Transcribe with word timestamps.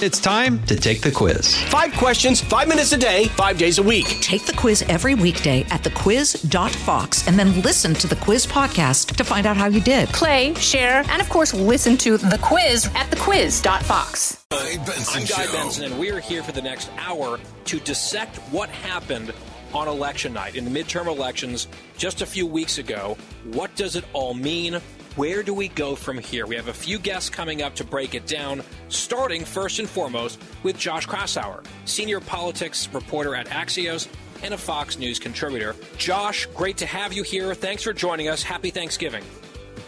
It's 0.00 0.20
time 0.20 0.62
to 0.66 0.76
take 0.76 1.00
the 1.00 1.10
quiz. 1.10 1.60
Five 1.64 1.92
questions, 1.94 2.40
five 2.40 2.68
minutes 2.68 2.92
a 2.92 2.96
day, 2.96 3.24
five 3.30 3.58
days 3.58 3.78
a 3.78 3.82
week. 3.82 4.06
Take 4.20 4.46
the 4.46 4.52
quiz 4.52 4.82
every 4.82 5.16
weekday 5.16 5.62
at 5.70 5.82
thequiz.fox 5.82 7.26
and 7.26 7.36
then 7.36 7.60
listen 7.62 7.94
to 7.94 8.06
the 8.06 8.14
quiz 8.14 8.46
podcast 8.46 9.16
to 9.16 9.24
find 9.24 9.44
out 9.44 9.56
how 9.56 9.66
you 9.66 9.80
did. 9.80 10.08
Play, 10.10 10.54
share, 10.54 11.02
and 11.08 11.20
of 11.20 11.28
course, 11.28 11.52
listen 11.52 11.96
to 11.96 12.16
the 12.16 12.38
quiz 12.40 12.86
at 12.94 13.10
thequiz.fox. 13.10 14.44
I'm 14.52 15.24
Guy 15.24 15.52
Benson, 15.52 15.86
and 15.86 15.98
we 15.98 16.12
are 16.12 16.20
here 16.20 16.44
for 16.44 16.52
the 16.52 16.62
next 16.62 16.90
hour 16.98 17.40
to 17.64 17.80
dissect 17.80 18.36
what 18.52 18.68
happened 18.68 19.32
on 19.74 19.88
election 19.88 20.32
night 20.32 20.54
in 20.54 20.64
the 20.64 20.70
midterm 20.70 21.08
elections 21.08 21.66
just 21.96 22.22
a 22.22 22.26
few 22.26 22.46
weeks 22.46 22.78
ago. 22.78 23.18
What 23.52 23.74
does 23.74 23.96
it 23.96 24.04
all 24.12 24.32
mean? 24.32 24.80
Where 25.16 25.42
do 25.42 25.52
we 25.52 25.68
go 25.68 25.94
from 25.94 26.18
here? 26.18 26.46
We 26.46 26.56
have 26.56 26.68
a 26.68 26.72
few 26.72 26.98
guests 26.98 27.28
coming 27.28 27.62
up 27.62 27.74
to 27.76 27.84
break 27.84 28.14
it 28.14 28.26
down, 28.26 28.62
starting 28.88 29.44
first 29.44 29.78
and 29.78 29.88
foremost 29.88 30.40
with 30.62 30.78
Josh 30.78 31.06
Kraushaar, 31.06 31.64
senior 31.86 32.20
politics 32.20 32.88
reporter 32.92 33.34
at 33.34 33.48
Axios 33.48 34.08
and 34.42 34.54
a 34.54 34.58
Fox 34.58 34.98
News 34.98 35.18
contributor. 35.18 35.74
Josh, 35.96 36.46
great 36.54 36.76
to 36.76 36.86
have 36.86 37.12
you 37.12 37.22
here. 37.24 37.54
Thanks 37.54 37.82
for 37.82 37.92
joining 37.92 38.28
us. 38.28 38.42
Happy 38.42 38.70
Thanksgiving. 38.70 39.24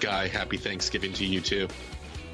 Guy, 0.01 0.27
happy 0.27 0.57
Thanksgiving 0.57 1.13
to 1.15 1.25
you 1.25 1.41
too. 1.41 1.69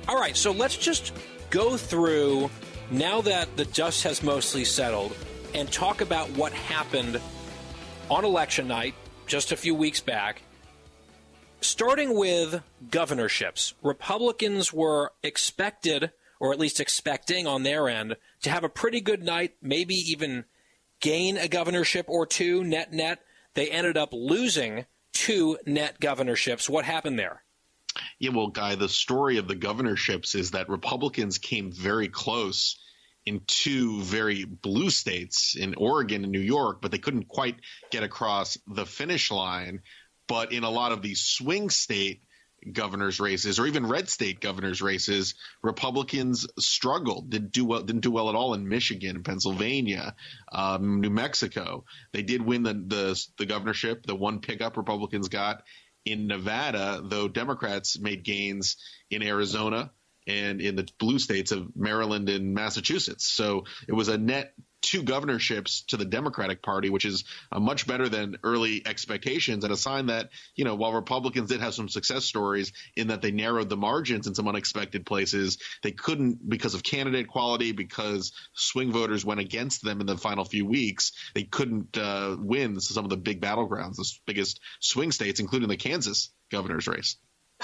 All 0.09 0.19
right, 0.19 0.37
so 0.37 0.53
let's 0.53 0.77
just 0.77 1.13
go 1.51 1.77
through 1.77 2.51
now 2.91 3.21
that 3.21 3.55
the 3.57 3.65
dust 3.67 4.05
has 4.05 4.23
mostly 4.23 4.65
settled 4.65 5.15
and 5.55 5.71
talk 5.71 6.01
about 6.01 6.31
what 6.31 6.53
happened 6.53 7.21
on 8.09 8.25
election 8.25 8.69
night 8.69 8.95
just 9.27 9.53
a 9.53 9.57
few 9.57 9.75
weeks 9.75 10.01
back 10.01 10.43
starting 11.67 12.17
with 12.17 12.63
governorships, 12.91 13.75
Republicans 13.83 14.73
were 14.73 15.13
expected, 15.23 16.11
or 16.41 16.53
at 16.53 16.59
least 16.59 16.81
expecting 16.81 17.47
on 17.47 17.63
their 17.63 17.89
end, 17.89 18.17
to 18.43 18.51
have 18.51 18.65
a 18.65 18.69
pretty 18.69 19.01
good 19.01 19.23
night, 19.23 19.55
maybe 19.61 19.95
even 19.95 20.45
gain 21.01 21.37
a 21.37 21.49
governorship 21.49 22.07
or 22.09 22.27
two 22.27 22.65
net 22.65 22.93
net. 22.93 23.21
They 23.55 23.71
ended 23.71 23.97
up 23.97 24.11
losing 24.13 24.87
two 25.13 25.59
net 25.67 26.01
governorships. 26.01 26.69
What 26.69 26.85
happened 26.85 27.19
there? 27.19 27.43
Yeah, 28.19 28.31
well, 28.31 28.49
Guy, 28.49 28.75
the 28.75 28.89
story 28.89 29.39
of 29.39 29.49
the 29.49 29.57
governorships 29.57 30.35
is 30.35 30.53
that 30.53 30.69
Republicans 30.69 31.39
came 31.39 31.73
very 31.73 32.09
close 32.09 32.79
in 33.25 33.41
two 33.47 34.03
very 34.03 34.45
blue 34.45 34.91
states 34.91 35.57
in 35.57 35.75
Oregon 35.75 36.23
and 36.23 36.33
New 36.33 36.41
York, 36.41 36.81
but 36.81 36.93
they 36.93 36.99
couldn't 36.99 37.29
quite 37.29 37.57
get 37.91 38.05
across 38.05 38.57
the 38.67 38.87
finish 38.87 39.31
line. 39.31 39.81
But 40.29 40.53
in 40.53 40.65
a 40.65 40.71
lot 40.71 40.93
of 40.93 41.03
these 41.03 41.21
swing 41.21 41.71
state 41.71 42.23
governors 42.73 43.21
races 43.21 43.59
or 43.59 43.67
even 43.67 43.87
red 43.87 44.09
state 44.09 44.41
governors 44.41 44.83
races, 44.83 45.35
Republicans 45.63 46.47
struggled. 46.59 47.31
Didn't 47.31 47.53
do 47.53 47.65
well. 47.65 47.83
Didn't 47.83 48.03
do 48.03 48.11
well 48.11 48.29
at 48.29 48.35
all 48.35 48.55
in 48.55 48.69
Michigan, 48.69 49.23
Pennsylvania, 49.23 50.15
um, 50.51 51.01
New 51.01 51.11
Mexico. 51.11 51.85
They 52.13 52.23
did 52.23 52.43
win 52.43 52.63
the, 52.63 52.75
the 52.75 53.27
the 53.39 53.47
governorship. 53.47 54.07
The 54.07 54.17
one 54.17 54.41
pickup 54.41 54.77
Republicans 54.77 55.29
got 55.29 55.63
in 56.05 56.27
Nevada, 56.27 57.03
though 57.05 57.29
Democrats 57.29 57.99
made 57.99 58.25
gains 58.25 58.77
in 59.11 59.23
Arizona 59.23 59.91
and 60.27 60.61
in 60.61 60.77
the 60.77 60.89
blue 60.99 61.19
states 61.19 61.53
of 61.53 61.77
Maryland 61.77 62.29
and 62.29 62.55
Massachusetts. 62.55 63.27
So 63.27 63.65
it 63.87 63.93
was 63.93 64.09
a 64.09 64.19
net 64.19 64.55
two 64.83 65.03
governorships 65.03 65.83
to 65.89 65.97
the 65.97 66.05
Democratic 66.05 66.63
Party, 66.63 66.91
which 66.91 67.05
is 67.05 67.25
uh, 67.51 67.59
much 67.59 67.87
better 67.87 68.09
than 68.09 68.37
early 68.45 68.83
expectations 68.87 69.65
and 69.65 69.73
a 69.73 69.77
sign 69.77 70.07
that, 70.07 70.31
you 70.55 70.65
know, 70.65 70.75
while 70.75 70.93
Republicans 70.93 71.49
did 71.49 71.61
have 71.61 71.75
some 71.75 71.89
success 71.89 72.25
stories 72.25 72.73
in 72.97 73.09
that 73.09 73.23
they 73.23 73.31
narrowed 73.31 73.69
the 73.69 73.77
margins 73.77 74.27
in 74.27 74.35
some 74.35 74.49
unexpected 74.49 75.05
places, 75.05 75.59
they 75.83 75.93
couldn't 75.93 76.49
because 76.49 76.75
of 76.75 76.83
candidate 76.83 77.29
quality, 77.29 77.73
because 77.73 78.33
swing 78.55 78.93
voters 78.93 79.25
went 79.25 79.41
against 79.41 79.83
them 79.83 80.01
in 80.01 80.07
the 80.07 80.17
final 80.17 80.45
few 80.45 80.67
weeks. 80.67 81.13
They 81.35 81.45
couldn't 81.45 81.97
uh, 81.99 82.37
win 82.39 82.81
some 82.81 83.05
of 83.05 83.11
the 83.11 83.17
big 83.17 83.41
battlegrounds, 83.41 83.97
the 83.97 84.11
biggest 84.27 84.61
swing 84.81 85.13
states, 85.13 85.41
including 85.41 85.69
the 85.69 85.77
Kansas 85.77 86.33
governor's 86.51 86.87
race. 86.87 87.17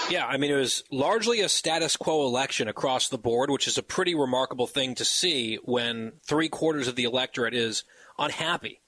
Yeah, 0.09 0.25
I 0.25 0.37
mean, 0.37 0.51
it 0.51 0.55
was 0.55 0.83
largely 0.91 1.41
a 1.41 1.49
status 1.49 1.95
quo 1.95 2.25
election 2.25 2.67
across 2.67 3.09
the 3.09 3.17
board, 3.17 3.49
which 3.49 3.67
is 3.67 3.77
a 3.77 3.83
pretty 3.83 4.15
remarkable 4.15 4.67
thing 4.67 4.95
to 4.95 5.05
see 5.05 5.55
when 5.63 6.13
three 6.25 6.49
quarters 6.49 6.87
of 6.87 6.95
the 6.95 7.03
electorate 7.03 7.53
is 7.53 7.83
unhappy 8.17 8.81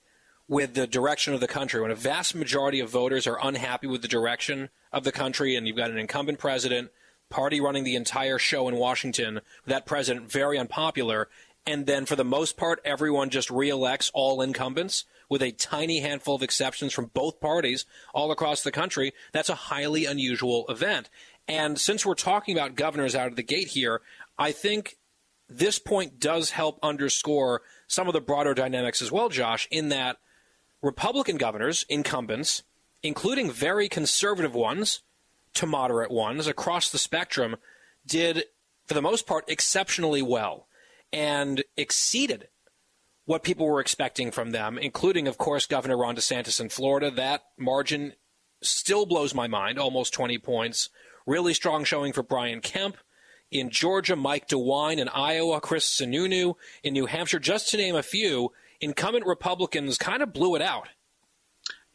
with 0.48 0.74
the 0.74 0.86
direction 0.86 1.34
of 1.34 1.40
the 1.40 1.48
country, 1.48 1.82
when 1.82 1.92
a 1.92 1.96
vast 1.96 2.36
majority 2.36 2.80
of 2.80 2.90
voters 2.90 3.26
are 3.26 3.40
unhappy 3.42 3.88
with 3.88 4.02
the 4.02 4.08
direction 4.08 4.70
of 4.92 5.04
the 5.04 5.12
country, 5.12 5.56
and 5.56 5.68
you've 5.68 5.78
got 5.78 5.90
an 5.90 5.98
incumbent 5.98 6.38
president, 6.38 6.92
party 7.30 7.60
running 7.60 7.84
the 7.84 7.96
entire 7.96 8.38
show 8.38 8.68
in 8.68 8.76
Washington, 8.76 9.42
that 9.66 9.86
president 9.86 10.32
very 10.32 10.60
unpopular, 10.60 11.30
and 11.66 11.88
then 11.88 12.06
for 12.06 12.16
the 12.16 12.24
most 12.24 12.58
part, 12.58 12.80
everyone 12.86 13.32
just 13.32 13.50
reelects 13.50 14.12
all 14.14 14.42
incumbents 14.42 15.06
with 15.30 15.42
a 15.42 15.52
tiny 15.52 16.00
handful 16.00 16.36
of 16.36 16.44
exceptions 16.44 16.94
from 16.94 17.12
both 17.14 17.40
parties 17.40 17.86
all 18.14 18.32
across 18.32 18.64
the 18.64 18.72
country, 18.72 19.14
that's 19.32 19.50
a 19.50 19.56
highly 19.56 20.06
unusual 20.06 20.66
event. 20.70 21.10
And 21.48 21.80
since 21.80 22.06
we're 22.06 22.16
talking 22.16 22.56
about 22.58 22.76
governors 22.76 23.16
out 23.16 23.28
of 23.28 23.36
the 23.36 23.44
gate 23.44 23.70
here, 23.70 24.02
I 24.38 24.52
think 24.52 24.98
this 25.48 25.78
point 25.80 26.20
does 26.20 26.52
help 26.52 26.80
underscore 26.82 27.62
some 27.88 28.08
of 28.08 28.14
the 28.14 28.22
broader 28.22 28.54
dynamics 28.54 29.02
as 29.02 29.12
well, 29.12 29.30
Josh, 29.30 29.68
in 29.70 29.90
that 29.90 30.18
Republican 30.82 31.38
governors, 31.38 31.86
incumbents, 31.88 32.64
including 33.04 33.52
very 33.52 33.88
conservative 33.88 34.56
ones 34.56 35.02
to 35.54 35.66
moderate 35.66 36.12
ones 36.12 36.48
across 36.48 36.90
the 36.90 36.98
spectrum, 36.98 37.56
did, 38.06 38.46
for 38.86 38.94
the 38.94 39.02
most 39.02 39.28
part, 39.28 39.46
exceptionally 39.48 40.22
well 40.22 40.68
and 41.14 41.64
exceeded 41.78 42.48
what 43.26 43.44
people 43.44 43.66
were 43.66 43.80
expecting 43.80 44.32
from 44.32 44.52
them, 44.52 44.78
including, 44.78 45.28
of 45.28 45.38
course, 45.38 45.66
Governor 45.66 45.98
Ron 45.98 46.16
DeSantis 46.16 46.62
in 46.62 46.70
Florida. 46.70 47.10
That 47.12 47.44
margin 47.58 48.14
still 48.62 49.06
blows 49.06 49.34
my 49.34 49.48
mind, 49.48 49.80
almost 49.80 50.14
20 50.14 50.38
points. 50.40 50.90
Really 51.26 51.54
strong 51.54 51.84
showing 51.84 52.14
for 52.14 52.24
Brian 52.24 52.62
Kemp. 52.62 52.98
In 53.52 53.70
Georgia, 53.70 54.16
Mike 54.16 54.48
DeWine. 54.48 54.98
In 54.98 55.10
Iowa, 55.10 55.60
Chris 55.60 55.86
Sununu. 55.86 56.56
In 56.84 56.94
New 56.94 57.08
Hampshire, 57.08 57.40
just 57.40 57.70
to 57.72 57.78
name 57.78 57.96
a 57.96 58.04
few, 58.04 58.52
incumbent 58.80 59.26
Republicans 59.26 59.98
kind 59.98 60.22
of 60.22 60.34
blew 60.34 60.56
it 60.56 60.62
out. 60.62 60.90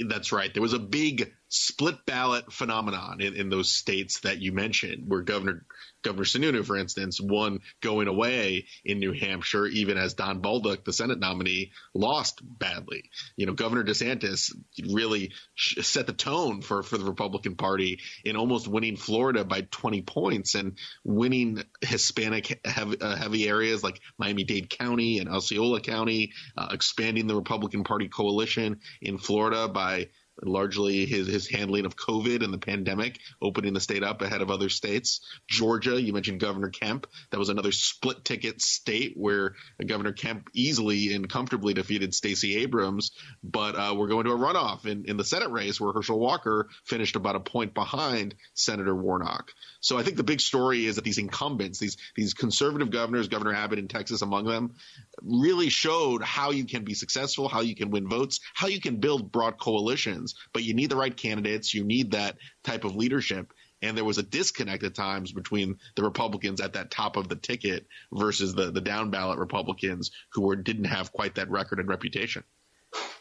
That's 0.01 0.33
right. 0.33 0.53
There 0.53 0.63
was 0.63 0.73
a 0.73 0.79
big 0.79 1.33
split 1.51 2.07
ballot 2.07 2.53
phenomenon 2.53 3.21
in, 3.21 3.35
in 3.35 3.49
those 3.51 3.73
states 3.73 4.21
that 4.21 4.39
you 4.39 4.53
mentioned, 4.53 5.05
where 5.09 5.21
Governor 5.21 5.67
Governor 6.03 6.25
Sununu, 6.25 6.65
for 6.65 6.77
instance, 6.77 7.21
won 7.21 7.61
going 7.83 8.09
away 8.09 8.67
in 8.85 9.01
New 9.01 9.13
Hampshire, 9.13 9.67
even 9.67 9.99
as 9.99 10.15
Don 10.15 10.41
Bolduc, 10.41 10.85
the 10.85 10.93
Senate 10.93 11.19
nominee, 11.19 11.73
lost 11.93 12.41
badly. 12.43 13.11
You 13.37 13.47
know, 13.47 13.53
Governor 13.53 13.85
DeSantis 13.85 14.51
really 14.89 15.33
set 15.57 16.07
the 16.07 16.15
tone 16.15 16.63
for, 16.63 16.83
for 16.83 16.97
the 16.97 17.05
Republican 17.05 17.57
Party 17.57 18.01
in 18.25 18.37
almost 18.37 18.67
winning 18.67 18.97
Florida 18.97 19.45
by 19.45 19.63
20 19.71 20.03
points 20.03 20.55
and 20.55 20.79
winning 21.05 21.63
Hispanic 21.83 22.61
heavy, 22.65 23.01
uh, 23.01 23.17
heavy 23.17 23.47
areas 23.49 23.83
like 23.83 24.01
Miami 24.17 24.45
Dade 24.45 24.71
County 24.71 25.19
and 25.19 25.29
Osceola 25.29 25.81
County, 25.81 26.33
uh, 26.57 26.69
expanding 26.73 27.27
the 27.27 27.37
Republican 27.37 27.85
Party 27.85 28.09
coalition 28.09 28.81
in 29.03 29.19
Florida 29.19 29.69
by 29.69 30.09
largely 30.43 31.07
his, 31.07 31.27
his 31.27 31.49
handling 31.49 31.87
of 31.87 31.97
COVID 31.97 32.43
and 32.43 32.53
the 32.53 32.59
pandemic, 32.59 33.19
opening 33.41 33.75
the 33.75 33.81
state 33.81 34.03
up 34.03 34.23
ahead 34.23 34.43
of 34.43 34.51
other 34.51 34.69
states. 34.69 35.21
Georgia, 35.49 36.01
you 36.01 36.13
mentioned 36.13 36.41
Governor 36.41 36.71
Kemp. 36.71 37.07
That 37.31 37.39
was 37.39 37.49
another 37.49 37.73
split 37.73 38.25
ticket 38.25 38.61
state 38.61 39.15
where 39.17 39.55
Governor 39.85 40.13
Kemp 40.13 40.49
easily 40.55 41.15
and 41.15 41.29
comfortably 41.29 41.75
defeated 41.75 42.15
Stacey 42.15 42.57
Abrams. 42.59 43.13
But 43.43 43.77
uh, 43.77 43.95
we're 43.97 44.09
going 44.09 44.27
to 44.27 44.33
a 44.33 44.39
runoff 44.39 44.87
in, 44.87 45.05
in 45.07 45.17
the 45.17 45.25
Senate 45.25 45.51
race 45.51 45.81
where 45.81 45.93
Herschel 45.93 46.19
Walker 46.19 46.69
finished 46.85 47.17
about 47.17 47.37
a 47.37 47.41
point 47.41 47.75
behind 47.75 48.35
Senator 48.55 48.95
Warnock. 48.95 49.53
So 49.81 49.99
I 49.99 50.03
think 50.03 50.17
the 50.17 50.25
big 50.25 50.41
story 50.41 50.87
is 50.87 50.97
that 50.97 51.05
these 51.05 51.19
incumbents, 51.19 51.79
these 51.79 51.97
these 52.17 52.35
conservative 52.35 52.91
governors, 52.91 53.29
Governor 53.29 53.55
Abbott 53.55 53.79
in 53.79 53.89
Texas 53.89 54.23
among 54.23 54.45
them, 54.45 54.75
really 55.23 55.69
showed 55.69 56.23
how 56.23 56.51
you 56.51 56.65
can 56.65 56.85
be 56.85 56.95
successful, 56.95 57.49
how 57.49 57.61
you 57.61 57.75
can 57.75 57.91
win 57.91 58.09
votes, 58.09 58.41
how 58.55 58.67
you 58.67 58.81
can 58.81 58.97
build 58.97 59.33
broad 59.33 59.59
coalitions. 59.59 60.30
But 60.53 60.65
you 60.65 60.75
need 60.75 60.91
the 60.91 60.97
right 60.97 61.17
candidates, 61.17 61.75
you 61.75 61.85
need 61.85 62.13
that 62.13 62.37
type 62.63 62.85
of 62.85 62.97
leadership. 62.97 63.53
And 63.83 63.97
there 63.97 64.05
was 64.05 64.19
a 64.19 64.23
disconnect 64.23 64.83
at 64.83 64.95
times 64.95 65.33
between 65.33 65.79
the 65.97 66.03
Republicans 66.03 66.61
at 66.61 66.75
that 66.75 66.91
top 66.91 67.17
of 67.17 67.29
the 67.29 67.37
ticket 67.37 67.87
versus 68.13 68.55
the, 68.55 68.71
the 68.71 68.81
down 68.81 69.11
ballot 69.11 69.39
Republicans 69.39 70.11
who 70.33 70.43
were, 70.43 70.57
didn't 70.57 70.85
have 70.85 71.13
quite 71.13 71.37
that 71.37 71.51
record 71.51 71.79
and 71.79 71.89
reputation. 71.89 72.45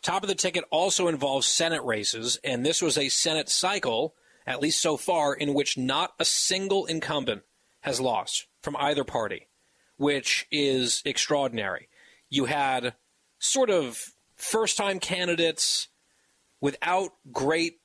Top 0.01 0.23
of 0.23 0.29
the 0.29 0.35
ticket 0.35 0.65
also 0.69 1.07
involves 1.07 1.47
Senate 1.47 1.83
races, 1.83 2.39
and 2.43 2.65
this 2.65 2.81
was 2.81 2.97
a 2.97 3.09
Senate 3.09 3.49
cycle 3.49 4.15
at 4.49 4.61
least 4.61 4.81
so 4.81 4.97
far, 4.97 5.33
in 5.33 5.53
which 5.53 5.77
not 5.77 6.13
a 6.19 6.25
single 6.25 6.87
incumbent 6.87 7.43
has 7.81 8.01
lost 8.01 8.47
from 8.63 8.75
either 8.77 9.03
party, 9.03 9.47
which 9.97 10.47
is 10.51 11.03
extraordinary. 11.05 11.87
You 12.29 12.45
had 12.45 12.95
sort 13.37 13.69
of 13.69 14.15
first 14.35 14.75
time 14.75 14.99
candidates 14.99 15.88
without 16.61 17.11
great, 17.31 17.79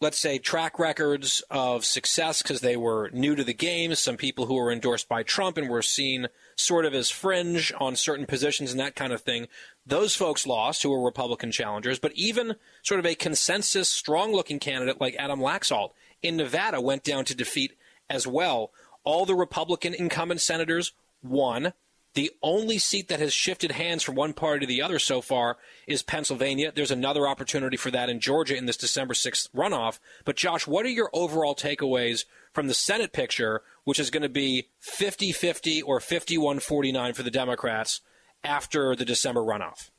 let's 0.00 0.18
say, 0.18 0.38
track 0.38 0.78
records 0.78 1.42
of 1.50 1.84
success 1.84 2.42
because 2.42 2.60
they 2.60 2.76
were 2.76 3.10
new 3.12 3.34
to 3.34 3.44
the 3.44 3.54
game, 3.54 3.94
some 3.94 4.16
people 4.16 4.46
who 4.46 4.54
were 4.54 4.72
endorsed 4.72 5.08
by 5.08 5.22
Trump 5.22 5.58
and 5.58 5.68
were 5.68 5.82
seen 5.82 6.28
sort 6.56 6.84
of 6.84 6.94
as 6.94 7.10
fringe 7.10 7.72
on 7.78 7.96
certain 7.96 8.26
positions 8.26 8.70
and 8.70 8.80
that 8.80 8.96
kind 8.96 9.12
of 9.12 9.20
thing. 9.20 9.46
Those 9.86 10.14
folks 10.14 10.46
lost 10.46 10.82
who 10.82 10.90
were 10.90 11.04
Republican 11.04 11.52
challengers, 11.52 11.98
but 11.98 12.12
even 12.14 12.56
sort 12.82 13.00
of 13.00 13.06
a 13.06 13.14
consensus, 13.14 13.88
strong 13.88 14.32
looking 14.32 14.58
candidate 14.58 15.00
like 15.00 15.16
Adam 15.18 15.40
Laxalt 15.40 15.90
in 16.22 16.36
Nevada 16.36 16.80
went 16.80 17.04
down 17.04 17.24
to 17.26 17.34
defeat 17.34 17.72
as 18.08 18.26
well. 18.26 18.70
All 19.04 19.24
the 19.24 19.34
Republican 19.34 19.94
incumbent 19.94 20.40
senators 20.40 20.92
won. 21.22 21.72
The 22.14 22.32
only 22.42 22.78
seat 22.78 23.08
that 23.08 23.20
has 23.20 23.32
shifted 23.32 23.72
hands 23.72 24.02
from 24.02 24.16
one 24.16 24.32
party 24.32 24.60
to 24.60 24.66
the 24.66 24.82
other 24.82 24.98
so 24.98 25.20
far 25.20 25.58
is 25.86 26.02
Pennsylvania. 26.02 26.72
There's 26.74 26.90
another 26.90 27.28
opportunity 27.28 27.76
for 27.76 27.92
that 27.92 28.08
in 28.08 28.18
Georgia 28.18 28.56
in 28.56 28.66
this 28.66 28.76
December 28.76 29.14
6th 29.14 29.48
runoff. 29.50 30.00
But, 30.24 30.36
Josh, 30.36 30.66
what 30.66 30.84
are 30.84 30.90
your 30.90 31.10
overall 31.12 31.54
takeaways 31.54 32.24
from 32.52 32.66
the 32.66 32.74
Senate 32.74 33.12
picture, 33.12 33.62
which 33.84 34.00
is 34.00 34.10
going 34.10 34.24
to 34.24 34.28
be 34.28 34.68
50 34.80 35.30
50 35.30 35.82
or 35.82 36.00
51 36.00 36.58
49 36.58 37.12
for 37.12 37.22
the 37.22 37.30
Democrats 37.30 38.00
after 38.42 38.96
the 38.96 39.04
December 39.04 39.42
runoff? 39.42 39.90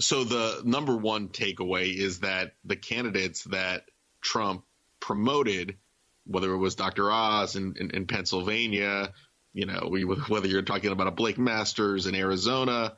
So, 0.00 0.24
the 0.24 0.62
number 0.64 0.96
one 0.96 1.28
takeaway 1.28 1.94
is 1.94 2.20
that 2.20 2.54
the 2.64 2.76
candidates 2.76 3.44
that 3.44 3.84
Trump 4.22 4.64
promoted, 4.98 5.76
whether 6.24 6.50
it 6.54 6.56
was 6.56 6.74
Dr. 6.74 7.10
Oz 7.10 7.54
in, 7.54 7.76
in, 7.78 7.90
in 7.90 8.06
Pennsylvania, 8.06 9.12
you 9.52 9.66
know, 9.66 9.94
whether 10.28 10.46
you're 10.46 10.62
talking 10.62 10.92
about 10.92 11.06
a 11.06 11.12
Blake 11.12 11.38
Masters 11.38 12.06
in 12.06 12.14
Arizona, 12.14 12.96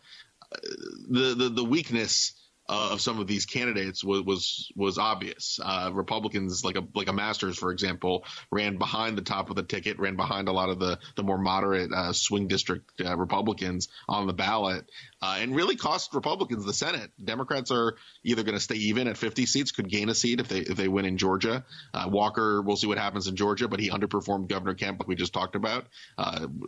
the, 1.09 1.35
the, 1.35 1.49
the 1.49 1.65
weakness 1.65 2.33
uh, 2.67 2.91
of 2.93 3.01
some 3.01 3.21
of 3.21 3.27
these 3.27 3.45
candidates 3.45 4.03
was 4.03 4.23
was, 4.23 4.73
was 4.75 4.99
obvious. 4.99 5.61
Uh, 5.63 5.91
Republicans, 5.93 6.65
like 6.65 6.77
a 6.77 6.85
like 6.95 7.09
a 7.09 7.13
Masters, 7.13 7.59
for 7.59 7.71
example, 7.71 8.25
ran 8.51 8.79
behind 8.79 9.19
the 9.19 9.23
top 9.23 9.51
of 9.51 9.57
the 9.57 9.63
ticket, 9.63 9.99
ran 9.99 10.17
behind 10.17 10.49
a 10.49 10.53
lot 10.53 10.71
of 10.71 10.79
the 10.79 10.99
the 11.17 11.23
more 11.23 11.37
moderate 11.37 11.93
uh, 11.93 12.13
swing 12.13 12.49
district 12.49 12.91
uh, 13.05 13.17
Republicans 13.17 13.89
on 14.09 14.27
the 14.27 14.33
ballot, 14.33 14.91
uh, 15.25 15.37
and 15.39 15.55
really 15.55 15.77
cost 15.77 16.15
Republicans 16.15 16.65
the 16.65 16.73
Senate. 16.73 17.11
Democrats 17.23 17.71
are 17.71 17.97
either 18.25 18.43
going 18.43 18.55
to 18.55 18.61
stay 18.61 18.77
even 18.77 19.07
at 19.07 19.19
50 19.19 19.45
seats, 19.47 19.71
could 19.71 19.89
gain 19.89 20.09
a 20.09 20.15
seat 20.15 20.41
if 20.41 20.49
they 20.49 20.61
if 20.61 20.77
they 20.77 20.89
win 20.89 21.05
in 21.05 21.19
Georgia. 21.19 21.65
Uh, 21.93 22.09
Walker, 22.11 22.63
we'll 22.63 22.77
see 22.77 22.87
what 22.87 22.99
happens 22.99 23.29
in 23.29 23.37
Georgia, 23.37 23.69
but 23.69 23.81
he 23.81 23.91
underperformed 23.91 24.49
Governor 24.49 24.75
Kemp, 24.75 25.01
like 25.01 25.09
we 25.09 25.17
just 25.17 25.35
talked 25.35 25.55
about, 25.55 25.87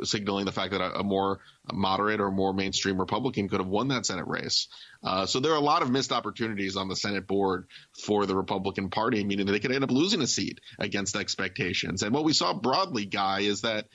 signaling 0.03 0.45
the 0.45 0.53
fact 0.53 0.73
that 0.73 0.81
a, 0.81 1.01
a 1.01 1.03
more 1.03 1.41
moderate 1.73 2.21
or 2.21 2.31
more 2.31 2.53
mainstream 2.53 2.99
Republican 2.99 3.49
could 3.49 3.61
have 3.61 3.69
won 3.69 3.89
that 3.89 4.05
Senate 4.07 4.27
race. 4.27 4.69
so 5.27 5.41
there 5.41 5.53
are 5.53 5.57
a 5.57 5.61
lot 5.61 5.83
of 5.83 5.87
of 5.87 5.93
missed 5.93 6.13
opportunities 6.13 6.77
on 6.77 6.89
the 6.89 6.97
Senate 6.97 7.27
board 7.27 7.67
for 8.05 8.27
the 8.27 8.37
Republican 8.37 8.91
Party, 8.91 9.25
meaning 9.25 9.47
they 9.47 9.59
could 9.59 9.73
end 9.73 9.85
up 9.85 9.91
losing 9.91 10.21
a 10.21 10.27
seat 10.27 10.61
against 10.79 11.17
expectations. 11.17 12.03
And 12.03 12.13
what 12.13 12.25
we 12.25 12.33
saw 12.33 12.53
broadly, 12.53 13.07
Guy, 13.07 13.41
is 13.41 13.63
that 13.63 13.87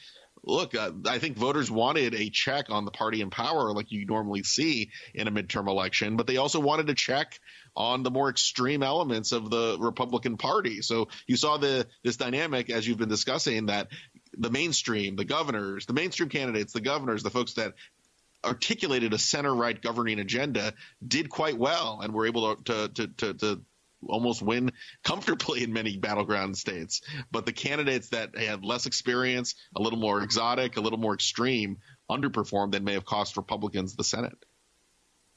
look, 0.43 0.75
uh, 0.75 0.91
I 1.05 1.19
think 1.19 1.37
voters 1.37 1.69
wanted 1.69 2.15
a 2.15 2.29
check 2.29 2.69
on 2.69 2.85
the 2.85 2.91
party 2.91 3.21
in 3.21 3.29
power 3.29 3.73
like 3.73 3.91
you 3.91 4.05
normally 4.05 4.43
see 4.43 4.89
in 5.13 5.27
a 5.27 5.31
midterm 5.31 5.67
election, 5.67 6.17
but 6.17 6.27
they 6.27 6.37
also 6.37 6.59
wanted 6.59 6.89
a 6.89 6.95
check 6.95 7.39
on 7.75 8.03
the 8.03 8.11
more 8.11 8.29
extreme 8.29 8.83
elements 8.83 9.31
of 9.31 9.49
the 9.49 9.77
Republican 9.79 10.37
Party. 10.37 10.81
So 10.81 11.09
you 11.27 11.37
saw 11.37 11.57
the 11.57 11.87
this 12.03 12.17
dynamic 12.17 12.69
as 12.69 12.87
you've 12.87 12.97
been 12.97 13.09
discussing 13.09 13.67
that 13.67 13.89
the 14.37 14.49
mainstream, 14.49 15.15
the 15.15 15.25
governors, 15.25 15.85
the 15.85 15.93
mainstream 15.93 16.29
candidates, 16.29 16.73
the 16.73 16.81
governors, 16.81 17.23
the 17.23 17.29
folks 17.29 17.53
that 17.53 17.73
articulated 18.43 19.13
a 19.13 19.17
center 19.19 19.53
right 19.53 19.79
governing 19.79 20.19
agenda 20.19 20.73
did 21.05 21.29
quite 21.29 21.57
well 21.57 21.99
and 22.01 22.11
were 22.13 22.25
able 22.25 22.55
to, 22.55 22.87
to, 22.89 23.07
to, 23.07 23.33
to 23.35 23.61
almost 24.07 24.41
win 24.41 24.71
comfortably 25.03 25.63
in 25.63 25.73
many 25.73 25.97
battleground 25.97 26.57
states. 26.57 27.01
But 27.31 27.45
the 27.45 27.53
candidates 27.53 28.09
that 28.09 28.37
had 28.37 28.63
less 28.63 28.85
experience, 28.85 29.55
a 29.75 29.81
little 29.81 29.99
more 29.99 30.21
exotic, 30.21 30.77
a 30.77 30.81
little 30.81 30.99
more 30.99 31.13
extreme, 31.13 31.77
underperformed 32.09 32.75
and 32.75 32.85
may 32.85 32.93
have 32.93 33.05
cost 33.05 33.37
Republicans 33.37 33.95
the 33.95 34.03
Senate. 34.03 34.37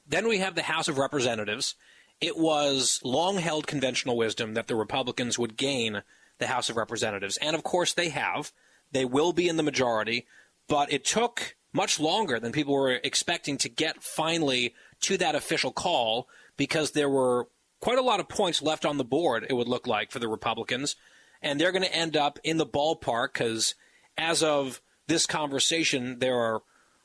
Then 0.07 0.27
we 0.27 0.39
have 0.39 0.55
the 0.55 0.63
House 0.63 0.87
of 0.87 0.97
Representatives. 0.97 1.75
It 2.21 2.37
was 2.37 2.99
long 3.03 3.37
held 3.37 3.67
conventional 3.67 4.17
wisdom 4.17 4.53
that 4.53 4.67
the 4.67 4.75
Republicans 4.75 5.39
would 5.39 5.57
gain 5.57 6.03
the 6.37 6.47
House 6.47 6.69
of 6.69 6.77
Representatives. 6.77 7.37
And 7.37 7.55
of 7.55 7.63
course 7.63 7.93
they 7.93 8.09
have. 8.09 8.51
They 8.91 9.05
will 9.05 9.33
be 9.33 9.47
in 9.47 9.57
the 9.57 9.63
majority. 9.63 10.27
But 10.67 10.91
it 10.91 11.05
took 11.05 11.55
much 11.73 11.99
longer 11.99 12.39
than 12.39 12.51
people 12.51 12.73
were 12.73 12.99
expecting 13.03 13.57
to 13.57 13.69
get 13.69 14.01
finally 14.01 14.73
to 15.01 15.17
that 15.17 15.35
official 15.35 15.71
call 15.71 16.27
because 16.55 16.91
there 16.91 17.09
were 17.09 17.47
quite 17.85 17.99
a 17.99 18.01
lot 18.01 18.19
of 18.19 18.27
points 18.27 18.63
left 18.63 18.83
on 18.83 18.97
the 18.97 19.03
board, 19.03 19.45
it 19.47 19.53
would 19.53 19.67
look 19.67 19.85
like, 19.85 20.09
for 20.09 20.17
the 20.17 20.27
Republicans. 20.27 20.95
And 21.39 21.61
they're 21.61 21.71
going 21.71 21.83
to 21.83 21.95
end 21.95 22.17
up 22.17 22.39
in 22.43 22.57
the 22.57 22.65
ballpark 22.65 23.33
because 23.33 23.75
as 24.17 24.41
of 24.41 24.81
this 25.05 25.27
conversation, 25.27 26.17
there 26.17 26.35
are 26.35 26.63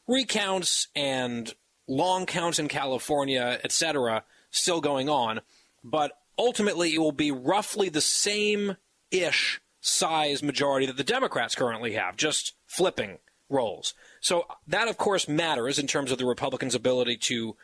recounts 0.08 0.88
and 0.96 1.52
long 1.86 2.24
counts 2.24 2.58
in 2.58 2.68
California, 2.68 3.60
etc., 3.62 4.24
still 4.50 4.80
going 4.80 5.10
on. 5.10 5.42
But 5.84 6.12
ultimately, 6.38 6.94
it 6.94 6.98
will 6.98 7.12
be 7.12 7.30
roughly 7.30 7.90
the 7.90 8.00
same 8.00 8.78
ish 9.10 9.60
size 9.82 10.42
majority 10.42 10.86
that 10.86 10.96
the 10.96 11.04
Democrats 11.04 11.54
currently 11.54 11.92
have, 11.92 12.16
just 12.16 12.54
flipping 12.66 13.18
roles. 13.50 13.92
So 14.22 14.46
that, 14.66 14.88
of 14.88 14.96
course, 14.96 15.28
matters 15.28 15.78
in 15.78 15.86
terms 15.86 16.10
of 16.10 16.16
the 16.16 16.24
Republicans' 16.24 16.74
ability 16.74 17.18
to 17.18 17.54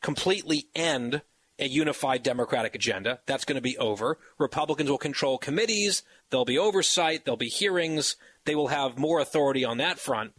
completely 0.00 0.68
end 0.74 1.20
a 1.62 1.68
unified 1.68 2.24
Democratic 2.24 2.74
agenda. 2.74 3.20
That's 3.24 3.44
going 3.44 3.54
to 3.54 3.62
be 3.62 3.78
over. 3.78 4.18
Republicans 4.36 4.90
will 4.90 4.98
control 4.98 5.38
committees. 5.38 6.02
There'll 6.28 6.44
be 6.44 6.58
oversight. 6.58 7.24
There'll 7.24 7.36
be 7.36 7.48
hearings. 7.48 8.16
They 8.46 8.56
will 8.56 8.66
have 8.66 8.98
more 8.98 9.20
authority 9.20 9.64
on 9.64 9.78
that 9.78 10.00
front. 10.00 10.32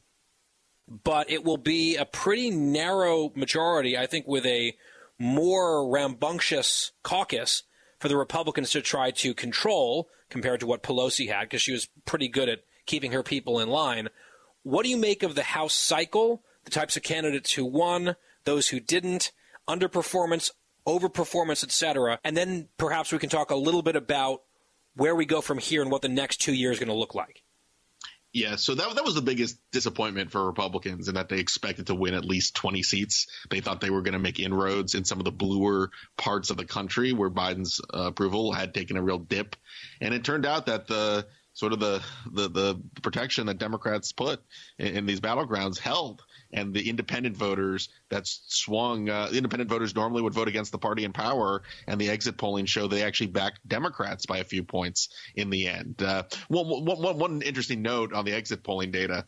But 0.85 1.31
it 1.31 1.45
will 1.45 1.57
be 1.57 1.95
a 1.95 2.03
pretty 2.03 2.51
narrow 2.51 3.31
majority, 3.35 3.97
I 3.97 4.05
think, 4.05 4.27
with 4.27 4.45
a 4.45 4.75
more 5.17 5.89
rambunctious 5.89 6.91
caucus 7.03 7.63
for 7.99 8.09
the 8.09 8.17
Republicans 8.17 8.71
to 8.71 8.81
try 8.81 9.11
to 9.11 9.33
control 9.33 10.09
compared 10.29 10.59
to 10.59 10.67
what 10.67 10.83
Pelosi 10.83 11.33
had, 11.33 11.43
because 11.43 11.61
she 11.61 11.71
was 11.71 11.87
pretty 12.03 12.27
good 12.27 12.49
at 12.49 12.65
keeping 12.85 13.13
her 13.13 13.23
people 13.23 13.61
in 13.61 13.69
line. 13.69 14.09
What 14.63 14.83
do 14.83 14.89
you 14.89 14.97
make 14.97 15.23
of 15.23 15.35
the 15.35 15.43
House 15.43 15.73
cycle, 15.73 16.43
the 16.65 16.71
types 16.71 16.97
of 16.97 17.03
candidates 17.03 17.53
who 17.53 17.63
won, 17.63 18.17
those 18.43 18.67
who 18.67 18.81
didn't, 18.81 19.31
underperformance, 19.69 20.51
overperformance, 20.88 21.63
etc.? 21.63 22.19
And 22.24 22.35
then 22.35 22.68
perhaps 22.77 23.12
we 23.12 23.19
can 23.19 23.30
talk 23.30 23.51
a 23.51 23.56
little 23.56 23.81
bit 23.81 23.95
about 23.95 24.44
where 24.95 25.15
we 25.15 25.25
go 25.25 25.41
from 25.41 25.57
here 25.57 25.81
and 25.81 25.91
what 25.91 26.01
the 26.01 26.09
next 26.09 26.38
two 26.38 26.53
years 26.53 26.77
are 26.77 26.85
going 26.85 26.95
to 26.95 27.00
look 27.00 27.15
like. 27.15 27.44
Yeah, 28.33 28.56
so 28.56 28.74
that 28.74 28.95
that 28.95 29.06
was 29.06 29.13
the 29.13 29.21
biggest 29.21 29.59
disappointment 29.71 30.31
for 30.31 30.44
Republicans 30.44 31.07
in 31.07 31.15
that 31.15 31.30
they 31.30 31.38
expected 31.38 31.88
to 31.88 31.95
win 31.95 32.15
at 32.15 32.25
least 32.25 32.56
20 32.56 32.81
seats. 32.81 33.27
They 33.51 33.59
thought 33.59 33.80
they 33.80 33.91
were 33.91 34.01
going 34.01 34.13
to 34.13 34.19
make 34.19 34.39
inroads 34.39 34.96
in 34.96 35.05
some 35.05 35.19
of 35.19 35.25
the 35.25 35.31
bluer 35.31 35.91
parts 36.17 36.50
of 36.50 36.57
the 36.57 36.65
country 36.65 37.13
where 37.13 37.29
Biden's 37.29 37.79
uh, 37.93 38.07
approval 38.07 38.51
had 38.51 38.74
taken 38.74 38.98
a 38.98 39.03
real 39.03 39.19
dip, 39.19 39.55
and 40.01 40.15
it 40.15 40.24
turned 40.24 40.48
out 40.48 40.65
that 40.65 40.88
the 40.88 41.27
sort 41.53 41.74
of 41.74 41.79
the, 41.79 42.01
the, 42.31 42.50
the 42.50 42.81
protection 43.03 43.46
that 43.46 43.60
Democrats 43.60 44.12
put 44.12 44.41
in, 44.79 44.98
in, 44.98 45.05
these 45.05 45.22
battlegrounds 45.22 45.77
held. 45.77 46.24
And 46.53 46.74
the 46.74 46.88
independent 46.88 47.36
voters 47.36 47.89
that 48.10 48.24
swung, 48.25 49.10
uh, 49.10 49.29
independent 49.33 49.69
voters 49.69 49.95
normally 49.95 50.22
would 50.22 50.33
vote 50.33 50.48
against 50.48 50.72
the 50.72 50.77
party 50.77 51.03
in 51.03 51.12
power, 51.12 51.63
and 51.88 52.00
the 52.00 52.10
exit 52.10 52.38
polling 52.38 52.65
showed 52.65 52.89
they 52.89 53.03
actually 53.03 53.27
backed 53.27 53.67
Democrats 53.67 54.25
by 54.25 54.38
a 54.38 54.43
few 54.43 54.63
points 54.63 55.10
in 55.36 55.50
the 55.50 55.67
end. 55.67 56.01
Uh, 56.01 56.24
one, 56.48 56.67
one, 56.86 57.17
one 57.17 57.41
interesting 57.41 57.81
note 57.81 58.13
on 58.13 58.25
the 58.25 58.33
exit 58.33 58.63
polling 58.63 58.91
data 58.91 59.25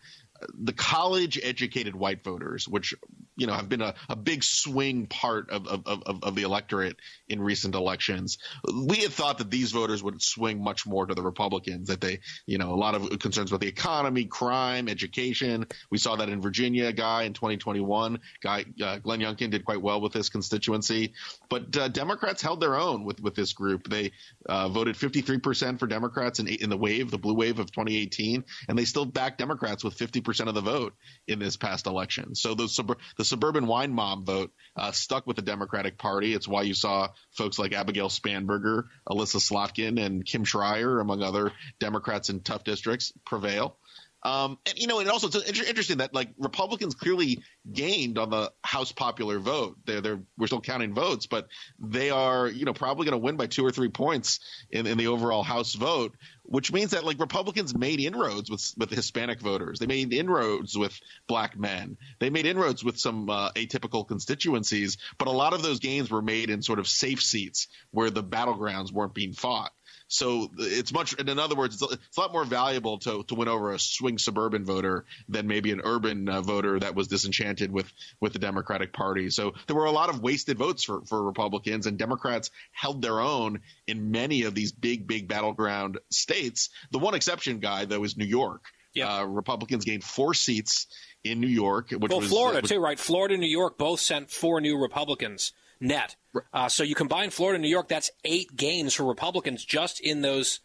the 0.53 0.73
college 0.73 1.39
educated 1.41 1.95
white 1.95 2.23
voters, 2.23 2.67
which 2.67 2.93
you 3.35 3.47
know 3.47 3.53
have 3.53 3.69
been 3.69 3.81
a, 3.81 3.93
a 4.09 4.15
big 4.15 4.43
swing 4.43 5.07
part 5.07 5.49
of, 5.49 5.67
of, 5.67 5.83
of, 5.85 6.23
of, 6.23 6.35
the 6.35 6.43
electorate 6.43 6.97
in 7.27 7.41
recent 7.41 7.75
elections. 7.75 8.37
We 8.73 8.97
had 8.97 9.11
thought 9.11 9.37
that 9.39 9.51
these 9.51 9.71
voters 9.71 10.01
would 10.03 10.21
swing 10.21 10.63
much 10.63 10.85
more 10.85 11.05
to 11.05 11.13
the 11.13 11.21
Republicans, 11.21 11.89
that 11.89 12.01
they, 12.01 12.19
you 12.45 12.57
know, 12.57 12.73
a 12.73 12.75
lot 12.75 12.95
of 12.95 13.19
concerns 13.19 13.51
about 13.51 13.61
the 13.61 13.67
economy, 13.67 14.25
crime, 14.25 14.87
education. 14.87 15.67
We 15.91 15.97
saw 15.97 16.17
that 16.17 16.29
in 16.29 16.41
Virginia, 16.41 16.91
guy 16.91 17.23
in 17.23 17.33
2021, 17.33 18.19
guy 18.41 18.65
uh, 18.81 18.99
Glenn 18.99 19.19
Youngkin 19.19 19.51
did 19.51 19.65
quite 19.65 19.81
well 19.81 20.01
with 20.01 20.13
this 20.13 20.29
constituency, 20.29 21.13
but 21.49 21.75
uh, 21.77 21.87
Democrats 21.89 22.41
held 22.41 22.61
their 22.61 22.75
own 22.75 23.03
with 23.03 23.21
with 23.21 23.35
this 23.35 23.53
group. 23.53 23.89
They 23.89 24.11
uh, 24.47 24.69
voted 24.69 24.95
53% 24.95 25.79
for 25.79 25.87
Democrats 25.87 26.39
in 26.39 26.47
in 26.47 26.69
the 26.69 26.77
wave, 26.77 27.11
the 27.11 27.17
blue 27.17 27.33
wave 27.33 27.59
of 27.59 27.71
2018, 27.71 28.43
and 28.69 28.77
they 28.77 28.85
still 28.85 29.05
backed 29.05 29.37
Democrats 29.37 29.83
with 29.83 29.97
50% 29.97 30.47
of 30.47 30.55
the 30.55 30.61
vote 30.61 30.93
in 31.27 31.39
this 31.39 31.57
past 31.57 31.87
election. 31.87 32.35
So 32.35 32.55
the 32.55 32.67
sub- 32.67 32.97
the 33.25 33.29
suburban 33.29 33.65
wine 33.65 33.91
mom 33.91 34.23
vote 34.23 34.51
uh, 34.75 34.91
stuck 34.91 35.25
with 35.25 35.35
the 35.35 35.41
Democratic 35.41 35.97
Party. 35.97 36.33
It's 36.33 36.47
why 36.47 36.61
you 36.61 36.75
saw 36.75 37.09
folks 37.31 37.57
like 37.57 37.73
Abigail 37.73 38.09
Spanberger, 38.09 38.83
Elissa 39.09 39.39
Slotkin, 39.39 39.99
and 39.99 40.23
Kim 40.23 40.45
Schrier, 40.45 41.01
among 41.01 41.23
other 41.23 41.51
Democrats 41.79 42.29
in 42.29 42.41
tough 42.41 42.63
districts, 42.63 43.13
prevail. 43.25 43.77
Um, 44.25 44.57
and 44.65 44.79
you 44.79 44.87
know, 44.87 44.99
and 44.99 45.07
also 45.07 45.27
it's 45.27 45.61
interesting 45.61 45.97
that 45.97 46.15
like 46.15 46.29
Republicans 46.39 46.95
clearly 46.95 47.43
gained 47.71 48.17
on 48.17 48.31
the 48.31 48.51
House 48.63 48.91
popular 48.91 49.37
vote. 49.37 49.77
They're, 49.85 50.01
they're 50.01 50.19
we're 50.35 50.47
still 50.47 50.61
counting 50.61 50.95
votes, 50.95 51.27
but 51.27 51.47
they 51.77 52.09
are 52.09 52.47
you 52.47 52.65
know 52.65 52.73
probably 52.73 53.05
going 53.05 53.19
to 53.19 53.23
win 53.23 53.37
by 53.37 53.45
two 53.45 53.63
or 53.63 53.69
three 53.69 53.89
points 53.89 54.39
in, 54.71 54.87
in 54.87 54.97
the 54.97 55.07
overall 55.07 55.43
House 55.43 55.75
vote, 55.75 56.15
which 56.41 56.73
means 56.73 56.91
that 56.91 57.03
like 57.03 57.19
Republicans 57.19 57.77
made 57.77 57.99
inroads 57.99 58.49
with 58.49 58.73
with 58.77 58.89
Hispanic 58.89 59.39
voters. 59.41 59.77
They 59.77 59.85
made 59.85 60.11
inroads 60.11 60.75
with 60.75 60.99
black 61.27 61.55
men. 61.55 61.95
They 62.17 62.31
made 62.31 62.47
inroads 62.47 62.83
with 62.83 62.97
some 62.97 63.29
uh, 63.29 63.51
atypical 63.51 64.07
constituencies, 64.07 64.97
but 65.19 65.27
a 65.27 65.31
lot 65.31 65.53
of 65.53 65.61
those 65.61 65.77
gains 65.77 66.09
were 66.09 66.23
made 66.23 66.49
in 66.49 66.63
sort 66.63 66.79
of 66.79 66.87
safe 66.87 67.21
seats 67.21 67.67
where 67.91 68.09
the 68.09 68.23
battlegrounds 68.23 68.91
weren't 68.91 69.13
being 69.13 69.33
fought. 69.33 69.71
So 70.07 70.51
it's 70.57 70.93
much, 70.93 71.13
in 71.13 71.39
other 71.39 71.55
words, 71.55 71.75
it's 71.75 71.91
a, 71.91 71.95
it's 71.95 72.17
a, 72.17 72.21
lot 72.21 72.31
more 72.31 72.45
valuable 72.45 72.99
to, 72.99 73.23
to 73.23 73.35
win 73.35 73.47
over 73.47 73.73
a 73.73 73.79
swing 73.79 74.17
suburban 74.17 74.63
voter 74.63 75.05
than 75.29 75.47
maybe 75.47 75.71
an 75.71 75.81
urban 75.83 76.29
uh, 76.29 76.41
voter 76.41 76.79
that 76.79 76.93
was 76.95 77.07
disenchanted 77.07 77.71
with, 77.71 77.91
with 78.21 78.33
the 78.33 78.39
Democratic 78.39 78.93
Party. 78.93 79.29
So 79.31 79.53
there 79.65 79.75
were 79.75 79.85
a 79.85 79.91
lot 79.91 80.09
of 80.09 80.21
wasted 80.21 80.57
votes 80.57 80.83
for, 80.83 81.03
for 81.05 81.23
Republicans, 81.23 81.87
and 81.87 81.97
Democrats 81.97 82.51
held 82.71 83.01
their 83.01 83.19
own 83.19 83.61
in 83.87 84.11
many 84.11 84.43
of 84.43 84.53
these 84.53 84.71
big, 84.71 85.07
big 85.07 85.27
battleground 85.27 85.97
states. 86.11 86.69
The 86.91 86.99
one 86.99 87.15
exception, 87.15 87.59
guy, 87.59 87.85
though, 87.85 88.03
is 88.03 88.15
New 88.15 88.25
York. 88.25 88.65
Yep. 88.93 89.09
Uh, 89.09 89.25
Republicans 89.25 89.85
gained 89.85 90.03
four 90.03 90.33
seats 90.33 90.87
in 91.23 91.41
New 91.41 91.47
York. 91.47 91.89
Which 91.91 92.11
well, 92.11 92.21
was, 92.21 92.29
Florida, 92.29 92.61
was, 92.61 92.69
too, 92.69 92.79
right? 92.79 92.99
Florida 92.99 93.33
and 93.33 93.41
New 93.41 93.49
York 93.49 93.77
both 93.77 93.99
sent 93.99 94.29
four 94.29 94.61
new 94.61 94.79
Republicans 94.79 95.51
net. 95.79 96.15
Uh, 96.53 96.69
so 96.69 96.83
you 96.83 96.95
combine 96.95 97.29
Florida 97.29 97.55
and 97.55 97.63
New 97.63 97.69
York, 97.69 97.87
that's 97.87 98.11
eight 98.23 98.55
gains 98.55 98.93
for 98.93 99.03
Republicans 99.03 99.63
just 99.63 99.99
in 99.99 100.21
those 100.21 100.59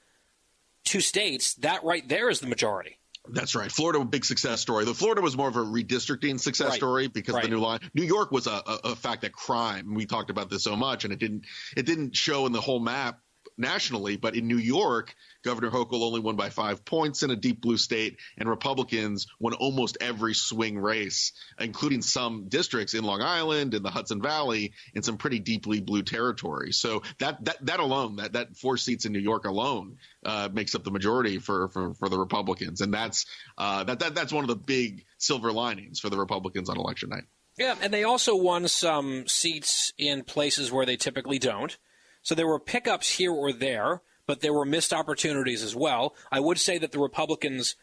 two 0.84 1.00
states. 1.00 1.54
That 1.54 1.84
right 1.84 2.06
there 2.08 2.28
is 2.28 2.40
the 2.40 2.46
majority. 2.46 2.98
That's 3.28 3.54
right. 3.54 3.70
Florida, 3.70 4.00
a 4.00 4.04
big 4.04 4.24
success 4.24 4.60
story. 4.60 4.84
The 4.84 4.94
Florida 4.94 5.20
was 5.20 5.36
more 5.36 5.48
of 5.48 5.56
a 5.56 5.60
redistricting 5.60 6.40
success 6.40 6.70
right. 6.70 6.76
story 6.76 7.06
because 7.06 7.34
right. 7.34 7.44
of 7.44 7.50
the 7.50 7.56
new 7.56 7.62
line. 7.62 7.80
New 7.94 8.02
York 8.02 8.32
was 8.32 8.46
a, 8.46 8.62
a, 8.66 8.80
a 8.84 8.96
fact 8.96 9.22
that 9.22 9.32
crime. 9.32 9.94
We 9.94 10.06
talked 10.06 10.30
about 10.30 10.50
this 10.50 10.64
so 10.64 10.74
much, 10.74 11.04
and 11.04 11.12
it 11.12 11.18
didn't 11.18 11.44
it 11.76 11.86
didn't 11.86 12.16
show 12.16 12.46
in 12.46 12.52
the 12.52 12.60
whole 12.60 12.80
map 12.80 13.20
nationally, 13.60 14.16
but 14.16 14.34
in 14.34 14.48
New 14.48 14.58
York, 14.58 15.14
Governor 15.44 15.70
Hochul 15.70 16.02
only 16.02 16.20
won 16.20 16.36
by 16.36 16.50
five 16.50 16.84
points 16.84 17.22
in 17.22 17.30
a 17.30 17.36
deep 17.36 17.60
blue 17.60 17.76
state, 17.76 18.18
and 18.36 18.48
Republicans 18.48 19.26
won 19.38 19.54
almost 19.54 19.98
every 20.00 20.34
swing 20.34 20.78
race, 20.78 21.32
including 21.58 22.02
some 22.02 22.48
districts 22.48 22.94
in 22.94 23.04
Long 23.04 23.22
Island, 23.22 23.74
in 23.74 23.82
the 23.82 23.90
Hudson 23.90 24.20
Valley, 24.20 24.72
in 24.94 25.02
some 25.02 25.16
pretty 25.16 25.38
deeply 25.38 25.80
blue 25.80 26.02
territory. 26.02 26.72
So 26.72 27.02
that 27.18 27.44
that 27.44 27.66
that 27.66 27.80
alone, 27.80 28.16
that 28.16 28.32
that 28.32 28.56
four 28.56 28.76
seats 28.76 29.04
in 29.04 29.12
New 29.12 29.20
York 29.20 29.44
alone, 29.44 29.98
uh, 30.24 30.48
makes 30.52 30.74
up 30.74 30.84
the 30.84 30.90
majority 30.90 31.38
for, 31.38 31.68
for 31.68 31.94
for 31.94 32.08
the 32.08 32.18
Republicans, 32.18 32.80
and 32.80 32.92
that's 32.92 33.26
uh, 33.58 33.84
that 33.84 34.00
that 34.00 34.14
that's 34.14 34.32
one 34.32 34.44
of 34.44 34.48
the 34.48 34.56
big 34.56 35.04
silver 35.18 35.52
linings 35.52 36.00
for 36.00 36.10
the 36.10 36.18
Republicans 36.18 36.68
on 36.68 36.76
election 36.78 37.10
night. 37.10 37.24
Yeah, 37.58 37.76
and 37.82 37.92
they 37.92 38.04
also 38.04 38.34
won 38.36 38.68
some 38.68 39.28
seats 39.28 39.92
in 39.98 40.24
places 40.24 40.72
where 40.72 40.86
they 40.86 40.96
typically 40.96 41.38
don't. 41.38 41.76
So 42.22 42.34
there 42.34 42.46
were 42.46 42.60
pickups 42.60 43.10
here 43.10 43.32
or 43.32 43.52
there, 43.52 44.02
but 44.26 44.40
there 44.40 44.52
were 44.52 44.64
missed 44.64 44.92
opportunities 44.92 45.62
as 45.62 45.74
well. 45.74 46.14
I 46.30 46.40
would 46.40 46.58
say 46.58 46.78
that 46.78 46.92
the 46.92 46.98
Republicans 46.98 47.76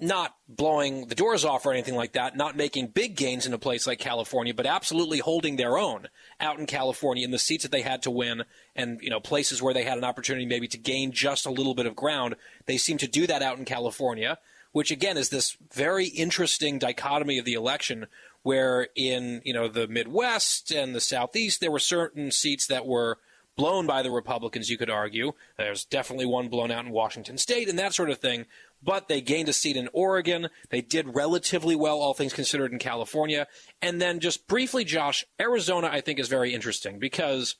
not 0.00 0.34
blowing 0.48 1.06
the 1.06 1.14
doors 1.14 1.44
off 1.44 1.66
or 1.66 1.72
anything 1.72 1.94
like 1.94 2.12
that, 2.12 2.36
not 2.36 2.56
making 2.56 2.86
big 2.88 3.16
gains 3.16 3.46
in 3.46 3.52
a 3.52 3.58
place 3.58 3.86
like 3.86 3.98
California, 3.98 4.54
but 4.54 4.66
absolutely 4.66 5.18
holding 5.18 5.56
their 5.56 5.76
own 5.76 6.08
out 6.40 6.58
in 6.58 6.66
California 6.66 7.24
in 7.24 7.30
the 7.30 7.38
seats 7.38 7.62
that 7.62 7.72
they 7.72 7.82
had 7.82 8.02
to 8.02 8.10
win 8.10 8.42
and, 8.74 8.98
you 9.02 9.10
know, 9.10 9.20
places 9.20 9.60
where 9.60 9.74
they 9.74 9.84
had 9.84 9.98
an 9.98 10.04
opportunity 10.04 10.46
maybe 10.46 10.66
to 10.68 10.78
gain 10.78 11.12
just 11.12 11.44
a 11.44 11.50
little 11.50 11.74
bit 11.74 11.86
of 11.86 11.94
ground. 11.94 12.34
They 12.66 12.78
seem 12.78 12.98
to 12.98 13.06
do 13.06 13.26
that 13.26 13.42
out 13.42 13.58
in 13.58 13.64
California, 13.66 14.38
which 14.72 14.90
again 14.90 15.18
is 15.18 15.28
this 15.28 15.56
very 15.72 16.06
interesting 16.06 16.78
dichotomy 16.78 17.38
of 17.38 17.44
the 17.44 17.54
election 17.54 18.06
where 18.42 18.88
in, 18.96 19.42
you 19.44 19.52
know, 19.52 19.68
the 19.68 19.86
Midwest 19.86 20.70
and 20.70 20.94
the 20.94 21.00
Southeast 21.00 21.60
there 21.60 21.70
were 21.70 21.78
certain 21.78 22.30
seats 22.30 22.66
that 22.68 22.86
were 22.86 23.18
blown 23.56 23.86
by 23.86 24.02
the 24.02 24.10
Republicans, 24.10 24.70
you 24.70 24.78
could 24.78 24.90
argue. 24.90 25.32
There's 25.56 25.84
definitely 25.84 26.26
one 26.26 26.48
blown 26.48 26.70
out 26.70 26.84
in 26.84 26.92
Washington 26.92 27.38
state 27.38 27.68
and 27.68 27.78
that 27.78 27.94
sort 27.94 28.10
of 28.10 28.18
thing. 28.18 28.46
But 28.82 29.08
they 29.08 29.20
gained 29.20 29.48
a 29.48 29.52
seat 29.52 29.76
in 29.76 29.88
Oregon. 29.92 30.48
They 30.70 30.80
did 30.80 31.14
relatively 31.14 31.76
well, 31.76 31.98
all 31.98 32.14
things 32.14 32.32
considered, 32.32 32.72
in 32.72 32.78
California. 32.78 33.46
And 33.82 34.00
then 34.00 34.20
just 34.20 34.48
briefly, 34.48 34.84
Josh, 34.84 35.24
Arizona, 35.38 35.90
I 35.92 36.00
think, 36.00 36.18
is 36.18 36.28
very 36.28 36.54
interesting 36.54 36.98
because 36.98 37.56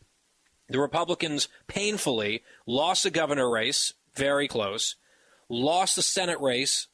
the 0.68 0.80
Republicans 0.80 1.48
painfully 1.66 2.42
lost 2.66 3.02
the 3.02 3.10
governor 3.10 3.50
race, 3.50 3.92
very 4.14 4.48
close, 4.48 4.96
lost 5.48 5.96
the 5.96 6.02
Senate 6.02 6.40
race, 6.40 6.86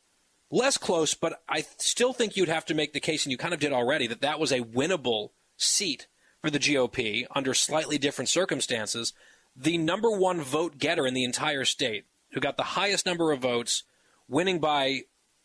less 0.51 0.77
close, 0.79 1.15
but 1.15 1.43
I 1.49 1.65
still 1.79 2.13
think 2.13 2.37
you'd 2.37 2.49
have 2.49 2.65
to 2.67 2.75
make 2.75 2.93
the 2.93 3.01
case, 3.01 3.25
and 3.25 3.31
you 3.31 3.39
kind 3.39 3.55
of 3.55 3.61
did 3.61 3.73
already, 3.73 4.07
that 4.07 4.23
that 4.23 4.41
was 4.41 4.53
a 4.53 4.61
winnable 4.61 5.31
seat 5.57 6.07
for 6.47 6.51
the 6.53 6.59
GOP 6.61 7.27
under 7.35 7.53
slightly 7.53 7.99
different 7.99 8.29
circumstances, 8.29 9.13
the 9.57 9.77
number 9.79 10.13
one 10.13 10.41
vote 10.41 10.79
getter 10.79 11.05
in 11.05 11.13
the 11.13 11.25
entire 11.25 11.65
state, 11.65 12.05
who 12.31 12.39
got 12.39 12.57
the 12.57 12.63
highest 12.63 13.05
number 13.05 13.33
of 13.33 13.41
votes, 13.41 13.83
winning 14.29 14.61
by 14.61 15.01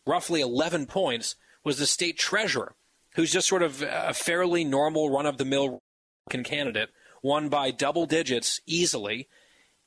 roughly 0.06 0.40
11 0.40 0.86
points, 0.86 1.34
was 1.64 1.78
the 1.78 1.86
state 1.86 2.20
treasurer, 2.20 2.76
who's 3.16 3.32
just 3.32 3.48
sort 3.48 3.64
of 3.64 3.82
a 3.82 4.14
fairly 4.14 4.62
normal 4.62 5.10
run 5.10 5.26
of 5.26 5.38
the 5.38 5.44
mill 5.44 5.82
candidate, 6.30 6.90
won 7.20 7.48
by 7.48 7.72
double 7.72 8.06
digits 8.06 8.60
easily. 8.64 9.28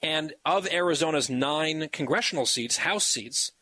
And 0.02 0.34
of 0.44 0.68
Arizona's 0.68 1.30
nine 1.30 1.88
congressional 1.94 2.46
seats, 2.46 2.80
House 2.80 3.08
seats, 3.08 3.54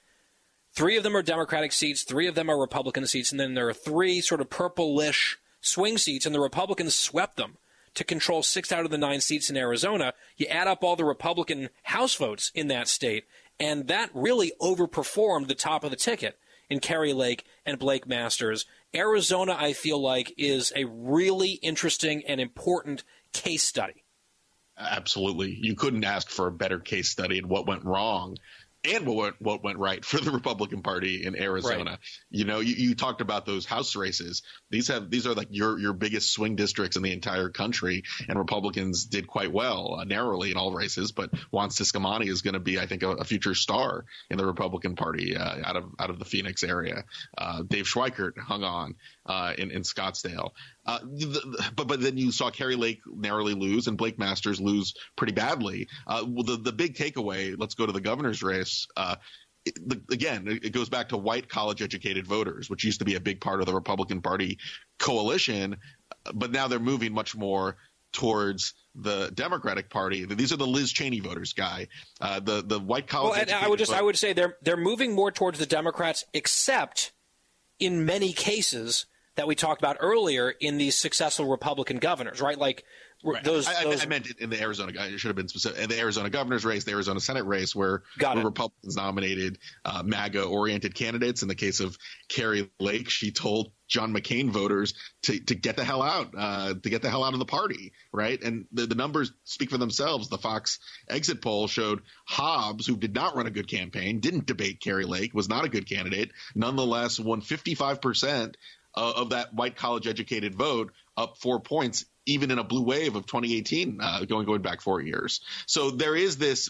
three 0.73 0.97
of 0.97 1.03
them 1.03 1.15
are 1.15 1.21
Democratic 1.21 1.71
seats, 1.71 2.01
three 2.01 2.25
of 2.25 2.33
them 2.33 2.49
are 2.49 2.59
Republican 2.59 3.05
seats, 3.05 3.29
and 3.29 3.39
then 3.39 3.53
there 3.53 3.69
are 3.69 3.75
three 3.75 4.21
sort 4.21 4.41
of 4.41 4.49
purplish 4.49 5.37
swing 5.63 5.97
seats, 5.97 6.25
and 6.25 6.35
the 6.35 6.39
Republicans 6.39 6.93
swept 6.93 7.37
them 7.37 7.57
to 7.95 8.03
control 8.03 8.43
six 8.43 8.71
out 8.71 8.85
of 8.85 8.91
the 8.91 8.97
nine 8.97 9.21
seats 9.21 9.49
in 9.49 9.57
Arizona. 9.57 10.13
You 10.37 10.47
add 10.47 10.67
up 10.67 10.83
all 10.83 10.95
the 10.95 11.05
Republican 11.05 11.69
House 11.83 12.15
votes 12.15 12.51
in 12.53 12.67
that 12.67 12.87
state, 12.87 13.25
and 13.59 13.87
that 13.87 14.09
really 14.13 14.51
overperformed 14.61 15.47
the 15.47 15.55
top 15.55 15.83
of 15.83 15.89
the 15.89 15.95
ticket 15.95 16.37
in 16.69 16.79
Kari 16.79 17.13
Lake 17.13 17.45
and 17.65 17.79
Blake 17.79 18.07
Masters. 18.07 18.65
Arizona, 18.95 19.55
I 19.57 19.73
feel 19.73 20.01
like, 20.01 20.33
is 20.37 20.73
a 20.75 20.85
really 20.85 21.51
interesting 21.51 22.23
and 22.27 22.41
important 22.41 23.03
case 23.31 23.63
study. 23.63 24.03
Absolutely. 24.77 25.55
You 25.61 25.75
couldn't 25.75 26.03
ask 26.03 26.29
for 26.29 26.47
a 26.47 26.51
better 26.51 26.79
case 26.79 27.09
study 27.09 27.37
in 27.37 27.47
what 27.47 27.67
went 27.67 27.85
wrong 27.85 28.37
and 28.85 29.05
what 29.05 29.15
went, 29.15 29.35
what 29.39 29.63
went 29.63 29.79
right 29.79 30.03
for 30.05 30.19
the 30.19 30.31
Republican 30.31 30.81
Party 30.81 31.25
in 31.25 31.35
Arizona. 31.35 31.91
Right. 31.91 31.99
You 32.29 32.45
know, 32.45 32.59
you, 32.59 32.75
you 32.75 32.95
talked 32.95 33.21
about 33.21 33.45
those 33.45 33.65
House 33.65 33.95
races. 33.95 34.43
These 34.69 34.87
have 34.89 35.09
these 35.09 35.27
are 35.27 35.33
like 35.33 35.47
your 35.51 35.79
your 35.79 35.93
biggest 35.93 36.31
swing 36.31 36.55
districts 36.55 36.97
in 36.97 37.03
the 37.03 37.11
entire 37.11 37.49
country, 37.49 38.03
and 38.27 38.37
Republicans 38.37 39.05
did 39.05 39.27
quite 39.27 39.51
well 39.51 39.95
uh, 39.99 40.03
narrowly 40.03 40.51
in 40.51 40.57
all 40.57 40.73
races. 40.73 41.11
But 41.11 41.31
Juan 41.51 41.69
Ciscomani 41.69 42.27
is 42.27 42.41
going 42.41 42.55
to 42.55 42.59
be, 42.59 42.79
I 42.79 42.85
think, 42.85 43.03
a, 43.03 43.11
a, 43.11 43.23
future 43.23 43.55
star 43.55 44.05
in 44.29 44.37
the 44.37 44.45
Republican 44.45 44.95
Party 44.95 45.35
uh, 45.35 45.59
out 45.63 45.75
of 45.75 45.85
out 45.99 46.09
of 46.09 46.19
the 46.19 46.25
Phoenix 46.25 46.63
area. 46.63 47.03
Uh, 47.37 47.63
Dave 47.63 47.85
Schweikert 47.85 48.37
hung 48.37 48.63
on 48.63 48.95
uh, 49.25 49.53
in 49.57 49.71
in 49.71 49.83
Scottsdale. 49.83 50.51
Uh, 50.85 50.99
the, 50.99 51.71
but 51.75 51.87
but 51.87 52.01
then 52.01 52.17
you 52.17 52.31
saw 52.31 52.49
Kari 52.49 52.75
Lake 52.75 52.99
narrowly 53.07 53.53
lose 53.53 53.87
and 53.87 53.97
Blake 53.97 54.19
Masters 54.19 54.59
lose 54.59 54.93
pretty 55.15 55.33
badly. 55.33 55.87
Uh, 56.05 56.25
well, 56.27 56.43
the 56.43 56.57
the 56.57 56.73
big 56.73 56.95
takeaway. 56.95 57.55
Let's 57.57 57.75
go 57.75 57.85
to 57.85 57.91
the 57.91 58.01
governor's 58.01 58.43
race. 58.43 58.87
Uh, 58.97 59.15
it, 59.65 59.75
the, 59.75 60.01
again, 60.11 60.47
it 60.47 60.73
goes 60.73 60.89
back 60.89 61.09
to 61.09 61.17
white 61.17 61.47
college 61.47 61.81
educated 61.81 62.27
voters, 62.27 62.69
which 62.69 62.83
used 62.83 62.99
to 62.99 63.05
be 63.05 63.15
a 63.15 63.21
big 63.21 63.39
part 63.39 63.61
of 63.61 63.65
the 63.65 63.73
Republican 63.73 64.21
Party 64.21 64.57
coalition, 64.99 65.77
but 66.33 66.51
now 66.51 66.67
they're 66.67 66.79
moving 66.79 67.13
much 67.13 67.35
more 67.35 67.77
towards 68.11 68.73
the 68.95 69.31
Democratic 69.33 69.89
Party. 69.89 70.25
These 70.25 70.53
are 70.53 70.57
the 70.57 70.67
Liz 70.67 70.91
Cheney 70.91 71.19
voters, 71.19 71.53
guy. 71.53 71.87
Uh, 72.21 72.39
the 72.39 72.61
the 72.61 72.79
white 72.79 73.07
college. 73.07 73.31
Well, 73.31 73.41
and 73.41 73.51
I 73.51 73.67
would 73.67 73.79
just 73.79 73.93
I 73.93 74.01
would 74.01 74.17
say 74.17 74.33
they're 74.33 74.57
they're 74.61 74.77
moving 74.77 75.13
more 75.13 75.31
towards 75.31 75.59
the 75.59 75.65
Democrats, 75.65 76.25
except 76.33 77.11
in 77.79 78.05
many 78.05 78.33
cases 78.33 79.07
that 79.35 79.47
we 79.47 79.55
talked 79.55 79.81
about 79.81 79.97
earlier 79.99 80.49
in 80.49 80.77
these 80.77 80.97
successful 80.97 81.47
Republican 81.47 81.97
governors, 81.97 82.39
right? 82.41 82.57
Like 82.57 82.83
right. 83.23 83.43
those, 83.43 83.67
I, 83.67 83.83
those. 83.83 84.03
I, 84.03 84.05
meant 84.07 84.27
in 84.39 84.49
the 84.49 84.61
Arizona. 84.61 84.91
It 84.95 85.19
should 85.19 85.29
have 85.29 85.35
been 85.35 85.47
specific. 85.47 85.79
In 85.79 85.89
the 85.89 85.99
Arizona 85.99 86.29
governor's 86.29 86.65
race, 86.65 86.83
the 86.83 86.91
Arizona 86.91 87.19
Senate 87.19 87.45
race, 87.45 87.75
where, 87.75 88.03
where 88.19 88.37
Republicans 88.37 88.95
nominated 88.95 89.57
uh, 89.85 90.03
MAGA-oriented 90.03 90.93
candidates. 90.93 91.41
In 91.41 91.47
the 91.47 91.55
case 91.55 91.79
of 91.79 91.97
Kari 92.29 92.69
Lake, 92.79 93.09
she 93.09 93.31
told 93.31 93.71
John 93.87 94.13
McCain 94.13 94.49
voters 94.49 94.93
to, 95.23 95.39
to 95.39 95.55
get 95.55 95.77
the 95.77 95.83
hell 95.83 96.01
out, 96.01 96.33
uh, 96.37 96.73
to 96.81 96.89
get 96.89 97.01
the 97.01 97.09
hell 97.09 97.23
out 97.23 97.33
of 97.33 97.39
the 97.39 97.45
party, 97.45 97.93
right? 98.11 98.41
And 98.41 98.65
the, 98.71 98.85
the 98.85 98.95
numbers 98.95 99.31
speak 99.45 99.71
for 99.71 99.77
themselves. 99.77 100.29
The 100.29 100.37
Fox 100.37 100.79
exit 101.09 101.41
poll 101.41 101.67
showed 101.67 102.01
Hobbs, 102.25 102.85
who 102.85 102.97
did 102.97 103.13
not 103.15 103.35
run 103.35 103.47
a 103.47 103.51
good 103.51 103.67
campaign, 103.67 104.19
didn't 104.19 104.45
debate 104.45 104.79
Kari 104.79 105.05
Lake, 105.05 105.33
was 105.33 105.49
not 105.49 105.65
a 105.65 105.69
good 105.69 105.87
candidate, 105.87 106.31
nonetheless 106.55 107.19
won 107.19 107.41
55 107.41 108.01
percent 108.01 108.57
uh, 108.95 109.13
of 109.15 109.29
that 109.31 109.53
white 109.53 109.75
college 109.75 110.07
educated 110.07 110.55
vote 110.55 110.91
up 111.17 111.37
four 111.37 111.59
points, 111.59 112.05
even 112.25 112.51
in 112.51 112.59
a 112.59 112.63
blue 112.63 112.83
wave 112.83 113.15
of 113.15 113.25
2018, 113.25 113.99
uh, 114.01 114.25
going 114.25 114.45
going 114.45 114.61
back 114.61 114.81
four 114.81 115.01
years. 115.01 115.41
So 115.67 115.91
there 115.91 116.15
is 116.15 116.37
this 116.37 116.69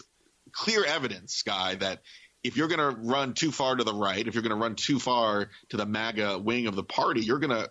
clear 0.52 0.84
evidence, 0.84 1.42
Guy, 1.42 1.76
that 1.76 2.00
if 2.42 2.56
you're 2.56 2.68
going 2.68 2.78
to 2.78 3.00
run 3.00 3.34
too 3.34 3.50
far 3.50 3.74
to 3.74 3.84
the 3.84 3.94
right, 3.94 4.26
if 4.26 4.34
you're 4.34 4.42
going 4.42 4.50
to 4.50 4.62
run 4.62 4.74
too 4.74 4.98
far 4.98 5.48
to 5.70 5.76
the 5.76 5.86
MAGA 5.86 6.38
wing 6.38 6.66
of 6.66 6.76
the 6.76 6.84
party, 6.84 7.22
you're 7.22 7.38
going 7.38 7.50
to 7.50 7.68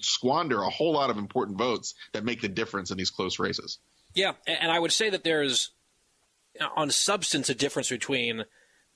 squander 0.00 0.60
a 0.60 0.68
whole 0.68 0.92
lot 0.92 1.10
of 1.10 1.16
important 1.16 1.56
votes 1.56 1.94
that 2.12 2.24
make 2.24 2.40
the 2.40 2.48
difference 2.48 2.90
in 2.90 2.98
these 2.98 3.10
close 3.10 3.38
races. 3.38 3.78
Yeah, 4.14 4.32
and 4.46 4.70
I 4.70 4.78
would 4.78 4.92
say 4.92 5.10
that 5.10 5.22
there's, 5.22 5.70
on 6.76 6.90
substance, 6.90 7.48
a 7.48 7.54
difference 7.54 7.88
between 7.88 8.44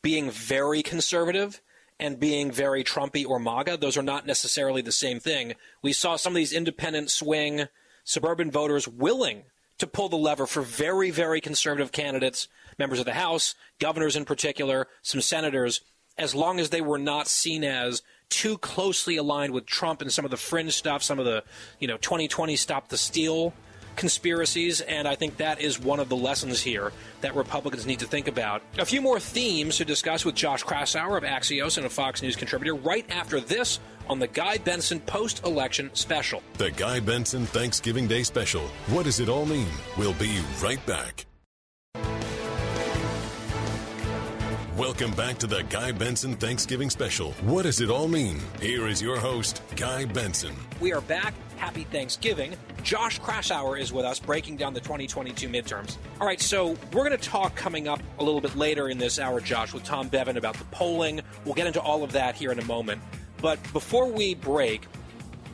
being 0.02 0.30
very 0.30 0.82
conservative 0.82 1.60
and 1.98 2.18
being 2.18 2.50
very 2.50 2.82
Trumpy 2.82 3.26
or 3.26 3.38
MAGA. 3.38 3.76
Those 3.76 3.96
are 3.96 4.02
not 4.02 4.26
necessarily 4.26 4.82
the 4.82 4.92
same 4.92 5.20
thing. 5.20 5.54
We 5.82 5.92
saw 5.92 6.16
some 6.16 6.32
of 6.32 6.36
these 6.36 6.52
independent 6.52 7.10
swing 7.10 7.66
suburban 8.04 8.50
voters 8.50 8.86
willing 8.86 9.44
to 9.78 9.86
pull 9.86 10.08
the 10.08 10.16
lever 10.16 10.46
for 10.46 10.62
very, 10.62 11.10
very 11.10 11.40
conservative 11.40 11.92
candidates, 11.92 12.48
members 12.78 12.98
of 12.98 13.06
the 13.06 13.14
House, 13.14 13.54
governors 13.80 14.16
in 14.16 14.24
particular, 14.24 14.86
some 15.02 15.20
senators, 15.20 15.80
as 16.16 16.34
long 16.34 16.60
as 16.60 16.70
they 16.70 16.80
were 16.80 16.98
not 16.98 17.26
seen 17.26 17.64
as 17.64 18.02
too 18.28 18.56
closely 18.58 19.16
aligned 19.16 19.52
with 19.52 19.66
Trump 19.66 20.00
and 20.00 20.12
some 20.12 20.24
of 20.24 20.30
the 20.30 20.36
fringe 20.36 20.74
stuff, 20.74 21.02
some 21.02 21.18
of 21.18 21.24
the, 21.24 21.42
you 21.80 21.88
know, 21.88 21.96
2020 21.96 22.56
stop 22.56 22.88
the 22.88 22.96
steal 22.96 23.52
conspiracies, 23.96 24.80
and 24.80 25.06
I 25.06 25.14
think 25.14 25.36
that 25.38 25.60
is 25.60 25.80
one 25.80 26.00
of 26.00 26.08
the 26.08 26.16
lessons 26.16 26.60
here 26.60 26.92
that 27.20 27.34
Republicans 27.34 27.86
need 27.86 28.00
to 28.00 28.06
think 28.06 28.28
about. 28.28 28.62
A 28.78 28.84
few 28.84 29.00
more 29.00 29.20
themes 29.20 29.76
to 29.78 29.84
discuss 29.84 30.24
with 30.24 30.34
Josh 30.34 30.64
Kraushaar 30.64 31.16
of 31.16 31.24
Axios 31.24 31.76
and 31.76 31.86
a 31.86 31.90
Fox 31.90 32.22
News 32.22 32.36
contributor 32.36 32.74
right 32.74 33.08
after 33.10 33.40
this 33.40 33.80
on 34.08 34.18
the 34.18 34.28
Guy 34.28 34.58
Benson 34.58 35.00
post 35.00 35.44
election 35.44 35.90
special. 35.94 36.42
The 36.58 36.70
Guy 36.70 37.00
Benson 37.00 37.46
Thanksgiving 37.46 38.06
Day 38.06 38.22
special. 38.22 38.62
What 38.88 39.04
does 39.04 39.20
it 39.20 39.28
all 39.28 39.46
mean? 39.46 39.68
We'll 39.96 40.14
be 40.14 40.40
right 40.62 40.84
back. 40.86 41.26
Welcome 44.76 45.12
back 45.12 45.38
to 45.38 45.46
the 45.46 45.62
Guy 45.62 45.92
Benson 45.92 46.34
Thanksgiving 46.34 46.90
Special. 46.90 47.30
What 47.42 47.62
does 47.62 47.80
it 47.80 47.90
all 47.90 48.08
mean? 48.08 48.40
Here 48.60 48.88
is 48.88 49.00
your 49.00 49.20
host, 49.20 49.62
Guy 49.76 50.04
Benson. 50.04 50.52
We 50.80 50.92
are 50.92 51.00
back. 51.00 51.32
Happy 51.58 51.84
Thanksgiving. 51.84 52.56
Josh 52.82 53.20
Kraushaar 53.20 53.78
is 53.78 53.92
with 53.92 54.04
us 54.04 54.18
breaking 54.18 54.56
down 54.56 54.74
the 54.74 54.80
2022 54.80 55.48
midterms. 55.48 55.96
All 56.20 56.26
right, 56.26 56.40
so 56.40 56.76
we're 56.92 57.08
going 57.08 57.16
to 57.16 57.18
talk 57.18 57.54
coming 57.54 57.86
up 57.86 58.02
a 58.18 58.24
little 58.24 58.40
bit 58.40 58.56
later 58.56 58.88
in 58.88 58.98
this 58.98 59.20
hour, 59.20 59.40
Josh, 59.40 59.72
with 59.72 59.84
Tom 59.84 60.08
Bevan 60.08 60.38
about 60.38 60.56
the 60.56 60.64
polling. 60.64 61.20
We'll 61.44 61.54
get 61.54 61.68
into 61.68 61.80
all 61.80 62.02
of 62.02 62.10
that 62.10 62.34
here 62.34 62.50
in 62.50 62.58
a 62.58 62.64
moment. 62.64 63.00
But 63.40 63.60
before 63.72 64.10
we 64.10 64.34
break 64.34 64.88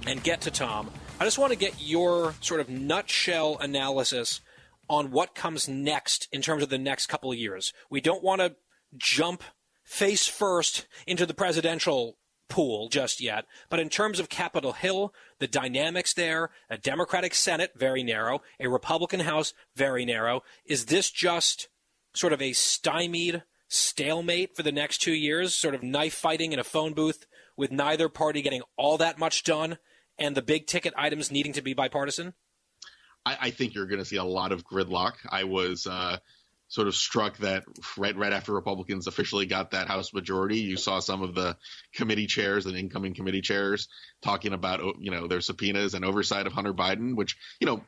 and 0.06 0.22
get 0.22 0.40
to 0.42 0.50
Tom, 0.50 0.90
I 1.20 1.24
just 1.24 1.38
want 1.38 1.52
to 1.52 1.58
get 1.58 1.74
your 1.78 2.34
sort 2.40 2.60
of 2.60 2.70
nutshell 2.70 3.58
analysis 3.60 4.40
on 4.88 5.10
what 5.10 5.34
comes 5.34 5.68
next 5.68 6.26
in 6.32 6.40
terms 6.40 6.62
of 6.62 6.70
the 6.70 6.78
next 6.78 7.08
couple 7.08 7.30
of 7.30 7.36
years. 7.36 7.74
We 7.90 8.00
don't 8.00 8.24
want 8.24 8.40
to 8.40 8.54
jump 8.96 9.42
face 9.84 10.26
first 10.26 10.86
into 11.06 11.26
the 11.26 11.34
presidential 11.34 12.16
pool 12.48 12.88
just 12.88 13.20
yet. 13.20 13.46
But 13.70 13.80
in 13.80 13.88
terms 13.88 14.20
of 14.20 14.28
Capitol 14.28 14.72
Hill, 14.72 15.14
the 15.38 15.46
dynamics 15.46 16.12
there, 16.12 16.50
a 16.68 16.76
Democratic 16.76 17.34
Senate, 17.34 17.72
very 17.76 18.02
narrow, 18.02 18.42
a 18.58 18.68
Republican 18.68 19.20
House, 19.20 19.54
very 19.74 20.04
narrow. 20.04 20.42
Is 20.66 20.86
this 20.86 21.10
just 21.10 21.68
sort 22.14 22.32
of 22.32 22.42
a 22.42 22.52
stymied 22.52 23.44
stalemate 23.68 24.56
for 24.56 24.62
the 24.62 24.72
next 24.72 24.98
two 24.98 25.12
years, 25.12 25.54
sort 25.54 25.74
of 25.74 25.82
knife 25.82 26.14
fighting 26.14 26.52
in 26.52 26.58
a 26.58 26.64
phone 26.64 26.92
booth 26.92 27.24
with 27.56 27.70
neither 27.70 28.08
party 28.08 28.42
getting 28.42 28.62
all 28.76 28.98
that 28.98 29.18
much 29.18 29.44
done 29.44 29.78
and 30.18 30.36
the 30.36 30.42
big 30.42 30.66
ticket 30.66 30.92
items 30.96 31.30
needing 31.30 31.52
to 31.52 31.62
be 31.62 31.72
bipartisan? 31.72 32.34
I, 33.24 33.36
I 33.40 33.50
think 33.50 33.74
you're 33.74 33.86
going 33.86 34.00
to 34.00 34.04
see 34.04 34.16
a 34.16 34.24
lot 34.24 34.52
of 34.52 34.64
gridlock. 34.64 35.14
I 35.28 35.44
was. 35.44 35.86
Uh, 35.86 36.18
sort 36.70 36.86
of 36.86 36.94
struck 36.94 37.36
that 37.38 37.64
right 37.98 38.16
right 38.16 38.32
after 38.32 38.52
Republicans 38.52 39.08
officially 39.08 39.44
got 39.44 39.72
that 39.72 39.88
House 39.88 40.14
majority, 40.14 40.60
you 40.60 40.76
saw 40.76 41.00
some 41.00 41.20
of 41.20 41.34
the 41.34 41.56
committee 41.94 42.26
chairs 42.26 42.64
and 42.64 42.76
incoming 42.76 43.12
committee 43.12 43.42
chairs 43.42 43.88
talking 44.22 44.52
about 44.52 44.80
oh, 44.80 44.94
you 44.98 45.10
know 45.10 45.26
their 45.26 45.40
subpoenas 45.40 45.94
and 45.94 46.04
oversight 46.04 46.46
of 46.46 46.52
Hunter 46.52 46.72
Biden, 46.72 47.16
which 47.16 47.36
you 47.60 47.66
know 47.66 47.82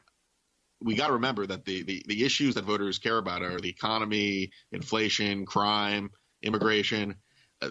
we 0.82 0.96
got 0.96 1.06
to 1.06 1.12
remember 1.14 1.46
that 1.46 1.64
the, 1.64 1.82
the 1.84 2.02
the 2.06 2.24
issues 2.24 2.56
that 2.56 2.64
voters 2.64 2.98
care 2.98 3.18
about 3.18 3.42
are 3.42 3.60
the 3.60 3.70
economy, 3.70 4.50
inflation, 4.72 5.46
crime, 5.46 6.10
immigration. 6.42 7.14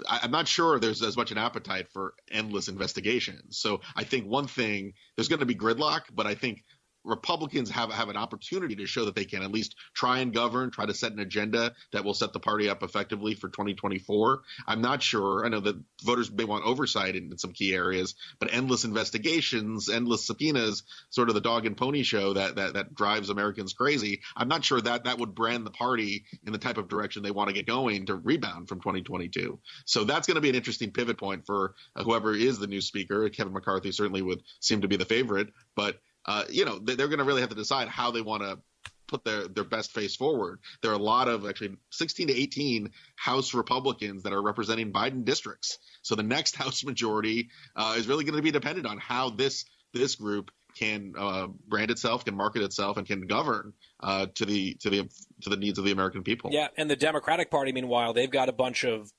I, 0.07 0.21
am 0.23 0.31
not 0.31 0.47
sure 0.47 0.79
there's 0.79 1.03
as 1.03 1.17
much 1.17 1.31
an 1.31 1.37
appetite 1.37 1.89
for 1.91 2.13
endless 2.31 2.69
investigations. 2.69 3.57
So 3.59 3.81
I 3.93 4.05
think 4.05 4.25
one 4.25 4.47
thing 4.47 4.93
there's 5.17 5.27
going 5.27 5.41
to 5.41 5.45
be 5.45 5.55
gridlock, 5.55 6.03
but 6.13 6.25
I 6.25 6.35
think 6.35 6.63
Republicans 7.03 7.69
have 7.69 7.91
have 7.91 8.09
an 8.09 8.17
opportunity 8.17 8.75
to 8.75 8.85
show 8.85 9.05
that 9.05 9.15
they 9.15 9.25
can 9.25 9.43
at 9.43 9.51
least 9.51 9.75
try 9.93 10.19
and 10.19 10.33
govern, 10.33 10.71
try 10.71 10.85
to 10.85 10.93
set 10.93 11.11
an 11.11 11.19
agenda 11.19 11.73
that 11.91 12.03
will 12.03 12.13
set 12.13 12.33
the 12.33 12.39
party 12.39 12.69
up 12.69 12.83
effectively 12.83 13.33
for 13.33 13.49
2024. 13.49 14.41
I'm 14.67 14.81
not 14.81 15.01
sure. 15.01 15.45
I 15.45 15.49
know 15.49 15.59
that 15.61 15.81
voters 16.03 16.31
may 16.31 16.43
want 16.43 16.65
oversight 16.65 17.15
in, 17.15 17.31
in 17.31 17.37
some 17.37 17.53
key 17.53 17.73
areas, 17.73 18.15
but 18.39 18.53
endless 18.53 18.83
investigations, 18.83 19.89
endless 19.89 20.25
subpoenas, 20.25 20.83
sort 21.09 21.29
of 21.29 21.35
the 21.35 21.41
dog 21.41 21.65
and 21.65 21.75
pony 21.77 22.03
show 22.03 22.33
that 22.33 22.55
that 22.55 22.73
that 22.73 22.93
drives 22.93 23.29
Americans 23.29 23.73
crazy. 23.73 24.21
I'm 24.35 24.47
not 24.47 24.63
sure 24.63 24.81
that 24.81 25.05
that 25.05 25.17
would 25.17 25.35
brand 25.35 25.65
the 25.65 25.71
party 25.71 26.25
in 26.45 26.51
the 26.51 26.59
type 26.59 26.77
of 26.77 26.87
direction 26.87 27.23
they 27.23 27.31
want 27.31 27.49
to 27.49 27.53
get 27.53 27.65
going 27.65 28.05
to 28.07 28.15
rebound 28.15 28.67
from 28.69 28.79
2022. 28.79 29.59
So 29.85 30.03
that's 30.03 30.27
going 30.27 30.35
to 30.35 30.41
be 30.41 30.49
an 30.49 30.55
interesting 30.55 30.91
pivot 30.91 31.17
point 31.17 31.45
for 31.45 31.75
whoever 31.95 32.35
is 32.35 32.59
the 32.59 32.67
new 32.67 32.81
speaker. 32.81 33.29
Kevin 33.29 33.53
McCarthy 33.53 33.91
certainly 33.91 34.21
would 34.21 34.41
seem 34.59 34.81
to 34.81 34.87
be 34.87 34.97
the 34.97 35.05
favorite, 35.05 35.49
but 35.75 35.97
uh, 36.25 36.43
you 36.49 36.65
know, 36.65 36.79
they're 36.79 37.07
going 37.07 37.19
to 37.19 37.23
really 37.23 37.41
have 37.41 37.49
to 37.49 37.55
decide 37.55 37.87
how 37.87 38.11
they 38.11 38.21
want 38.21 38.43
to 38.43 38.59
put 39.07 39.25
their, 39.25 39.47
their 39.47 39.63
best 39.63 39.91
face 39.91 40.15
forward. 40.15 40.59
There 40.81 40.91
are 40.91 40.95
a 40.95 41.03
lot 41.03 41.27
of 41.27 41.45
actually 41.45 41.75
16 41.91 42.27
to 42.27 42.33
18 42.33 42.91
House 43.17 43.53
Republicans 43.53 44.23
that 44.23 44.33
are 44.33 44.41
representing 44.41 44.93
Biden 44.93 45.25
districts. 45.25 45.77
So 46.01 46.15
the 46.15 46.23
next 46.23 46.55
House 46.55 46.83
majority 46.83 47.49
uh, 47.75 47.95
is 47.97 48.07
really 48.07 48.23
going 48.23 48.37
to 48.37 48.41
be 48.41 48.51
dependent 48.51 48.87
on 48.87 48.97
how 48.97 49.29
this 49.29 49.65
this 49.93 50.15
group 50.15 50.51
can 50.77 51.13
uh, 51.17 51.47
brand 51.67 51.91
itself, 51.91 52.23
can 52.23 52.35
market 52.35 52.61
itself, 52.61 52.95
and 52.95 53.05
can 53.05 53.27
govern 53.27 53.73
uh, 53.99 54.27
to 54.35 54.45
the 54.45 54.75
to 54.75 54.89
the 54.89 55.09
to 55.41 55.49
the 55.49 55.57
needs 55.57 55.77
of 55.77 55.85
the 55.85 55.91
American 55.91 56.23
people. 56.23 56.49
Yeah, 56.53 56.69
and 56.77 56.89
the 56.89 56.95
Democratic 56.95 57.51
Party, 57.51 57.73
meanwhile, 57.73 58.13
they've 58.13 58.31
got 58.31 58.47
a 58.47 58.53
bunch 58.53 58.85
of 58.85 59.11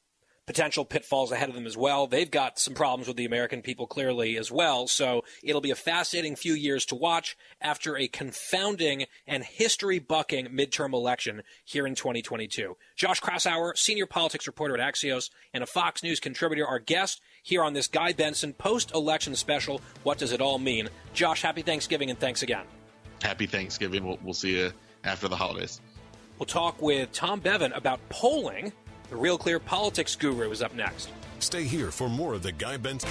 potential 0.46 0.85
pitfalls 0.85 1.31
ahead 1.31 1.48
of 1.48 1.55
them 1.55 1.66
as 1.66 1.76
well. 1.76 2.07
They've 2.07 2.31
got 2.31 2.59
some 2.59 2.74
problems 2.74 3.07
with 3.07 3.16
the 3.16 3.24
American 3.24 3.62
people 3.62 3.87
clearly 3.87 4.37
as 4.37 4.50
well. 4.50 4.88
So 4.88 5.24
it'll 5.42 5.61
be 5.61 5.70
a 5.70 5.76
fascinating 5.76 6.37
few 6.37 6.55
years 6.55 6.85
to 6.87 6.94
watch 6.94 7.37
after 7.61 7.96
a 7.96 8.09
confounding 8.09 9.07
and 9.26 9.44
history 9.44 9.98
bucking 9.98 10.46
midterm 10.46 10.92
election 10.92 11.42
here 11.64 11.87
in 11.87 11.94
2022. 11.94 12.76
Josh 12.96 13.20
Kraushaar, 13.20 13.76
senior 13.76 14.07
politics 14.07 14.46
reporter 14.46 14.78
at 14.78 14.94
Axios 14.94 15.31
and 15.55 15.62
a 15.62 15.66
Fox 15.66 16.02
News 16.02 16.20
contributor, 16.20 16.66
our 16.66 16.78
guest 16.81 17.20
here 17.42 17.62
on 17.62 17.72
this 17.72 17.87
Guy 17.88 18.12
Benson 18.12 18.52
post 18.52 18.92
election 18.94 19.37
special. 19.37 19.81
What 20.02 20.18
does 20.18 20.33
it 20.33 20.40
all 20.40 20.59
mean? 20.59 20.88
Josh, 21.14 21.42
happy 21.42 21.62
Thanksgiving 21.62 22.11
and 22.11 22.18
thanks 22.18 22.42
again. 22.42 22.64
Happy 23.22 23.46
Thanksgiving. 23.46 24.05
We'll, 24.05 24.18
we'll 24.22 24.35
see 24.35 24.59
you 24.59 24.72
after 25.05 25.28
the 25.28 25.37
holidays. 25.37 25.81
We'll 26.38 26.46
talk 26.46 26.83
with 26.83 27.12
Tom 27.12 27.38
Bevan 27.38 27.72
about 27.72 28.00
polling 28.09 28.72
the 29.12 29.18
Real 29.18 29.37
Clear 29.37 29.61
Politics 29.61 30.16
Guru 30.16 30.51
is 30.53 30.62
up 30.62 30.75
next. 30.75 31.11
Stay 31.38 31.64
here 31.64 31.90
for 31.90 32.09
more 32.09 32.33
of 32.33 32.42
the 32.42 32.51
Guy 32.51 32.79
Benson. 32.79 33.11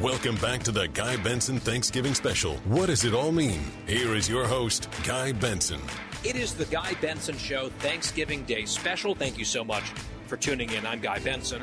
Welcome 0.00 0.34
back 0.36 0.64
to 0.64 0.72
the 0.72 0.88
Guy 0.88 1.16
Benson 1.18 1.60
Thanksgiving 1.60 2.12
Special. 2.12 2.56
What 2.64 2.86
does 2.86 3.04
it 3.04 3.14
all 3.14 3.30
mean? 3.30 3.60
Here 3.86 4.16
is 4.16 4.28
your 4.28 4.48
host, 4.48 4.88
Guy 5.04 5.30
Benson. 5.30 5.80
It 6.24 6.34
is 6.34 6.54
the 6.54 6.64
Guy 6.64 6.94
Benson 6.94 7.38
Show 7.38 7.68
Thanksgiving 7.78 8.42
Day 8.46 8.64
Special. 8.64 9.14
Thank 9.14 9.38
you 9.38 9.44
so 9.44 9.62
much 9.62 9.84
for 10.26 10.36
tuning 10.36 10.72
in. 10.72 10.84
I'm 10.84 10.98
Guy 10.98 11.20
Benson. 11.20 11.62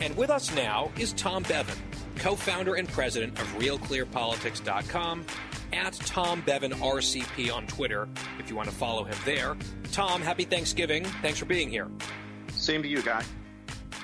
And 0.00 0.16
with 0.16 0.30
us 0.30 0.54
now 0.54 0.92
is 0.96 1.14
Tom 1.14 1.42
Bevan, 1.42 1.78
co 2.14 2.36
founder 2.36 2.76
and 2.76 2.88
president 2.88 3.36
of 3.40 3.46
RealClearPolitics.com 3.56 5.26
at 5.72 5.94
Tom 5.94 6.42
Bevan 6.42 6.72
RCP 6.72 7.52
on 7.54 7.66
Twitter 7.66 8.08
if 8.38 8.50
you 8.50 8.56
want 8.56 8.68
to 8.68 8.74
follow 8.74 9.04
him 9.04 9.16
there. 9.24 9.56
Tom, 9.92 10.22
happy 10.22 10.44
Thanksgiving. 10.44 11.04
Thanks 11.22 11.38
for 11.38 11.44
being 11.44 11.70
here. 11.70 11.88
Same 12.52 12.82
to 12.82 12.88
you, 12.88 13.02
Guy. 13.02 13.24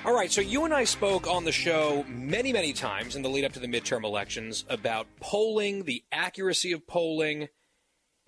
All 0.05 0.13
right, 0.13 0.31
so 0.31 0.41
you 0.41 0.65
and 0.65 0.73
I 0.73 0.83
spoke 0.83 1.27
on 1.27 1.45
the 1.45 1.51
show 1.51 2.05
many, 2.07 2.53
many 2.53 2.73
times 2.73 3.15
in 3.15 3.23
the 3.23 3.29
lead 3.29 3.43
up 3.43 3.53
to 3.53 3.59
the 3.59 3.67
midterm 3.67 4.03
elections 4.03 4.63
about 4.69 5.07
polling, 5.19 5.85
the 5.85 6.03
accuracy 6.11 6.71
of 6.71 6.85
polling, 6.85 7.47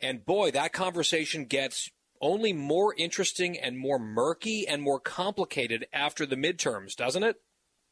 and 0.02 0.26
boy, 0.26 0.52
that 0.52 0.74
conversation 0.74 1.46
gets 1.46 1.92
only 2.22 2.54
more 2.54 2.94
interesting 2.98 3.58
and 3.60 3.78
more 3.78 4.00
murky 4.00 4.68
and 4.68 4.82
more 4.82 5.00
complicated 5.00 5.86
after 5.94 6.26
the 6.26 6.36
midterms, 6.36 6.96
doesn't 6.96 7.24
it? 7.24 7.36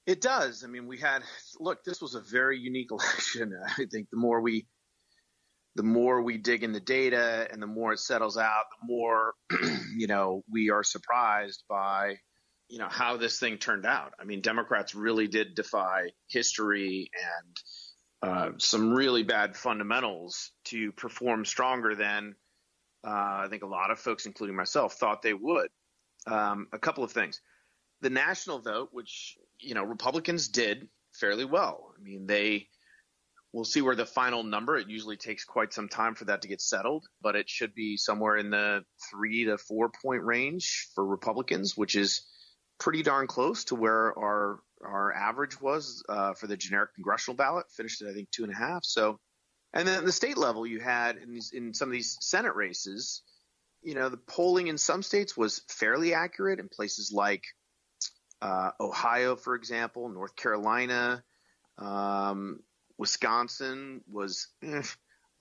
It 0.05 0.21
does. 0.21 0.63
I 0.63 0.67
mean, 0.67 0.87
we 0.87 0.99
had 0.99 1.23
look, 1.59 1.83
this 1.83 2.01
was 2.01 2.15
a 2.15 2.21
very 2.21 2.59
unique 2.59 2.89
election. 2.91 3.53
I 3.77 3.85
think 3.85 4.09
the 4.09 4.17
more 4.17 4.41
we 4.41 4.65
the 5.75 5.83
more 5.83 6.21
we 6.21 6.37
dig 6.37 6.63
in 6.63 6.73
the 6.73 6.79
data 6.79 7.47
and 7.51 7.61
the 7.61 7.67
more 7.67 7.93
it 7.93 7.99
settles 7.99 8.37
out, 8.37 8.65
the 8.81 8.87
more, 8.87 9.33
you 9.97 10.07
know, 10.07 10.43
we 10.51 10.69
are 10.71 10.83
surprised 10.83 11.63
by, 11.69 12.15
you 12.69 12.79
know, 12.79 12.89
how 12.89 13.17
this 13.17 13.39
thing 13.39 13.57
turned 13.57 13.85
out. 13.85 14.13
I 14.19 14.25
mean, 14.25 14.41
Democrats 14.41 14.95
really 14.95 15.27
did 15.27 15.55
defy 15.55 16.11
history 16.27 17.09
and 18.23 18.31
uh, 18.31 18.49
some 18.59 18.93
really 18.93 19.23
bad 19.23 19.57
fundamentals 19.57 20.51
to 20.65 20.91
perform 20.93 21.45
stronger 21.45 21.95
than 21.95 22.35
uh, 23.05 23.43
I 23.45 23.47
think 23.49 23.63
a 23.63 23.67
lot 23.67 23.91
of 23.91 23.99
folks, 23.99 24.25
including 24.25 24.55
myself, 24.55 24.95
thought 24.95 25.21
they 25.21 25.33
would. 25.33 25.69
um, 26.27 26.67
a 26.73 26.79
couple 26.79 27.03
of 27.03 27.11
things. 27.11 27.41
The 28.01 28.09
national 28.09 28.59
vote, 28.59 28.89
which 28.91 29.37
you 29.59 29.75
know 29.75 29.83
Republicans 29.83 30.49
did 30.49 30.89
fairly 31.13 31.45
well. 31.45 31.93
I 31.97 32.01
mean, 32.03 32.27
they 32.27 32.67
we'll 33.55 33.63
see 33.63 33.81
where 33.81 33.95
the 33.95 34.05
final 34.05 34.43
number. 34.43 34.75
It 34.75 34.89
usually 34.89 35.15
takes 35.15 35.45
quite 35.45 35.71
some 35.71 35.87
time 35.87 36.13
for 36.13 36.25
that 36.25 36.41
to 36.41 36.49
get 36.49 36.59
settled, 36.59 37.05
but 37.21 37.37
it 37.37 37.49
should 37.49 37.73
be 37.73 37.95
somewhere 37.95 38.35
in 38.35 38.49
the 38.49 38.83
three 39.09 39.45
to 39.45 39.57
four 39.57 39.89
point 39.89 40.23
range 40.23 40.89
for 40.93 41.05
Republicans, 41.05 41.77
which 41.77 41.95
is 41.95 42.27
pretty 42.79 43.01
darn 43.01 43.27
close 43.27 43.63
to 43.65 43.75
where 43.75 44.13
our 44.19 44.59
our 44.83 45.13
average 45.13 45.59
was 45.61 46.03
uh, 46.09 46.33
for 46.33 46.47
the 46.47 46.57
generic 46.57 46.93
congressional 46.95 47.37
ballot. 47.37 47.65
Finished 47.71 48.01
at 48.01 48.09
I 48.09 48.13
think 48.13 48.29
two 48.29 48.43
and 48.43 48.51
a 48.51 48.57
half. 48.57 48.83
So, 48.83 49.19
and 49.73 49.87
then 49.87 49.99
at 49.99 50.05
the 50.05 50.11
state 50.11 50.37
level, 50.37 50.67
you 50.67 50.81
had 50.81 51.15
in 51.15 51.31
these 51.31 51.51
in 51.53 51.73
some 51.73 51.87
of 51.87 51.93
these 51.93 52.17
Senate 52.19 52.55
races, 52.55 53.23
you 53.81 53.95
know, 53.95 54.09
the 54.09 54.17
polling 54.17 54.67
in 54.67 54.77
some 54.77 55.01
states 55.01 55.37
was 55.37 55.61
fairly 55.69 56.13
accurate 56.13 56.59
in 56.59 56.67
places 56.67 57.09
like 57.13 57.43
uh, 58.41 58.71
Ohio, 58.81 59.37
for 59.37 59.55
example, 59.55 60.09
North 60.09 60.35
Carolina, 60.35 61.23
um, 61.77 62.59
Wisconsin 62.97 64.01
was 64.11 64.47
eh, 64.63 64.81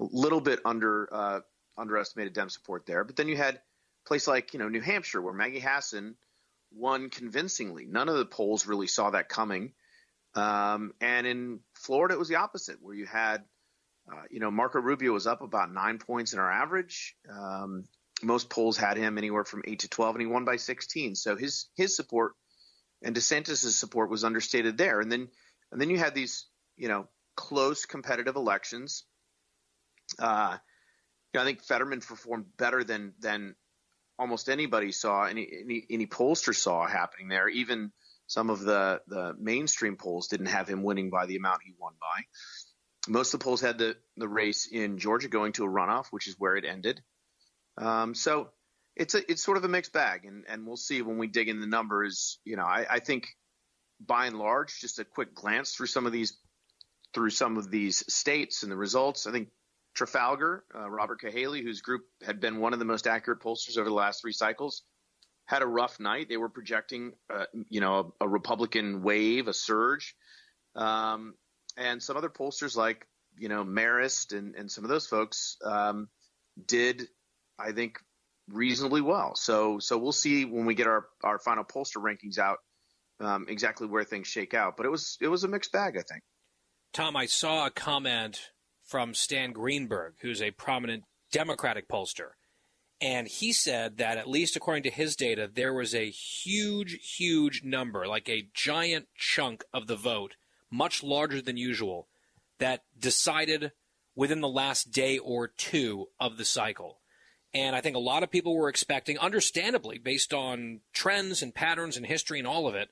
a 0.00 0.04
little 0.04 0.40
bit 0.40 0.60
under 0.64 1.08
uh, 1.12 1.40
underestimated 1.76 2.32
Dem 2.32 2.48
support 2.48 2.86
there. 2.86 3.04
But 3.04 3.16
then 3.16 3.28
you 3.28 3.36
had 3.36 3.60
place 4.06 4.26
like 4.26 4.52
you 4.52 4.58
know 4.58 4.68
New 4.68 4.80
Hampshire 4.80 5.22
where 5.22 5.34
Maggie 5.34 5.60
Hassan 5.60 6.16
won 6.72 7.10
convincingly. 7.10 7.86
None 7.86 8.08
of 8.08 8.16
the 8.16 8.26
polls 8.26 8.66
really 8.66 8.86
saw 8.86 9.10
that 9.10 9.28
coming. 9.28 9.72
Um, 10.34 10.92
and 11.00 11.26
in 11.26 11.60
Florida, 11.74 12.14
it 12.14 12.18
was 12.18 12.28
the 12.28 12.36
opposite, 12.36 12.78
where 12.82 12.94
you 12.94 13.06
had, 13.06 13.44
uh, 14.12 14.22
you 14.30 14.40
know, 14.40 14.50
Marco 14.50 14.80
Rubio 14.80 15.12
was 15.12 15.28
up 15.28 15.42
about 15.42 15.72
nine 15.72 15.98
points 15.98 16.32
in 16.32 16.40
our 16.40 16.50
average. 16.50 17.14
Um, 17.30 17.84
most 18.22 18.50
polls 18.50 18.76
had 18.76 18.96
him 18.96 19.16
anywhere 19.16 19.44
from 19.44 19.62
eight 19.66 19.80
to 19.80 19.88
twelve, 19.88 20.16
and 20.16 20.22
he 20.22 20.26
won 20.26 20.44
by 20.44 20.56
sixteen. 20.56 21.14
So 21.14 21.36
his 21.36 21.66
his 21.76 21.94
support 21.94 22.32
and 23.02 23.14
DeSantis' 23.14 23.70
support 23.72 24.10
was 24.10 24.24
understated 24.24 24.76
there. 24.76 25.00
And 25.00 25.12
then 25.12 25.28
and 25.70 25.80
then 25.80 25.90
you 25.90 25.98
had 25.98 26.14
these, 26.14 26.46
you 26.76 26.88
know, 26.88 27.06
close 27.36 27.86
competitive 27.86 28.36
elections. 28.36 29.04
Uh, 30.18 30.56
you 31.32 31.38
know, 31.38 31.42
I 31.42 31.46
think 31.46 31.62
Fetterman 31.62 32.00
performed 32.00 32.46
better 32.56 32.84
than 32.84 33.14
than 33.20 33.54
almost 34.18 34.48
anybody 34.48 34.92
saw, 34.92 35.24
any 35.24 35.48
any, 35.62 35.86
any 35.90 36.06
pollster 36.06 36.54
saw 36.54 36.86
happening 36.86 37.28
there. 37.28 37.48
Even 37.48 37.92
some 38.26 38.50
of 38.50 38.60
the 38.60 39.00
the 39.06 39.34
mainstream 39.38 39.96
polls 39.96 40.28
didn't 40.28 40.46
have 40.46 40.68
him 40.68 40.82
winning 40.82 41.10
by 41.10 41.26
the 41.26 41.36
amount 41.36 41.62
he 41.64 41.72
won 41.78 41.94
by. 42.00 42.22
Most 43.08 43.34
of 43.34 43.40
the 43.40 43.44
polls 43.44 43.60
had 43.60 43.78
the 43.78 43.96
the 44.16 44.28
race 44.28 44.66
in 44.70 44.98
Georgia 44.98 45.28
going 45.28 45.52
to 45.52 45.64
a 45.64 45.68
runoff, 45.68 46.06
which 46.10 46.28
is 46.28 46.36
where 46.38 46.56
it 46.56 46.64
ended. 46.64 47.02
Um, 47.76 48.14
so 48.14 48.50
it's 48.96 49.14
a 49.14 49.30
it's 49.30 49.42
sort 49.42 49.56
of 49.56 49.64
a 49.64 49.68
mixed 49.68 49.92
bag, 49.92 50.24
and 50.24 50.44
and 50.48 50.66
we'll 50.66 50.76
see 50.76 51.02
when 51.02 51.18
we 51.18 51.26
dig 51.26 51.48
in 51.48 51.60
the 51.60 51.66
numbers. 51.66 52.38
You 52.44 52.56
know, 52.56 52.64
I, 52.64 52.86
I 52.88 52.98
think 53.00 53.26
by 54.00 54.26
and 54.26 54.38
large, 54.38 54.80
just 54.80 54.98
a 54.98 55.04
quick 55.04 55.34
glance 55.34 55.74
through 55.74 55.86
some 55.86 56.06
of 56.06 56.12
these 56.12 56.38
through 57.14 57.30
some 57.30 57.56
of 57.56 57.70
these 57.70 58.04
states 58.12 58.62
and 58.62 58.72
the 58.72 58.76
results. 58.76 59.26
I 59.26 59.32
think 59.32 59.48
Trafalgar, 59.94 60.64
uh, 60.74 60.90
Robert 60.90 61.20
Cahaly, 61.20 61.62
whose 61.62 61.80
group 61.80 62.02
had 62.24 62.40
been 62.40 62.58
one 62.58 62.72
of 62.72 62.78
the 62.78 62.84
most 62.84 63.06
accurate 63.06 63.40
pollsters 63.40 63.78
over 63.78 63.88
the 63.88 63.94
last 63.94 64.20
three 64.20 64.32
cycles, 64.32 64.82
had 65.46 65.62
a 65.62 65.66
rough 65.66 66.00
night. 66.00 66.28
They 66.28 66.36
were 66.36 66.48
projecting, 66.48 67.12
uh, 67.32 67.44
you 67.68 67.80
know, 67.80 68.12
a, 68.20 68.24
a, 68.24 68.28
Republican 68.28 69.02
wave, 69.02 69.46
a 69.46 69.52
surge, 69.52 70.16
um, 70.74 71.34
and 71.76 72.02
some 72.02 72.16
other 72.16 72.30
pollsters 72.30 72.76
like, 72.76 73.06
you 73.38 73.48
know, 73.48 73.64
Marist 73.64 74.36
and, 74.36 74.54
and 74.54 74.70
some 74.70 74.84
of 74.84 74.90
those 74.90 75.06
folks 75.06 75.56
um, 75.64 76.08
did, 76.66 77.06
I 77.58 77.72
think, 77.72 77.98
reasonably 78.48 79.00
well. 79.00 79.34
So, 79.36 79.78
so 79.78 79.98
we'll 79.98 80.12
see 80.12 80.44
when 80.44 80.66
we 80.66 80.74
get 80.74 80.86
our 80.86 81.06
our 81.22 81.38
final 81.38 81.64
pollster 81.64 81.96
rankings 81.96 82.38
out 82.38 82.58
um, 83.20 83.46
exactly 83.48 83.86
where 83.86 84.04
things 84.04 84.26
shake 84.26 84.54
out. 84.54 84.76
But 84.76 84.86
it 84.86 84.90
was 84.90 85.18
it 85.20 85.28
was 85.28 85.44
a 85.44 85.48
mixed 85.48 85.72
bag, 85.72 85.96
I 85.96 86.02
think. 86.02 86.22
Tom, 86.94 87.16
I 87.16 87.26
saw 87.26 87.66
a 87.66 87.70
comment 87.70 88.52
from 88.84 89.14
Stan 89.14 89.50
Greenberg, 89.50 90.14
who's 90.20 90.40
a 90.40 90.52
prominent 90.52 91.02
Democratic 91.32 91.88
pollster. 91.88 92.30
And 93.00 93.26
he 93.26 93.52
said 93.52 93.96
that, 93.96 94.16
at 94.16 94.28
least 94.28 94.54
according 94.54 94.84
to 94.84 94.90
his 94.90 95.16
data, 95.16 95.50
there 95.52 95.74
was 95.74 95.92
a 95.92 96.08
huge, 96.08 97.16
huge 97.16 97.64
number, 97.64 98.06
like 98.06 98.28
a 98.28 98.46
giant 98.54 99.08
chunk 99.16 99.64
of 99.74 99.88
the 99.88 99.96
vote, 99.96 100.36
much 100.70 101.02
larger 101.02 101.42
than 101.42 101.56
usual, 101.56 102.06
that 102.58 102.84
decided 102.96 103.72
within 104.14 104.40
the 104.40 104.48
last 104.48 104.92
day 104.92 105.18
or 105.18 105.48
two 105.48 106.06
of 106.20 106.36
the 106.36 106.44
cycle. 106.44 107.00
And 107.52 107.74
I 107.74 107.80
think 107.80 107.96
a 107.96 108.00
lot 108.00 108.22
of 108.22 108.30
people 108.30 108.56
were 108.56 108.68
expecting, 108.68 109.18
understandably, 109.18 109.98
based 109.98 110.32
on 110.32 110.82
trends 110.92 111.42
and 111.42 111.52
patterns 111.52 111.96
and 111.96 112.06
history 112.06 112.38
and 112.38 112.46
all 112.46 112.68
of 112.68 112.76
it, 112.76 112.90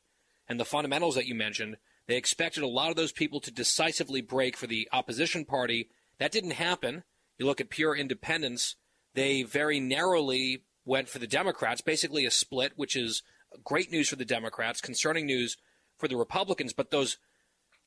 and 0.48 0.58
the 0.58 0.64
fundamentals 0.64 1.14
that 1.14 1.26
you 1.26 1.36
mentioned, 1.36 1.76
they 2.06 2.16
expected 2.16 2.62
a 2.62 2.68
lot 2.68 2.90
of 2.90 2.96
those 2.96 3.12
people 3.12 3.40
to 3.40 3.50
decisively 3.50 4.20
break 4.20 4.56
for 4.56 4.66
the 4.66 4.88
opposition 4.92 5.44
party. 5.44 5.88
That 6.18 6.32
didn't 6.32 6.52
happen. 6.52 7.04
You 7.38 7.46
look 7.46 7.60
at 7.60 7.70
pure 7.70 7.96
independents, 7.96 8.76
they 9.14 9.42
very 9.42 9.80
narrowly 9.80 10.64
went 10.84 11.08
for 11.08 11.18
the 11.18 11.26
Democrats, 11.26 11.80
basically 11.80 12.26
a 12.26 12.30
split, 12.30 12.72
which 12.76 12.96
is 12.96 13.22
great 13.64 13.90
news 13.90 14.08
for 14.08 14.16
the 14.16 14.24
Democrats, 14.24 14.80
concerning 14.80 15.26
news 15.26 15.56
for 15.96 16.08
the 16.08 16.16
Republicans. 16.16 16.72
But 16.72 16.90
those 16.90 17.18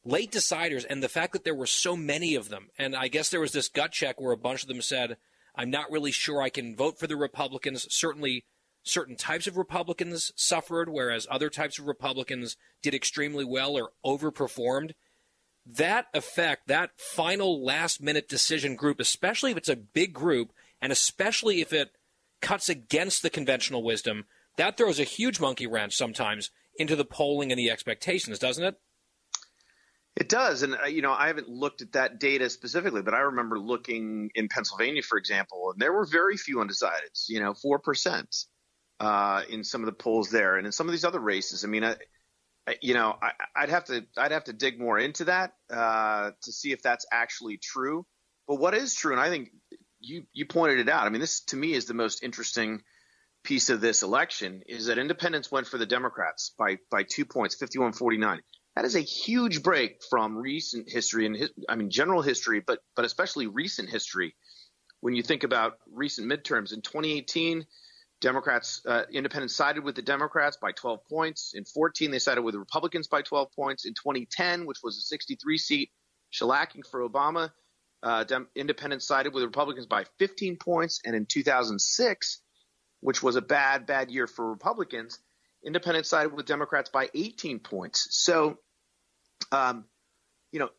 late 0.03 0.31
deciders 0.31 0.85
and 0.89 1.03
the 1.03 1.09
fact 1.09 1.33
that 1.33 1.43
there 1.43 1.55
were 1.55 1.65
so 1.65 1.95
many 1.95 2.35
of 2.35 2.49
them, 2.49 2.69
and 2.77 2.95
I 2.95 3.07
guess 3.07 3.29
there 3.29 3.41
was 3.41 3.51
this 3.51 3.67
gut 3.67 3.91
check 3.91 4.19
where 4.19 4.31
a 4.31 4.37
bunch 4.37 4.61
of 4.61 4.67
them 4.67 4.81
said, 4.81 5.17
I'm 5.55 5.69
not 5.69 5.91
really 5.91 6.11
sure 6.11 6.41
I 6.41 6.49
can 6.49 6.75
vote 6.75 6.99
for 6.99 7.07
the 7.07 7.15
Republicans. 7.15 7.87
Certainly, 7.89 8.45
certain 8.85 9.15
types 9.15 9.47
of 9.47 9.57
Republicans 9.57 10.31
suffered, 10.35 10.89
whereas 10.89 11.27
other 11.29 11.49
types 11.49 11.77
of 11.77 11.87
Republicans 11.87 12.55
did 12.81 12.93
extremely 12.93 13.43
well 13.43 13.75
or 13.75 13.91
overperformed. 14.05 14.91
That 15.65 16.05
effect, 16.13 16.67
that 16.67 16.91
final 16.95 17.63
last 17.63 18.01
minute 18.01 18.29
decision 18.29 18.75
group, 18.75 18.99
especially 18.99 19.51
if 19.51 19.57
it's 19.57 19.69
a 19.69 19.75
big 19.75 20.13
group, 20.13 20.53
and 20.79 20.91
especially 20.91 21.61
if 21.61 21.73
it 21.73 21.89
cuts 22.41 22.69
against 22.69 23.23
the 23.23 23.31
conventional 23.31 23.83
wisdom, 23.83 24.25
that 24.57 24.77
throws 24.77 24.99
a 24.99 25.03
huge 25.03 25.39
monkey 25.39 25.65
wrench 25.65 25.95
sometimes 25.95 26.51
into 26.77 26.95
the 26.95 27.05
polling 27.05 27.51
and 27.51 27.57
the 27.57 27.71
expectations, 27.71 28.37
doesn't 28.37 28.63
it? 28.63 28.75
It 30.15 30.29
does, 30.29 30.61
and 30.63 30.75
uh, 30.81 30.85
you 30.85 31.01
know 31.01 31.11
I 31.11 31.27
haven't 31.27 31.49
looked 31.49 31.81
at 31.81 31.91
that 31.93 32.19
data 32.19 32.49
specifically, 32.49 33.01
but 33.01 33.13
I 33.13 33.19
remember 33.19 33.59
looking 33.59 34.29
in 34.33 34.47
Pennsylvania, 34.47 35.01
for 35.01 35.17
example, 35.17 35.71
and 35.71 35.81
there 35.81 35.91
were 35.91 36.05
very 36.05 36.37
few 36.37 36.57
undecideds. 36.57 37.27
You 37.27 37.41
know, 37.41 37.53
four 37.53 37.79
percent 37.79 38.45
uh, 38.99 39.41
in 39.49 39.63
some 39.63 39.81
of 39.81 39.87
the 39.87 39.93
polls 39.93 40.29
there, 40.29 40.57
and 40.57 40.65
in 40.65 40.71
some 40.71 40.87
of 40.87 40.91
these 40.91 41.05
other 41.05 41.19
races. 41.19 41.63
I 41.63 41.67
mean, 41.67 41.83
I, 41.83 41.95
I, 42.67 42.75
you 42.81 42.93
know, 42.93 43.15
I, 43.21 43.61
would 43.61 43.69
have 43.69 43.85
to 43.85 44.05
I'd 44.17 44.31
have 44.31 44.45
to 44.45 44.53
dig 44.53 44.79
more 44.79 44.97
into 44.97 45.25
that 45.25 45.53
uh, 45.71 46.31
to 46.43 46.51
see 46.51 46.71
if 46.71 46.81
that's 46.81 47.05
actually 47.11 47.57
true. 47.57 48.05
But 48.47 48.55
what 48.55 48.73
is 48.73 48.93
true, 48.93 49.11
and 49.11 49.21
I 49.21 49.29
think 49.29 49.49
you 49.99 50.23
you 50.33 50.45
pointed 50.45 50.79
it 50.79 50.89
out. 50.89 51.05
I 51.05 51.09
mean, 51.09 51.21
this 51.21 51.41
to 51.45 51.55
me 51.55 51.73
is 51.73 51.85
the 51.85 51.93
most 51.93 52.23
interesting 52.23 52.81
piece 53.43 53.69
of 53.69 53.79
this 53.79 54.01
election 54.01 54.63
is 54.67 54.87
that 54.87 54.97
independents 54.97 55.51
went 55.51 55.67
for 55.67 55.77
the 55.77 55.85
Democrats 55.85 56.53
by 56.57 56.77
by 56.89 57.03
two 57.03 57.25
points, 57.25 57.55
51-49. 57.55 58.39
That 58.75 58.85
is 58.85 58.95
a 58.95 59.01
huge 59.01 59.63
break 59.63 60.01
from 60.09 60.37
recent 60.37 60.91
history 60.91 61.25
and 61.25 61.49
I 61.69 61.75
mean 61.75 61.89
general 61.89 62.21
history, 62.21 62.61
but 62.65 62.79
but 62.95 63.05
especially 63.05 63.47
recent 63.47 63.89
history. 63.89 64.35
When 65.01 65.15
you 65.15 65.21
think 65.21 65.43
about 65.43 65.73
recent 65.91 66.27
midterms 66.27 66.73
in 66.73 66.81
2018 66.81 67.65
Democrats, 68.21 68.81
uh, 68.85 69.03
independents 69.11 69.55
sided 69.55 69.83
with 69.83 69.95
the 69.95 70.01
Democrats 70.01 70.57
by 70.61 70.71
12 70.71 70.99
points. 71.09 71.53
In 71.53 71.65
14, 71.65 72.11
they 72.11 72.19
sided 72.19 72.41
with 72.41 72.53
the 72.53 72.59
Republicans 72.59 73.07
by 73.07 73.21
12 73.21 73.51
points. 73.55 73.85
In 73.85 73.93
2010, 73.93 74.65
which 74.65 74.79
was 74.83 74.97
a 74.97 75.01
63 75.01 75.57
seat 75.57 75.91
shellacking 76.33 76.85
for 76.89 77.07
Obama, 77.07 77.51
uh, 78.03 78.23
Dem- 78.23 78.47
independents 78.55 79.07
sided 79.07 79.33
with 79.33 79.41
the 79.41 79.47
Republicans 79.47 79.85
by 79.85 80.05
15 80.19 80.57
points. 80.57 81.01
And 81.05 81.15
in 81.15 81.25
2006, 81.25 82.41
which 83.01 83.21
was 83.21 83.35
a 83.35 83.41
bad, 83.41 83.85
bad 83.85 84.09
year 84.09 84.27
for 84.27 84.49
Republicans, 84.49 85.19
independents 85.65 86.09
sided 86.09 86.33
with 86.33 86.45
Democrats 86.45 86.89
by 86.89 87.09
18 87.13 87.59
points. 87.59 88.07
So, 88.11 88.57
um, 89.51 89.85
you 90.51 90.59
know, 90.59 90.69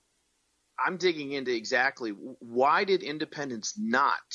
I'm 0.79 0.97
digging 0.97 1.33
into 1.33 1.55
exactly 1.55 2.11
why 2.11 2.85
did 2.85 3.03
independents 3.03 3.75
not– 3.79 4.21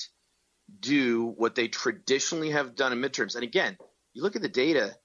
do 0.79 1.34
what 1.38 1.55
they 1.55 1.67
traditionally 1.67 2.51
have 2.51 2.75
done 2.75 2.91
in 2.91 2.99
midterms. 2.99 3.36
And 3.36 3.43
again, 3.43 3.77
you 4.13 4.23
look 4.23 4.36
at 4.36 4.41
the 4.41 4.49
data, 4.49 4.95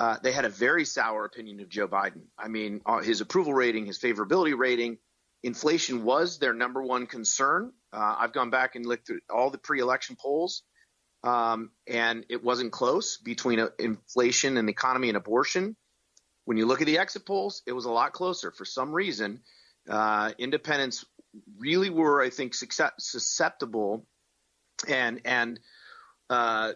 uh, 0.00 0.16
they 0.22 0.32
had 0.32 0.44
a 0.44 0.48
very 0.48 0.84
sour 0.84 1.24
opinion 1.24 1.60
of 1.60 1.68
Joe 1.68 1.88
Biden. 1.88 2.22
I 2.38 2.48
mean, 2.48 2.80
uh, 2.84 3.00
his 3.00 3.20
approval 3.20 3.54
rating, 3.54 3.86
his 3.86 3.98
favorability 3.98 4.56
rating, 4.56 4.98
inflation 5.42 6.04
was 6.04 6.38
their 6.38 6.52
number 6.52 6.82
one 6.82 7.06
concern. 7.06 7.72
Uh, 7.92 8.16
I've 8.18 8.32
gone 8.32 8.50
back 8.50 8.74
and 8.74 8.86
looked 8.86 9.06
through 9.06 9.20
all 9.32 9.50
the 9.50 9.58
pre-election 9.58 10.16
polls, 10.20 10.62
um, 11.22 11.70
and 11.86 12.24
it 12.28 12.42
wasn't 12.42 12.72
close 12.72 13.18
between 13.18 13.60
uh, 13.60 13.68
inflation 13.78 14.56
and 14.56 14.66
the 14.68 14.72
economy 14.72 15.08
and 15.08 15.16
abortion. 15.16 15.76
When 16.44 16.56
you 16.56 16.66
look 16.66 16.80
at 16.80 16.86
the 16.86 16.98
exit 16.98 17.24
polls, 17.24 17.62
it 17.66 17.72
was 17.72 17.84
a 17.84 17.90
lot 17.90 18.12
closer. 18.12 18.50
For 18.50 18.64
some 18.64 18.92
reason, 18.92 19.40
uh, 19.88 20.32
independents 20.38 21.04
really 21.58 21.90
were, 21.90 22.22
I 22.22 22.30
think, 22.30 22.54
susceptible 22.54 24.06
and 24.88 25.20
and 25.24 25.60
uh, 26.30 26.72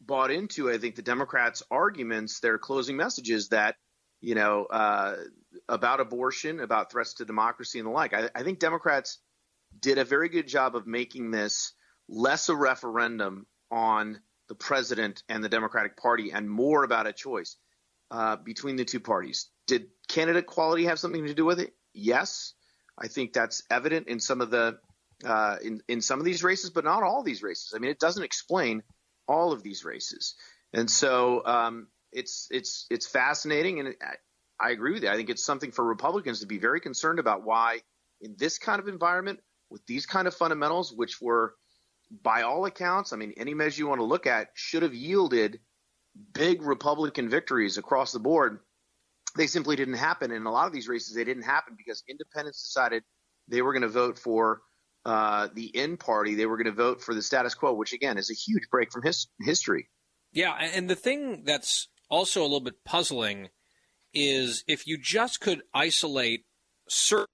bought 0.00 0.30
into, 0.30 0.70
I 0.70 0.78
think, 0.78 0.96
the 0.96 1.02
Democrats' 1.02 1.62
arguments, 1.70 2.40
their 2.40 2.58
closing 2.58 2.96
messages 2.96 3.48
that, 3.48 3.76
you 4.20 4.34
know, 4.34 4.64
uh, 4.64 5.16
about 5.68 6.00
abortion, 6.00 6.60
about 6.60 6.90
threats 6.90 7.14
to 7.14 7.24
democracy 7.24 7.78
and 7.78 7.86
the 7.86 7.92
like. 7.92 8.14
I, 8.14 8.30
I 8.34 8.42
think 8.42 8.58
Democrats 8.58 9.18
did 9.78 9.98
a 9.98 10.04
very 10.04 10.28
good 10.28 10.48
job 10.48 10.76
of 10.76 10.86
making 10.86 11.30
this 11.30 11.72
less 12.08 12.48
a 12.48 12.56
referendum 12.56 13.46
on 13.70 14.20
the 14.48 14.54
president 14.54 15.22
and 15.28 15.44
the 15.44 15.48
Democratic 15.48 15.96
Party 15.96 16.32
and 16.32 16.50
more 16.50 16.84
about 16.84 17.06
a 17.06 17.12
choice 17.12 17.56
uh, 18.10 18.36
between 18.36 18.76
the 18.76 18.84
two 18.84 19.00
parties. 19.00 19.50
Did 19.66 19.88
candidate 20.08 20.46
quality 20.46 20.86
have 20.86 20.98
something 20.98 21.26
to 21.26 21.34
do 21.34 21.44
with 21.44 21.60
it? 21.60 21.74
Yes. 21.92 22.54
I 22.98 23.08
think 23.08 23.32
that's 23.32 23.62
evident 23.70 24.08
in 24.08 24.20
some 24.20 24.40
of 24.40 24.50
the 24.50 24.78
uh, 25.24 25.56
in 25.62 25.82
in 25.88 26.00
some 26.00 26.18
of 26.18 26.24
these 26.24 26.42
races, 26.42 26.70
but 26.70 26.84
not 26.84 27.02
all 27.02 27.22
these 27.22 27.42
races. 27.42 27.72
I 27.74 27.78
mean, 27.78 27.90
it 27.90 27.98
doesn't 27.98 28.22
explain 28.22 28.82
all 29.26 29.52
of 29.52 29.62
these 29.62 29.84
races, 29.84 30.34
and 30.72 30.90
so 30.90 31.44
um, 31.44 31.88
it's 32.12 32.48
it's 32.50 32.86
it's 32.90 33.06
fascinating, 33.06 33.80
and 33.80 33.94
I, 34.00 34.68
I 34.68 34.70
agree 34.70 34.92
with 34.92 35.02
you. 35.02 35.08
I 35.08 35.16
think 35.16 35.30
it's 35.30 35.44
something 35.44 35.72
for 35.72 35.84
Republicans 35.84 36.40
to 36.40 36.46
be 36.46 36.58
very 36.58 36.80
concerned 36.80 37.18
about. 37.18 37.44
Why 37.44 37.80
in 38.20 38.34
this 38.38 38.58
kind 38.58 38.80
of 38.80 38.88
environment 38.88 39.40
with 39.70 39.84
these 39.86 40.06
kind 40.06 40.26
of 40.26 40.34
fundamentals, 40.34 40.92
which 40.92 41.20
were 41.20 41.54
by 42.22 42.42
all 42.42 42.64
accounts, 42.64 43.12
I 43.12 43.16
mean, 43.16 43.34
any 43.36 43.54
measure 43.54 43.80
you 43.80 43.88
want 43.88 44.00
to 44.00 44.06
look 44.06 44.26
at 44.26 44.48
should 44.54 44.82
have 44.82 44.94
yielded 44.94 45.60
big 46.32 46.62
Republican 46.62 47.28
victories 47.28 47.76
across 47.76 48.12
the 48.12 48.18
board. 48.18 48.60
They 49.36 49.46
simply 49.46 49.76
didn't 49.76 49.94
happen. 49.94 50.32
In 50.32 50.46
a 50.46 50.50
lot 50.50 50.66
of 50.66 50.72
these 50.72 50.88
races, 50.88 51.14
they 51.14 51.24
didn't 51.24 51.42
happen 51.42 51.74
because 51.76 52.02
independents 52.08 52.62
decided 52.62 53.02
they 53.46 53.62
were 53.62 53.72
going 53.72 53.82
to 53.82 53.88
vote 53.88 54.18
for 54.18 54.62
uh, 55.04 55.48
the 55.54 55.66
in 55.66 55.96
party. 55.96 56.34
They 56.34 56.46
were 56.46 56.56
going 56.56 56.66
to 56.66 56.72
vote 56.72 57.02
for 57.02 57.14
the 57.14 57.22
status 57.22 57.54
quo, 57.54 57.72
which 57.72 57.92
again 57.92 58.18
is 58.18 58.30
a 58.30 58.34
huge 58.34 58.68
break 58.70 58.92
from 58.92 59.02
his, 59.02 59.28
history. 59.40 59.88
Yeah, 60.32 60.54
and 60.54 60.88
the 60.88 60.94
thing 60.94 61.44
that's 61.44 61.88
also 62.10 62.42
a 62.42 62.44
little 62.44 62.60
bit 62.60 62.84
puzzling 62.84 63.48
is 64.12 64.64
if 64.66 64.86
you 64.86 64.98
just 64.98 65.40
could 65.40 65.62
isolate 65.72 66.44
certain 66.88 67.26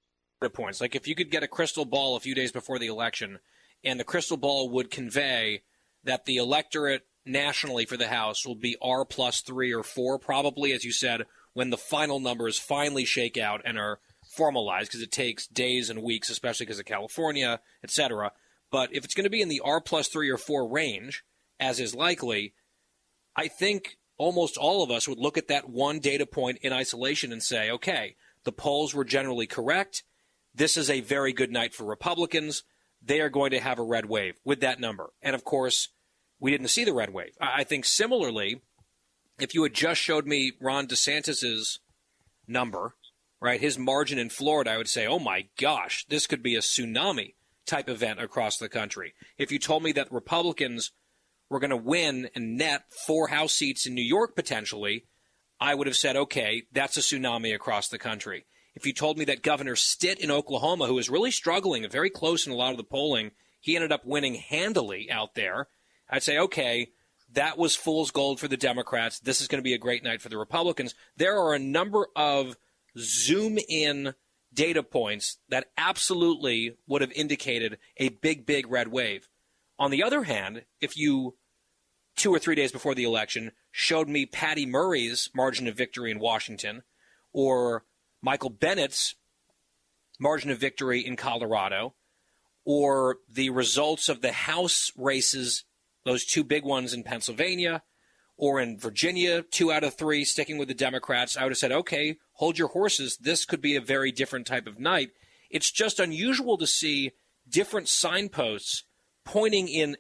points, 0.53 0.81
like 0.81 0.95
if 0.95 1.09
you 1.09 1.15
could 1.15 1.31
get 1.31 1.43
a 1.43 1.49
crystal 1.49 1.85
ball 1.85 2.17
a 2.17 2.21
few 2.21 2.35
days 2.35 2.53
before 2.53 2.79
the 2.79 2.87
election, 2.87 3.39
and 3.83 3.99
the 3.99 4.05
crystal 4.05 4.37
ball 4.37 4.71
would 4.71 4.91
convey 4.91 5.63
that 6.05 6.25
the 6.25 6.37
electorate 6.37 7.03
nationally 7.27 7.87
for 7.87 7.97
the 7.97 8.09
House 8.09 8.47
will 8.47 8.55
be 8.55 8.77
R 8.83 9.05
plus 9.05 9.41
three 9.41 9.73
or 9.73 9.83
four, 9.83 10.19
probably, 10.19 10.73
as 10.73 10.85
you 10.85 10.93
said, 10.93 11.23
when 11.53 11.71
the 11.71 11.77
final 11.77 12.21
numbers 12.21 12.59
finally 12.59 13.05
shake 13.05 13.39
out 13.39 13.63
and 13.65 13.79
are 13.79 14.01
formalized 14.35 14.89
because 14.89 15.03
it 15.03 15.13
takes 15.13 15.47
days 15.47 15.91
and 15.91 16.03
weeks, 16.03 16.31
especially 16.31 16.67
because 16.67 16.79
of 16.79 16.87
California, 16.87 17.61
et 17.83 17.91
cetera. 17.91 18.33
But 18.71 18.95
if 18.95 19.05
it's 19.05 19.15
going 19.15 19.25
to 19.25 19.31
be 19.31 19.43
in 19.43 19.49
the 19.49 19.63
R 19.65 19.81
plus 19.81 20.09
three 20.09 20.31
or 20.31 20.39
four 20.39 20.69
range, 20.69 21.25
as 21.61 21.79
is 21.81 21.95
likely, 21.95 22.55
I 23.37 23.49
think 23.49 23.97
almost 24.17 24.57
all 24.57 24.83
of 24.83 24.91
us 24.91 25.09
would 25.09 25.19
look 25.19 25.39
at 25.39 25.49
that 25.49 25.69
one 25.69 25.99
data 25.99 26.27
point 26.27 26.59
in 26.63 26.73
isolation 26.73 27.33
and 27.33 27.43
say, 27.43 27.71
okay, 27.71 28.17
the 28.45 28.53
polls 28.53 28.95
were 28.95 29.05
generally 29.05 29.47
correct. 29.47 30.05
This 30.55 30.77
is 30.77 30.91
a 30.91 31.01
very 31.01 31.33
good 31.33 31.51
night 31.51 31.75
for 31.75 31.85
Republicans. 31.85 32.63
They 33.03 33.21
are 33.21 33.29
going 33.29 33.51
to 33.51 33.61
have 33.61 33.79
a 33.79 33.85
red 33.85 34.07
wave 34.07 34.37
with 34.45 34.61
that 34.61 34.81
number. 34.81 35.13
And 35.21 35.35
of 35.35 35.45
course, 35.45 35.89
we 36.39 36.51
didn't 36.51 36.69
see 36.69 36.85
the 36.85 36.95
red 36.95 37.13
wave. 37.13 37.33
I 37.41 37.65
think 37.65 37.85
similarly, 37.85 38.63
if 39.39 39.55
you 39.55 39.63
had 39.63 39.75
just 39.75 40.01
showed 40.01 40.27
me 40.27 40.53
Ron 40.61 40.87
DeSantis's 40.87 41.81
number 42.47 42.95
right? 43.45 43.61
His 43.61 43.79
margin 43.79 44.19
in 44.19 44.31
Florida, 44.31 44.71
I 44.71 44.79
would 44.79 44.89
say, 44.89 45.07
oh 45.07 45.19
my 45.19 45.49
gosh, 45.61 46.07
this 46.09 46.27
could 46.27 46.43
be 46.43 46.57
a 46.57 46.61
tsunami 46.61 47.35
type 47.67 47.91
event 47.91 48.19
across 48.19 48.57
the 48.57 48.71
country. 48.71 49.13
If 49.37 49.53
you 49.53 49.59
told 49.59 49.83
me 49.83 49.93
that 49.93 50.11
Republicans 50.11 50.93
were 51.51 51.61
going 51.61 51.69
to 51.69 51.77
win 51.77 52.31
and 52.35 52.57
net 52.57 52.85
four 53.07 53.29
House 53.29 53.53
seats 53.53 53.85
in 53.85 53.95
New 53.95 54.01
York 54.01 54.35
potentially, 54.35 55.05
I 55.61 55.75
would 55.75 55.87
have 55.87 55.95
said, 55.95 56.17
okay, 56.17 56.63
that's 56.73 56.97
a 56.97 57.01
tsunami 57.01 57.55
across 57.55 57.89
the 57.89 57.99
country. 57.99 58.47
If 58.75 58.87
you 58.87 58.95
told 58.95 59.19
me 59.19 59.27
that 59.27 59.43
Governor 59.43 59.77
Stitt 59.77 60.21
in 60.21 60.31
Oklahoma, 60.31 60.87
who 60.87 60.95
was 60.95 61.11
really 61.11 61.31
struggling, 61.31 61.87
very 61.91 62.09
close 62.09 62.47
in 62.47 62.53
a 62.53 62.57
lot 62.57 62.71
of 62.71 62.79
the 62.79 62.83
polling, 62.83 63.33
he 63.61 63.77
ended 63.77 63.93
up 63.93 64.07
winning 64.07 64.37
handily 64.37 65.11
out 65.11 65.35
there, 65.35 65.69
I'd 66.09 66.23
say, 66.23 66.39
okay, 66.39 66.93
that 67.35 67.59
was 67.59 67.77
fool's 67.77 68.11
gold 68.11 68.41
for 68.41 68.49
the 68.49 68.57
Democrats. 68.57 69.21
This 69.21 69.43
is 69.43 69.49
going 69.49 69.59
to 69.59 69.63
be 69.63 69.75
a 69.75 69.79
great 69.79 70.03
night 70.03 70.23
for 70.23 70.31
the 70.31 70.39
Republicans. 70.39 70.95
There 71.19 71.39
are 71.39 71.53
a 71.53 71.59
number 71.59 72.07
of 72.17 72.57
zoom 72.99 73.59
in 73.69 74.15
data 74.53 74.83
points 74.83 75.39
that 75.49 75.67
absolutely 75.77 76.77
would 76.87 77.03
have 77.03 77.13
indicated 77.13 77.79
a 77.97 78.11
big, 78.11 78.47
big 78.47 78.71
red 78.71 78.89
wave. 78.89 79.29
On 79.79 79.91
the 79.91 80.03
other 80.03 80.23
hand, 80.23 80.65
if 80.81 80.97
you, 80.97 81.37
two 82.17 82.33
or 82.33 82.39
three 82.39 82.55
days 82.55 82.71
before 82.71 82.95
the 82.95 83.05
election, 83.05 83.51
showed 83.73 84.09
me 84.09 84.27
Patty 84.27 84.67
Murray's 84.67 85.29
margin 85.35 85.67
of 85.67 85.77
victory 85.77 86.11
in 86.11 86.21
Washington 86.21 86.83
or 87.33 87.85
Michael 88.23 88.51
Bennet's 88.51 89.17
margin 90.21 90.51
of 90.51 90.59
victory 90.59 91.05
in 91.05 91.17
Colorado 91.17 91.95
or 92.65 93.19
the 93.29 93.51
results 93.51 94.09
of 94.09 94.23
the 94.23 94.33
House 94.33 94.93
races, 94.97 95.65
those 96.05 96.25
two 96.25 96.45
big 96.45 96.65
ones 96.65 96.95
in 96.95 97.03
Pennsylvania 97.03 97.83
or 98.37 98.61
in 98.61 98.79
Virginia, 98.79 99.43
two 99.43 99.73
out 99.73 99.85
of 99.85 99.95
three 99.95 100.25
sticking 100.25 100.59
with 100.59 100.69
the 100.69 100.75
Democrats, 100.75 101.37
I 101.37 101.43
would 101.43 101.53
have 101.53 101.59
said, 101.59 101.73
okay, 101.73 102.17
hold 102.35 102.59
your 102.59 102.69
horses. 102.69 103.17
This 103.17 103.45
could 103.45 103.61
be 103.61 103.77
a 103.77 103.81
very 103.81 104.13
different 104.13 104.47
type 104.47 104.67
of 104.67 104.79
night. 104.79 105.11
It's 105.51 105.71
just 105.71 106.01
unusual 106.01 106.59
to 106.59 106.67
see 106.67 107.13
different 107.49 107.89
signposts 107.89 108.85
pointing 109.25 109.69
in 109.69 109.97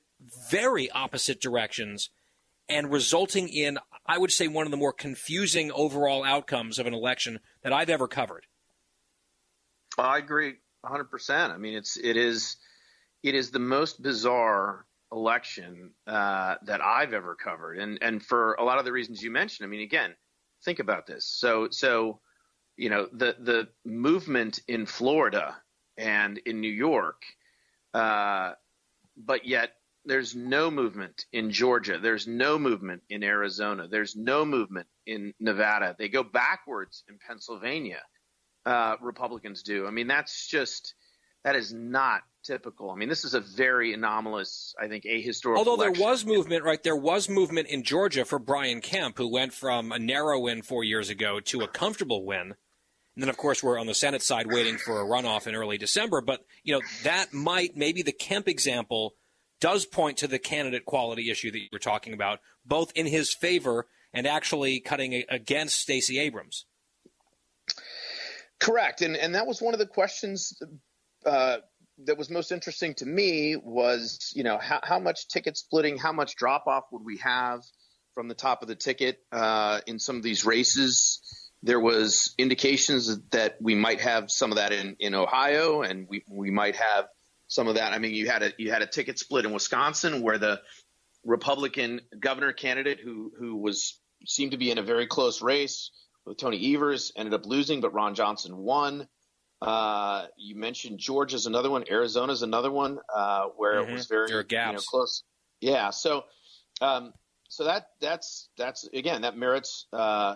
very 0.51 0.90
opposite 0.90 1.40
directions 1.40 2.11
and 2.68 2.90
resulting 2.90 3.49
in, 3.49 3.79
I 4.07 4.18
would 4.18 4.33
say, 4.33 4.49
one 4.49 4.66
of 4.66 4.70
the 4.70 4.77
more 4.77 4.92
confusing 4.92 5.70
overall 5.73 6.25
outcomes 6.25 6.79
of 6.79 6.87
an 6.87 6.94
election 6.94 7.40
that 7.62 7.73
I've 7.73 7.90
ever 7.90 8.09
covered. 8.09 8.47
I 9.99 10.18
agree 10.18 10.55
100%. 10.85 11.51
I 11.51 11.57
mean, 11.57 11.75
it's 11.75 11.97
it 11.97 12.16
is 12.16 12.57
it 13.23 13.35
is 13.35 13.51
the 13.51 13.59
most 13.59 14.03
bizarre 14.03 14.87
election 15.12 15.92
uh, 16.07 16.57
that 16.64 16.81
I've 16.81 17.12
ever 17.12 17.37
covered, 17.37 17.79
and 17.79 17.99
and 18.03 18.23
for 18.23 18.55
a 18.55 18.64
lot 18.64 18.79
of 18.79 18.85
the 18.85 18.92
reasons 18.92 19.23
you 19.23 19.31
mentioned. 19.31 19.66
I 19.66 19.70
mean, 19.70 19.83
again, 19.83 20.14
think 20.64 20.79
about 20.79 21.07
this. 21.07 21.27
So 21.27 21.68
so 21.70 22.20
you 22.76 22.90
know 22.90 23.06
the 23.12 23.37
the 23.38 23.68
movement 23.84 24.60
in 24.68 24.87
Florida 24.87 25.56
and 25.96 26.38
in 26.38 26.60
New 26.60 26.72
York, 26.72 27.22
uh, 27.92 28.52
but 29.16 29.46
yet 29.46 29.70
there's 30.04 30.34
no 30.34 30.70
movement 30.70 31.24
in 31.32 31.50
Georgia. 31.50 31.98
There's 31.98 32.26
no 32.26 32.58
movement 32.58 33.02
in 33.08 33.22
Arizona. 33.22 33.88
There's 33.88 34.14
no 34.16 34.44
movement 34.44 34.87
in 35.06 35.32
Nevada. 35.40 35.96
They 35.98 36.08
go 36.08 36.22
backwards 36.22 37.04
in 37.08 37.18
Pennsylvania. 37.26 38.02
Uh, 38.66 38.96
Republicans 39.00 39.62
do. 39.62 39.87
I 39.87 39.90
mean, 39.90 40.06
that's 40.06 40.46
just 40.46 40.94
that 41.44 41.56
is 41.56 41.72
not 41.72 42.22
typical. 42.44 42.90
I 42.90 42.96
mean, 42.96 43.08
this 43.08 43.24
is 43.24 43.34
a 43.34 43.40
very 43.40 43.92
anomalous, 43.92 44.74
I 44.80 44.88
think, 44.88 45.04
ahistorical. 45.04 45.58
Although 45.58 45.74
election. 45.74 45.94
there 45.94 46.10
was 46.10 46.26
movement, 46.26 46.64
right? 46.64 46.82
There 46.82 46.96
was 46.96 47.28
movement 47.28 47.68
in 47.68 47.82
Georgia 47.82 48.24
for 48.24 48.38
Brian 48.38 48.80
Kemp, 48.80 49.18
who 49.18 49.28
went 49.28 49.52
from 49.52 49.92
a 49.92 49.98
narrow 49.98 50.38
win 50.38 50.62
four 50.62 50.84
years 50.84 51.10
ago 51.10 51.40
to 51.40 51.60
a 51.62 51.68
comfortable 51.68 52.24
win. 52.24 52.54
And 53.16 53.22
then, 53.22 53.31
of 53.31 53.37
course, 53.37 53.62
we're 53.62 53.79
on 53.79 53.87
the 53.87 53.94
Senate 53.94 54.22
side 54.22 54.46
waiting 54.48 54.77
for 54.77 55.00
a 55.00 55.05
runoff 55.05 55.46
in 55.46 55.55
early 55.55 55.79
December. 55.79 56.20
But, 56.20 56.44
you 56.64 56.74
know, 56.74 56.81
that 57.05 57.33
might, 57.33 57.77
maybe 57.77 58.03
the 58.03 58.12
Kemp 58.12 58.48
example 58.48 59.14
does 59.61 59.87
point 59.87 60.18
to 60.18 60.27
the 60.27 60.38
candidate 60.38 60.85
quality 60.85 61.31
issue 61.31 61.50
that 61.50 61.59
you 61.59 61.68
were 61.72 61.79
talking 61.79 62.12
about, 62.12 62.40
both 62.66 62.92
in 62.96 63.07
his 63.07 63.33
favor 63.33 63.87
and 64.12 64.27
actually 64.27 64.81
cutting 64.81 65.24
against 65.29 65.79
Stacey 65.79 66.18
Abrams. 66.18 66.66
Correct. 68.59 69.00
And, 69.00 69.16
and 69.16 69.35
that 69.35 69.46
was 69.46 69.62
one 69.62 69.74
of 69.74 69.79
the 69.79 69.87
questions 69.87 70.61
uh, 71.24 71.59
that 72.05 72.18
was 72.18 72.31
most 72.31 72.50
interesting 72.50 72.94
to 72.94 73.07
me 73.07 73.57
was, 73.57 74.33
you 74.35 74.42
know, 74.42 74.59
how, 74.59 74.81
how 74.83 74.98
much 74.98 75.29
ticket 75.29 75.57
splitting, 75.57 75.98
how 75.98 76.12
much 76.12 76.35
drop 76.37 76.66
off 76.66 76.85
would 76.90 77.05
we 77.05 77.18
have 77.18 77.62
from 78.14 78.29
the 78.29 78.35
top 78.35 78.62
of 78.62 78.68
the 78.68 78.74
ticket 78.74 79.18
uh, 79.33 79.81
in 79.87 79.98
some 79.98 80.16
of 80.16 80.22
these 80.22 80.44
races? 80.44 81.20
There 81.64 81.81
was 81.81 82.35
indications 82.37 83.18
that 83.31 83.57
we 83.59 83.74
might 83.74 84.03
have 84.03 84.31
some 84.31 84.53
of 84.53 84.57
that 84.57 84.72
in, 84.72 84.96
in 85.00 85.14
Ohio, 85.14 85.81
and 85.81 86.07
we 86.09 86.22
we 86.29 86.50
might 86.50 86.77
have 86.77 87.07
some 87.46 87.68
of 87.68 87.77
that. 87.77 87.94
I 87.94 87.98
mean, 87.98 88.14
you 88.14 88.29
had 88.29 88.42
a 88.42 88.53
you 88.59 88.70
had 88.70 88.83
a 88.83 88.87
ticket 88.87 89.18
split 89.18 89.46
in 89.46 89.53
Wisconsin 89.53 90.20
where 90.22 90.37
the 90.37 90.61
Republican 91.24 92.03
governor 92.20 92.53
candidate 92.53 93.00
who 93.03 93.33
who 93.38 93.57
was 93.57 93.98
seemed 94.27 94.53
to 94.53 94.59
be 94.59 94.70
in 94.70 94.77
a 94.77 94.83
very 94.83 95.07
close 95.07 95.40
race 95.40 95.90
with 96.27 96.37
Tony 96.37 96.74
Evers 96.74 97.12
ended 97.16 97.33
up 97.33 97.46
losing, 97.46 97.81
but 97.81 97.94
Ron 97.94 98.14
Johnson 98.14 98.59
won. 98.59 99.09
Uh, 99.62 100.27
you 100.37 100.57
mentioned 100.57 100.98
Georgia's 100.98 101.46
another 101.46 101.70
one, 101.70 101.85
Arizona's 101.90 102.42
another 102.42 102.70
one 102.70 102.98
uh, 103.14 103.46
where 103.57 103.81
mm-hmm. 103.81 103.90
it 103.90 103.94
was 103.94 104.07
very 104.07 104.31
you 104.31 104.44
know, 104.50 104.74
close. 104.87 105.22
Yeah, 105.62 105.88
so 105.90 106.24
um, 106.83 107.14
so 107.48 107.64
that 107.64 107.87
that's 108.03 108.50
that's 108.59 108.87
again 108.92 109.22
that 109.22 109.38
merits. 109.38 109.87
Uh, 109.94 110.35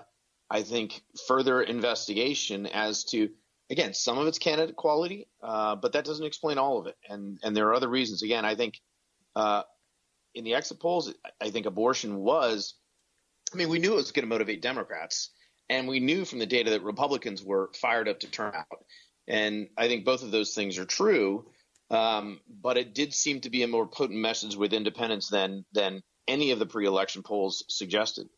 I 0.51 0.63
think, 0.63 1.03
further 1.27 1.63
investigation 1.63 2.67
as 2.67 3.05
to, 3.05 3.29
again, 3.71 3.95
some 3.95 4.19
of 4.19 4.27
it's 4.27 4.39
candidate 4.39 4.77
quality, 4.77 5.29
uh, 5.43 5.77
but 5.77 5.93
that 5.93 6.05
doesn't 6.05 6.25
explain 6.25 6.59
all 6.59 6.79
of 6.79 6.87
it. 6.87 6.97
And, 7.09 7.39
and 7.43 7.57
there 7.57 7.69
are 7.69 7.75
other 7.75 7.89
reasons. 7.89 8.23
Again, 8.23 8.45
I 8.45 8.55
think 8.55 8.81
uh, 9.37 9.63
in 10.35 10.45
the 10.45 10.55
exit 10.55 10.81
polls, 10.81 11.13
I 11.41 11.51
think 11.51 11.67
abortion 11.67 12.17
was. 12.17 12.75
I 13.53 13.57
mean, 13.57 13.69
we 13.69 13.79
knew 13.79 13.93
it 13.93 13.97
was 13.97 14.13
going 14.13 14.25
to 14.25 14.29
motivate 14.29 14.63
Democrats, 14.63 15.31
and 15.69 15.89
we 15.89 16.01
knew 16.01 16.25
from 16.25 16.39
the 16.39 16.47
data 16.47 16.71
that 16.71 16.83
Republicans 16.83 17.43
were 17.43 17.71
fired 17.75 18.09
up 18.09 18.21
to 18.21 18.31
turn 18.31 18.55
out. 18.55 18.85
And 19.27 19.69
I 19.77 19.89
think 19.89 20.05
both 20.05 20.23
of 20.23 20.31
those 20.31 20.55
things 20.55 20.79
are 20.79 20.85
true. 20.85 21.47
Um, 21.91 22.41
but 22.49 22.77
it 22.77 22.95
did 22.95 23.15
seem 23.15 23.41
to 23.41 23.51
be 23.51 23.63
a 23.63 23.69
more 23.69 23.87
potent 23.87 24.21
message 24.21 24.57
with 24.57 24.75
independents 24.75 25.31
than 25.31 25.65
than 25.73 26.03
any 26.27 26.51
of 26.51 26.59
the 26.59 26.67
pre-election 26.67 27.23
polls 27.23 27.65
suggested. 27.69 28.29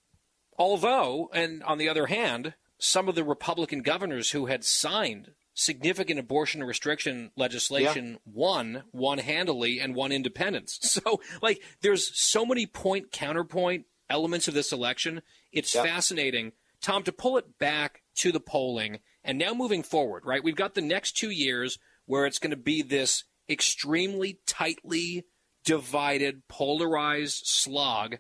Although, 0.61 1.31
and 1.33 1.63
on 1.63 1.79
the 1.79 1.89
other 1.89 2.05
hand, 2.05 2.53
some 2.79 3.09
of 3.09 3.15
the 3.15 3.25
Republican 3.25 3.81
governors 3.81 4.33
who 4.33 4.45
had 4.45 4.63
signed 4.63 5.31
significant 5.55 6.21
abortion 6.21 6.63
restriction 6.63 7.31
legislation 7.35 8.11
yeah. 8.11 8.17
won 8.27 8.83
one 8.91 9.17
handily 9.17 9.81
and 9.81 9.95
won 9.95 10.13
independents. 10.13 10.79
So, 11.01 11.23
like, 11.41 11.63
there's 11.81 12.11
so 12.15 12.45
many 12.45 12.67
point 12.67 13.11
counterpoint 13.11 13.87
elements 14.11 14.49
of 14.49 14.55
this 14.55 14.71
election. 14.71 15.23
It's 15.51 15.75
yeah. 15.75 15.83
fascinating. 15.83 16.53
Tom, 16.83 17.05
to 17.05 17.13
pull 17.13 17.39
it 17.39 17.59
back 17.59 18.03
to 18.17 18.31
the 18.31 18.41
polling 18.41 18.99
and 19.25 19.39
now 19.39 19.55
moving 19.55 19.83
forward, 19.83 20.27
right? 20.27 20.45
We've 20.45 20.55
got 20.55 20.75
the 20.75 20.83
next 20.83 21.17
two 21.17 21.31
years 21.31 21.79
where 22.05 22.27
it's 22.27 22.39
going 22.39 22.51
to 22.51 22.57
be 22.57 22.83
this 22.83 23.25
extremely 23.49 24.41
tightly 24.47 25.25
divided, 25.65 26.47
polarized 26.49 27.47
slog 27.47 28.19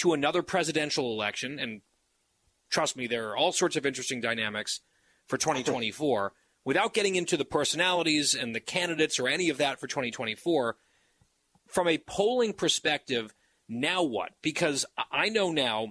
to 0.00 0.12
another 0.14 0.42
presidential 0.42 1.12
election. 1.12 1.58
And 1.58 1.82
trust 2.70 2.96
me, 2.96 3.06
there 3.06 3.28
are 3.30 3.36
all 3.36 3.52
sorts 3.52 3.76
of 3.76 3.84
interesting 3.84 4.20
dynamics 4.20 4.80
for 5.26 5.36
2024. 5.36 6.32
Without 6.64 6.94
getting 6.94 7.16
into 7.16 7.36
the 7.36 7.44
personalities 7.44 8.34
and 8.34 8.54
the 8.54 8.60
candidates 8.60 9.18
or 9.18 9.28
any 9.28 9.48
of 9.48 9.58
that 9.58 9.78
for 9.78 9.86
2024, 9.86 10.76
from 11.68 11.88
a 11.88 11.98
polling 11.98 12.52
perspective, 12.52 13.34
now 13.68 14.02
what? 14.02 14.32
Because 14.42 14.84
I 15.12 15.28
know 15.28 15.52
now, 15.52 15.88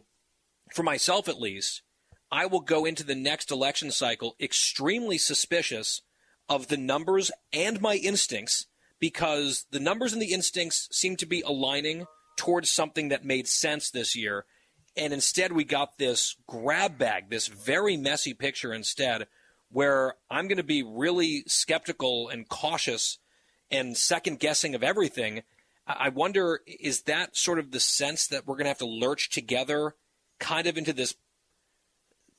for 0.74 0.84
myself 0.84 1.28
at 1.28 1.40
least, 1.40 1.84
I 2.32 2.46
will 2.46 2.62
go 2.62 2.86
into 2.86 3.04
the 3.04 3.16
next 3.16 3.52
election 3.52 3.92
cycle 3.92 4.36
extremely 4.40 5.18
suspicious 5.18 6.02
of 6.48 6.68
the 6.68 6.78
numbers 6.78 7.32
and 7.54 7.82
my 7.82 7.96
instincts 7.96 8.68
because 9.00 9.66
the 9.72 9.80
numbers 9.80 10.14
and 10.14 10.22
the 10.22 10.34
instincts 10.34 10.88
seem 10.92 11.16
to 11.18 11.26
be 11.26 11.42
aligning 11.42 12.06
towards 12.40 12.72
something 12.72 13.10
that 13.10 13.26
made 13.26 13.50
sense 13.50 13.92
this 13.92 14.16
year. 14.16 14.46
And 14.96 15.12
instead, 15.12 15.52
we 15.52 15.66
got 15.66 15.98
this 15.98 16.38
grab 16.48 16.98
bag, 16.98 17.30
this 17.30 17.48
very 17.48 17.98
messy 17.98 18.34
picture 18.34 18.74
instead, 18.74 19.28
where 19.70 20.16
I'm 20.32 20.48
going 20.48 20.58
to 20.58 20.64
be 20.64 20.82
really 20.82 21.44
skeptical 21.48 22.30
and 22.30 22.48
cautious 22.48 23.20
and 23.70 23.98
second 23.98 24.40
guessing 24.40 24.74
of 24.74 24.84
everything. 24.84 25.44
I 25.86 26.10
wonder, 26.10 26.62
is 26.66 27.02
that 27.04 27.36
sort 27.36 27.60
of 27.60 27.72
the 27.72 27.80
sense 27.82 28.28
that 28.28 28.48
we're 28.48 28.56
going 28.56 28.66
to 28.66 28.70
have 28.70 28.78
to 28.78 28.86
lurch 28.86 29.30
together 29.30 29.96
kind 30.40 30.66
of 30.66 30.78
into 30.78 30.94
this 30.94 31.16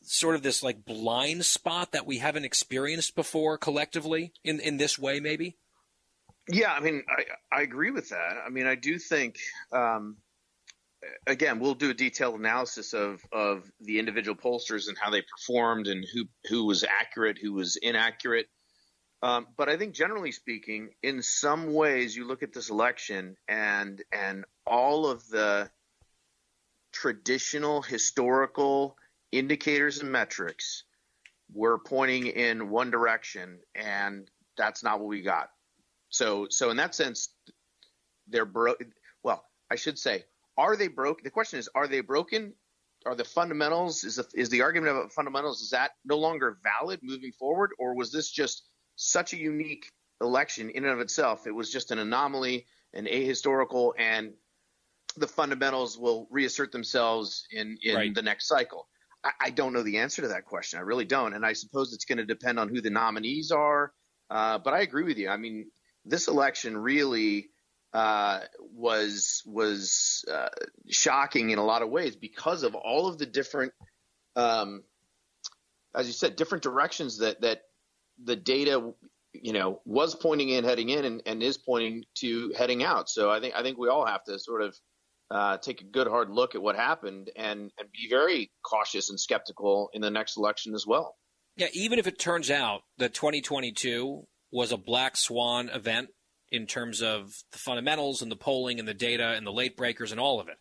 sort 0.00 0.34
of 0.34 0.42
this 0.42 0.62
like 0.62 0.86
blind 0.86 1.44
spot 1.44 1.92
that 1.92 2.06
we 2.06 2.18
haven't 2.18 2.46
experienced 2.46 3.14
before 3.14 3.58
collectively 3.58 4.32
in, 4.42 4.60
in 4.60 4.78
this 4.78 4.98
way, 4.98 5.20
maybe? 5.20 5.58
Yeah, 6.52 6.72
I 6.72 6.80
mean, 6.80 7.02
I, 7.08 7.58
I 7.58 7.62
agree 7.62 7.90
with 7.90 8.08
that. 8.10 8.36
I 8.44 8.50
mean, 8.50 8.66
I 8.66 8.74
do 8.74 8.98
think, 8.98 9.38
um, 9.72 10.16
again, 11.26 11.60
we'll 11.60 11.74
do 11.74 11.90
a 11.90 11.94
detailed 11.94 12.38
analysis 12.38 12.92
of, 12.92 13.22
of 13.32 13.70
the 13.80 13.98
individual 13.98 14.36
pollsters 14.36 14.88
and 14.88 14.98
how 14.98 15.10
they 15.10 15.22
performed 15.22 15.86
and 15.86 16.04
who, 16.12 16.24
who 16.48 16.64
was 16.64 16.84
accurate, 16.84 17.38
who 17.38 17.52
was 17.52 17.76
inaccurate. 17.76 18.46
Um, 19.22 19.48
but 19.56 19.68
I 19.68 19.76
think 19.76 19.94
generally 19.94 20.32
speaking, 20.32 20.90
in 21.02 21.22
some 21.22 21.74
ways, 21.74 22.16
you 22.16 22.26
look 22.26 22.42
at 22.42 22.54
this 22.54 22.70
election 22.70 23.36
and 23.48 24.02
and 24.12 24.46
all 24.66 25.06
of 25.06 25.28
the 25.28 25.70
traditional 26.92 27.82
historical 27.82 28.96
indicators 29.30 30.00
and 30.00 30.10
metrics 30.10 30.84
were 31.52 31.78
pointing 31.78 32.28
in 32.28 32.70
one 32.70 32.90
direction, 32.90 33.58
and 33.74 34.30
that's 34.56 34.82
not 34.82 35.00
what 35.00 35.08
we 35.08 35.20
got. 35.20 35.50
So, 36.11 36.49
so 36.51 36.70
in 36.70 36.77
that 36.77 36.94
sense, 36.94 37.33
they're 38.29 38.44
broke. 38.44 38.83
Well, 39.23 39.44
I 39.70 39.77
should 39.77 39.99
say, 39.99 40.25
are 40.57 40.77
they 40.77 40.88
broke? 40.88 41.23
The 41.23 41.31
question 41.31 41.59
is, 41.59 41.68
are 41.75 41.88
they 41.88 42.01
broken? 42.01 42.53
Are 43.07 43.14
the 43.14 43.25
fundamentals 43.25 44.05
is 44.05 44.16
the, 44.16 44.27
is 44.35 44.51
the 44.51 44.62
argument 44.62 44.96
about 44.96 45.12
fundamentals 45.12 45.62
is 45.62 45.70
that 45.70 45.92
no 46.05 46.18
longer 46.18 46.59
valid 46.62 47.01
moving 47.03 47.33
forward, 47.33 47.70
or 47.79 47.94
was 47.94 48.12
this 48.12 48.31
just 48.31 48.64
such 48.96 49.33
a 49.33 49.38
unique 49.38 49.90
election 50.20 50.68
in 50.68 50.85
and 50.85 50.92
of 50.92 51.01
itself? 51.01 51.46
It 51.46 51.55
was 51.55 51.73
just 51.73 51.92
an 51.92 51.99
anomaly, 51.99 52.66
an 52.92 53.07
ahistorical, 53.07 53.92
and 53.99 54.35
the 55.16 55.27
fundamentals 55.27 55.99
will 55.99 56.29
reassert 56.31 56.73
themselves 56.73 57.46
in 57.51 57.79
in 57.83 57.96
right. 57.96 58.14
the 58.14 58.23
next 58.23 58.46
cycle. 58.46 58.87
I, 59.25 59.31
I, 59.40 59.51
don't 59.51 59.73
know 59.73 59.83
the 59.83 59.99
answer 59.99 60.23
to 60.23 60.29
that 60.29 60.44
question. 60.44 60.79
I 60.79 60.83
really 60.83 61.05
don't, 61.05 61.35
and 61.35 61.44
I 61.44 61.55
suppose 61.55 61.92
it's 61.92 62.05
going 62.05 62.18
to 62.18 62.27
depend 62.27 62.59
on 62.59 62.68
who 62.68 62.81
the 62.81 62.90
nominees 62.90 63.51
are. 63.51 63.92
Uh, 64.31 64.59
but 64.59 64.75
I 64.75 64.81
agree 64.81 65.05
with 65.05 65.18
you. 65.18 65.29
I 65.29 65.37
mean, 65.37 65.70
this 66.04 66.28
election 66.28 66.76
really 66.76 67.50
uh, 67.92 68.40
was 68.74 69.42
was 69.46 70.24
uh, 70.30 70.48
shocking 70.88 71.50
in 71.50 71.58
a 71.58 71.64
lot 71.64 71.82
of 71.82 71.90
ways 71.90 72.16
because 72.16 72.62
of 72.62 72.74
all 72.74 73.08
of 73.08 73.18
the 73.18 73.26
different, 73.26 73.72
um, 74.36 74.82
as 75.94 76.06
you 76.06 76.12
said, 76.12 76.36
different 76.36 76.62
directions 76.62 77.18
that 77.18 77.40
that 77.40 77.62
the 78.22 78.36
data, 78.36 78.92
you 79.32 79.52
know, 79.52 79.80
was 79.84 80.14
pointing 80.14 80.50
in, 80.50 80.64
heading 80.64 80.88
in, 80.88 81.04
and, 81.04 81.22
and 81.26 81.42
is 81.42 81.58
pointing 81.58 82.04
to 82.16 82.52
heading 82.56 82.84
out. 82.84 83.08
So 83.08 83.30
I 83.30 83.40
think 83.40 83.54
I 83.56 83.62
think 83.62 83.78
we 83.78 83.88
all 83.88 84.06
have 84.06 84.22
to 84.24 84.38
sort 84.38 84.62
of 84.62 84.76
uh, 85.30 85.56
take 85.58 85.80
a 85.80 85.84
good 85.84 86.06
hard 86.06 86.30
look 86.30 86.54
at 86.54 86.62
what 86.62 86.76
happened 86.76 87.30
and 87.36 87.72
and 87.78 87.92
be 87.92 88.08
very 88.08 88.50
cautious 88.62 89.10
and 89.10 89.18
skeptical 89.18 89.90
in 89.92 90.00
the 90.00 90.10
next 90.10 90.36
election 90.36 90.74
as 90.74 90.86
well. 90.86 91.16
Yeah, 91.56 91.68
even 91.72 91.98
if 91.98 92.06
it 92.06 92.18
turns 92.18 92.50
out 92.50 92.82
that 92.98 93.14
2022 93.14 94.26
was 94.50 94.72
a 94.72 94.76
black 94.76 95.16
swan 95.16 95.68
event 95.68 96.08
in 96.50 96.66
terms 96.66 97.02
of 97.02 97.32
the 97.52 97.58
fundamentals 97.58 98.22
and 98.22 98.30
the 98.30 98.36
polling 98.36 98.78
and 98.78 98.88
the 98.88 98.94
data 98.94 99.34
and 99.36 99.46
the 99.46 99.52
late 99.52 99.76
breakers 99.76 100.10
and 100.10 100.20
all 100.20 100.40
of 100.40 100.48
it. 100.48 100.58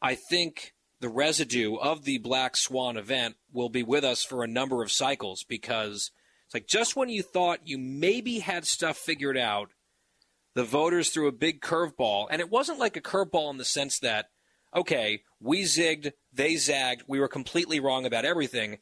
I 0.00 0.14
think 0.14 0.74
the 1.00 1.08
residue 1.08 1.76
of 1.76 2.04
the 2.04 2.18
black 2.18 2.56
swan 2.56 2.96
event 2.96 3.36
will 3.52 3.68
be 3.68 3.82
with 3.82 4.04
us 4.04 4.24
for 4.24 4.42
a 4.42 4.48
number 4.48 4.82
of 4.82 4.90
cycles 4.90 5.44
because 5.44 6.10
it's 6.46 6.54
like 6.54 6.66
just 6.66 6.96
when 6.96 7.08
you 7.08 7.22
thought 7.22 7.68
you 7.68 7.78
maybe 7.78 8.38
had 8.38 8.66
stuff 8.66 8.96
figured 8.96 9.36
out, 9.36 9.70
the 10.54 10.64
voters 10.64 11.10
threw 11.10 11.26
a 11.26 11.32
big 11.32 11.60
curveball. 11.60 12.28
And 12.30 12.40
it 12.40 12.50
wasn't 12.50 12.78
like 12.78 12.96
a 12.96 13.02
curveball 13.02 13.50
in 13.50 13.58
the 13.58 13.64
sense 13.64 13.98
that, 13.98 14.26
okay, 14.74 15.22
we 15.40 15.64
zigged, 15.64 16.12
they 16.32 16.56
zagged, 16.56 17.02
we 17.06 17.20
were 17.20 17.28
completely 17.28 17.80
wrong 17.80 18.06
about 18.06 18.24
everything. 18.24 18.78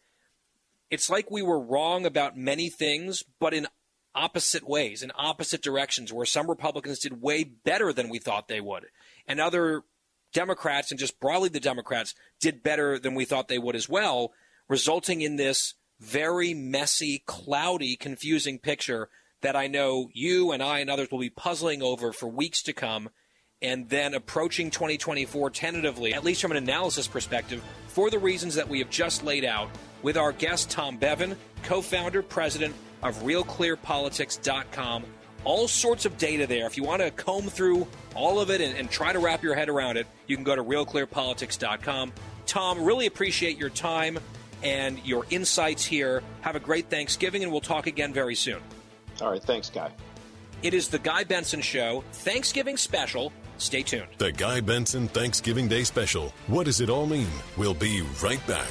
It's 0.91 1.09
like 1.09 1.31
we 1.31 1.43
were 1.43 1.59
wrong 1.59 2.05
about 2.05 2.37
many 2.37 2.69
things, 2.69 3.25
but 3.41 3.55
in 3.55 3.67
opposite 4.15 4.69
ways, 4.69 5.03
in 5.03 5.13
opposite 5.15 5.63
directions, 5.63 6.13
where 6.13 6.27
some 6.27 6.49
Republicans 6.49 6.99
did 6.99 7.23
way 7.23 7.45
better 7.45 7.93
than 7.93 8.09
we 8.09 8.19
thought 8.19 8.49
they 8.49 8.61
would, 8.61 8.87
and 9.27 9.41
other 9.41 9.83
Democrats, 10.33 10.91
and 10.91 10.99
just 10.99 11.21
broadly 11.21 11.49
the 11.49 11.61
Democrats, 11.61 12.15
did 12.41 12.63
better 12.63 12.99
than 12.99 13.15
we 13.15 13.25
thought 13.25 13.49
they 13.49 13.59
would 13.59 13.77
as 13.77 13.89
well, 13.89 14.33
resulting 14.69 15.21
in 15.21 15.37
this 15.37 15.75
very 16.01 16.53
messy, 16.55 17.23
cloudy, 17.27 17.97
confusing 17.97 18.59
picture 18.59 19.09
that 19.43 19.57
I 19.57 19.67
know 19.67 20.09
you 20.13 20.53
and 20.53 20.63
I 20.63 20.79
and 20.79 20.91
others 20.91 21.11
will 21.11 21.19
be 21.19 21.31
puzzling 21.31 21.83
over 21.83 22.13
for 22.13 22.27
weeks 22.27 22.63
to 22.65 22.73
come. 22.73 23.11
And 23.61 23.89
then 23.89 24.15
approaching 24.15 24.73
2024 24.73 25.51
tentatively, 25.51 26.15
at 26.15 26.25
least 26.25 26.43
from 26.43 26.51
an 26.51 26.57
analysis 26.57 27.07
perspective, 27.07 27.63
for 27.87 28.11
the 28.11 28.19
reasons 28.19 28.57
that 28.57 28.69
we 28.69 28.81
have 28.81 28.91
just 28.91 29.23
laid 29.23 29.45
out, 29.45 29.71
with 30.03 30.17
our 30.17 30.33
guest 30.33 30.69
Tom 30.69 30.97
Bevan, 30.97 31.37
co 31.63 31.81
founder, 31.81 32.23
president, 32.23 32.75
of 33.03 33.17
realclearpolitics.com. 33.23 35.05
All 35.45 35.67
sorts 35.67 36.05
of 36.05 36.19
data 36.19 36.47
there. 36.47 36.67
If 36.67 36.77
you 36.77 36.85
want 36.85 37.03
to 37.03 37.11
comb 37.11 37.49
through 37.49 37.87
all 38.15 38.39
of 38.39 38.51
it 38.51 38.61
and, 38.61 38.77
and 38.77 38.89
try 38.91 39.13
to 39.13 39.19
wrap 39.19 39.43
your 39.43 39.55
head 39.55 39.69
around 39.69 39.97
it, 39.97 40.07
you 40.29 40.37
can 40.37 40.45
go 40.45 40.55
to 40.55 40.63
realclearpolitics.com. 40.63 42.13
Tom, 42.47 42.85
really 42.85 43.07
appreciate 43.07 43.59
your 43.59 43.71
time 43.71 44.19
and 44.63 45.05
your 45.05 45.27
insights 45.31 45.85
here. 45.85 46.23
Have 46.43 46.55
a 46.57 46.61
great 46.61 46.89
Thanksgiving, 46.91 47.43
and 47.43 47.51
we'll 47.51 47.61
talk 47.61 47.87
again 47.87 48.13
very 48.13 48.35
soon. 48.35 48.61
All 49.21 49.31
right. 49.31 49.43
Thanks, 49.43 49.69
Guy. 49.69 49.91
It 50.63 50.75
is 50.75 50.89
the 50.89 50.99
Guy 50.99 51.25
Benson 51.25 51.61
Show, 51.61 52.05
Thanksgiving 52.13 52.77
special. 52.77 53.33
Stay 53.59 53.83
tuned. 53.83 54.09
The 54.19 54.33
Guy 54.33 54.61
Benson 54.61 55.09
Thanksgiving 55.09 55.69
Day 55.69 55.85
special. 55.85 56.33
What 56.47 56.67
does 56.67 56.81
it 56.81 56.89
all 56.89 57.07
mean? 57.07 57.29
We'll 57.57 57.75
be 57.75 58.03
right 58.23 58.45
back. 58.47 58.69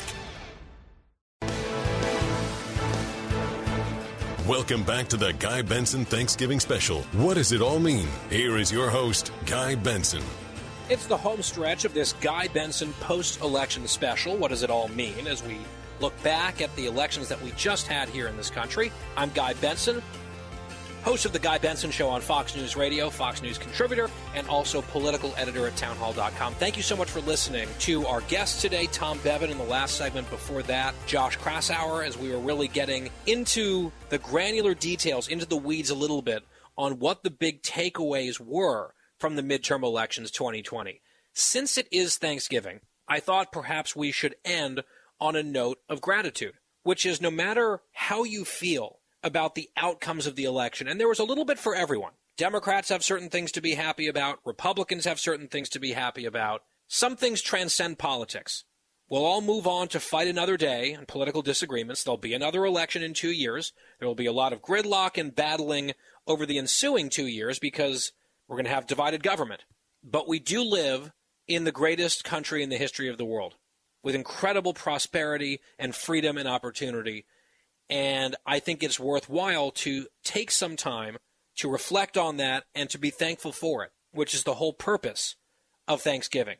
Welcome 4.47 4.81
back 4.83 5.07
to 5.09 5.17
the 5.17 5.33
Guy 5.33 5.61
Benson 5.61 6.03
Thanksgiving 6.03 6.59
Special. 6.59 7.03
What 7.13 7.35
does 7.35 7.51
it 7.51 7.61
all 7.61 7.77
mean? 7.77 8.07
Here 8.31 8.57
is 8.57 8.71
your 8.71 8.89
host, 8.89 9.31
Guy 9.45 9.75
Benson. 9.75 10.23
It's 10.89 11.05
the 11.05 11.15
home 11.15 11.43
stretch 11.43 11.85
of 11.85 11.93
this 11.93 12.13
Guy 12.13 12.47
Benson 12.47 12.91
post 12.93 13.39
election 13.41 13.87
special. 13.87 14.35
What 14.35 14.49
does 14.49 14.63
it 14.63 14.71
all 14.71 14.87
mean 14.87 15.27
as 15.27 15.43
we 15.43 15.59
look 15.99 16.19
back 16.23 16.59
at 16.59 16.75
the 16.75 16.87
elections 16.87 17.29
that 17.29 17.39
we 17.43 17.51
just 17.51 17.85
had 17.85 18.09
here 18.09 18.27
in 18.27 18.35
this 18.35 18.49
country? 18.49 18.91
I'm 19.15 19.29
Guy 19.29 19.53
Benson, 19.53 20.01
host 21.04 21.26
of 21.26 21.34
the 21.34 21.39
Guy 21.39 21.58
Benson 21.58 21.91
Show 21.91 22.10
on 22.10 22.22
Fox 22.22 22.56
News 22.56 22.76
Radio, 22.76 23.10
Fox 23.10 23.41
News 23.41 23.58
contributor, 23.58 24.10
and 24.36 24.47
also 24.47 24.82
political 24.82 25.34
editor 25.38 25.68
at 25.68 25.76
townhall.com. 25.76 26.54
Thank 26.56 26.78
you 26.78 26.84
so 26.84 26.95
much 26.95 27.10
for 27.10 27.22
listening 27.22 27.68
to 27.80 28.06
our 28.08 28.22
guest 28.22 28.62
today, 28.62 28.88
Tom 28.88 29.20
Bevan, 29.24 29.49
in 29.49 29.58
the 29.58 29.64
last 29.64 29.95
segment. 29.95 30.30
Before 30.30 30.64
that, 30.64 30.93
Josh 31.08 31.38
Kraushaar, 31.38 32.06
as 32.06 32.18
we 32.18 32.30
were 32.30 32.39
really 32.39 32.68
getting 32.68 33.10
into 33.26 33.91
the 34.10 34.18
granular 34.20 34.74
details, 34.74 35.28
into 35.28 35.45
the 35.45 35.58
weeds 35.58 35.89
a 35.89 35.95
little 35.95 36.22
bit 36.22 36.43
on 36.78 36.99
what 36.99 37.24
the 37.24 37.30
big 37.30 37.62
takeaways 37.62 38.39
were 38.39 38.93
from 39.20 39.36
the 39.36 39.43
midterm 39.43 39.84
elections 39.84 40.32
2020. 40.32 41.02
Since 41.34 41.78
it 41.78 41.88
is 41.91 42.18
Thanksgiving, 42.18 42.82
I 43.08 43.20
thought 43.20 43.52
perhaps 43.52 43.95
we 43.95 44.12
should 44.12 44.36
end 44.45 44.84
on 45.20 45.36
a 45.36 45.43
note 45.43 45.80
of 45.88 46.02
gratitude, 46.02 46.54
which 46.84 47.06
is 47.06 47.22
no 47.22 47.30
matter 47.30 47.82
how 47.91 48.24
you 48.24 48.45
feel 48.45 49.01
about 49.24 49.55
the 49.55 49.69
outcomes 49.78 50.26
of 50.28 50.36
the 50.36 50.45
election, 50.45 50.88
and 50.88 50.99
there 50.99 51.07
was 51.07 51.19
a 51.19 51.24
little 51.24 51.45
bit 51.45 51.59
for 51.59 51.76
everyone. 51.76 52.13
Democrats 52.38 52.89
have 52.89 53.03
certain 53.03 53.30
things 53.30 53.51
to 53.51 53.61
be 53.61 53.76
happy 53.76 54.07
about, 54.07 54.39
Republicans 54.45 55.05
have 55.05 55.19
certain 55.19 55.47
things 55.47 55.69
to 55.69 55.80
be 55.80 55.91
happy 55.91 56.26
about. 56.26 56.63
Some 56.88 57.15
things 57.15 57.41
transcend 57.41 57.99
politics. 57.99 58.63
We'll 59.09 59.26
all 59.26 59.41
move 59.41 59.67
on 59.67 59.89
to 59.89 59.99
fight 59.99 60.30
another 60.30 60.55
day 60.55 60.95
on 60.95 61.05
political 61.05 61.41
disagreements. 61.41 62.03
There'll 62.03 62.17
be 62.17 62.34
another 62.34 62.65
election 62.65 63.03
in 63.03 63.13
two 63.13 63.32
years. 63.32 63.74
There 63.99 64.07
will 64.07 64.15
be 64.15 64.26
a 64.26 64.32
lot 64.32 64.53
of 64.53 64.61
gridlock 64.61 65.17
and 65.17 65.36
battling 65.36 65.91
over 66.26 66.45
the 66.45 66.57
ensuing 66.57 67.09
two 67.09 67.28
years 67.28 67.59
because 67.59 68.13
we're 68.47 68.55
going 68.55 68.65
to 68.65 68.72
have 68.72 68.88
divided 68.88 69.22
government. 69.22 69.65
But 70.01 70.30
we 70.30 70.39
do 70.39 70.63
live 70.63 71.11
in 71.45 71.65
the 71.65 71.74
greatest 71.74 72.24
country 72.24 72.63
in 72.63 72.69
the 72.69 72.78
history 72.78 73.09
of 73.09 73.17
the 73.17 73.26
world 73.26 73.55
with 74.01 74.15
incredible 74.15 74.74
prosperity 74.74 75.59
and 75.78 75.93
freedom 75.93 76.38
and 76.38 76.47
opportunity. 76.47 77.26
And 77.91 78.37
I 78.45 78.59
think 78.59 78.81
it's 78.81 78.99
worthwhile 78.99 79.71
to 79.71 80.07
take 80.23 80.49
some 80.49 80.77
time 80.77 81.17
to 81.57 81.69
reflect 81.69 82.17
on 82.17 82.37
that 82.37 82.63
and 82.73 82.89
to 82.89 82.97
be 82.97 83.09
thankful 83.09 83.51
for 83.51 83.83
it, 83.83 83.91
which 84.13 84.33
is 84.33 84.43
the 84.43 84.55
whole 84.55 84.71
purpose 84.71 85.35
of 85.89 86.01
Thanksgiving. 86.01 86.55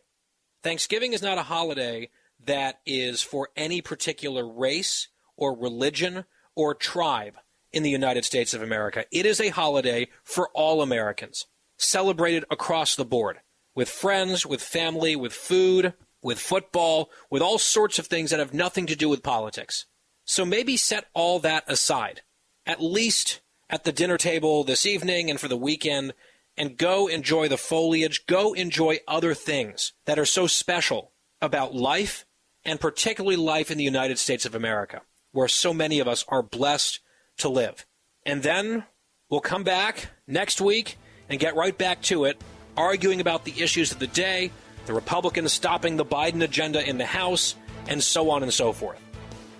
Thanksgiving 0.62 1.14
is 1.14 1.22
not 1.22 1.38
a 1.38 1.44
holiday 1.44 2.10
that 2.46 2.82
is 2.86 3.22
for 3.22 3.50
any 3.56 3.82
particular 3.82 4.46
race 4.46 5.08
or 5.38 5.58
religion 5.58 6.26
or 6.54 6.76
tribe 6.76 7.36
in 7.72 7.84
the 7.84 7.90
United 7.90 8.26
States 8.26 8.54
of 8.54 8.62
America. 8.62 9.06
It 9.10 9.26
is 9.26 9.40
a 9.40 9.50
holiday 9.50 10.10
for 10.26 10.50
all 10.54 10.82
Americans, 10.82 11.46
celebrated 11.78 12.44
across 12.52 12.96
the 12.96 13.06
board 13.06 13.40
with 13.74 13.90
friends, 13.90 14.46
with 14.46 14.62
family, 14.62 15.16
with 15.16 15.32
food, 15.32 15.94
with 16.22 16.40
football, 16.40 17.10
with 17.30 17.42
all 17.42 17.58
sorts 17.58 18.00
of 18.00 18.08
things 18.08 18.32
that 18.32 18.40
have 18.40 18.54
nothing 18.54 18.86
to 18.88 18.98
do 18.98 19.08
with 19.08 19.24
politics. 19.24 19.86
So 20.32 20.46
maybe 20.46 20.78
set 20.78 21.08
all 21.14 21.40
that 21.40 21.66
aside, 21.68 22.22
at 22.66 22.82
least 22.82 23.42
at 23.70 23.84
the 23.84 23.92
dinner 23.92 24.18
table 24.18 24.64
this 24.64 24.86
evening 24.86 25.30
and 25.30 25.38
for 25.38 25.50
the 25.50 25.58
weekend, 25.58 26.14
and 26.56 26.78
go 26.78 27.08
enjoy 27.08 27.50
the 27.50 27.58
foliage, 27.58 28.26
go 28.28 28.54
enjoy 28.54 29.00
other 29.10 29.34
things 29.34 29.92
that 30.06 30.18
are 30.18 30.26
so 30.26 30.48
special 30.48 31.12
about 31.42 31.76
life, 31.76 32.26
and 32.64 32.80
particularly 32.80 33.36
life 33.36 33.72
in 33.72 33.78
the 33.78 33.84
United 33.84 34.18
States 34.18 34.46
of 34.46 34.56
America, 34.56 35.02
where 35.34 35.50
so 35.50 35.74
many 35.74 36.00
of 36.00 36.08
us 36.08 36.24
are 36.30 36.42
blessed 36.42 37.02
to 37.40 37.50
live. 37.50 37.86
And 38.26 38.42
then 38.42 38.86
we'll 39.30 39.42
come 39.42 39.66
back 39.66 40.12
next 40.28 40.62
week 40.62 40.98
and 41.28 41.42
get 41.42 41.58
right 41.58 41.78
back 41.78 42.02
to 42.04 42.24
it, 42.24 42.42
arguing 42.78 43.20
about 43.20 43.44
the 43.44 43.62
issues 43.62 43.92
of 43.92 44.00
the 44.00 44.08
day, 44.08 44.54
the 44.86 44.94
Republicans 44.94 45.52
stopping 45.52 45.98
the 45.98 46.06
Biden 46.06 46.42
agenda 46.42 46.88
in 46.88 46.98
the 46.98 47.06
House, 47.06 47.56
and 47.90 48.02
so 48.02 48.30
on 48.30 48.44
and 48.44 48.54
so 48.54 48.72
forth. 48.72 48.98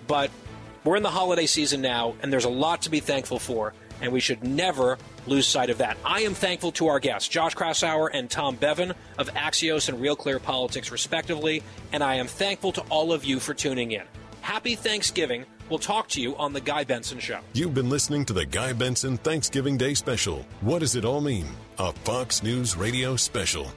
But 0.06 0.30
we're 0.84 0.96
in 0.96 1.02
the 1.02 1.10
holiday 1.10 1.46
season 1.46 1.80
now, 1.80 2.14
and 2.22 2.32
there's 2.32 2.44
a 2.44 2.50
lot 2.50 2.82
to 2.82 2.90
be 2.90 3.00
thankful 3.00 3.38
for, 3.38 3.72
and 4.00 4.12
we 4.12 4.20
should 4.20 4.42
never 4.42 4.98
lose 5.26 5.46
sight 5.46 5.70
of 5.70 5.78
that. 5.78 5.96
I 6.04 6.22
am 6.22 6.34
thankful 6.34 6.72
to 6.72 6.88
our 6.88 6.98
guests, 6.98 7.28
Josh 7.28 7.54
Kraushaar 7.54 8.10
and 8.12 8.28
Tom 8.28 8.56
Bevan 8.56 8.94
of 9.18 9.28
Axios 9.34 9.88
and 9.88 10.00
Real 10.00 10.16
Clear 10.16 10.38
Politics, 10.38 10.90
respectively, 10.90 11.62
and 11.92 12.02
I 12.02 12.16
am 12.16 12.26
thankful 12.26 12.72
to 12.72 12.80
all 12.82 13.12
of 13.12 13.24
you 13.24 13.38
for 13.38 13.54
tuning 13.54 13.92
in. 13.92 14.02
Happy 14.40 14.74
Thanksgiving. 14.74 15.46
We'll 15.68 15.78
talk 15.78 16.08
to 16.08 16.20
you 16.20 16.36
on 16.36 16.52
The 16.52 16.60
Guy 16.60 16.84
Benson 16.84 17.20
Show. 17.20 17.40
You've 17.52 17.74
been 17.74 17.88
listening 17.88 18.24
to 18.26 18.32
the 18.32 18.44
Guy 18.44 18.72
Benson 18.72 19.16
Thanksgiving 19.16 19.76
Day 19.76 19.94
Special. 19.94 20.44
What 20.60 20.80
does 20.80 20.96
it 20.96 21.04
all 21.04 21.20
mean? 21.20 21.46
A 21.78 21.92
Fox 21.92 22.42
News 22.42 22.76
Radio 22.76 23.16
special. 23.16 23.68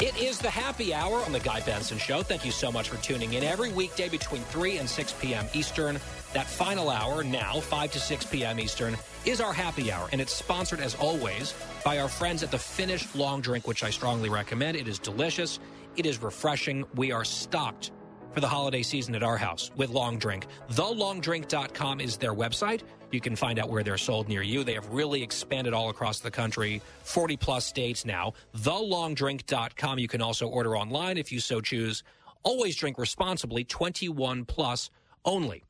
It 0.00 0.16
is 0.16 0.38
the 0.38 0.48
happy 0.48 0.94
hour 0.94 1.24
on 1.24 1.32
the 1.32 1.40
Guy 1.40 1.58
Benson 1.62 1.98
Show. 1.98 2.22
Thank 2.22 2.44
you 2.44 2.52
so 2.52 2.70
much 2.70 2.88
for 2.88 3.02
tuning 3.02 3.32
in 3.32 3.42
every 3.42 3.72
weekday 3.72 4.08
between 4.08 4.42
3 4.42 4.78
and 4.78 4.88
6 4.88 5.12
p.m. 5.14 5.44
Eastern. 5.54 5.98
That 6.32 6.46
final 6.46 6.88
hour, 6.88 7.24
now 7.24 7.58
5 7.58 7.90
to 7.90 7.98
6 7.98 8.26
p.m. 8.26 8.60
Eastern, 8.60 8.96
is 9.24 9.40
our 9.40 9.52
happy 9.52 9.90
hour, 9.90 10.08
and 10.12 10.20
it's 10.20 10.32
sponsored 10.32 10.78
as 10.78 10.94
always 10.94 11.52
by 11.84 11.98
our 11.98 12.08
friends 12.08 12.44
at 12.44 12.52
the 12.52 12.58
Finnish 12.58 13.12
Long 13.16 13.40
Drink, 13.40 13.66
which 13.66 13.82
I 13.82 13.90
strongly 13.90 14.28
recommend. 14.28 14.76
It 14.76 14.86
is 14.86 15.00
delicious, 15.00 15.58
it 15.96 16.06
is 16.06 16.22
refreshing. 16.22 16.84
We 16.94 17.10
are 17.10 17.24
stocked 17.24 17.90
for 18.32 18.40
the 18.40 18.46
holiday 18.46 18.82
season 18.84 19.16
at 19.16 19.24
our 19.24 19.36
house 19.36 19.72
with 19.74 19.90
Long 19.90 20.16
Drink. 20.16 20.46
TheLongDrink.com 20.70 22.00
is 22.00 22.16
their 22.18 22.34
website. 22.34 22.82
You 23.10 23.20
can 23.20 23.36
find 23.36 23.58
out 23.58 23.70
where 23.70 23.82
they're 23.82 23.98
sold 23.98 24.28
near 24.28 24.42
you. 24.42 24.64
They 24.64 24.74
have 24.74 24.88
really 24.90 25.22
expanded 25.22 25.72
all 25.72 25.90
across 25.90 26.20
the 26.20 26.30
country, 26.30 26.82
40 27.04 27.36
plus 27.36 27.64
states 27.64 28.04
now. 28.04 28.34
TheLongDrink.com. 28.56 29.98
You 29.98 30.08
can 30.08 30.22
also 30.22 30.46
order 30.46 30.76
online 30.76 31.18
if 31.18 31.32
you 31.32 31.40
so 31.40 31.60
choose. 31.60 32.02
Always 32.42 32.76
drink 32.76 32.98
responsibly, 32.98 33.64
21 33.64 34.44
plus 34.44 34.90
only. 35.24 35.64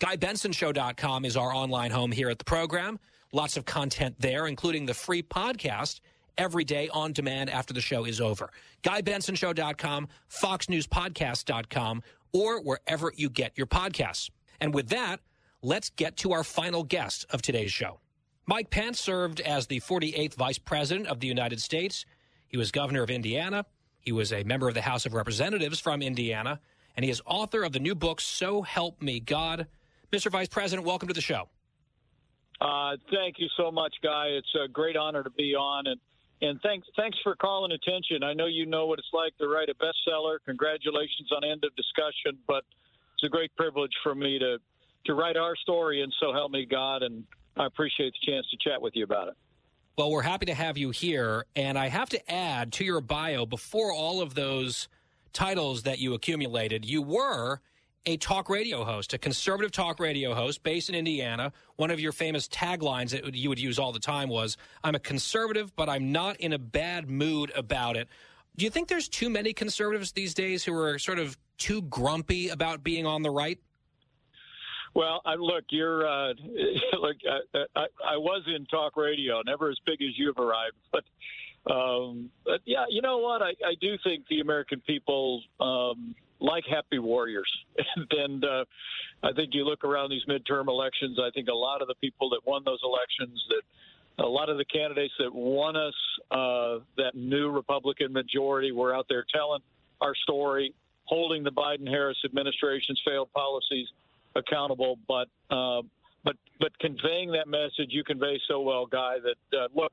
GuyBensonShow.com 0.00 1.24
is 1.24 1.36
our 1.36 1.52
online 1.52 1.90
home 1.90 2.12
here 2.12 2.30
at 2.30 2.38
the 2.38 2.44
program. 2.44 2.98
Lots 3.32 3.56
of 3.56 3.64
content 3.64 4.16
there, 4.18 4.46
including 4.46 4.86
the 4.86 4.94
free 4.94 5.22
podcast 5.22 6.00
every 6.38 6.64
day 6.64 6.88
on 6.90 7.12
demand 7.12 7.50
after 7.50 7.74
the 7.74 7.80
show 7.80 8.04
is 8.04 8.20
over. 8.20 8.50
GuyBensonShow.com, 8.84 10.08
FoxNewsPodcast.com, 10.30 12.02
or 12.32 12.62
wherever 12.62 13.12
you 13.16 13.28
get 13.28 13.52
your 13.56 13.66
podcasts. 13.66 14.30
And 14.60 14.72
with 14.72 14.88
that, 14.90 15.20
let's 15.62 15.90
get 15.90 16.16
to 16.18 16.32
our 16.32 16.44
final 16.44 16.84
guest 16.84 17.26
of 17.30 17.42
today's 17.42 17.72
show. 17.72 18.00
Mike 18.46 18.70
Pence 18.70 19.00
served 19.00 19.40
as 19.40 19.66
the 19.66 19.80
48th 19.80 20.34
Vice 20.34 20.58
President 20.58 21.06
of 21.06 21.20
the 21.20 21.26
United 21.26 21.60
States. 21.60 22.06
He 22.46 22.56
was 22.56 22.70
governor 22.70 23.02
of 23.02 23.10
Indiana. 23.10 23.66
He 24.00 24.12
was 24.12 24.32
a 24.32 24.42
member 24.44 24.68
of 24.68 24.74
the 24.74 24.82
House 24.82 25.04
of 25.04 25.12
Representatives 25.12 25.80
from 25.80 26.00
Indiana. 26.00 26.60
And 26.96 27.04
he 27.04 27.10
is 27.10 27.20
author 27.26 27.62
of 27.62 27.72
the 27.72 27.78
new 27.78 27.94
book, 27.94 28.20
So 28.20 28.62
Help 28.62 29.02
Me 29.02 29.20
God. 29.20 29.66
Mr. 30.12 30.30
Vice 30.30 30.48
President, 30.48 30.86
welcome 30.86 31.08
to 31.08 31.14
the 31.14 31.20
show. 31.20 31.48
Uh, 32.60 32.96
thank 33.12 33.36
you 33.38 33.48
so 33.56 33.70
much, 33.70 33.94
Guy. 34.02 34.28
It's 34.28 34.52
a 34.64 34.66
great 34.66 34.96
honor 34.96 35.22
to 35.22 35.30
be 35.30 35.54
on, 35.54 35.86
and 35.86 36.00
and 36.40 36.60
thanks 36.62 36.88
thanks 36.96 37.18
for 37.22 37.36
calling 37.36 37.72
attention. 37.72 38.22
I 38.22 38.32
know 38.32 38.46
you 38.46 38.66
know 38.66 38.86
what 38.86 38.98
it's 38.98 39.12
like 39.12 39.36
to 39.38 39.46
write 39.46 39.68
a 39.68 39.74
bestseller. 39.74 40.38
Congratulations 40.44 41.30
on 41.36 41.44
end 41.44 41.62
of 41.64 41.74
discussion, 41.76 42.38
but 42.48 42.64
it's 43.14 43.24
a 43.24 43.28
great 43.28 43.54
privilege 43.56 43.92
for 44.02 44.14
me 44.14 44.38
to 44.40 44.58
to 45.06 45.14
write 45.14 45.36
our 45.36 45.56
story, 45.56 46.02
and 46.02 46.12
so 46.20 46.32
help 46.32 46.52
me 46.52 46.66
God, 46.66 47.02
and 47.02 47.24
I 47.56 47.66
appreciate 47.66 48.12
the 48.20 48.32
chance 48.32 48.46
to 48.50 48.56
chat 48.60 48.80
with 48.80 48.94
you 48.96 49.04
about 49.04 49.28
it. 49.28 49.34
Well, 49.96 50.10
we're 50.10 50.22
happy 50.22 50.46
to 50.46 50.54
have 50.54 50.78
you 50.78 50.90
here, 50.90 51.46
and 51.56 51.76
I 51.76 51.88
have 51.88 52.08
to 52.10 52.30
add 52.32 52.72
to 52.74 52.84
your 52.84 53.00
bio 53.00 53.46
before 53.46 53.92
all 53.92 54.20
of 54.20 54.34
those 54.34 54.88
titles 55.32 55.82
that 55.84 55.98
you 55.98 56.14
accumulated, 56.14 56.84
you 56.84 57.02
were 57.02 57.60
a 58.06 58.16
talk 58.16 58.48
radio 58.48 58.84
host, 58.84 59.12
a 59.12 59.18
conservative 59.18 59.70
talk 59.70 60.00
radio 60.00 60.34
host 60.34 60.62
based 60.62 60.88
in 60.88 60.94
Indiana. 60.94 61.52
One 61.76 61.90
of 61.90 62.00
your 62.00 62.12
famous 62.12 62.48
taglines 62.48 63.10
that 63.10 63.34
you 63.34 63.48
would 63.48 63.58
use 63.58 63.78
all 63.78 63.92
the 63.92 63.98
time 63.98 64.28
was, 64.28 64.56
I'm 64.82 64.94
a 64.94 65.00
conservative, 65.00 65.74
but 65.76 65.88
I'm 65.88 66.10
not 66.10 66.36
in 66.38 66.52
a 66.52 66.58
bad 66.58 67.10
mood 67.10 67.52
about 67.54 67.96
it. 67.96 68.08
Do 68.56 68.64
you 68.64 68.70
think 68.70 68.88
there's 68.88 69.08
too 69.08 69.28
many 69.28 69.52
conservatives 69.52 70.12
these 70.12 70.34
days 70.34 70.64
who 70.64 70.74
are 70.74 70.98
sort 70.98 71.18
of 71.18 71.36
too 71.58 71.82
grumpy 71.82 72.48
about 72.48 72.82
being 72.82 73.04
on 73.04 73.22
the 73.22 73.30
right? 73.30 73.58
Well, 74.94 75.20
I, 75.24 75.34
look, 75.34 75.64
you're 75.70 76.06
uh, 76.06 76.34
look. 77.00 77.16
I, 77.28 77.58
I, 77.76 77.86
I 78.12 78.16
was 78.16 78.42
in 78.54 78.66
talk 78.66 78.96
radio, 78.96 79.42
never 79.44 79.70
as 79.70 79.76
big 79.86 80.00
as 80.02 80.16
you've 80.16 80.38
arrived, 80.38 80.76
but 80.92 81.04
um, 81.72 82.30
but 82.44 82.60
yeah, 82.64 82.84
you 82.88 83.02
know 83.02 83.18
what? 83.18 83.42
I, 83.42 83.50
I 83.64 83.74
do 83.80 83.96
think 84.02 84.24
the 84.28 84.40
American 84.40 84.80
people 84.80 85.42
um, 85.60 86.14
like 86.40 86.64
happy 86.68 86.98
warriors. 86.98 87.50
and 88.10 88.44
uh, 88.44 88.64
I 89.22 89.32
think 89.32 89.50
you 89.52 89.64
look 89.64 89.84
around 89.84 90.10
these 90.10 90.24
midterm 90.28 90.68
elections, 90.68 91.18
I 91.20 91.30
think 91.30 91.48
a 91.48 91.54
lot 91.54 91.82
of 91.82 91.88
the 91.88 91.94
people 91.96 92.30
that 92.30 92.40
won 92.46 92.62
those 92.64 92.80
elections, 92.82 93.42
that 93.48 94.24
a 94.24 94.28
lot 94.28 94.48
of 94.48 94.58
the 94.58 94.64
candidates 94.64 95.14
that 95.18 95.34
won 95.34 95.76
us 95.76 95.94
uh, 96.30 96.78
that 96.96 97.14
new 97.14 97.50
Republican 97.50 98.12
majority 98.12 98.72
were 98.72 98.94
out 98.94 99.06
there 99.08 99.24
telling 99.32 99.60
our 100.00 100.14
story, 100.22 100.74
holding 101.04 101.42
the 101.42 101.52
Biden 101.52 101.88
Harris 101.88 102.18
administration's 102.24 103.00
failed 103.04 103.32
policies 103.32 103.86
accountable, 104.36 104.98
but 105.06 105.28
uh, 105.50 105.82
but 106.24 106.36
but 106.60 106.76
conveying 106.78 107.32
that 107.32 107.48
message 107.48 107.88
you 107.90 108.04
convey 108.04 108.40
so 108.48 108.60
well, 108.60 108.86
Guy. 108.86 109.16
That 109.22 109.58
uh, 109.58 109.68
look, 109.74 109.92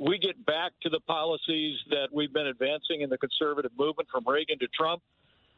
we 0.00 0.18
get 0.18 0.44
back 0.46 0.72
to 0.82 0.88
the 0.88 1.00
policies 1.00 1.78
that 1.90 2.08
we've 2.12 2.32
been 2.32 2.48
advancing 2.48 3.02
in 3.02 3.10
the 3.10 3.18
conservative 3.18 3.72
movement 3.78 4.08
from 4.10 4.24
Reagan 4.26 4.58
to 4.58 4.68
Trump 4.68 5.02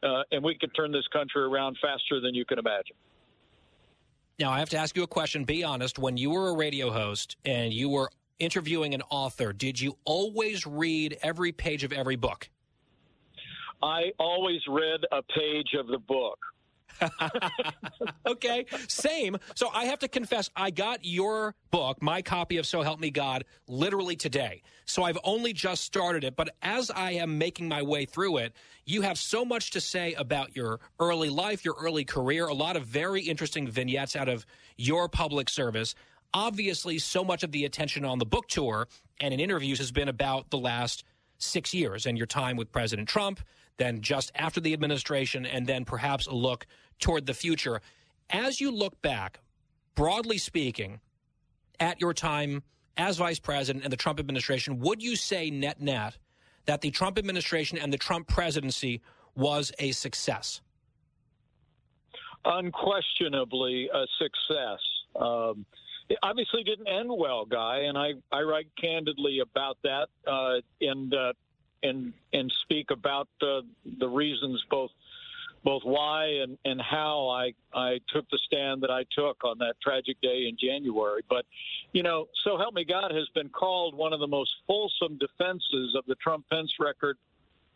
uh, 0.03 0.23
and 0.31 0.43
we 0.43 0.55
can 0.55 0.69
turn 0.71 0.91
this 0.91 1.07
country 1.11 1.41
around 1.41 1.77
faster 1.81 2.19
than 2.19 2.35
you 2.35 2.45
can 2.45 2.59
imagine. 2.59 2.95
Now, 4.39 4.51
I 4.51 4.59
have 4.59 4.69
to 4.69 4.77
ask 4.77 4.95
you 4.95 5.03
a 5.03 5.07
question. 5.07 5.45
Be 5.45 5.63
honest. 5.63 5.97
When 5.97 6.17
you 6.17 6.31
were 6.31 6.49
a 6.49 6.55
radio 6.55 6.91
host 6.91 7.37
and 7.45 7.71
you 7.71 7.89
were 7.89 8.09
interviewing 8.39 8.93
an 8.93 9.01
author, 9.09 9.53
did 9.53 9.79
you 9.79 9.97
always 10.05 10.65
read 10.65 11.17
every 11.21 11.51
page 11.51 11.83
of 11.83 11.93
every 11.93 12.15
book? 12.15 12.49
I 13.81 14.11
always 14.19 14.61
read 14.67 15.01
a 15.11 15.21
page 15.21 15.73
of 15.77 15.87
the 15.87 15.99
book. 15.99 16.39
okay, 18.27 18.65
same. 18.87 19.37
So 19.55 19.69
I 19.73 19.85
have 19.85 19.99
to 19.99 20.07
confess, 20.07 20.49
I 20.55 20.71
got 20.71 21.03
your 21.03 21.55
book, 21.71 22.01
my 22.01 22.21
copy 22.21 22.57
of 22.57 22.65
So 22.65 22.81
Help 22.81 22.99
Me 22.99 23.09
God, 23.09 23.45
literally 23.67 24.15
today. 24.15 24.61
So 24.85 25.03
I've 25.03 25.17
only 25.23 25.53
just 25.53 25.83
started 25.83 26.23
it, 26.23 26.35
but 26.35 26.55
as 26.61 26.91
I 26.91 27.11
am 27.13 27.37
making 27.37 27.67
my 27.67 27.81
way 27.81 28.05
through 28.05 28.37
it, 28.37 28.53
you 28.85 29.01
have 29.01 29.17
so 29.17 29.45
much 29.45 29.71
to 29.71 29.81
say 29.81 30.13
about 30.13 30.55
your 30.55 30.79
early 30.99 31.29
life, 31.29 31.63
your 31.63 31.75
early 31.79 32.05
career, 32.05 32.47
a 32.47 32.53
lot 32.53 32.75
of 32.75 32.85
very 32.85 33.21
interesting 33.21 33.67
vignettes 33.67 34.15
out 34.15 34.29
of 34.29 34.45
your 34.77 35.07
public 35.07 35.49
service. 35.49 35.95
Obviously, 36.33 36.97
so 36.99 37.23
much 37.23 37.43
of 37.43 37.51
the 37.51 37.63
attention 37.65 38.03
on 38.03 38.19
the 38.19 38.25
book 38.25 38.47
tour 38.47 38.87
and 39.19 39.33
in 39.33 39.39
interviews 39.39 39.77
has 39.77 39.91
been 39.91 40.09
about 40.09 40.49
the 40.49 40.57
last 40.57 41.03
six 41.37 41.73
years 41.73 42.05
and 42.05 42.17
your 42.17 42.27
time 42.27 42.57
with 42.57 42.71
President 42.71 43.07
Trump, 43.07 43.39
then 43.77 44.01
just 44.01 44.31
after 44.35 44.59
the 44.59 44.73
administration, 44.73 45.45
and 45.45 45.67
then 45.67 45.85
perhaps 45.85 46.27
a 46.27 46.33
look 46.33 46.65
toward 46.99 47.25
the 47.25 47.33
future. 47.33 47.81
As 48.29 48.61
you 48.61 48.71
look 48.71 49.01
back, 49.01 49.39
broadly 49.95 50.37
speaking, 50.37 50.99
at 51.79 51.99
your 51.99 52.13
time 52.13 52.63
as 52.97 53.17
vice 53.17 53.39
president 53.39 53.83
and 53.83 53.91
the 53.91 53.97
Trump 53.97 54.19
administration, 54.19 54.79
would 54.79 55.01
you 55.01 55.15
say 55.15 55.49
net 55.49 55.81
net 55.81 56.17
that 56.65 56.81
the 56.81 56.91
Trump 56.91 57.17
administration 57.17 57.77
and 57.77 57.91
the 57.91 57.97
Trump 57.97 58.27
presidency 58.27 59.01
was 59.35 59.71
a 59.79 59.91
success? 59.91 60.61
Unquestionably 62.45 63.89
a 63.93 64.05
success. 64.19 64.79
Um, 65.19 65.65
it 66.09 66.17
obviously 66.21 66.63
didn't 66.63 66.87
end 66.87 67.09
well, 67.09 67.45
Guy, 67.45 67.79
and 67.87 67.97
I, 67.97 68.11
I 68.31 68.41
write 68.41 68.67
candidly 68.79 69.39
about 69.39 69.77
that 69.83 70.07
uh, 70.27 70.59
and 70.81 71.13
uh, 71.13 71.33
and 71.83 72.13
and 72.31 72.51
speak 72.63 72.91
about 72.91 73.27
uh, 73.41 73.61
the 73.99 74.07
reasons 74.07 74.63
both 74.69 74.91
both 75.63 75.83
why 75.83 76.25
and, 76.25 76.57
and 76.65 76.81
how 76.81 77.29
I, 77.29 77.53
I 77.73 77.99
took 78.13 78.29
the 78.29 78.39
stand 78.45 78.83
that 78.83 78.91
I 78.91 79.05
took 79.17 79.43
on 79.43 79.57
that 79.59 79.75
tragic 79.81 80.19
day 80.21 80.47
in 80.49 80.57
January. 80.59 81.21
But, 81.29 81.45
you 81.93 82.03
know, 82.03 82.27
so 82.43 82.57
help 82.57 82.73
me 82.73 82.83
God 82.83 83.11
has 83.11 83.27
been 83.33 83.49
called 83.49 83.95
one 83.95 84.13
of 84.13 84.19
the 84.19 84.27
most 84.27 84.53
fulsome 84.67 85.17
defenses 85.17 85.95
of 85.97 86.03
the 86.05 86.15
Trump 86.15 86.45
Pence 86.51 86.73
record 86.79 87.17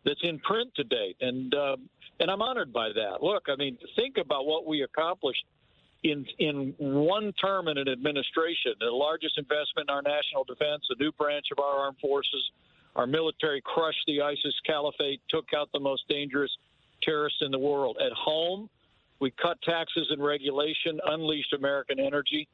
that's 0.04 0.20
in 0.24 0.40
print 0.40 0.74
to 0.76 0.84
date. 0.84 1.18
And, 1.22 1.54
uh, 1.54 1.78
and 2.20 2.30
I'm 2.30 2.42
honored 2.42 2.74
by 2.74 2.90
that. 2.90 3.24
Look, 3.24 3.44
I 3.48 3.56
mean, 3.56 3.78
think 3.96 4.18
about 4.18 4.46
what 4.46 4.66
we 4.66 4.82
accomplished 4.82 5.46
in, 6.04 6.26
in 6.40 6.76
one 6.78 7.32
term 7.34 7.68
in 7.68 7.78
an 7.78 7.88
administration, 7.88 8.74
the 8.80 8.88
largest 8.88 9.38
investment 9.38 9.90
in 9.90 9.96
our 9.96 10.02
national 10.02 10.44
defense, 10.44 10.84
a 10.90 11.02
new 11.02 11.12
branch 11.14 11.46
of 11.52 11.64
our 11.64 11.80
armed 11.86 11.98
forces. 12.00 12.52
Our 12.98 13.06
military 13.06 13.62
crushed 13.62 14.04
the 14.08 14.22
ISIS 14.22 14.56
caliphate, 14.66 15.22
took 15.30 15.46
out 15.56 15.70
the 15.72 15.80
most 15.80 16.04
dangerous 16.10 16.52
terrorists 17.04 17.40
in 17.42 17.52
the 17.52 17.60
world. 17.60 17.98
At 18.04 18.12
home, 18.14 18.70
we 19.20 19.32
cut 19.42 19.62
taxes 19.62 20.08
and 20.10 20.24
regulation, 20.24 21.00
unleashed 21.06 21.54
American 21.54 22.00
energy, 22.00 22.48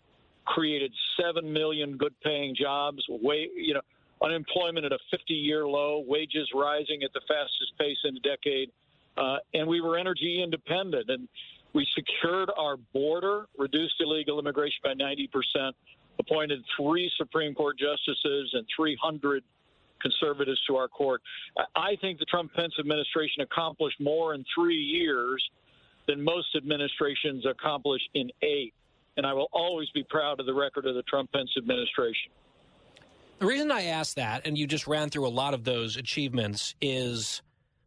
created 0.46 0.92
seven 1.20 1.52
million 1.52 1.96
good-paying 1.96 2.56
jobs. 2.60 3.02
Way, 3.10 3.50
you 3.56 3.74
know, 3.74 3.82
unemployment 4.22 4.86
at 4.86 4.92
a 4.92 5.00
50-year 5.14 5.66
low, 5.66 6.04
wages 6.06 6.50
rising 6.54 7.04
at 7.04 7.14
the 7.14 7.22
fastest 7.22 7.72
pace 7.80 7.98
in 8.04 8.18
a 8.18 8.20
decade, 8.20 8.70
uh, 9.16 9.38
and 9.54 9.66
we 9.66 9.80
were 9.80 9.98
energy 9.98 10.42
independent. 10.44 11.10
And 11.10 11.30
we 11.72 11.88
secured 11.96 12.52
our 12.58 12.76
border, 12.94 13.46
reduced 13.58 13.96
illegal 14.02 14.40
immigration 14.40 14.80
by 14.84 14.94
90 14.94 15.28
percent, 15.28 15.76
appointed 16.20 16.60
three 16.78 17.10
Supreme 17.18 17.56
Court 17.56 17.78
justices 17.80 18.52
and 18.54 18.66
300 18.76 19.42
conservatives 20.04 20.62
to 20.68 20.76
our 20.76 20.88
court. 20.88 21.22
I 21.76 21.96
think 22.02 22.20
the 22.20 22.26
Trump 22.26 22.54
Pence 22.54 22.74
administration 22.80 23.42
accomplished 23.42 24.00
more 24.00 24.36
in 24.36 24.46
three 24.56 24.76
years 24.76 25.44
than 26.08 26.24
most 26.24 26.56
administrations 26.56 27.46
accomplish 27.50 28.02
in 28.14 28.30
eight. 28.42 28.74
And 29.18 29.26
I 29.26 29.34
will 29.34 29.50
always 29.52 29.90
be 29.92 30.04
proud 30.04 30.40
of 30.40 30.46
the 30.46 30.54
record 30.54 30.86
of 30.86 30.96
the 30.96 31.04
Trump 31.04 31.32
Pence 31.32 31.52
administration. 31.58 32.32
The 33.40 33.46
reason 33.46 33.72
I 33.72 33.86
asked 33.86 34.16
that, 34.16 34.46
and 34.46 34.58
you 34.58 34.68
just 34.68 34.88
ran 34.88 35.10
through 35.10 35.28
a 35.28 35.30
lot 35.30 35.54
of 35.54 35.64
those 35.64 35.98
achievements, 35.98 36.76
is 36.82 37.42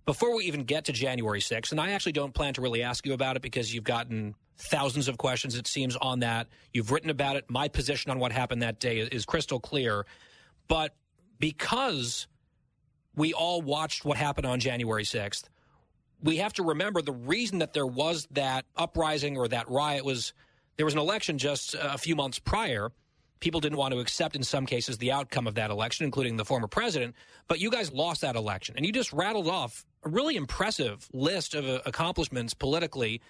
before 0.05 0.37
we 0.37 0.45
even 0.45 0.64
get 0.64 0.85
to 0.87 0.93
January 0.93 1.41
6th, 1.41 1.73
and 1.73 1.81
I 1.81 1.91
actually 1.91 2.12
don't 2.12 2.35
plan 2.35 2.55
to 2.55 2.61
really 2.61 2.83
ask 2.83 3.07
you 3.07 3.12
about 3.12 3.37
it 3.37 3.43
because 3.43 3.75
you've 3.75 3.85
gotten 3.85 4.35
thousands 4.59 5.09
of 5.09 5.19
questions, 5.19 5.57
it 5.57 5.67
seems, 5.67 5.97
on 5.97 6.21
that. 6.21 6.49
You've 6.73 6.91
written 6.91 7.11
about 7.11 7.37
it. 7.37 7.45
My 7.49 7.69
position 7.69 8.11
on 8.11 8.19
what 8.19 8.33
happened 8.33 8.62
that 8.62 8.81
day 8.81 8.99
is 8.99 9.25
crystal 9.25 9.61
clear. 9.61 10.07
But 10.69 10.95
because 11.39 12.26
we 13.14 13.32
all 13.32 13.62
watched 13.62 14.05
what 14.05 14.16
happened 14.16 14.47
on 14.47 14.61
January 14.61 15.05
6th, 15.05 15.45
we 16.22 16.37
have 16.39 16.53
to 16.55 16.62
remember 16.62 17.03
the 17.03 17.12
reason 17.12 17.59
that 17.59 17.72
there 17.72 17.87
was 17.87 18.26
that 18.32 18.64
uprising 18.76 19.37
or 19.37 19.49
that 19.49 19.68
riot 19.68 20.05
was 20.05 20.32
there 20.76 20.84
was 20.84 20.95
an 20.95 21.01
election 21.01 21.39
just 21.39 21.74
a 21.74 21.99
few 21.99 22.14
months 22.16 22.39
prior. 22.39 22.91
People 23.41 23.61
didn't 23.61 23.78
want 23.78 23.93
to 23.93 24.01
accept, 24.01 24.34
in 24.34 24.43
some 24.43 24.66
cases, 24.66 24.99
the 24.99 25.12
outcome 25.12 25.47
of 25.47 25.55
that 25.55 25.70
election, 25.70 26.05
including 26.05 26.37
the 26.37 26.45
former 26.45 26.68
president. 26.68 27.14
But 27.49 27.61
you 27.61 27.70
guys 27.70 27.93
lost 27.93 28.22
that 28.22 28.37
election. 28.37 28.74
And 28.76 28.84
you 28.84 28.93
just 28.93 29.12
rattled 29.12 29.49
off 29.49 29.84
a 30.05 30.09
really 30.09 30.37
impressive 30.37 31.07
list 31.12 31.55
of 31.55 31.66
uh, 31.66 31.80
accomplishments 31.87 32.55
politically. 32.55 33.20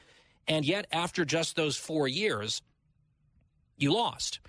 And 0.49 0.65
yet, 0.65 0.87
after 0.93 1.25
just 1.25 1.57
those 1.57 1.77
four 1.77 2.07
years, 2.07 2.63
you 3.77 3.93
lost. 3.93 4.41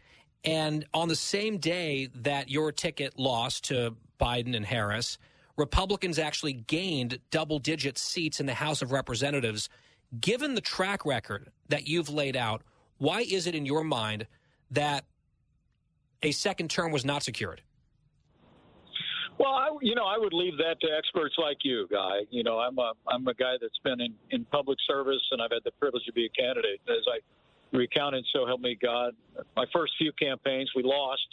And 0.43 0.85
on 0.93 1.07
the 1.07 1.15
same 1.15 1.57
day 1.57 2.09
that 2.15 2.49
your 2.49 2.71
ticket 2.71 3.17
lost 3.19 3.65
to 3.65 3.95
Biden 4.19 4.55
and 4.55 4.65
Harris, 4.65 5.17
Republicans 5.57 6.19
actually 6.19 6.53
gained 6.53 7.19
double 7.31 7.59
digit 7.59 7.97
seats 7.97 8.39
in 8.39 8.45
the 8.45 8.53
House 8.53 8.81
of 8.81 8.91
Representatives. 8.91 9.69
Given 10.21 10.55
the 10.55 10.61
track 10.61 11.05
record 11.05 11.51
that 11.69 11.87
you've 11.87 12.09
laid 12.09 12.37
out, 12.37 12.61
why 12.97 13.21
is 13.21 13.47
it 13.47 13.55
in 13.55 13.65
your 13.65 13.83
mind 13.83 14.27
that 14.71 15.05
a 16.23 16.31
second 16.31 16.69
term 16.69 16.91
was 16.91 17.03
not 17.03 17.23
secured? 17.23 17.61
Well, 19.39 19.51
I, 19.51 19.69
you 19.81 19.93
know, 19.93 20.05
I 20.05 20.17
would 20.17 20.33
leave 20.33 20.57
that 20.57 20.77
to 20.81 20.87
experts 20.97 21.35
like 21.37 21.57
you, 21.63 21.87
Guy. 21.91 22.21
You 22.31 22.43
know, 22.43 22.57
I'm 22.57 22.77
a 22.79 22.93
I'm 23.07 23.27
a 23.27 23.35
guy 23.35 23.53
that's 23.61 23.77
been 23.83 24.01
in, 24.01 24.15
in 24.31 24.45
public 24.45 24.79
service, 24.87 25.21
and 25.31 25.41
I've 25.41 25.51
had 25.51 25.61
the 25.63 25.71
privilege 25.79 26.03
to 26.05 26.13
be 26.13 26.25
a 26.25 26.29
candidate. 26.29 26.81
As 26.89 27.05
I 27.07 27.19
recounted, 27.71 28.25
so 28.33 28.45
help 28.45 28.61
me 28.61 28.77
God. 28.81 29.13
My 29.55 29.65
first 29.73 29.93
few 29.97 30.11
campaigns, 30.13 30.71
we 30.75 30.83
lost 30.83 31.27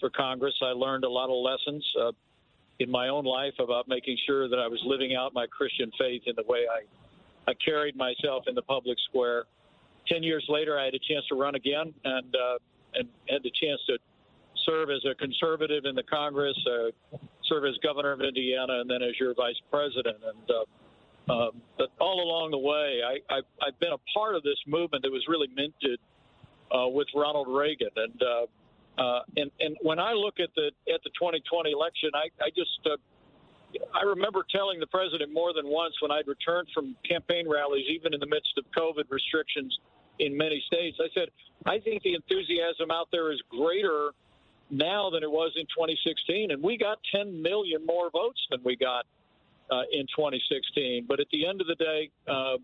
for 0.00 0.10
Congress. 0.10 0.54
I 0.62 0.72
learned 0.72 1.04
a 1.04 1.08
lot 1.08 1.30
of 1.30 1.36
lessons 1.36 1.84
uh, 2.00 2.12
in 2.78 2.90
my 2.90 3.08
own 3.08 3.24
life 3.24 3.54
about 3.58 3.88
making 3.88 4.18
sure 4.26 4.48
that 4.48 4.58
I 4.58 4.66
was 4.66 4.80
living 4.84 5.14
out 5.14 5.32
my 5.34 5.46
Christian 5.46 5.90
faith 5.98 6.22
in 6.26 6.34
the 6.36 6.44
way 6.46 6.66
I, 6.70 7.50
I 7.50 7.54
carried 7.64 7.96
myself 7.96 8.44
in 8.46 8.54
the 8.54 8.62
public 8.62 8.98
square. 9.08 9.44
Ten 10.08 10.22
years 10.22 10.44
later, 10.48 10.78
I 10.78 10.84
had 10.84 10.94
a 10.94 10.98
chance 10.98 11.24
to 11.28 11.34
run 11.34 11.54
again 11.54 11.94
and 12.04 12.34
uh, 12.34 12.58
and 12.94 13.08
had 13.28 13.42
the 13.42 13.50
chance 13.60 13.80
to 13.86 13.98
serve 14.66 14.90
as 14.90 15.04
a 15.10 15.14
conservative 15.14 15.84
in 15.84 15.94
the 15.94 16.02
Congress, 16.02 16.56
uh, 16.66 17.16
serve 17.48 17.64
as 17.64 17.74
governor 17.82 18.12
of 18.12 18.20
Indiana, 18.20 18.80
and 18.80 18.88
then 18.88 19.02
as 19.02 19.18
your 19.18 19.34
vice 19.34 19.60
president. 19.70 20.16
And 20.22 20.50
uh, 20.50 20.64
um, 21.28 21.62
but 21.78 21.88
all 22.00 22.22
along 22.22 22.50
the 22.50 22.58
way, 22.58 23.00
I, 23.04 23.34
I, 23.34 23.40
I've 23.62 23.78
been 23.80 23.92
a 23.92 24.02
part 24.12 24.34
of 24.34 24.42
this 24.42 24.58
movement 24.66 25.02
that 25.04 25.10
was 25.10 25.24
really 25.28 25.48
minted 25.48 25.98
uh, 26.70 26.88
with 26.88 27.08
Ronald 27.14 27.48
Reagan, 27.48 27.90
and 27.96 28.22
uh, 28.22 29.02
uh, 29.02 29.20
and 29.36 29.50
and 29.60 29.76
when 29.82 29.98
I 29.98 30.12
look 30.12 30.38
at 30.38 30.50
the 30.54 30.70
at 30.92 31.02
the 31.02 31.10
2020 31.18 31.70
election, 31.70 32.10
I, 32.14 32.28
I 32.44 32.50
just 32.50 32.78
uh, 32.84 32.96
I 33.94 34.04
remember 34.04 34.44
telling 34.50 34.80
the 34.80 34.86
president 34.86 35.32
more 35.32 35.52
than 35.52 35.66
once 35.66 35.94
when 36.00 36.10
I'd 36.10 36.28
returned 36.28 36.68
from 36.74 36.94
campaign 37.08 37.48
rallies, 37.48 37.86
even 37.90 38.12
in 38.12 38.20
the 38.20 38.26
midst 38.26 38.52
of 38.58 38.64
COVID 38.76 39.04
restrictions 39.10 39.76
in 40.18 40.36
many 40.36 40.62
states. 40.66 40.98
I 41.00 41.08
said, 41.14 41.28
I 41.66 41.80
think 41.80 42.02
the 42.02 42.14
enthusiasm 42.14 42.90
out 42.90 43.08
there 43.10 43.32
is 43.32 43.40
greater 43.48 44.10
now 44.70 45.10
than 45.10 45.22
it 45.22 45.30
was 45.30 45.52
in 45.56 45.64
2016, 45.66 46.50
and 46.50 46.62
we 46.62 46.78
got 46.78 46.98
10 47.14 47.42
million 47.42 47.84
more 47.84 48.10
votes 48.10 48.40
than 48.50 48.60
we 48.64 48.76
got 48.76 49.06
uh, 49.70 49.82
in 49.92 50.06
2016. 50.06 51.06
But 51.08 51.20
at 51.20 51.26
the 51.32 51.46
end 51.46 51.60
of 51.60 51.66
the 51.66 51.74
day, 51.76 52.10
uh, 52.28 52.56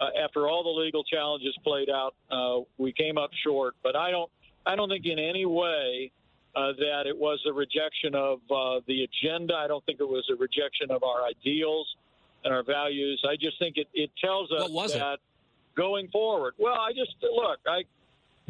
uh, 0.00 0.10
after 0.22 0.48
all 0.48 0.62
the 0.62 0.80
legal 0.80 1.04
challenges 1.04 1.54
played 1.64 1.88
out, 1.88 2.14
uh, 2.30 2.60
we 2.78 2.92
came 2.92 3.18
up 3.18 3.30
short. 3.44 3.74
But 3.82 3.96
I 3.96 4.10
don't, 4.10 4.30
I 4.66 4.76
don't 4.76 4.88
think 4.88 5.06
in 5.06 5.18
any 5.18 5.46
way 5.46 6.10
uh, 6.54 6.72
that 6.78 7.04
it 7.06 7.16
was 7.16 7.40
a 7.46 7.52
rejection 7.52 8.14
of 8.14 8.38
uh, 8.50 8.80
the 8.86 9.04
agenda. 9.04 9.54
I 9.54 9.66
don't 9.66 9.84
think 9.84 10.00
it 10.00 10.08
was 10.08 10.24
a 10.30 10.36
rejection 10.36 10.90
of 10.90 11.02
our 11.02 11.24
ideals 11.24 11.86
and 12.44 12.52
our 12.52 12.62
values. 12.62 13.22
I 13.28 13.36
just 13.36 13.58
think 13.58 13.76
it, 13.76 13.88
it 13.94 14.10
tells 14.22 14.50
us 14.50 14.70
that 14.92 15.14
it? 15.14 15.20
going 15.76 16.08
forward. 16.08 16.54
Well, 16.58 16.74
I 16.74 16.92
just 16.92 17.14
look. 17.22 17.58
I, 17.66 17.84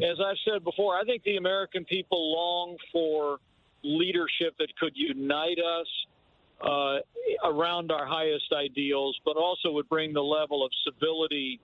as 0.03 0.17
I've 0.23 0.37
said 0.45 0.63
before, 0.63 0.95
I 0.95 1.03
think 1.03 1.23
the 1.23 1.37
American 1.37 1.83
people 1.85 2.33
long 2.33 2.77
for 2.91 3.39
leadership 3.83 4.55
that 4.59 4.75
could 4.79 4.93
unite 4.95 5.59
us 5.59 5.87
uh, 6.61 6.97
around 7.43 7.91
our 7.91 8.05
highest 8.05 8.51
ideals, 8.53 9.19
but 9.25 9.37
also 9.37 9.71
would 9.71 9.89
bring 9.89 10.13
the 10.13 10.21
level 10.21 10.65
of 10.65 10.71
civility 10.83 11.59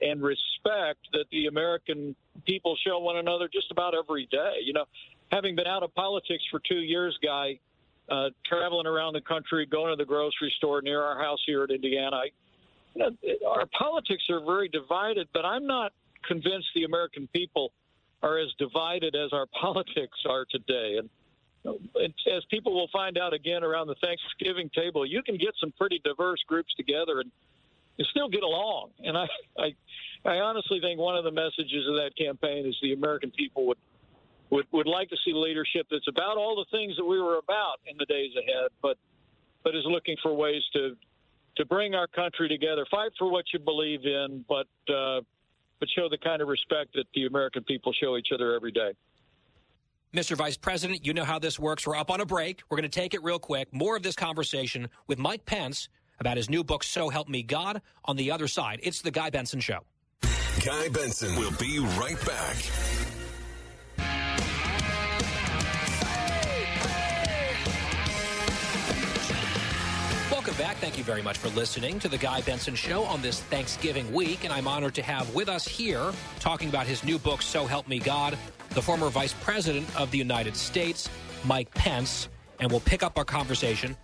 and 0.00 0.22
respect 0.22 1.00
that 1.12 1.24
the 1.32 1.46
American 1.46 2.14
people 2.46 2.76
show 2.86 2.98
one 2.98 3.16
another 3.16 3.48
just 3.52 3.70
about 3.70 3.94
every 3.94 4.28
day. 4.30 4.54
You 4.62 4.72
know, 4.72 4.84
having 5.32 5.56
been 5.56 5.66
out 5.66 5.82
of 5.82 5.94
politics 5.94 6.44
for 6.50 6.60
two 6.68 6.80
years, 6.80 7.18
guy, 7.22 7.58
uh, 8.08 8.30
traveling 8.46 8.86
around 8.86 9.14
the 9.14 9.20
country, 9.20 9.66
going 9.66 9.90
to 9.90 9.96
the 9.96 10.06
grocery 10.06 10.52
store 10.56 10.80
near 10.82 11.02
our 11.02 11.18
house 11.18 11.40
here 11.46 11.64
at 11.64 11.70
Indiana, 11.70 12.16
I, 12.16 12.24
you 12.94 13.02
know, 13.02 13.48
our 13.48 13.66
politics 13.78 14.24
are 14.30 14.40
very 14.44 14.68
divided, 14.68 15.28
but 15.34 15.44
I'm 15.44 15.66
not 15.66 15.92
convinced 16.26 16.68
the 16.74 16.84
American 16.84 17.28
people 17.32 17.72
are 18.22 18.38
as 18.38 18.48
divided 18.58 19.14
as 19.14 19.32
our 19.32 19.46
politics 19.60 20.18
are 20.28 20.46
today. 20.50 20.96
And 20.98 21.10
as 22.32 22.44
people 22.50 22.74
will 22.74 22.88
find 22.92 23.18
out 23.18 23.32
again 23.32 23.64
around 23.64 23.86
the 23.86 23.96
Thanksgiving 23.96 24.70
table, 24.74 25.06
you 25.06 25.22
can 25.22 25.36
get 25.36 25.54
some 25.60 25.72
pretty 25.76 26.00
diverse 26.04 26.42
groups 26.46 26.74
together 26.74 27.20
and, 27.20 27.30
still 28.10 28.28
get 28.28 28.44
along. 28.44 28.90
And 29.02 29.18
I, 29.18 29.26
I, 29.58 29.74
I 30.24 30.36
honestly 30.38 30.78
think 30.80 31.00
one 31.00 31.16
of 31.16 31.24
the 31.24 31.32
messages 31.32 31.84
of 31.88 31.96
that 31.96 32.12
campaign 32.16 32.64
is 32.64 32.76
the 32.80 32.92
American 32.92 33.32
people 33.32 33.66
would 33.66 33.78
would 34.50 34.66
would 34.70 34.86
like 34.86 35.10
to 35.10 35.16
see 35.24 35.32
leadership 35.34 35.88
that's 35.90 36.06
about 36.06 36.36
all 36.36 36.54
the 36.54 36.64
things 36.76 36.96
that 36.96 37.04
we 37.04 37.20
were 37.20 37.38
about 37.38 37.80
in 37.86 37.96
the 37.98 38.06
days 38.06 38.30
ahead, 38.36 38.70
but 38.82 38.96
but 39.64 39.74
is 39.74 39.84
looking 39.84 40.16
for 40.22 40.32
ways 40.32 40.62
to 40.74 40.96
to 41.56 41.64
bring 41.66 41.94
our 41.94 42.06
country 42.06 42.48
together, 42.48 42.86
fight 42.90 43.10
for 43.18 43.30
what 43.30 43.44
you 43.52 43.58
believe 43.58 44.06
in, 44.06 44.44
but 44.48 44.68
uh, 44.94 45.20
but 45.80 45.88
show 45.90 46.08
the 46.08 46.18
kind 46.18 46.40
of 46.40 46.48
respect 46.48 46.94
that 46.94 47.06
the 47.14 47.26
American 47.26 47.64
people 47.64 47.92
show 47.92 48.16
each 48.16 48.28
other 48.32 48.54
every 48.54 48.72
day. 48.72 48.92
Mr. 50.14 50.36
Vice 50.36 50.56
President, 50.56 51.04
you 51.04 51.12
know 51.12 51.24
how 51.24 51.38
this 51.38 51.58
works. 51.58 51.86
We're 51.86 51.96
up 51.96 52.10
on 52.10 52.20
a 52.20 52.26
break. 52.26 52.62
We're 52.70 52.78
going 52.78 52.88
to 52.90 53.00
take 53.00 53.12
it 53.12 53.22
real 53.22 53.38
quick. 53.38 53.68
More 53.72 53.94
of 53.94 54.02
this 54.02 54.16
conversation 54.16 54.88
with 55.06 55.18
Mike 55.18 55.44
Pence 55.44 55.88
about 56.18 56.36
his 56.38 56.48
new 56.48 56.64
book, 56.64 56.82
So 56.82 57.10
Help 57.10 57.28
Me 57.28 57.42
God, 57.42 57.82
on 58.06 58.16
the 58.16 58.30
other 58.30 58.48
side. 58.48 58.80
It's 58.82 59.02
The 59.02 59.10
Guy 59.10 59.30
Benson 59.30 59.60
Show. 59.60 59.80
Guy 60.64 60.88
Benson 60.88 61.36
will 61.36 61.52
be 61.52 61.78
right 61.78 62.18
back. 62.26 62.56
Back. 70.58 70.76
Thank 70.78 70.98
you 70.98 71.04
very 71.04 71.22
much 71.22 71.38
for 71.38 71.48
listening 71.50 72.00
to 72.00 72.08
the 72.08 72.18
Guy 72.18 72.40
Benson 72.40 72.74
Show 72.74 73.04
on 73.04 73.22
this 73.22 73.40
Thanksgiving 73.42 74.12
week. 74.12 74.42
And 74.42 74.52
I'm 74.52 74.66
honored 74.66 74.94
to 74.96 75.02
have 75.02 75.32
with 75.32 75.48
us 75.48 75.68
here, 75.68 76.12
talking 76.40 76.68
about 76.68 76.84
his 76.84 77.04
new 77.04 77.16
book, 77.16 77.42
So 77.42 77.64
Help 77.64 77.86
Me 77.86 78.00
God, 78.00 78.36
the 78.70 78.82
former 78.82 79.08
Vice 79.08 79.34
President 79.34 79.86
of 79.96 80.10
the 80.10 80.18
United 80.18 80.56
States, 80.56 81.08
Mike 81.44 81.72
Pence. 81.74 82.28
And 82.58 82.72
we'll 82.72 82.80
pick 82.80 83.04
up 83.04 83.16
our 83.16 83.24
conversation. 83.24 83.96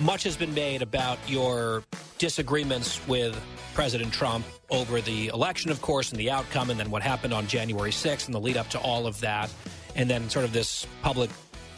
Much 0.00 0.22
has 0.22 0.36
been 0.36 0.54
made 0.54 0.80
about 0.80 1.18
your 1.26 1.82
disagreements 2.18 3.04
with 3.08 3.36
President 3.74 4.12
Trump 4.12 4.46
over 4.70 5.00
the 5.00 5.26
election, 5.28 5.72
of 5.72 5.82
course, 5.82 6.12
and 6.12 6.20
the 6.20 6.30
outcome, 6.30 6.70
and 6.70 6.78
then 6.78 6.88
what 6.88 7.02
happened 7.02 7.34
on 7.34 7.48
January 7.48 7.90
6th 7.90 8.26
and 8.26 8.34
the 8.34 8.40
lead 8.40 8.56
up 8.56 8.68
to 8.68 8.78
all 8.78 9.08
of 9.08 9.18
that. 9.20 9.52
And 9.96 10.08
then 10.08 10.30
sort 10.30 10.44
of 10.44 10.52
this 10.52 10.86
public 11.02 11.30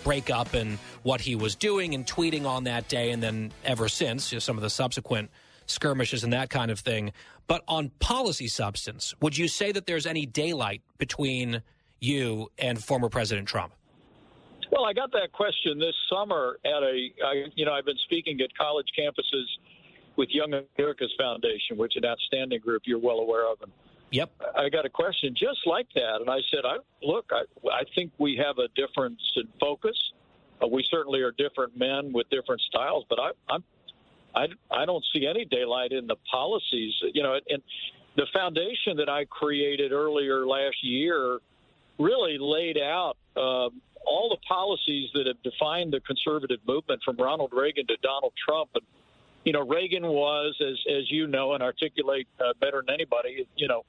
breakup 0.05 0.55
and 0.55 0.79
what 1.03 1.21
he 1.21 1.35
was 1.35 1.55
doing 1.55 1.95
and 1.95 2.07
tweeting 2.07 2.47
on 2.47 2.65
that 2.65 2.89
day, 2.89 3.11
and 3.11 3.23
then 3.23 3.53
ever 3.65 3.89
since, 3.89 4.33
you 4.33 4.37
know, 4.37 4.41
some 4.41 4.57
of 4.57 4.63
the 4.63 4.71
subsequent 4.71 5.31
skirmishes 5.67 6.25
and 6.25 6.33
that 6.33 6.51
kind 6.51 6.71
of 6.71 6.81
thing. 6.81 7.13
But 7.47 7.63
on 7.69 7.91
policy 7.99 8.49
substance, 8.49 9.15
would 9.21 9.37
you 9.37 9.49
say 9.49 9.73
that 9.73 9.87
there's 9.87 10.07
any 10.07 10.27
daylight 10.27 10.83
between 10.99 11.63
you 12.01 12.51
and 12.59 12.83
former 12.83 13.09
President 13.09 13.49
Trump? 13.49 13.73
Well, 14.71 14.85
I 14.85 14.93
got 14.93 15.13
that 15.13 15.33
question 15.33 15.79
this 15.79 15.95
summer 16.13 16.59
at 16.65 16.83
a, 16.83 17.09
I, 17.25 17.45
you 17.55 17.65
know, 17.65 17.73
I've 17.73 17.87
been 17.87 17.99
speaking 18.05 18.39
at 18.43 18.55
college 18.57 18.87
campuses 18.99 19.45
with 20.17 20.29
Young 20.31 20.53
America's 20.77 21.13
Foundation, 21.19 21.77
which 21.77 21.97
is 21.97 22.03
an 22.03 22.11
outstanding 22.11 22.61
group 22.61 22.83
you're 22.85 22.99
well 22.99 23.19
aware 23.19 23.51
of. 23.51 23.63
And 23.63 23.73
Yep. 24.11 24.31
I 24.57 24.69
got 24.71 24.87
a 24.87 24.91
question 24.91 25.35
just 25.37 25.61
like 25.67 25.89
that, 25.95 26.21
and 26.21 26.31
I 26.31 26.39
said, 26.51 26.65
I, 26.65 26.77
"Look, 27.03 27.31
I, 27.31 27.43
I 27.71 27.83
think 27.95 28.13
we 28.19 28.37
have 28.37 28.59
a 28.59 28.69
difference 28.69 29.21
in 29.37 29.49
focus. 29.61 29.97
Uh, 30.63 30.67
we 30.67 30.87
certainly 30.91 31.21
are 31.21 31.33
different 31.33 31.77
men 31.77 32.13
with 32.13 32.29
different 32.31 32.61
styles, 32.63 33.05
but 33.11 33.19
I, 33.21 33.31
I'm, 33.51 33.65
I, 34.35 34.47
I 34.71 34.87
don't 34.87 35.05
see 35.13 35.27
any 35.27 35.45
daylight 35.45 35.93
in 35.93 36.07
the 36.07 36.17
policies. 36.31 36.95
You 37.13 37.23
know, 37.23 37.39
and 37.49 37.63
the 38.17 38.27
foundation 38.33 38.97
that 38.97 39.11
I 39.11 39.27
created 39.27 39.93
earlier 39.93 40.47
last 40.47 40.83
year 40.83 41.39
really 41.99 42.39
laid 42.39 42.79
out 42.79 43.17
uh, 43.37 43.69
all 44.07 44.29
the 44.31 44.39
policies 44.49 45.11
that 45.15 45.27
have 45.27 45.43
defined 45.43 45.93
the 45.93 46.01
conservative 46.01 46.61
movement 46.67 47.03
from 47.05 47.17
Ronald 47.17 47.53
Reagan 47.53 47.87
to 47.89 47.97
Donald 48.03 48.33
Trump. 48.43 48.71
And 48.75 48.85
you 49.45 49.53
know, 49.53 49.67
Reagan 49.67 50.07
was, 50.07 50.57
as 50.61 50.79
as 50.91 51.11
you 51.11 51.27
know 51.27 51.53
and 51.53 51.63
articulate 51.63 52.27
uh, 52.41 52.55
better 52.61 52.83
than 52.85 52.95
anybody, 52.95 53.47
you 53.57 53.69
know, 53.69 53.85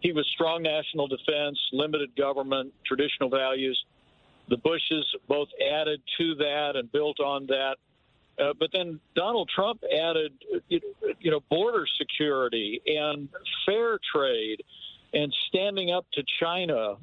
he 0.00 0.12
was 0.12 0.26
strong 0.32 0.62
national 0.62 1.06
defense, 1.08 1.58
limited 1.72 2.14
government, 2.16 2.72
traditional 2.86 3.28
values. 3.28 3.78
The 4.48 4.56
Bushes 4.56 5.06
both 5.28 5.48
added 5.72 6.00
to 6.18 6.34
that 6.36 6.72
and 6.74 6.90
built 6.90 7.20
on 7.20 7.46
that. 7.46 7.76
Uh, 8.42 8.52
but 8.58 8.70
then 8.72 8.98
Donald 9.14 9.50
Trump 9.54 9.82
added, 9.84 10.32
you 10.68 11.30
know, 11.30 11.40
border 11.50 11.84
security 11.98 12.80
and 12.86 13.28
fair 13.66 13.98
trade 14.14 14.62
and 15.12 15.34
standing 15.48 15.90
up 15.90 16.06
to 16.14 16.22
China 16.40 16.96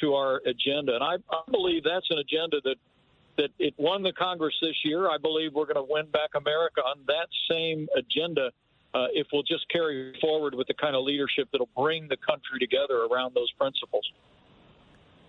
to 0.00 0.14
our 0.14 0.40
agenda. 0.46 0.94
And 0.94 1.04
I, 1.04 1.14
I 1.30 1.42
believe 1.50 1.84
that's 1.84 2.06
an 2.10 2.18
agenda 2.18 2.58
that 2.64 2.76
that 3.36 3.50
it 3.58 3.72
won 3.78 4.02
the 4.02 4.12
Congress 4.12 4.54
this 4.60 4.76
year. 4.84 5.08
I 5.08 5.16
believe 5.16 5.54
we're 5.54 5.64
going 5.64 5.76
to 5.76 5.86
win 5.88 6.06
back 6.10 6.30
America 6.34 6.82
on 6.82 6.98
that 7.06 7.28
same 7.48 7.88
agenda 7.96 8.50
uh, 8.94 9.06
if 9.12 9.26
we'll 9.32 9.42
just 9.42 9.68
carry 9.68 10.12
forward 10.20 10.54
with 10.54 10.66
the 10.66 10.74
kind 10.74 10.96
of 10.96 11.04
leadership 11.04 11.48
that'll 11.52 11.68
bring 11.76 12.08
the 12.08 12.16
country 12.16 12.58
together 12.58 13.06
around 13.10 13.34
those 13.34 13.50
principles. 13.52 14.04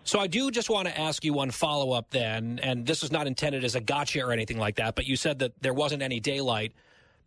So 0.03 0.19
I 0.19 0.27
do 0.27 0.49
just 0.49 0.69
want 0.69 0.87
to 0.87 0.99
ask 0.99 1.23
you 1.23 1.33
one 1.33 1.51
follow 1.51 1.91
up 1.91 2.09
then, 2.09 2.59
and 2.63 2.85
this 2.85 3.03
is 3.03 3.11
not 3.11 3.27
intended 3.27 3.63
as 3.63 3.75
a 3.75 3.81
gotcha 3.81 4.21
or 4.21 4.31
anything 4.31 4.57
like 4.57 4.77
that, 4.77 4.95
but 4.95 5.05
you 5.05 5.15
said 5.15 5.39
that 5.39 5.53
there 5.61 5.75
wasn't 5.75 6.01
any 6.01 6.19
daylight. 6.19 6.73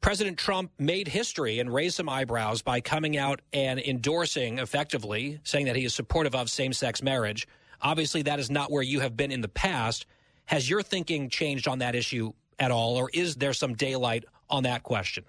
President 0.01 0.37
Trump 0.37 0.73
made 0.79 1.07
history 1.07 1.61
and 1.61 1.73
raised 1.73 1.95
some 1.95 2.09
eyebrows 2.09 2.63
by 2.63 2.81
coming 2.81 3.17
out 3.17 3.41
and 3.53 3.79
endorsing 3.79 4.59
effectively, 4.59 5.41
saying 5.45 5.67
that 5.67 5.77
he 5.77 5.85
is 5.85 5.95
supportive 5.95 6.35
of 6.35 6.51
same 6.51 6.73
sex 6.73 7.01
marriage. 7.01 7.47
Obviously, 7.81 8.23
that 8.23 8.41
is 8.41 8.51
not 8.51 8.73
where 8.73 8.83
you 8.83 9.01
have 9.01 9.17
been 9.17 9.31
in 9.31 9.41
the 9.41 9.49
past. 9.49 10.07
Has 10.47 10.69
your 10.69 10.83
thinking 10.83 11.31
changed 11.31 11.69
on 11.69 11.79
that 11.79 11.95
issue 11.95 12.33
at 12.59 12.71
all, 12.71 12.97
or 12.97 13.09
is 13.15 13.37
there 13.37 13.53
some 13.53 13.75
daylight 13.75 14.25
on 14.51 14.65
that 14.65 14.83
question? 14.83 15.25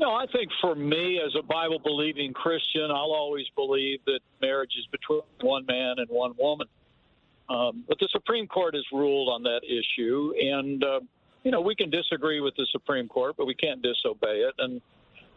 No, 0.00 0.12
I 0.14 0.24
think 0.32 0.50
for 0.62 0.74
me, 0.74 1.20
as 1.22 1.34
a 1.38 1.42
Bible 1.42 1.78
believing 1.78 2.32
Christian, 2.32 2.84
I'll 2.90 3.12
always 3.12 3.44
believe 3.54 4.00
that 4.06 4.20
marriage 4.40 4.72
is 4.78 4.86
between 4.90 5.20
one 5.42 5.66
man 5.66 5.96
and 5.98 6.08
one 6.08 6.32
woman. 6.38 6.66
Um, 7.50 7.84
but 7.86 7.98
the 7.98 8.08
Supreme 8.10 8.46
Court 8.46 8.74
has 8.74 8.84
ruled 8.92 9.28
on 9.28 9.42
that 9.42 9.60
issue, 9.62 10.32
and 10.40 10.82
uh, 10.82 11.00
you 11.44 11.50
know 11.50 11.60
we 11.60 11.74
can 11.74 11.90
disagree 11.90 12.40
with 12.40 12.56
the 12.56 12.66
Supreme 12.72 13.08
Court, 13.08 13.34
but 13.36 13.46
we 13.46 13.54
can't 13.54 13.82
disobey 13.82 14.40
it. 14.40 14.54
And 14.58 14.80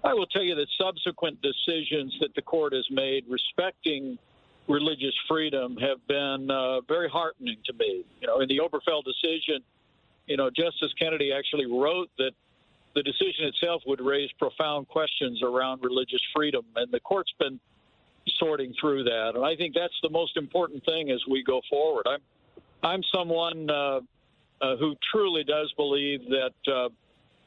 I 0.01 0.13
will 0.13 0.27
tell 0.27 0.43
you 0.43 0.55
that 0.55 0.67
subsequent 0.79 1.39
decisions 1.41 2.15
that 2.21 2.33
the 2.33 2.41
court 2.41 2.71
has 2.71 2.85
made 2.89 3.25
respecting 3.27 4.17
religious 4.69 5.15
freedom 5.27 5.75
have 5.77 5.97
been 6.07 6.49
uh, 6.49 6.79
very 6.87 7.09
heartening 7.09 7.57
to 7.65 7.73
me. 7.73 8.05
You 8.21 8.27
know, 8.27 8.39
in 8.39 8.47
the 8.47 8.59
Obergefell 8.59 9.03
decision, 9.03 9.59
you 10.27 10.37
know, 10.37 10.49
Justice 10.49 10.93
Kennedy 10.97 11.33
actually 11.33 11.65
wrote 11.65 12.09
that 12.17 12.31
the 12.95 13.03
decision 13.03 13.45
itself 13.45 13.81
would 13.85 14.01
raise 14.01 14.29
profound 14.37 14.87
questions 14.87 15.41
around 15.43 15.83
religious 15.83 16.21
freedom, 16.35 16.65
and 16.75 16.91
the 16.91 16.99
court's 16.99 17.33
been 17.39 17.59
sorting 18.37 18.73
through 18.79 19.03
that. 19.03 19.31
And 19.35 19.45
I 19.45 19.55
think 19.55 19.73
that's 19.73 19.97
the 20.01 20.09
most 20.09 20.37
important 20.37 20.83
thing 20.85 21.11
as 21.11 21.19
we 21.29 21.43
go 21.43 21.61
forward. 21.69 22.05
I'm 22.07 22.21
I'm 22.83 23.01
someone 23.13 23.69
uh, 23.69 23.99
uh, 24.61 24.75
who 24.77 24.95
truly 25.11 25.43
does 25.43 25.73
believe 25.77 26.21
that 26.29 26.53
uh, 26.67 26.89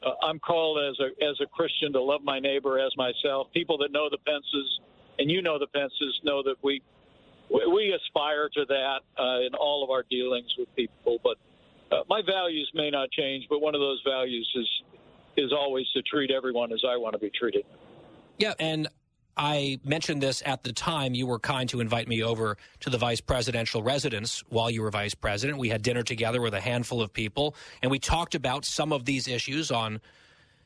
uh 0.05 0.13
I'm 0.23 0.39
called 0.39 0.79
as 0.79 0.99
a 0.99 1.25
as 1.25 1.39
a 1.41 1.45
Christian 1.47 1.93
to 1.93 2.01
love 2.01 2.21
my 2.23 2.39
neighbor 2.39 2.79
as 2.79 2.91
myself. 2.97 3.47
People 3.53 3.77
that 3.79 3.91
know 3.91 4.09
the 4.09 4.17
Pences 4.25 4.79
and 5.19 5.29
you 5.31 5.41
know 5.41 5.57
the 5.57 5.67
Pences 5.67 6.19
know 6.23 6.43
that 6.43 6.55
we 6.61 6.81
we 7.49 7.93
aspire 7.93 8.49
to 8.49 8.65
that 8.65 8.99
uh, 9.17 9.39
in 9.45 9.53
all 9.55 9.83
of 9.83 9.89
our 9.89 10.03
dealings 10.09 10.53
with 10.57 10.67
people. 10.75 11.17
But 11.23 11.37
uh, 11.91 12.03
my 12.09 12.21
values 12.21 12.69
may 12.73 12.89
not 12.89 13.09
change, 13.11 13.45
but 13.49 13.59
one 13.59 13.73
of 13.73 13.81
those 13.81 14.01
values 14.05 14.49
is 14.55 14.67
is 15.37 15.51
always 15.53 15.85
to 15.93 16.01
treat 16.01 16.31
everyone 16.31 16.71
as 16.71 16.83
I 16.87 16.97
want 16.97 17.13
to 17.13 17.19
be 17.19 17.29
treated. 17.29 17.65
Yeah, 18.37 18.53
and 18.59 18.87
I 19.35 19.79
mentioned 19.83 20.21
this 20.21 20.41
at 20.45 20.63
the 20.63 20.73
time. 20.73 21.13
You 21.13 21.27
were 21.27 21.39
kind 21.39 21.69
to 21.69 21.79
invite 21.79 22.07
me 22.07 22.23
over 22.23 22.57
to 22.81 22.89
the 22.89 22.97
vice 22.97 23.21
presidential 23.21 23.83
residence 23.83 24.43
while 24.49 24.69
you 24.69 24.81
were 24.81 24.89
vice 24.89 25.13
president. 25.13 25.59
We 25.59 25.69
had 25.69 25.83
dinner 25.83 26.03
together 26.03 26.41
with 26.41 26.53
a 26.53 26.61
handful 26.61 27.01
of 27.01 27.13
people, 27.13 27.55
and 27.81 27.91
we 27.91 27.99
talked 27.99 28.35
about 28.35 28.65
some 28.65 28.91
of 28.91 29.05
these 29.05 29.27
issues 29.27 29.71
on 29.71 30.01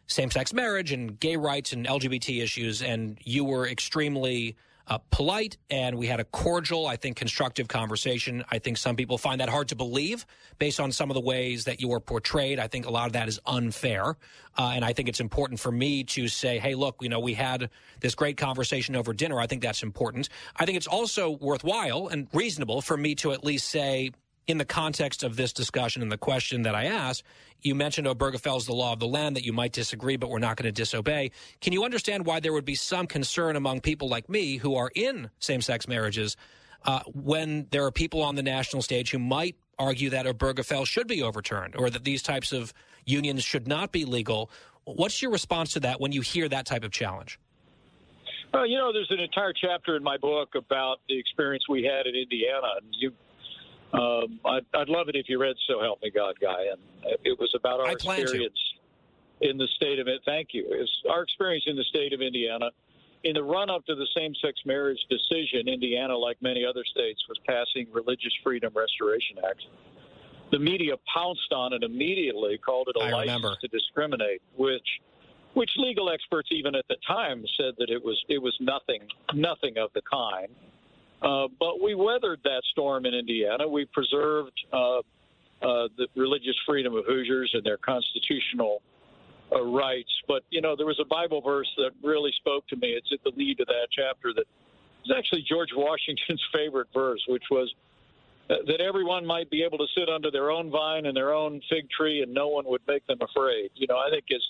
same 0.08 0.32
sex 0.32 0.54
marriage 0.54 0.92
and 0.92 1.20
gay 1.20 1.36
rights 1.36 1.74
and 1.74 1.86
LGBT 1.86 2.42
issues. 2.42 2.82
And 2.82 3.18
you 3.24 3.44
were 3.44 3.68
extremely 3.68 4.56
uh, 4.88 4.98
polite 5.10 5.58
and 5.70 5.98
we 5.98 6.08
had 6.08 6.20
a 6.20 6.24
cordial, 6.24 6.88
I 6.88 6.96
think, 6.96 7.18
constructive 7.18 7.68
conversation. 7.68 8.44
I 8.50 8.60
think 8.60 8.78
some 8.78 8.96
people 8.96 9.18
find 9.18 9.42
that 9.42 9.50
hard 9.50 9.70
to 9.70 9.76
believe 9.76 10.26
based 10.60 10.80
on 10.80 10.92
some 10.92 11.10
of 11.10 11.16
the 11.16 11.22
ways 11.22 11.66
that 11.66 11.82
you 11.82 11.90
were 11.90 12.00
portrayed. 12.00 12.60
I 12.60 12.68
think 12.68 12.86
a 12.86 12.92
lot 12.92 13.08
of 13.08 13.14
that 13.14 13.28
is 13.28 13.40
unfair. 13.46 14.16
Uh, 14.58 14.72
and 14.76 14.84
I 14.84 14.94
think 14.94 15.08
it's 15.08 15.20
important 15.20 15.60
for 15.60 15.72
me 15.72 16.04
to 16.06 16.28
say, 16.28 16.60
hey, 16.60 16.76
look, 16.76 16.98
you 17.02 17.10
know, 17.10 17.20
we 17.20 17.34
had 17.34 17.70
this 18.02 18.16
great 18.16 18.38
conversation 18.38 18.96
over 18.96 19.14
dinner. 19.14 19.40
I 19.40 19.48
think 19.48 19.62
that's 19.62 19.84
important. 19.84 20.30
I 20.56 20.66
think 20.66 20.78
it's 20.78 20.88
also 20.88 21.32
worthwhile 21.32 22.08
and 22.08 22.28
reasonable 22.34 22.82
for 22.82 22.98
me 22.98 23.16
to 23.16 23.32
at 23.32 23.44
least 23.44 23.70
say, 23.70 24.12
in 24.48 24.58
the 24.58 24.66
context 24.66 25.24
of 25.24 25.36
this 25.36 25.54
discussion 25.54 26.02
and 26.02 26.12
the 26.12 26.18
question 26.18 26.64
that 26.64 26.76
I 26.76 26.86
asked, 26.86 27.24
you 27.62 27.76
mentioned 27.76 28.08
Obergefell's 28.08 28.66
the 28.66 28.74
law 28.74 28.94
of 28.94 29.00
the 29.00 29.08
land 29.08 29.36
that 29.36 29.46
you 29.46 29.54
might 29.54 29.72
disagree, 29.72 30.18
but 30.18 30.30
we're 30.30 30.40
not 30.40 30.58
going 30.58 30.66
to 30.66 30.72
disobey. 30.72 31.32
Can 31.62 31.74
you 31.74 31.84
understand 31.84 32.26
why 32.26 32.40
there 32.40 32.54
would 32.54 32.66
be 32.66 32.76
some 32.76 33.08
concern 33.08 33.56
among 33.56 33.82
people 33.82 34.10
like 34.10 34.30
me 34.30 34.58
who 34.58 34.76
are 34.76 34.92
in 34.96 35.30
same 35.40 35.62
sex 35.62 35.88
marriages 35.88 36.38
uh, 36.86 37.02
when 37.14 37.68
there 37.72 37.86
are 37.86 37.92
people 37.92 38.24
on 38.24 38.36
the 38.36 38.44
national 38.44 38.82
stage 38.82 39.12
who 39.12 39.20
might 39.20 39.56
argue 39.78 40.10
that 40.10 40.26
Obergefell 40.26 40.86
should 40.86 41.08
be 41.08 41.22
overturned 41.22 41.76
or 41.76 41.90
that 41.90 42.04
these 42.04 42.24
types 42.24 42.52
of 42.52 42.74
unions 43.06 43.44
should 43.44 43.68
not 43.68 43.92
be 43.92 44.06
legal? 44.06 44.50
What's 44.86 45.22
your 45.22 45.32
response 45.32 45.74
to 45.74 45.80
that 45.82 46.02
when 46.02 46.12
you 46.12 46.22
hear 46.22 46.50
that 46.50 46.66
type 46.66 46.84
of 46.84 46.92
challenge? 46.92 47.40
Well, 48.54 48.66
you 48.66 48.78
know, 48.78 48.92
there's 48.92 49.12
an 49.12 49.20
entire 49.20 49.54
chapter 49.54 49.96
in 49.96 50.04
my 50.04 50.18
book 50.18 50.56
about 50.56 51.00
the 51.08 51.18
experience 51.18 51.64
we 51.70 51.84
had 51.84 52.06
in 52.06 52.16
Indiana, 52.16 52.68
you 52.92 53.14
um, 53.94 54.40
I'd, 54.46 54.66
I'd, 54.74 54.90
love 54.90 55.10
it 55.10 55.16
if 55.16 55.28
you 55.28 55.40
read 55.40 55.56
"So 55.68 55.82
Help 55.82 56.02
Me 56.02 56.10
God, 56.10 56.36
Guy," 56.42 56.66
and 56.72 56.80
it 57.24 57.38
was 57.40 57.54
about 57.56 57.80
our 57.80 57.92
experience 57.92 58.60
in 59.42 59.58
the 59.58 59.68
state 59.76 60.00
of 60.00 60.08
it. 60.08 60.22
Thank 60.26 60.50
you. 60.54 60.66
It's 60.70 60.92
our 61.10 61.24
experience 61.24 61.66
in 61.68 61.76
the 61.76 61.84
state 61.86 62.14
of 62.14 62.22
Indiana. 62.22 62.70
In 63.24 63.36
the 63.36 63.44
run-up 63.44 63.86
to 63.86 63.94
the 63.94 64.08
same-sex 64.18 64.62
marriage 64.66 64.98
decision, 65.08 65.68
Indiana, 65.68 66.18
like 66.18 66.42
many 66.42 66.66
other 66.66 66.84
states, 66.84 67.22
was 67.30 67.38
passing 67.48 67.86
Religious 67.92 68.34
Freedom 68.44 68.74
Restoration 68.76 69.38
acts. 69.48 69.64
The 70.52 70.58
media 70.58 70.94
pounced 71.14 71.54
on 71.54 71.72
it 71.72 71.84
immediately, 71.84 72.58
called 72.58 72.88
it 72.90 72.96
a 73.00 73.06
I 73.06 73.12
license 73.12 73.36
remember. 73.36 73.58
to 73.62 73.68
discriminate, 73.68 74.42
which 74.58 74.88
which 75.54 75.70
legal 75.78 76.10
experts 76.10 76.50
even 76.52 76.76
at 76.76 76.86
the 76.88 76.96
time 77.06 77.44
said 77.58 77.74
that 77.78 77.90
it 77.90 78.04
was 78.04 78.22
it 78.30 78.42
was 78.42 78.56
nothing 78.60 79.02
nothing 79.34 79.78
of 79.78 79.92
the 79.94 80.02
kind. 80.12 80.50
Uh, 81.22 81.48
but 81.60 81.82
we 81.82 81.94
weathered 81.94 82.40
that 82.44 82.62
storm 82.72 83.06
in 83.06 83.14
Indiana. 83.14 83.68
We 83.68 83.86
preserved 83.86 84.60
uh, 84.74 84.98
uh, 84.98 85.02
the 85.98 86.08
religious 86.16 86.56
freedom 86.66 86.96
of 86.96 87.06
Hoosiers 87.06 87.52
and 87.54 87.64
their 87.64 87.78
constitutional 87.78 88.82
uh, 89.52 89.62
rights. 89.62 90.10
But, 90.28 90.44
you 90.50 90.62
know, 90.62 90.76
there 90.76 90.88
was 90.88 91.00
a 91.00 91.06
Bible 91.06 91.42
verse 91.42 91.70
that 91.78 91.92
really 92.04 92.32
spoke 92.38 92.68
to 92.70 92.76
me. 92.76 92.90
It's 92.90 93.10
at 93.14 93.24
the 93.24 93.32
lead 93.38 93.60
of 93.60 93.68
that 93.68 93.88
chapter 93.96 94.34
that 94.34 94.46
is 95.06 95.12
actually 95.16 95.46
George 95.48 95.70
Washington's 95.76 96.42
favorite 96.54 96.88
verse, 96.94 97.24
which 97.28 97.44
was 97.52 97.72
that 98.68 98.82
everyone 98.82 99.26
might 99.26 99.50
be 99.50 99.64
able 99.64 99.78
to 99.78 99.88
sit 99.96 100.10
under 100.10 100.30
their 100.30 100.52
own 100.52 100.70
vine 100.70 101.06
and 101.06 101.16
their 101.16 101.34
own 101.34 101.62
fig 101.70 101.90
tree 101.90 102.22
and 102.22 102.34
no 102.34 102.50
one 102.50 102.66
would 102.68 102.82
make 102.88 103.06
them 103.08 103.20
afraid. 103.22 103.70
You 103.76 103.88
know, 103.88 103.98
I 103.98 104.10
think 104.10 104.26
as, 104.34 104.42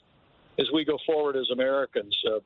as 0.57 0.65
we 0.74 0.84
go 0.86 0.97
forward 1.05 1.36
as 1.36 1.47
Americans, 1.51 2.15
uh, 2.28 2.39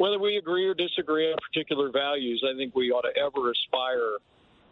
whether 0.00 0.18
we 0.18 0.38
agree 0.38 0.64
or 0.64 0.72
disagree 0.72 1.30
on 1.30 1.36
particular 1.52 1.90
values, 1.90 2.42
I 2.42 2.56
think 2.56 2.74
we 2.74 2.90
ought 2.90 3.02
to 3.02 3.14
ever 3.20 3.50
aspire 3.50 4.16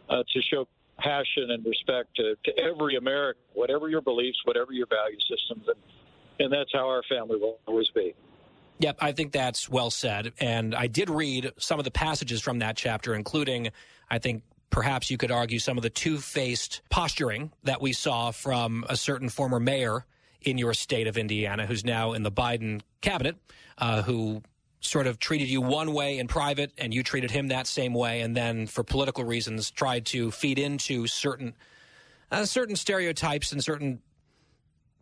uh, 0.09 0.23
to 0.27 0.41
show 0.41 0.67
passion 0.97 1.51
and 1.51 1.63
respect 1.63 2.15
to, 2.15 2.35
to 2.45 2.59
every 2.59 2.95
American, 2.95 3.43
whatever 3.53 3.89
your 3.89 4.01
beliefs, 4.01 4.39
whatever 4.45 4.73
your 4.73 4.87
value 4.87 5.19
systems, 5.29 5.67
and, 5.67 5.77
and 6.39 6.51
that's 6.51 6.71
how 6.73 6.87
our 6.87 7.03
family 7.07 7.37
will 7.37 7.59
always 7.67 7.89
be. 7.89 8.15
Yep, 8.79 8.97
I 9.01 9.11
think 9.11 9.31
that's 9.31 9.69
well 9.69 9.91
said. 9.91 10.33
And 10.39 10.73
I 10.73 10.87
did 10.87 11.11
read 11.11 11.51
some 11.59 11.77
of 11.77 11.85
the 11.85 11.91
passages 11.91 12.41
from 12.41 12.57
that 12.59 12.75
chapter, 12.75 13.13
including, 13.13 13.69
I 14.09 14.17
think, 14.17 14.41
perhaps 14.71 15.11
you 15.11 15.17
could 15.17 15.29
argue 15.29 15.59
some 15.59 15.77
of 15.77 15.83
the 15.83 15.91
two 15.91 16.17
faced 16.17 16.81
posturing 16.89 17.51
that 17.65 17.81
we 17.81 17.93
saw 17.93 18.31
from 18.31 18.83
a 18.89 18.97
certain 18.97 19.29
former 19.29 19.59
mayor 19.59 20.07
in 20.41 20.57
your 20.57 20.73
state 20.73 21.05
of 21.05 21.19
Indiana, 21.19 21.67
who's 21.67 21.85
now 21.85 22.13
in 22.13 22.23
the 22.23 22.31
Biden 22.31 22.81
cabinet, 23.01 23.35
uh, 23.77 24.01
who 24.01 24.41
sort 24.81 25.07
of 25.07 25.19
treated 25.19 25.49
you 25.49 25.61
one 25.61 25.93
way 25.93 26.17
in 26.17 26.27
private 26.27 26.71
and 26.77 26.93
you 26.93 27.03
treated 27.03 27.31
him 27.31 27.49
that 27.49 27.67
same 27.67 27.93
way 27.93 28.21
and 28.21 28.35
then 28.35 28.65
for 28.65 28.83
political 28.83 29.23
reasons 29.23 29.69
tried 29.71 30.05
to 30.05 30.31
feed 30.31 30.57
into 30.57 31.05
certain 31.05 31.53
uh, 32.31 32.45
certain 32.45 32.75
stereotypes 32.75 33.51
and 33.51 33.63
certain 33.63 33.99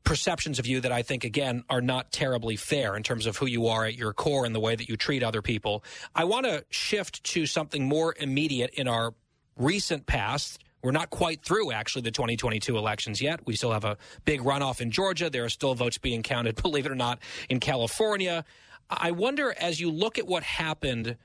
perceptions 0.07 0.57
of 0.57 0.65
you 0.65 0.79
that 0.79 0.91
I 0.91 1.01
think 1.01 1.25
again 1.25 1.63
are 1.69 1.81
not 1.81 2.13
terribly 2.13 2.55
fair 2.55 2.95
in 2.95 3.03
terms 3.03 3.25
of 3.25 3.35
who 3.35 3.45
you 3.45 3.67
are 3.67 3.85
at 3.85 3.95
your 3.95 4.13
core 4.13 4.45
and 4.45 4.55
the 4.55 4.59
way 4.59 4.73
that 4.73 4.87
you 4.87 4.95
treat 4.95 5.21
other 5.21 5.41
people. 5.41 5.83
I 6.15 6.23
want 6.23 6.45
to 6.45 6.63
shift 6.69 7.23
to 7.25 7.45
something 7.45 7.85
more 7.85 8.15
immediate 8.17 8.71
in 8.75 8.87
our 8.87 9.13
recent 9.57 10.05
past. 10.05 10.63
We're 10.81 10.91
not 10.91 11.09
quite 11.09 11.43
through 11.43 11.73
actually 11.73 12.03
the 12.03 12.11
2022 12.11 12.77
elections 12.77 13.21
yet. 13.21 13.45
We 13.45 13.57
still 13.57 13.73
have 13.73 13.83
a 13.83 13.97
big 14.23 14.41
runoff 14.41 14.79
in 14.79 14.91
Georgia. 14.91 15.29
There 15.29 15.43
are 15.43 15.49
still 15.49 15.75
votes 15.75 15.97
being 15.97 16.23
counted, 16.23 16.55
believe 16.61 16.85
it 16.85 16.91
or 16.91 16.95
not, 16.95 17.19
in 17.49 17.59
California. 17.59 18.45
I 18.89 19.11
wonder, 19.11 19.53
as 19.59 19.79
you 19.79 19.91
look 19.91 20.17
at 20.17 20.27
what 20.27 20.43
happened 20.43 21.17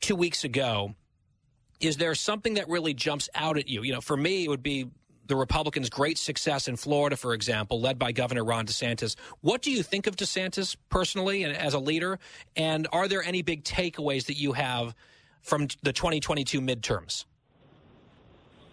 two 0.00 0.16
weeks 0.16 0.44
ago, 0.44 0.94
is 1.80 1.96
there 1.96 2.14
something 2.14 2.54
that 2.54 2.68
really 2.68 2.94
jumps 2.94 3.28
out 3.34 3.58
at 3.58 3.68
you? 3.68 3.82
You 3.82 3.92
know, 3.92 4.00
for 4.00 4.16
me, 4.16 4.44
it 4.44 4.48
would 4.48 4.62
be 4.62 4.88
the 5.26 5.36
Republicans' 5.36 5.90
great 5.90 6.18
success 6.18 6.68
in 6.68 6.76
Florida, 6.76 7.16
for 7.16 7.34
example, 7.34 7.80
led 7.80 7.98
by 7.98 8.12
Governor 8.12 8.44
Ron 8.44 8.66
DeSantis. 8.66 9.16
What 9.40 9.62
do 9.62 9.70
you 9.70 9.82
think 9.82 10.06
of 10.06 10.16
DeSantis 10.16 10.76
personally 10.88 11.44
and 11.44 11.56
as 11.56 11.74
a 11.74 11.78
leader? 11.78 12.18
And 12.56 12.88
are 12.92 13.08
there 13.08 13.22
any 13.22 13.42
big 13.42 13.64
takeaways 13.64 14.26
that 14.26 14.36
you 14.36 14.52
have 14.52 14.94
from 15.40 15.68
the 15.82 15.92
2022 15.92 16.60
midterms? 16.60 17.24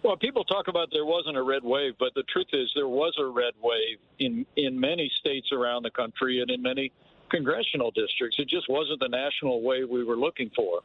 Well, 0.02 0.16
people 0.16 0.44
talk 0.44 0.68
about 0.68 0.88
there 0.92 1.04
wasn't 1.04 1.36
a 1.36 1.42
red 1.42 1.62
wave, 1.62 1.92
but 1.98 2.14
the 2.14 2.22
truth 2.32 2.46
is 2.52 2.70
there 2.74 2.88
was 2.88 3.14
a 3.18 3.26
red 3.26 3.52
wave 3.62 3.98
in 4.18 4.46
in 4.56 4.80
many 4.80 5.10
states 5.20 5.48
around 5.52 5.82
the 5.82 5.90
country 5.90 6.40
and 6.40 6.50
in 6.50 6.62
many 6.62 6.90
congressional 7.30 7.90
districts. 7.90 8.36
It 8.38 8.48
just 8.48 8.68
wasn't 8.68 9.00
the 9.00 9.08
national 9.08 9.62
way 9.62 9.84
we 9.84 10.04
were 10.04 10.16
looking 10.16 10.50
for. 10.54 10.80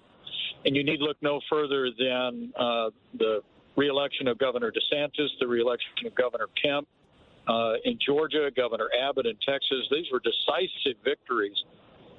And 0.66 0.76
you 0.76 0.84
need 0.84 1.00
look 1.00 1.18
no 1.22 1.42
further 1.50 1.90
than 1.98 2.54
uh, 2.58 2.90
the 3.18 3.42
reelection 3.76 4.28
of 4.28 4.38
Governor 4.38 4.72
DeSantis, 4.72 5.28
the 5.40 5.48
reelection 5.48 6.08
of 6.08 6.16
Governor 6.16 6.48
Kemp 6.62 6.88
uh, 7.48 7.74
in 7.84 7.98
Georgia, 8.04 8.50
Governor 8.56 8.90
Abbott 9.00 9.26
in 9.26 9.36
Texas. 9.46 9.88
These 9.92 10.08
were 10.12 10.20
decisive 10.20 10.98
victories. 11.04 11.58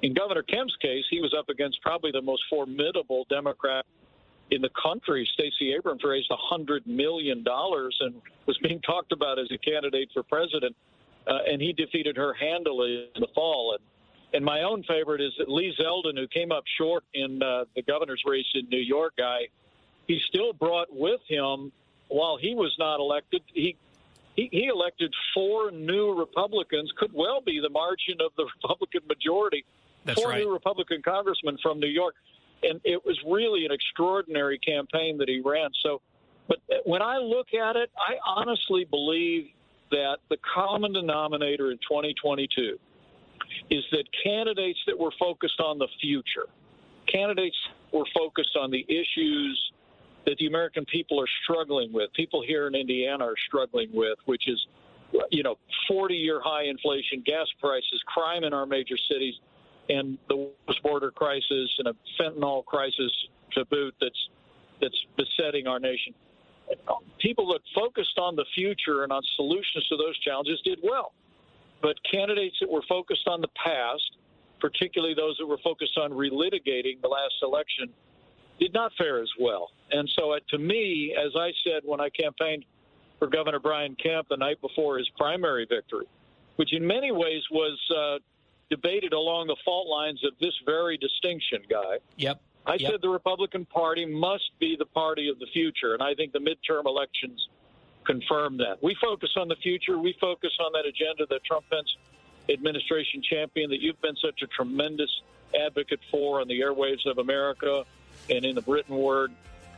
In 0.01 0.13
Governor 0.13 0.43
Kemp's 0.43 0.75
case, 0.81 1.03
he 1.09 1.21
was 1.21 1.33
up 1.37 1.49
against 1.49 1.81
probably 1.81 2.11
the 2.11 2.21
most 2.21 2.43
formidable 2.49 3.25
Democrat 3.29 3.85
in 4.51 4.61
the 4.61 4.69
country. 4.81 5.27
Stacey 5.33 5.73
Abrams 5.73 6.03
raised 6.03 6.29
$100 6.29 6.85
million 6.85 7.43
and 7.47 8.21
was 8.45 8.57
being 8.61 8.79
talked 8.81 9.11
about 9.11 9.39
as 9.39 9.47
a 9.51 9.57
candidate 9.57 10.09
for 10.13 10.23
president. 10.23 10.75
Uh, 11.27 11.39
and 11.51 11.61
he 11.61 11.73
defeated 11.73 12.15
her 12.15 12.33
handily 12.33 13.09
in 13.13 13.21
the 13.21 13.27
fall. 13.35 13.73
And 13.77 13.83
and 14.33 14.43
my 14.43 14.63
own 14.63 14.83
favorite 14.83 15.21
is 15.21 15.33
that 15.37 15.49
Lee 15.49 15.73
Zeldin, 15.79 16.17
who 16.17 16.27
came 16.27 16.51
up 16.51 16.63
short 16.77 17.03
in 17.13 17.41
uh, 17.41 17.65
the 17.75 17.81
governor's 17.81 18.23
race 18.25 18.45
in 18.53 18.67
New 18.69 18.79
York, 18.79 19.13
guy, 19.17 19.47
he 20.07 20.21
still 20.27 20.53
brought 20.53 20.87
with 20.93 21.21
him, 21.27 21.71
while 22.09 22.37
he 22.37 22.53
was 22.55 22.75
not 22.79 22.99
elected, 22.99 23.41
he 23.53 23.75
he, 24.35 24.49
he 24.51 24.67
elected 24.67 25.13
four 25.33 25.71
new 25.71 26.13
Republicans, 26.13 26.93
could 26.95 27.11
well 27.11 27.41
be 27.41 27.59
the 27.59 27.69
margin 27.69 28.17
of 28.21 28.31
the 28.37 28.45
Republican 28.61 29.01
majority. 29.07 29.65
That's 30.05 30.21
four 30.21 30.29
right. 30.29 30.43
new 30.43 30.53
Republican 30.53 31.01
congressmen 31.01 31.57
from 31.61 31.79
New 31.79 31.87
York. 31.87 32.15
And 32.63 32.79
it 32.83 33.03
was 33.05 33.19
really 33.25 33.65
an 33.65 33.71
extraordinary 33.71 34.59
campaign 34.59 35.17
that 35.17 35.27
he 35.27 35.41
ran. 35.41 35.69
So, 35.83 36.01
but 36.47 36.59
when 36.85 37.01
I 37.01 37.17
look 37.17 37.53
at 37.53 37.75
it, 37.75 37.91
I 37.97 38.17
honestly 38.25 38.85
believe 38.85 39.49
that 39.91 40.17
the 40.29 40.37
common 40.53 40.93
denominator 40.93 41.71
in 41.71 41.77
2022 41.77 42.79
is 43.69 43.83
that 43.91 44.03
candidates 44.23 44.79
that 44.87 44.97
were 44.97 45.11
focused 45.19 45.59
on 45.59 45.77
the 45.77 45.87
future, 46.01 46.47
candidates 47.11 47.57
were 47.91 48.05
focused 48.13 48.57
on 48.59 48.71
the 48.71 48.85
issues 48.87 49.71
that 50.25 50.37
the 50.39 50.47
American 50.47 50.85
people 50.85 51.19
are 51.21 51.27
struggling 51.43 51.91
with, 51.93 52.11
people 52.13 52.43
here 52.45 52.67
in 52.67 52.75
Indiana 52.75 53.23
are 53.23 53.35
struggling 53.47 53.89
with, 53.93 54.17
which 54.25 54.47
is, 54.47 54.59
you 55.31 55.41
know, 55.41 55.57
40 55.87 56.15
year 56.15 56.41
high 56.43 56.65
inflation, 56.65 57.23
gas 57.25 57.47
prices, 57.61 58.03
crime 58.05 58.43
in 58.43 58.53
our 58.53 58.65
major 58.65 58.97
cities, 59.09 59.35
and 59.89 60.17
the 60.27 60.51
border 60.83 61.11
crisis 61.11 61.69
and 61.79 61.87
a 61.87 61.93
fentanyl 62.19 62.65
crisis 62.65 63.11
to 63.53 63.63
boot 63.65 63.95
that's 64.01 64.29
that's 64.81 65.05
besetting 65.17 65.65
our 65.65 65.79
nation. 65.79 66.13
People 67.19 67.47
that 67.53 67.61
focused 67.73 68.19
on 68.19 68.35
the 68.35 68.45
future 68.53 69.03
and 69.03 69.11
on 69.11 69.21
solutions 69.35 69.87
to 69.87 69.95
those 69.95 70.17
challenges 70.19 70.59
did 70.63 70.79
well. 70.83 71.13
But 71.81 71.95
candidates 72.09 72.57
that 72.61 72.69
were 72.69 72.81
focused 72.89 73.27
on 73.27 73.41
the 73.41 73.47
past, 73.63 74.17
particularly 74.59 75.13
those 75.13 75.37
that 75.37 75.45
were 75.45 75.59
focused 75.63 75.97
on 75.97 76.11
relitigating 76.11 77.01
the 77.01 77.07
last 77.07 77.35
election, 77.43 77.89
did 78.59 78.73
not 78.73 78.91
fare 78.97 79.21
as 79.21 79.29
well. 79.39 79.69
And 79.91 80.09
so, 80.17 80.31
uh, 80.31 80.39
to 80.49 80.57
me, 80.57 81.15
as 81.17 81.31
I 81.35 81.51
said 81.63 81.83
when 81.85 82.01
I 82.01 82.09
campaigned 82.09 82.65
for 83.19 83.27
Governor 83.27 83.59
Brian 83.59 83.95
Kemp 83.95 84.27
the 84.29 84.37
night 84.37 84.59
before 84.61 84.97
his 84.97 85.07
primary 85.17 85.65
victory, 85.69 86.05
which 86.55 86.73
in 86.73 86.85
many 86.85 87.11
ways 87.11 87.43
was 87.51 87.77
uh, 87.95 88.17
debated 88.69 89.13
along 89.13 89.47
the 89.47 89.55
fault 89.63 89.87
lines 89.87 90.23
of 90.25 90.33
this 90.41 90.53
very 90.65 90.97
distinction 90.97 91.61
guy. 91.69 91.97
Yep. 92.17 92.41
I 92.65 92.73
Yep. 92.73 92.91
said 92.91 93.01
the 93.01 93.09
Republican 93.09 93.65
Party 93.65 94.05
must 94.05 94.51
be 94.59 94.75
the 94.77 94.85
party 94.85 95.29
of 95.29 95.39
the 95.39 95.47
future, 95.53 95.93
and 95.93 96.03
I 96.03 96.13
think 96.15 96.33
the 96.33 96.39
midterm 96.39 96.85
elections 96.85 97.47
confirm 98.07 98.57
that. 98.57 98.81
We 98.81 98.95
focus 98.99 99.29
on 99.35 99.49
the 99.49 99.55
future. 99.57 99.99
We 99.99 100.15
focus 100.19 100.51
on 100.59 100.71
that 100.73 100.85
agenda 100.87 101.27
that 101.29 101.43
Trump 101.43 101.65
Pence 101.69 101.95
administration 102.49 103.21
champion 103.21 103.69
that 103.69 103.81
you've 103.81 104.01
been 104.01 104.15
such 104.15 104.41
a 104.41 104.47
tremendous 104.47 105.09
advocate 105.53 105.99
for 106.09 106.41
on 106.41 106.47
the 106.47 106.59
airwaves 106.61 107.05
of 107.05 107.17
America 107.19 107.85
and 108.29 108.45
in 108.45 108.55
the 108.55 108.61
Britain 108.61 108.95
word. 108.95 109.31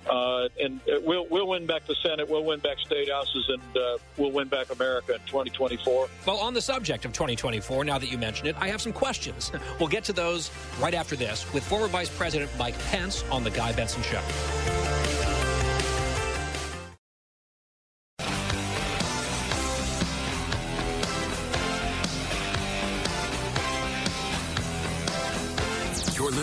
Uh, 0.09 0.47
and 0.61 0.80
we'll 1.03 1.27
we'll 1.27 1.47
win 1.47 1.65
back 1.65 1.86
the 1.86 1.95
Senate, 1.95 2.27
we'll 2.30 2.45
win 2.45 2.59
back 2.59 2.80
state 2.80 3.09
houses, 3.09 3.49
and 3.49 3.77
uh, 3.77 3.97
we'll 4.17 4.32
win 4.32 4.47
back 4.47 4.71
America 4.71 5.13
in 5.13 5.19
2024. 5.25 6.07
Well, 6.25 6.38
on 6.38 6.53
the 6.53 6.61
subject 6.61 7.03
of 7.03 7.11
2024, 7.11 7.84
now 7.84 7.97
that 7.99 8.09
you 8.09 8.17
mention 8.17 8.47
it, 8.47 8.55
I 8.59 8.69
have 8.69 8.82
some 8.82 8.93
questions. 8.93 9.51
We'll 9.80 9.89
get 9.89 10.03
to 10.05 10.13
those 10.13 10.51
right 10.80 10.93
after 10.93 11.15
this 11.15 11.51
with 11.53 11.63
former 11.63 11.88
Vice 11.88 12.09
President 12.09 12.51
Mike 12.57 12.77
Pence 12.86 13.23
on 13.32 13.43
The 13.43 13.51
Guy 13.51 13.71
Benson 13.71 14.01
Show. 14.03 14.21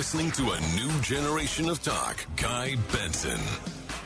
Listening 0.07 0.31
to 0.31 0.53
a 0.53 0.61
new 0.77 0.89
generation 1.01 1.69
of 1.69 1.83
talk. 1.83 2.25
Guy 2.37 2.77
Benson. 2.93 3.41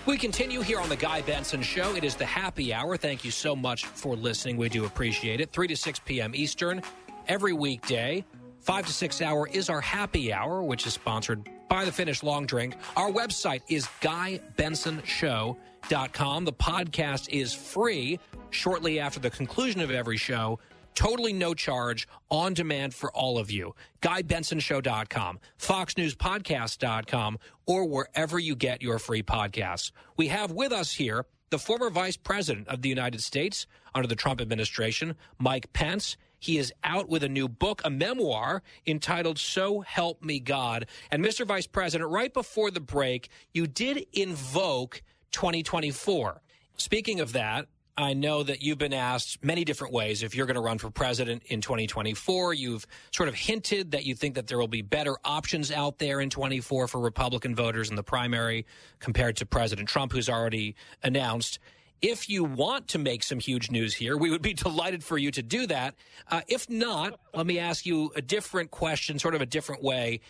We 0.06 0.16
continue 0.16 0.62
here 0.62 0.80
on 0.80 0.88
the 0.88 0.96
Guy 0.96 1.20
Benson 1.20 1.60
Show. 1.60 1.94
It 1.94 2.04
is 2.04 2.14
the 2.14 2.24
happy 2.24 2.72
hour. 2.72 2.96
Thank 2.96 3.22
you 3.22 3.30
so 3.30 3.54
much 3.54 3.84
for 3.84 4.16
listening. 4.16 4.56
We 4.56 4.70
do 4.70 4.86
appreciate 4.86 5.42
it. 5.42 5.52
3 5.52 5.68
to 5.68 5.76
6 5.76 5.98
p.m. 6.06 6.34
Eastern 6.34 6.80
every 7.28 7.52
weekday. 7.52 8.24
5 8.60 8.86
to 8.86 8.92
6 8.94 9.20
hour 9.20 9.46
is 9.48 9.68
our 9.68 9.82
happy 9.82 10.32
hour, 10.32 10.62
which 10.62 10.86
is 10.86 10.94
sponsored 10.94 11.46
by 11.68 11.84
the 11.84 11.92
Finnish 11.92 12.22
Long 12.22 12.46
Drink. 12.46 12.76
Our 12.96 13.10
website 13.10 13.60
is 13.68 13.84
GuyBensonShow.com. 14.00 16.44
The 16.46 16.52
podcast 16.54 17.28
is 17.28 17.52
free 17.52 18.18
shortly 18.48 19.00
after 19.00 19.20
the 19.20 19.28
conclusion 19.28 19.82
of 19.82 19.90
every 19.90 20.16
show. 20.16 20.60
Totally 20.94 21.32
no 21.32 21.54
charge, 21.54 22.08
on 22.30 22.54
demand 22.54 22.94
for 22.94 23.10
all 23.12 23.38
of 23.38 23.50
you. 23.50 23.74
GuyBensonShow.com, 24.02 25.40
FoxNewsPodcast.com, 25.58 27.38
or 27.66 27.86
wherever 27.86 28.38
you 28.38 28.56
get 28.56 28.82
your 28.82 28.98
free 28.98 29.22
podcasts. 29.22 29.92
We 30.16 30.28
have 30.28 30.52
with 30.52 30.72
us 30.72 30.92
here 30.92 31.26
the 31.50 31.58
former 31.58 31.90
Vice 31.90 32.16
President 32.16 32.68
of 32.68 32.82
the 32.82 32.88
United 32.88 33.22
States 33.22 33.66
under 33.94 34.06
the 34.06 34.14
Trump 34.14 34.40
administration, 34.40 35.16
Mike 35.38 35.72
Pence. 35.72 36.16
He 36.38 36.56
is 36.58 36.72
out 36.84 37.08
with 37.08 37.22
a 37.22 37.28
new 37.28 37.48
book, 37.48 37.82
a 37.84 37.90
memoir 37.90 38.62
entitled 38.86 39.38
So 39.38 39.80
Help 39.80 40.22
Me 40.24 40.40
God. 40.40 40.86
And 41.10 41.24
Mr. 41.24 41.46
Vice 41.46 41.66
President, 41.66 42.10
right 42.10 42.32
before 42.32 42.70
the 42.70 42.80
break, 42.80 43.28
you 43.52 43.66
did 43.66 44.06
invoke 44.12 45.02
2024. 45.32 46.40
Speaking 46.76 47.20
of 47.20 47.32
that, 47.32 47.66
I 48.04 48.14
know 48.14 48.42
that 48.42 48.62
you've 48.62 48.78
been 48.78 48.92
asked 48.92 49.44
many 49.44 49.64
different 49.64 49.92
ways 49.92 50.22
if 50.22 50.34
you're 50.34 50.46
going 50.46 50.54
to 50.54 50.60
run 50.60 50.78
for 50.78 50.90
president 50.90 51.42
in 51.46 51.60
2024. 51.60 52.54
You've 52.54 52.86
sort 53.10 53.28
of 53.28 53.34
hinted 53.34 53.90
that 53.92 54.04
you 54.04 54.14
think 54.14 54.36
that 54.36 54.46
there 54.46 54.58
will 54.58 54.68
be 54.68 54.82
better 54.82 55.16
options 55.24 55.72
out 55.72 55.98
there 55.98 56.20
in 56.20 56.30
24 56.30 56.88
for 56.88 57.00
Republican 57.00 57.54
voters 57.54 57.90
in 57.90 57.96
the 57.96 58.02
primary 58.02 58.66
compared 59.00 59.36
to 59.36 59.46
President 59.46 59.88
Trump, 59.88 60.12
who's 60.12 60.28
already 60.28 60.76
announced. 61.02 61.58
If 62.02 62.30
you 62.30 62.44
want 62.44 62.88
to 62.88 62.98
make 62.98 63.22
some 63.22 63.40
huge 63.40 63.70
news 63.70 63.94
here, 63.94 64.16
we 64.16 64.30
would 64.30 64.42
be 64.42 64.54
delighted 64.54 65.02
for 65.04 65.18
you 65.18 65.30
to 65.32 65.42
do 65.42 65.66
that. 65.66 65.94
Uh, 66.30 66.42
if 66.48 66.70
not, 66.70 67.18
let 67.34 67.46
me 67.46 67.58
ask 67.58 67.84
you 67.84 68.12
a 68.16 68.22
different 68.22 68.70
question, 68.70 69.18
sort 69.18 69.34
of 69.34 69.40
a 69.40 69.46
different 69.46 69.82
way. 69.82 70.20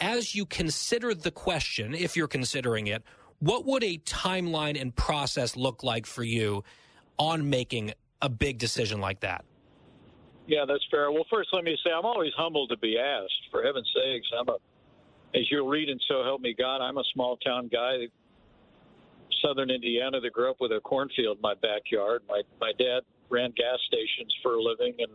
As 0.00 0.34
you 0.34 0.46
consider 0.46 1.14
the 1.14 1.30
question, 1.30 1.94
if 1.94 2.16
you're 2.16 2.26
considering 2.26 2.88
it, 2.88 3.02
what 3.38 3.66
would 3.66 3.84
a 3.84 3.98
timeline 3.98 4.80
and 4.80 4.94
process 4.94 5.56
look 5.56 5.82
like 5.82 6.06
for 6.06 6.22
you 6.22 6.64
on 7.18 7.48
making 7.48 7.92
a 8.20 8.28
big 8.28 8.58
decision 8.58 9.00
like 9.00 9.20
that? 9.20 9.44
Yeah, 10.46 10.64
that's 10.66 10.84
fair. 10.90 11.10
Well, 11.12 11.26
first, 11.30 11.50
let 11.52 11.64
me 11.64 11.76
say 11.84 11.90
I'm 11.92 12.04
always 12.04 12.32
humbled 12.36 12.70
to 12.70 12.76
be 12.76 12.98
asked. 12.98 13.32
For 13.50 13.62
heaven's 13.62 13.90
sakes, 13.94 14.28
I'm 14.38 14.48
a, 14.48 14.56
as 15.38 15.50
you'll 15.50 15.68
read 15.68 15.88
in 15.88 15.98
So 16.08 16.24
Help 16.24 16.40
Me 16.40 16.54
God, 16.56 16.80
I'm 16.80 16.98
a 16.98 17.04
small 17.14 17.36
town 17.38 17.68
guy, 17.72 18.08
southern 19.40 19.70
Indiana, 19.70 20.20
that 20.20 20.32
grew 20.32 20.50
up 20.50 20.56
with 20.60 20.72
a 20.72 20.80
cornfield 20.80 21.38
in 21.38 21.42
my 21.42 21.54
backyard. 21.54 22.22
My 22.28 22.42
my 22.60 22.72
dad 22.78 23.00
ran 23.30 23.52
gas 23.56 23.78
stations 23.86 24.34
for 24.42 24.54
a 24.54 24.62
living, 24.62 24.94
and 24.98 25.12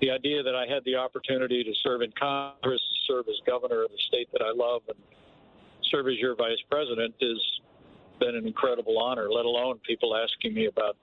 the 0.00 0.10
idea 0.10 0.42
that 0.42 0.54
I 0.54 0.66
had 0.66 0.84
the 0.84 0.96
opportunity 0.96 1.64
to 1.64 1.72
serve 1.82 2.02
in 2.02 2.12
Congress, 2.18 2.80
serve 3.08 3.26
as 3.28 3.36
governor 3.46 3.84
of 3.84 3.90
the 3.90 3.98
state 4.08 4.28
that 4.32 4.42
I 4.42 4.52
love, 4.54 4.82
and 4.88 4.98
serve 5.90 6.08
as 6.08 6.18
your 6.18 6.36
vice 6.36 6.60
president 6.70 7.14
has 7.20 7.38
been 8.20 8.36
an 8.36 8.46
incredible 8.46 8.98
honor. 8.98 9.28
Let 9.30 9.46
alone 9.46 9.80
people 9.86 10.16
asking 10.16 10.54
me 10.54 10.66
about 10.66 10.96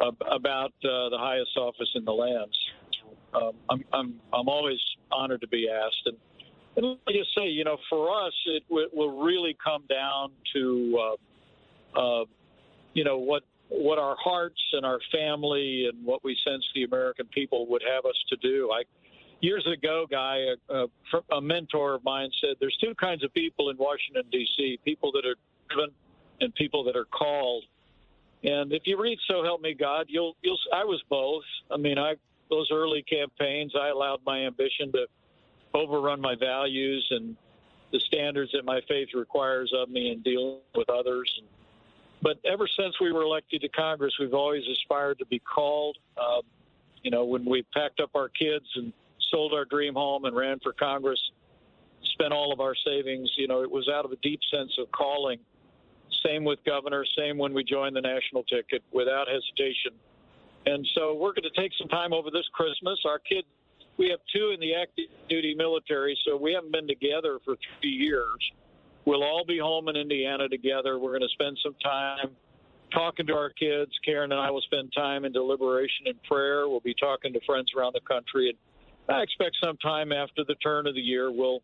about 0.00 0.72
uh, 0.84 1.08
the 1.10 1.18
highest 1.18 1.56
office 1.56 1.88
in 1.94 2.04
the 2.04 2.12
land. 2.12 2.50
Um, 3.34 3.52
I'm, 3.70 3.84
I'm 3.92 4.14
I'm 4.32 4.48
always 4.48 4.78
honored 5.12 5.40
to 5.42 5.48
be 5.48 5.68
asked, 5.68 6.02
and, 6.06 6.16
and 6.76 6.86
let 6.86 6.98
me 7.06 7.18
just 7.18 7.34
say, 7.36 7.46
you 7.46 7.64
know, 7.64 7.76
for 7.88 8.10
us, 8.26 8.32
it 8.46 8.62
will 8.68 9.22
really 9.22 9.56
come 9.62 9.84
down 9.88 10.30
to, 10.54 11.16
uh, 11.96 12.00
uh, 12.00 12.24
you 12.94 13.04
know, 13.04 13.18
what 13.18 13.42
what 13.68 13.98
our 13.98 14.16
hearts 14.22 14.60
and 14.72 14.84
our 14.84 14.98
family 15.10 15.88
and 15.88 16.04
what 16.04 16.22
we 16.22 16.36
sense 16.46 16.64
the 16.74 16.84
American 16.84 17.26
people 17.26 17.66
would 17.68 17.82
have 17.88 18.04
us 18.04 18.16
to 18.28 18.36
do. 18.36 18.70
I 18.72 18.82
years 19.40 19.66
ago, 19.66 20.06
guy, 20.10 20.38
a, 20.68 20.74
a, 20.74 20.86
a 21.36 21.40
mentor 21.40 21.94
of 21.94 22.04
mine 22.04 22.30
said, 22.40 22.56
"There's 22.60 22.76
two 22.80 22.94
kinds 22.94 23.24
of 23.24 23.32
people 23.34 23.70
in 23.70 23.76
Washington 23.76 24.24
D.C. 24.30 24.78
People 24.84 25.12
that 25.12 25.26
are 25.26 25.36
driven 25.68 25.90
and 26.40 26.54
people 26.54 26.84
that 26.84 26.96
are 26.96 27.06
called." 27.06 27.64
And 28.42 28.72
if 28.72 28.82
you 28.86 29.00
read 29.00 29.18
"So 29.26 29.42
Help 29.42 29.60
Me 29.60 29.74
God," 29.74 30.06
you'll 30.08 30.36
you'll. 30.42 30.58
I 30.72 30.84
was 30.84 31.02
both. 31.08 31.44
I 31.70 31.76
mean, 31.76 31.98
I 31.98 32.16
those 32.50 32.68
early 32.70 33.02
campaigns, 33.02 33.72
I 33.78 33.88
allowed 33.88 34.20
my 34.24 34.46
ambition 34.46 34.92
to 34.92 35.06
overrun 35.74 36.20
my 36.20 36.34
values 36.34 37.06
and 37.10 37.36
the 37.92 38.00
standards 38.00 38.52
that 38.52 38.64
my 38.64 38.80
faith 38.88 39.08
requires 39.14 39.72
of 39.76 39.88
me 39.88 40.10
in 40.10 40.20
dealing 40.22 40.58
with 40.74 40.88
others. 40.90 41.42
But 42.22 42.38
ever 42.44 42.66
since 42.66 42.98
we 43.00 43.12
were 43.12 43.22
elected 43.22 43.60
to 43.62 43.68
Congress, 43.68 44.14
we've 44.18 44.34
always 44.34 44.64
aspired 44.66 45.18
to 45.18 45.26
be 45.26 45.38
called. 45.38 45.98
Uh, 46.16 46.42
you 47.02 47.10
know, 47.10 47.24
when 47.24 47.44
we 47.44 47.62
packed 47.74 48.00
up 48.00 48.10
our 48.14 48.28
kids 48.28 48.64
and 48.76 48.92
sold 49.30 49.52
our 49.52 49.64
dream 49.64 49.94
home 49.94 50.24
and 50.24 50.34
ran 50.34 50.58
for 50.60 50.72
Congress, 50.72 51.20
spent 52.02 52.32
all 52.32 52.52
of 52.52 52.60
our 52.60 52.74
savings, 52.74 53.30
you 53.36 53.46
know, 53.46 53.62
it 53.62 53.70
was 53.70 53.88
out 53.88 54.04
of 54.04 54.12
a 54.12 54.16
deep 54.16 54.40
sense 54.50 54.72
of 54.78 54.90
calling. 54.90 55.38
Same 56.24 56.44
with 56.44 56.58
governor, 56.64 57.04
same 57.18 57.38
when 57.38 57.52
we 57.52 57.64
joined 57.64 57.96
the 57.96 58.00
national 58.00 58.44
ticket 58.44 58.82
without 58.92 59.26
hesitation. 59.28 59.92
And 60.66 60.86
so 60.94 61.14
we're 61.14 61.32
going 61.32 61.44
to 61.44 61.60
take 61.60 61.72
some 61.78 61.88
time 61.88 62.12
over 62.12 62.30
this 62.30 62.46
Christmas. 62.52 62.98
Our 63.04 63.18
kids, 63.18 63.46
we 63.98 64.08
have 64.08 64.20
two 64.34 64.50
in 64.54 64.60
the 64.60 64.74
active 64.74 65.06
duty 65.28 65.54
military, 65.54 66.16
so 66.26 66.36
we 66.36 66.54
haven't 66.54 66.72
been 66.72 66.88
together 66.88 67.38
for 67.44 67.56
three 67.80 67.90
years. 67.90 68.38
We'll 69.04 69.22
all 69.22 69.44
be 69.46 69.58
home 69.58 69.88
in 69.88 69.96
Indiana 69.96 70.48
together. 70.48 70.98
We're 70.98 71.10
going 71.10 71.28
to 71.28 71.34
spend 71.34 71.58
some 71.62 71.74
time 71.82 72.30
talking 72.92 73.26
to 73.26 73.34
our 73.34 73.50
kids. 73.50 73.90
Karen 74.04 74.32
and 74.32 74.40
I 74.40 74.50
will 74.50 74.62
spend 74.62 74.92
time 74.96 75.26
in 75.26 75.32
deliberation 75.32 76.06
and 76.06 76.22
prayer. 76.22 76.68
We'll 76.68 76.80
be 76.80 76.94
talking 76.94 77.32
to 77.34 77.40
friends 77.44 77.72
around 77.76 77.94
the 77.94 78.00
country, 78.00 78.48
and 78.48 79.14
I 79.14 79.22
expect 79.22 79.56
sometime 79.62 80.12
after 80.12 80.44
the 80.46 80.54
turn 80.56 80.86
of 80.86 80.94
the 80.94 81.00
year 81.00 81.30
we'll 81.30 81.60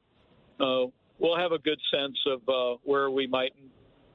uh, 0.60 0.90
we'll 1.18 1.38
have 1.38 1.52
a 1.52 1.58
good 1.58 1.80
sense 1.90 2.18
of 2.26 2.40
uh, 2.48 2.78
where 2.84 3.10
we 3.10 3.26
might 3.26 3.54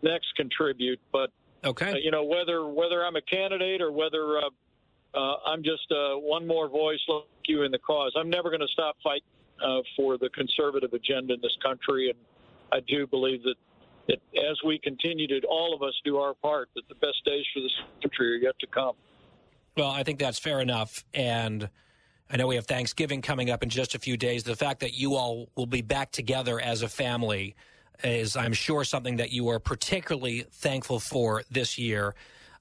next 0.01 0.27
contribute. 0.35 0.99
But 1.11 1.31
okay, 1.63 1.91
uh, 1.91 1.95
you 1.95 2.11
know 2.11 2.23
whether 2.23 2.67
whether 2.67 3.05
I'm 3.05 3.15
a 3.15 3.21
candidate 3.21 3.81
or 3.81 3.91
whether 3.91 4.37
uh, 4.37 4.49
uh, 5.15 5.37
I'm 5.45 5.63
just 5.63 5.91
uh, 5.91 6.15
one 6.15 6.45
more 6.45 6.67
voice 6.67 6.99
like 7.07 7.23
you 7.47 7.63
in 7.63 7.71
the 7.71 7.79
cause. 7.79 8.13
I'm 8.17 8.29
never 8.29 8.49
going 8.49 8.61
to 8.61 8.67
stop 8.67 8.95
fighting 9.03 9.23
uh, 9.65 9.79
for 9.95 10.17
the 10.17 10.29
conservative 10.29 10.93
agenda 10.93 11.33
in 11.33 11.41
this 11.41 11.57
country, 11.63 12.09
and 12.09 12.19
I 12.71 12.85
do 12.85 13.07
believe 13.07 13.43
that, 13.43 13.55
that 14.07 14.17
as 14.37 14.57
we 14.65 14.77
continue 14.79 15.27
to 15.27 15.47
all 15.47 15.73
of 15.73 15.81
us 15.81 15.93
do 16.03 16.17
our 16.17 16.33
part, 16.33 16.69
that 16.75 16.87
the 16.89 16.95
best 16.95 17.23
days 17.25 17.45
for 17.53 17.61
this 17.61 17.71
country 18.01 18.33
are 18.33 18.37
yet 18.37 18.59
to 18.59 18.67
come. 18.67 18.93
Well, 19.77 19.89
I 19.89 20.03
think 20.03 20.19
that's 20.19 20.39
fair 20.39 20.61
enough, 20.61 21.03
and. 21.13 21.69
I 22.27 22.37
know 22.37 22.47
we 22.47 22.55
have 22.55 22.65
Thanksgiving 22.65 23.21
coming 23.21 23.51
up 23.51 23.61
in 23.61 23.69
just 23.69 23.93
a 23.93 23.99
few 23.99 24.17
days. 24.17 24.43
The 24.43 24.55
fact 24.55 24.79
that 24.79 24.95
you 24.95 25.13
all 25.13 25.47
will 25.55 25.67
be 25.67 25.83
back 25.83 26.09
together 26.09 26.59
as 26.59 26.81
a 26.81 26.89
family 26.89 27.55
is, 28.03 28.35
I'm 28.35 28.53
sure, 28.53 28.83
something 28.83 29.17
that 29.17 29.31
you 29.31 29.49
are 29.49 29.59
particularly 29.59 30.45
thankful 30.51 30.99
for 30.99 31.43
this 31.49 31.77
year. 31.77 32.15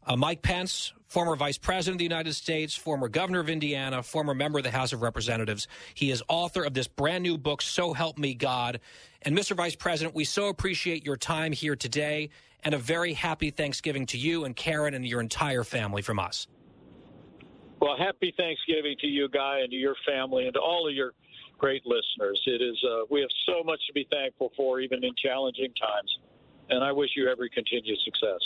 Uh, 0.07 0.17
Mike 0.17 0.43
Pence, 0.43 0.93
former 1.07 1.35
vice 1.37 1.59
president 1.59 1.95
of 1.95 1.99
the 1.99 2.05
United 2.05 2.35
States, 2.35 2.75
former 2.75 3.09
governor 3.09 3.41
of 3.41 3.49
Indiana, 3.49 4.03
former 4.03 4.35
member 4.35 4.59
of 4.59 4.65
the 4.65 4.71
House 4.71 4.93
of 4.93 5.01
Representatives. 5.01 5.67
He 5.95 6.11
is 6.11 6.23
author 6.29 6.63
of 6.65 6.75
this 6.75 6.89
brand 6.89 7.23
new 7.23 7.39
book, 7.39 7.63
So 7.63 7.93
Help 7.93 8.19
Me 8.19 8.35
God. 8.35 8.81
And 9.23 9.37
Mr. 9.37 9.57
Vice 9.57 9.77
President, 9.77 10.15
we 10.15 10.25
so 10.25 10.49
appreciate 10.49 11.05
your 11.05 11.17
time 11.17 11.53
here 11.53 11.77
today 11.77 12.31
and 12.65 12.75
a 12.75 12.79
very 12.79 13.13
happy 13.13 13.51
Thanksgiving 13.51 14.07
to 14.07 14.19
you 14.19 14.45
and 14.45 14.57
Karen 14.57 14.95
and 14.95 15.07
your 15.07 15.21
entire 15.21 15.65
family 15.65 16.03
from 16.03 16.19
us. 16.19 16.49
Well, 17.81 17.97
happy 17.99 18.33
Thanksgiving 18.37 18.97
to 19.01 19.07
you, 19.07 19.29
Guy, 19.29 19.61
and 19.61 19.71
to 19.71 19.77
your 19.77 19.95
family, 20.07 20.47
and 20.47 20.55
to 20.55 20.61
all 20.61 20.89
of 20.89 20.95
your 20.95 21.13
great 21.59 21.83
listeners. 21.87 22.41
It 22.47 22.63
is 22.63 22.77
uh, 22.85 23.05
we 23.11 23.21
have 23.21 23.31
so 23.47 23.63
much 23.65 23.81
to 23.87 23.93
be 23.93 24.07
thankful 24.11 24.53
for, 24.57 24.81
even 24.81 25.03
in 25.05 25.11
challenging 25.23 25.73
times. 25.81 26.19
And 26.71 26.83
I 26.83 26.93
wish 26.93 27.11
you 27.17 27.29
every 27.29 27.51
continued 27.51 27.99
success. 28.05 28.41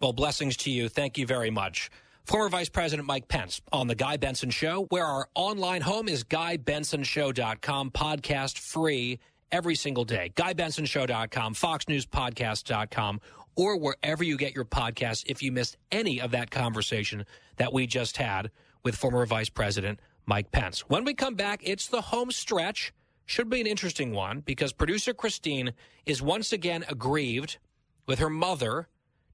Well, 0.00 0.12
blessings 0.12 0.56
to 0.58 0.70
you. 0.70 0.88
Thank 0.88 1.18
you 1.18 1.26
very 1.26 1.50
much. 1.50 1.90
Former 2.24 2.48
Vice 2.50 2.68
President 2.68 3.06
Mike 3.06 3.26
Pence 3.26 3.62
on 3.72 3.86
The 3.88 3.94
Guy 3.94 4.18
Benson 4.18 4.50
Show, 4.50 4.86
where 4.90 5.04
our 5.04 5.28
online 5.34 5.80
home 5.80 6.08
is 6.08 6.24
GuyBensonShow.com, 6.24 7.90
podcast 7.90 8.58
free 8.58 9.18
every 9.50 9.74
single 9.74 10.04
day. 10.04 10.30
GuyBensonShow.com, 10.36 11.54
FoxNewsPodcast.com, 11.54 13.20
or 13.56 13.78
wherever 13.78 14.22
you 14.22 14.36
get 14.36 14.54
your 14.54 14.66
podcasts 14.66 15.24
if 15.26 15.42
you 15.42 15.50
missed 15.50 15.78
any 15.90 16.20
of 16.20 16.30
that 16.32 16.50
conversation 16.50 17.24
that 17.56 17.72
we 17.72 17.86
just 17.86 18.18
had 18.18 18.50
with 18.84 18.94
former 18.94 19.24
Vice 19.26 19.48
President 19.48 19.98
Mike 20.28 20.52
Pence. 20.52 20.80
When 20.88 21.04
we 21.04 21.14
come 21.14 21.34
back, 21.34 21.62
it's 21.64 21.86
the 21.86 22.02
home 22.02 22.30
stretch. 22.30 22.92
Should 23.24 23.48
be 23.48 23.62
an 23.62 23.66
interesting 23.66 24.12
one 24.12 24.40
because 24.40 24.72
producer 24.72 25.14
Christine 25.14 25.72
is 26.04 26.22
once 26.22 26.52
again 26.52 26.84
aggrieved 26.88 27.58
with 28.06 28.18
her 28.18 28.28
mother, 28.30 28.88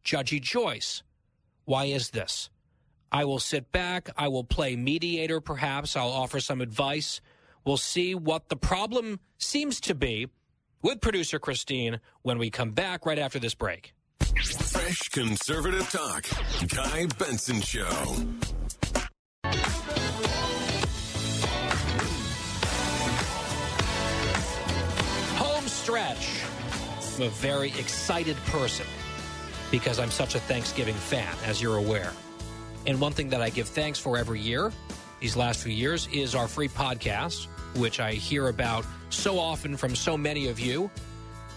Judgy 0.05 0.41
Joyce. 0.41 1.03
Why 1.65 1.87
is 1.87 2.11
this? 2.11 2.49
I 3.11 3.25
will 3.25 3.41
sit 3.41 3.73
back. 3.73 4.09
I 4.17 4.29
will 4.29 4.45
play 4.45 4.77
mediator, 4.77 5.41
perhaps. 5.41 5.97
I'll 5.97 6.11
offer 6.11 6.41
some 6.41 6.61
advice. 6.61 7.21
We'll 7.65 7.77
see 7.77 8.15
what 8.15 8.49
the 8.49 8.57
problem 8.57 9.19
seems 9.39 9.81
to 9.83 9.95
be 9.95 10.29
with 10.83 11.01
producer 11.01 11.39
Christine 11.39 12.01
when 12.23 12.39
we 12.39 12.51
come 12.51 12.71
back 12.71 13.05
right 13.05 13.19
after 13.19 13.39
this 13.39 13.55
break. 13.55 13.95
Fresh 14.21 15.09
conservative 15.11 15.89
talk. 15.91 16.27
Guy 16.69 17.07
Benson 17.19 17.61
Show. 17.61 18.17
Stretch. 25.95 26.43
I'm 27.15 27.23
a 27.23 27.29
very 27.29 27.69
excited 27.79 28.37
person 28.47 28.85
because 29.71 30.01
I'm 30.01 30.11
such 30.11 30.35
a 30.35 30.41
Thanksgiving 30.41 30.97
fan, 30.97 31.33
as 31.47 31.63
you're 31.63 31.77
aware. 31.77 32.13
And 32.89 33.01
one 33.01 33.13
thing 33.13 33.29
that 33.29 33.41
I 33.41 33.49
give 33.49 33.69
thanks 33.69 33.97
for 33.97 34.19
every 34.19 34.41
year, 34.41 34.73
these 35.21 35.37
last 35.37 35.63
few 35.63 35.73
years, 35.73 36.09
is 36.13 36.35
our 36.35 36.49
free 36.49 36.67
podcast, 36.67 37.47
which 37.77 38.01
I 38.01 38.15
hear 38.15 38.49
about 38.49 38.85
so 39.11 39.39
often 39.39 39.77
from 39.77 39.95
so 39.95 40.17
many 40.17 40.49
of 40.49 40.59
you 40.59 40.91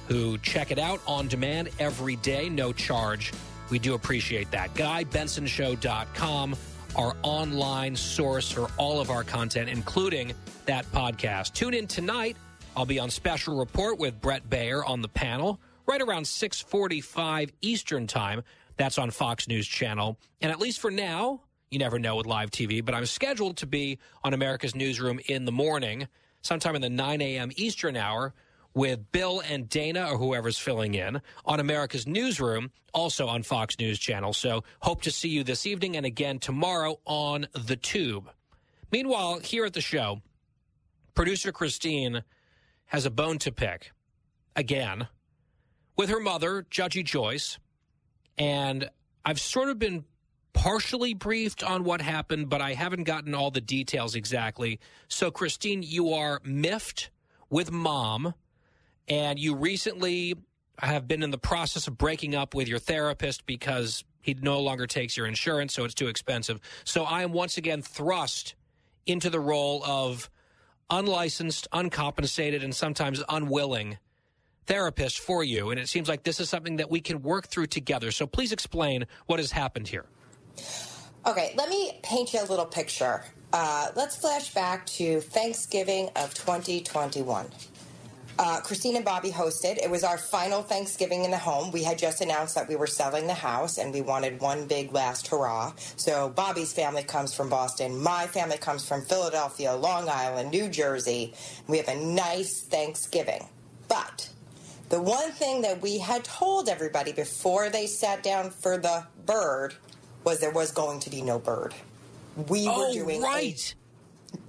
who 0.07 0.37
check 0.37 0.69
it 0.69 0.77
out 0.77 1.01
on 1.07 1.27
demand 1.27 1.69
every 1.79 2.17
day, 2.17 2.47
no 2.47 2.71
charge. 2.71 3.33
We 3.71 3.79
do 3.79 3.95
appreciate 3.95 4.51
that. 4.51 4.71
GuyBensonShow.com, 4.75 6.55
our 6.95 7.17
online 7.23 7.95
source 7.95 8.51
for 8.51 8.69
all 8.77 9.01
of 9.01 9.09
our 9.09 9.23
content, 9.23 9.67
including 9.67 10.33
that 10.67 10.85
podcast. 10.91 11.53
Tune 11.53 11.73
in 11.73 11.87
tonight. 11.87 12.37
I'll 12.77 12.85
be 12.85 12.99
on 12.99 13.09
special 13.09 13.57
report 13.57 13.97
with 13.97 14.21
Bret 14.21 14.47
Baier 14.51 14.87
on 14.87 15.01
the 15.01 15.07
panel 15.07 15.59
right 15.87 15.99
around 15.99 16.27
6:45 16.27 17.51
Eastern 17.59 18.05
Time. 18.05 18.43
That's 18.75 18.99
on 18.99 19.09
Fox 19.09 19.47
News 19.47 19.67
Channel. 19.67 20.19
And 20.41 20.51
at 20.51 20.59
least 20.59 20.79
for 20.79 20.91
now, 20.91 21.41
you 21.71 21.79
never 21.79 21.97
know 21.97 22.17
with 22.17 22.27
live 22.27 22.51
TV, 22.51 22.81
but 22.81 22.93
I'm 22.93 23.07
scheduled 23.07 23.57
to 23.57 23.65
be 23.65 23.97
on 24.23 24.35
America's 24.35 24.75
Newsroom 24.75 25.19
in 25.25 25.45
the 25.45 25.51
morning, 25.51 26.07
sometime 26.43 26.75
in 26.75 26.83
the 26.83 26.89
9 26.91 27.19
a.m. 27.19 27.51
Eastern 27.55 27.97
hour, 27.97 28.35
with 28.75 29.11
Bill 29.11 29.41
and 29.49 29.67
Dana 29.67 30.11
or 30.11 30.19
whoever's 30.19 30.59
filling 30.59 30.93
in 30.93 31.19
on 31.45 31.59
America's 31.59 32.05
Newsroom, 32.05 32.69
also 32.93 33.25
on 33.27 33.41
Fox 33.41 33.79
News 33.79 33.97
Channel. 33.97 34.33
So 34.33 34.63
hope 34.81 35.01
to 35.01 35.09
see 35.09 35.29
you 35.29 35.43
this 35.43 35.65
evening 35.65 35.97
and 35.97 36.05
again 36.05 36.37
tomorrow 36.37 36.99
on 37.05 37.47
The 37.53 37.75
Tube. 37.75 38.29
Meanwhile, 38.91 39.39
here 39.39 39.65
at 39.65 39.73
the 39.73 39.81
show, 39.81 40.21
producer 41.15 41.51
Christine 41.51 42.23
has 42.87 43.05
a 43.05 43.11
bone 43.11 43.37
to 43.39 43.51
pick 43.51 43.91
again 44.55 45.07
with 45.95 46.09
her 46.09 46.19
mother, 46.19 46.65
Judgy 46.69 47.03
Joyce. 47.03 47.57
And 48.37 48.89
I've 49.25 49.39
sort 49.39 49.69
of 49.69 49.79
been 49.79 50.05
partially 50.53 51.13
briefed 51.13 51.63
on 51.63 51.83
what 51.83 52.01
happened, 52.01 52.49
but 52.49 52.61
I 52.61 52.73
haven't 52.73 53.03
gotten 53.03 53.35
all 53.35 53.51
the 53.51 53.61
details 53.61 54.15
exactly. 54.15 54.79
So, 55.07 55.29
Christine, 55.31 55.83
you 55.83 56.13
are 56.13 56.41
miffed 56.43 57.11
with 57.49 57.71
mom, 57.71 58.33
and 59.07 59.37
you 59.37 59.55
recently 59.55 60.35
have 60.79 61.07
been 61.07 61.23
in 61.23 61.31
the 61.31 61.37
process 61.37 61.87
of 61.87 61.97
breaking 61.97 62.35
up 62.35 62.55
with 62.55 62.67
your 62.67 62.79
therapist 62.79 63.45
because 63.45 64.03
he 64.21 64.35
no 64.35 64.59
longer 64.59 64.87
takes 64.87 65.15
your 65.15 65.27
insurance, 65.27 65.73
so 65.73 65.83
it's 65.85 65.93
too 65.93 66.07
expensive. 66.07 66.59
So, 66.85 67.03
I 67.03 67.23
am 67.23 67.33
once 67.33 67.57
again 67.57 67.81
thrust 67.81 68.55
into 69.05 69.29
the 69.29 69.39
role 69.39 69.83
of 69.85 70.29
unlicensed, 70.89 71.67
uncompensated, 71.71 72.63
and 72.63 72.75
sometimes 72.75 73.23
unwilling 73.29 73.97
therapist 74.65 75.19
for 75.19 75.43
you. 75.43 75.71
And 75.71 75.79
it 75.79 75.89
seems 75.89 76.07
like 76.09 76.23
this 76.23 76.39
is 76.39 76.49
something 76.49 76.77
that 76.77 76.91
we 76.91 76.99
can 76.99 77.21
work 77.21 77.47
through 77.47 77.67
together. 77.67 78.11
So 78.11 78.27
please 78.27 78.51
explain 78.51 79.07
what 79.25 79.39
has 79.39 79.51
happened 79.51 79.87
here. 79.87 80.05
Okay, 81.25 81.53
let 81.57 81.69
me 81.69 81.99
paint 82.03 82.33
you 82.33 82.41
a 82.41 82.45
little 82.45 82.65
picture. 82.65 83.23
Uh, 83.51 83.87
let's 83.95 84.15
flash 84.15 84.53
back 84.53 84.85
to 84.85 85.21
Thanksgiving 85.21 86.09
of 86.15 86.33
2021. 86.33 87.47
Uh, 88.39 88.61
Christine 88.61 88.95
and 88.95 89.05
Bobby 89.05 89.31
hosted. 89.31 89.77
It 89.77 89.89
was 89.89 90.03
our 90.03 90.17
final 90.17 90.61
Thanksgiving 90.61 91.25
in 91.25 91.31
the 91.31 91.37
home. 91.37 91.71
We 91.71 91.83
had 91.83 91.97
just 91.97 92.21
announced 92.21 92.53
that 92.55 92.67
we 92.67 92.75
were 92.75 92.87
selling 92.87 93.25
the 93.25 93.33
house 93.33 93.77
and 93.77 93.93
we 93.93 94.01
wanted 94.01 94.39
one 94.39 94.67
big 94.67 94.93
last 94.93 95.27
hurrah. 95.27 95.73
So 95.95 96.29
Bobby's 96.29 96.71
family 96.71 97.03
comes 97.03 97.33
from 97.33 97.49
Boston. 97.49 97.97
My 98.01 98.27
family 98.27 98.57
comes 98.57 98.87
from 98.87 99.01
Philadelphia, 99.01 99.75
Long 99.75 100.07
Island, 100.07 100.51
New 100.51 100.69
Jersey. 100.69 101.33
We 101.67 101.77
have 101.77 101.87
a 101.87 101.95
nice 101.95 102.61
Thanksgiving. 102.61 103.47
But 103.87 104.29
the 104.89 105.01
one 105.01 105.31
thing 105.31 105.61
that 105.63 105.81
we 105.81 105.97
had 105.97 106.23
told 106.23 106.69
everybody 106.69 107.13
before 107.13 107.69
they 107.69 107.87
sat 107.87 108.21
down 108.21 108.51
for 108.51 108.77
the 108.77 109.05
bird 109.25 109.75
was 110.23 110.39
there 110.39 110.51
was 110.51 110.71
going 110.71 110.99
to 111.01 111.09
be 111.09 111.21
no 111.21 111.39
bird. 111.39 111.73
We 112.47 112.67
oh, 112.67 112.87
were 112.87 112.93
doing 112.93 113.21
right. 113.21 113.73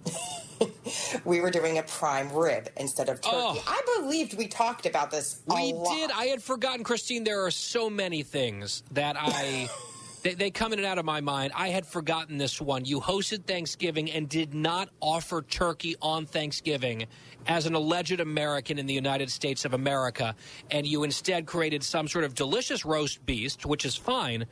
A, 0.06 0.10
we 1.24 1.40
were 1.40 1.50
doing 1.50 1.78
a 1.78 1.82
prime 1.82 2.32
rib 2.32 2.70
instead 2.76 3.08
of 3.08 3.20
turkey. 3.20 3.36
Oh. 3.36 3.62
I 3.66 4.00
believed 4.00 4.36
we 4.36 4.46
talked 4.46 4.86
about 4.86 5.10
this. 5.10 5.40
We 5.46 5.72
lot. 5.72 5.94
did. 5.94 6.10
I 6.10 6.26
had 6.26 6.42
forgotten, 6.42 6.84
Christine. 6.84 7.24
There 7.24 7.44
are 7.44 7.50
so 7.50 7.90
many 7.90 8.22
things 8.22 8.82
that 8.92 9.16
I. 9.18 9.68
They, 10.20 10.34
they, 10.34 10.50
come 10.50 10.72
in 10.72 10.80
and 10.80 10.86
out 10.86 10.98
of 10.98 11.04
my 11.04 11.20
mind. 11.20 11.52
I 11.54 11.68
had 11.68 11.86
forgotten 11.86 12.38
this 12.38 12.60
one. 12.60 12.84
You 12.84 13.00
hosted 13.00 13.44
Thanksgiving 13.44 14.10
and 14.10 14.28
did 14.28 14.52
not 14.52 14.88
offer 15.00 15.42
turkey 15.42 15.94
on 16.02 16.26
Thanksgiving 16.26 17.06
as 17.46 17.66
an 17.66 17.74
alleged 17.74 18.18
American 18.18 18.80
in 18.80 18.86
the 18.86 18.94
United 18.94 19.30
States 19.30 19.64
of 19.64 19.74
America, 19.74 20.34
and 20.72 20.86
you 20.86 21.04
instead 21.04 21.46
created 21.46 21.84
some 21.84 22.08
sort 22.08 22.24
of 22.24 22.34
delicious 22.34 22.84
roast 22.84 23.24
beast, 23.26 23.64
which 23.64 23.84
is 23.84 23.94
fine, 23.94 24.44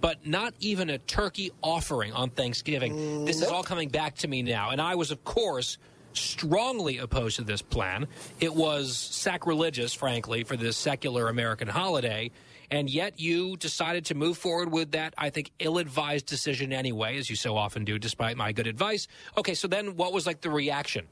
but 0.00 0.26
not 0.26 0.54
even 0.60 0.90
a 0.90 0.98
turkey 0.98 1.50
offering 1.62 2.12
on 2.12 2.30
Thanksgiving. 2.30 3.24
This 3.24 3.42
is 3.42 3.48
all 3.48 3.62
coming 3.62 3.88
back 3.88 4.16
to 4.16 4.28
me 4.28 4.42
now. 4.42 4.70
And 4.70 4.80
I 4.80 4.94
was, 4.94 5.10
of 5.10 5.24
course, 5.24 5.78
strongly 6.12 6.98
opposed 6.98 7.36
to 7.36 7.44
this 7.44 7.62
plan. 7.62 8.06
It 8.40 8.54
was 8.54 8.96
sacrilegious, 8.96 9.94
frankly, 9.94 10.44
for 10.44 10.56
this 10.56 10.76
secular 10.76 11.28
American 11.28 11.68
holiday. 11.68 12.30
And 12.70 12.88
yet 12.88 13.18
you 13.18 13.56
decided 13.56 14.06
to 14.06 14.14
move 14.14 14.38
forward 14.38 14.70
with 14.70 14.92
that, 14.92 15.12
I 15.18 15.30
think, 15.30 15.50
ill 15.58 15.78
advised 15.78 16.26
decision 16.26 16.72
anyway, 16.72 17.18
as 17.18 17.28
you 17.28 17.36
so 17.36 17.56
often 17.56 17.84
do, 17.84 17.98
despite 17.98 18.36
my 18.36 18.52
good 18.52 18.68
advice. 18.68 19.08
Okay, 19.36 19.54
so 19.54 19.66
then 19.66 19.96
what 19.96 20.12
was 20.12 20.26
like 20.26 20.40
the 20.40 20.50
reaction? 20.50 21.06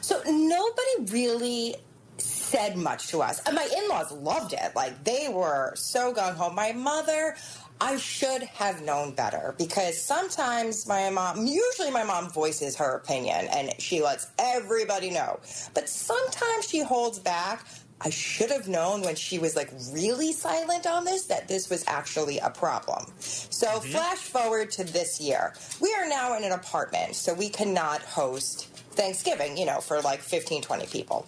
So 0.00 0.20
nobody 0.26 1.12
really 1.12 1.76
said 2.18 2.76
much 2.76 3.08
to 3.08 3.22
us. 3.22 3.40
And 3.46 3.54
my 3.54 3.68
in 3.76 3.88
laws 3.88 4.10
loved 4.10 4.54
it. 4.54 4.74
Like 4.74 5.04
they 5.04 5.28
were 5.28 5.72
so 5.76 6.12
gung 6.12 6.34
ho. 6.34 6.50
My 6.50 6.72
mother, 6.72 7.36
I 7.80 7.96
should 7.98 8.42
have 8.42 8.82
known 8.82 9.12
better 9.12 9.54
because 9.58 10.00
sometimes 10.02 10.86
my 10.86 11.10
mom, 11.10 11.46
usually 11.46 11.90
my 11.90 12.04
mom 12.04 12.30
voices 12.30 12.76
her 12.76 12.96
opinion 12.96 13.48
and 13.52 13.70
she 13.78 14.02
lets 14.02 14.28
everybody 14.38 15.10
know. 15.10 15.40
But 15.74 15.88
sometimes 15.88 16.68
she 16.68 16.82
holds 16.82 17.18
back. 17.18 17.66
I 18.00 18.10
should 18.10 18.50
have 18.50 18.68
known 18.68 19.02
when 19.02 19.14
she 19.14 19.38
was 19.38 19.56
like 19.56 19.70
really 19.92 20.32
silent 20.32 20.86
on 20.86 21.04
this 21.04 21.24
that 21.26 21.48
this 21.48 21.70
was 21.70 21.84
actually 21.86 22.38
a 22.38 22.50
problem. 22.50 23.06
So, 23.18 23.66
mm-hmm. 23.66 23.90
flash 23.90 24.18
forward 24.18 24.70
to 24.72 24.84
this 24.84 25.18
year. 25.20 25.54
We 25.80 25.94
are 25.94 26.06
now 26.06 26.36
in 26.36 26.44
an 26.44 26.52
apartment, 26.52 27.16
so 27.16 27.32
we 27.32 27.48
cannot 27.48 28.02
host 28.02 28.66
Thanksgiving, 28.92 29.56
you 29.56 29.64
know, 29.64 29.80
for 29.80 30.02
like 30.02 30.20
15, 30.20 30.60
20 30.60 30.86
people. 30.88 31.26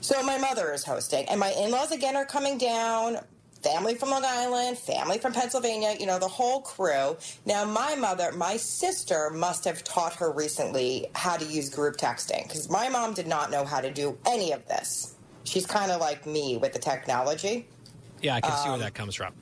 So, 0.00 0.22
my 0.22 0.38
mother 0.38 0.72
is 0.72 0.84
hosting, 0.84 1.28
and 1.28 1.40
my 1.40 1.50
in 1.50 1.72
laws 1.72 1.90
again 1.90 2.14
are 2.14 2.24
coming 2.24 2.56
down. 2.56 3.18
Family 3.62 3.94
from 3.94 4.10
Long 4.10 4.24
Island, 4.24 4.78
family 4.78 5.18
from 5.18 5.32
Pennsylvania, 5.34 5.94
you 6.00 6.06
know, 6.06 6.18
the 6.18 6.28
whole 6.28 6.62
crew. 6.62 7.16
Now, 7.44 7.64
my 7.64 7.94
mother, 7.94 8.32
my 8.32 8.56
sister 8.56 9.30
must 9.30 9.64
have 9.66 9.84
taught 9.84 10.14
her 10.14 10.32
recently 10.32 11.08
how 11.14 11.36
to 11.36 11.44
use 11.44 11.68
group 11.68 11.96
texting 11.96 12.44
because 12.44 12.70
my 12.70 12.88
mom 12.88 13.12
did 13.12 13.26
not 13.26 13.50
know 13.50 13.64
how 13.64 13.80
to 13.80 13.92
do 13.92 14.16
any 14.26 14.52
of 14.52 14.66
this 14.66 15.14
she's 15.44 15.66
kind 15.66 15.90
of 15.90 16.00
like 16.00 16.26
me 16.26 16.56
with 16.56 16.72
the 16.72 16.78
technology. 16.78 17.66
Yeah, 18.22 18.36
I 18.36 18.40
can 18.40 18.52
um, 18.52 18.58
see 18.58 18.64
where 18.64 18.74
um, 18.74 18.80
that 18.80 18.94
comes 18.94 19.14
from. 19.14 19.34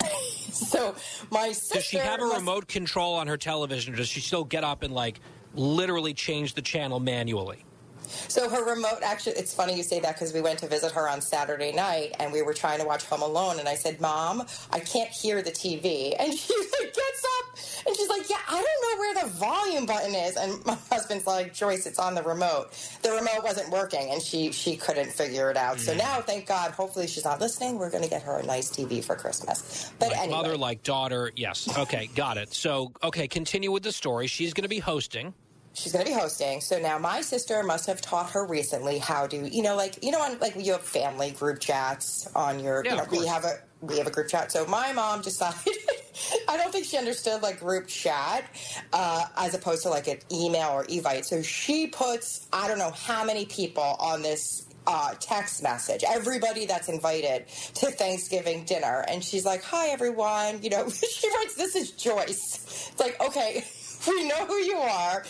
so 0.52 0.94
my 1.30 1.52
sister 1.52 1.74
does 1.74 1.84
she 1.84 1.96
have 1.98 2.20
a 2.20 2.24
must... 2.24 2.36
remote 2.38 2.68
control 2.68 3.14
on 3.14 3.26
her 3.26 3.36
television, 3.36 3.94
or 3.94 3.96
does 3.96 4.08
she 4.08 4.20
still 4.20 4.44
get 4.44 4.64
up 4.64 4.82
and 4.82 4.92
like 4.92 5.20
literally 5.54 6.14
change 6.14 6.54
the 6.54 6.62
channel 6.62 7.00
manually. 7.00 7.64
So 8.08 8.48
her 8.48 8.64
remote 8.64 9.00
actually, 9.02 9.32
it's 9.36 9.54
funny 9.54 9.76
you 9.76 9.82
say 9.82 10.00
that 10.00 10.14
because 10.14 10.32
we 10.32 10.40
went 10.40 10.58
to 10.60 10.66
visit 10.68 10.92
her 10.92 11.08
on 11.08 11.20
Saturday 11.20 11.72
night 11.72 12.14
and 12.20 12.32
we 12.32 12.42
were 12.42 12.54
trying 12.54 12.78
to 12.80 12.86
watch 12.86 13.04
Home 13.06 13.22
Alone. 13.22 13.58
And 13.58 13.68
I 13.68 13.74
said, 13.74 14.00
Mom, 14.00 14.42
I 14.70 14.80
can't 14.80 15.10
hear 15.10 15.42
the 15.42 15.50
TV. 15.52 16.14
And 16.20 16.32
she 16.34 16.54
like, 16.54 16.94
gets 16.94 17.26
up 17.40 17.58
and 17.86 17.96
she's 17.96 18.08
like, 18.08 18.28
Yeah, 18.28 18.36
I 18.48 18.54
don't 18.54 18.64
know 18.64 18.98
where 18.98 19.14
the 19.24 19.28
volume 19.38 19.86
button 19.86 20.14
is. 20.14 20.36
And 20.36 20.64
my 20.66 20.76
husband's 20.90 21.26
like, 21.26 21.54
Joyce, 21.54 21.86
it's 21.86 21.98
on 21.98 22.14
the 22.14 22.22
remote. 22.22 22.68
The 23.02 23.12
remote 23.12 23.42
wasn't 23.44 23.70
working 23.70 24.10
and 24.10 24.20
she, 24.22 24.52
she 24.52 24.76
couldn't 24.76 25.10
figure 25.12 25.50
it 25.50 25.56
out. 25.56 25.78
So 25.80 25.92
Mm. 25.94 25.98
now, 25.98 26.20
thank 26.20 26.46
God, 26.46 26.72
hopefully 26.72 27.06
she's 27.06 27.24
not 27.24 27.40
listening. 27.40 27.78
We're 27.78 27.90
going 27.90 28.02
to 28.02 28.10
get 28.10 28.22
her 28.22 28.36
a 28.38 28.42
nice 28.44 28.70
TV 28.70 29.02
for 29.04 29.14
Christmas. 29.16 29.90
But 29.98 30.08
like 30.10 30.18
anyway. 30.18 30.36
mother, 30.36 30.56
like 30.56 30.82
daughter. 30.82 31.30
Yes. 31.36 31.68
Okay, 31.78 32.08
got 32.14 32.36
it. 32.38 32.52
So, 32.52 32.92
okay, 33.02 33.28
continue 33.28 33.70
with 33.72 33.82
the 33.82 33.92
story. 33.92 34.26
She's 34.26 34.52
going 34.54 34.62
to 34.64 34.68
be 34.68 34.78
hosting. 34.80 35.32
She's 35.76 35.92
going 35.92 36.04
to 36.04 36.10
be 36.10 36.18
hosting. 36.18 36.60
So 36.60 36.78
now 36.78 36.98
my 36.98 37.20
sister 37.20 37.62
must 37.62 37.86
have 37.86 38.00
taught 38.00 38.30
her 38.30 38.46
recently 38.46 38.98
how 38.98 39.26
to, 39.26 39.48
you 39.54 39.62
know, 39.62 39.76
like 39.76 40.02
you 40.02 40.10
know, 40.10 40.20
on 40.20 40.38
like 40.38 40.56
you 40.56 40.72
have 40.72 40.82
family 40.82 41.30
group 41.30 41.60
chats 41.60 42.28
on 42.34 42.60
your, 42.60 42.82
Yeah, 42.84 42.92
you 42.92 42.96
know, 42.96 43.06
we 43.10 43.26
have 43.26 43.44
a 43.44 43.58
we 43.82 43.98
have 43.98 44.06
a 44.06 44.10
group 44.10 44.28
chat. 44.28 44.50
So 44.50 44.66
my 44.66 44.92
mom 44.92 45.20
decided. 45.22 45.58
I 46.48 46.56
don't 46.56 46.72
think 46.72 46.86
she 46.86 46.96
understood 46.96 47.42
like 47.42 47.60
group 47.60 47.88
chat 47.88 48.46
uh, 48.92 49.26
as 49.36 49.54
opposed 49.54 49.82
to 49.82 49.90
like 49.90 50.08
an 50.08 50.18
email 50.32 50.70
or 50.70 50.84
evite. 50.86 51.26
So 51.26 51.42
she 51.42 51.88
puts 51.88 52.48
I 52.52 52.68
don't 52.68 52.78
know 52.78 52.92
how 52.92 53.24
many 53.24 53.44
people 53.44 53.96
on 54.00 54.22
this 54.22 54.66
uh, 54.86 55.14
text 55.20 55.62
message, 55.62 56.04
everybody 56.06 56.64
that's 56.64 56.88
invited 56.88 57.46
to 57.74 57.90
Thanksgiving 57.90 58.64
dinner. 58.64 59.04
And 59.08 59.22
she's 59.22 59.44
like, 59.44 59.62
Hi, 59.64 59.88
everyone. 59.88 60.62
You 60.62 60.70
know, 60.70 60.88
she 60.90 61.28
writes, 61.28 61.54
This 61.54 61.76
is 61.76 61.90
Joyce. 61.90 62.88
It's 62.92 63.00
like, 63.00 63.20
okay. 63.20 63.64
We 64.16 64.28
know 64.28 64.46
who 64.46 64.56
you 64.56 64.76
are. 64.76 65.24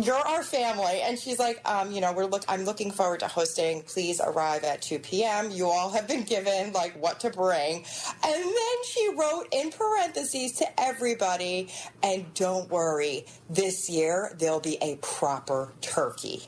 You're 0.00 0.14
our 0.14 0.42
family. 0.42 1.00
And 1.02 1.18
she's 1.18 1.38
like, 1.38 1.60
um, 1.68 1.92
you 1.92 2.00
know, 2.00 2.12
we're 2.12 2.24
look. 2.24 2.44
I'm 2.48 2.64
looking 2.64 2.90
forward 2.90 3.20
to 3.20 3.28
hosting. 3.28 3.82
Please 3.82 4.20
arrive 4.20 4.64
at 4.64 4.82
2 4.82 4.98
p.m. 5.00 5.50
You 5.50 5.66
all 5.66 5.90
have 5.90 6.08
been 6.08 6.24
given 6.24 6.72
like 6.72 7.00
what 7.00 7.20
to 7.20 7.30
bring. 7.30 7.84
And 8.24 8.44
then 8.44 8.84
she 8.86 9.10
wrote 9.16 9.46
in 9.52 9.70
parentheses 9.70 10.52
to 10.52 10.80
everybody, 10.80 11.68
and 12.02 12.32
don't 12.34 12.70
worry, 12.70 13.26
this 13.50 13.88
year 13.88 14.34
there'll 14.38 14.60
be 14.60 14.78
a 14.80 14.96
proper 14.96 15.72
turkey. 15.80 16.42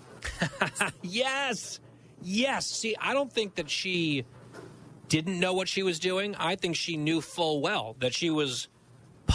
yes. 1.03 1.81
Yes. 2.23 2.67
See, 2.67 2.97
I 3.01 3.13
don't 3.13 3.33
think 3.33 3.57
that 3.57 3.71
she 3.71 4.25
didn't 5.09 5.39
know 5.41 5.53
what 5.53 5.69
she 5.69 5.83
was 5.83 5.99
doing. 5.99 6.35
I 6.37 6.57
think 6.57 6.77
she 6.77 6.97
knew 6.97 7.21
full 7.21 7.61
well 7.61 7.97
that 8.01 8.15
she 8.15 8.31
was 8.31 8.69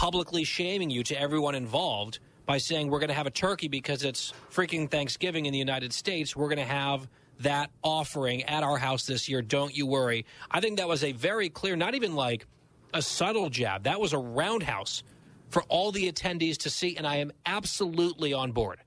publicly 0.00 0.44
shaming 0.44 0.90
you 0.90 1.02
to 1.02 1.18
everyone 1.18 1.54
involved 1.54 2.18
by 2.44 2.58
saying 2.58 2.90
we're 2.90 2.98
going 2.98 3.08
to 3.08 3.14
have 3.14 3.26
a 3.26 3.30
turkey 3.30 3.66
because 3.66 4.04
it's 4.04 4.34
freaking 4.52 4.90
Thanksgiving 4.90 5.46
in 5.46 5.54
the 5.54 5.58
United 5.58 5.90
States. 5.90 6.36
We're 6.36 6.48
going 6.48 6.58
to 6.58 6.64
have 6.64 7.08
that 7.40 7.70
offering 7.82 8.42
at 8.42 8.62
our 8.62 8.76
house 8.76 9.06
this 9.06 9.26
year. 9.26 9.40
Don't 9.40 9.74
you 9.74 9.86
worry. 9.86 10.26
I 10.50 10.60
think 10.60 10.76
that 10.76 10.86
was 10.86 11.02
a 11.02 11.12
very 11.12 11.48
clear, 11.48 11.76
not 11.76 11.94
even 11.94 12.14
like 12.14 12.46
a 12.92 13.00
subtle 13.00 13.48
jab. 13.48 13.84
That 13.84 13.98
was 13.98 14.12
a 14.12 14.18
roundhouse 14.18 15.02
for 15.48 15.62
all 15.62 15.92
the 15.92 16.12
attendees 16.12 16.58
to 16.58 16.68
see, 16.70 16.98
and 16.98 17.06
I 17.06 17.16
am 17.16 17.32
absolutely 17.46 18.34
on 18.34 18.52
board. 18.52 18.80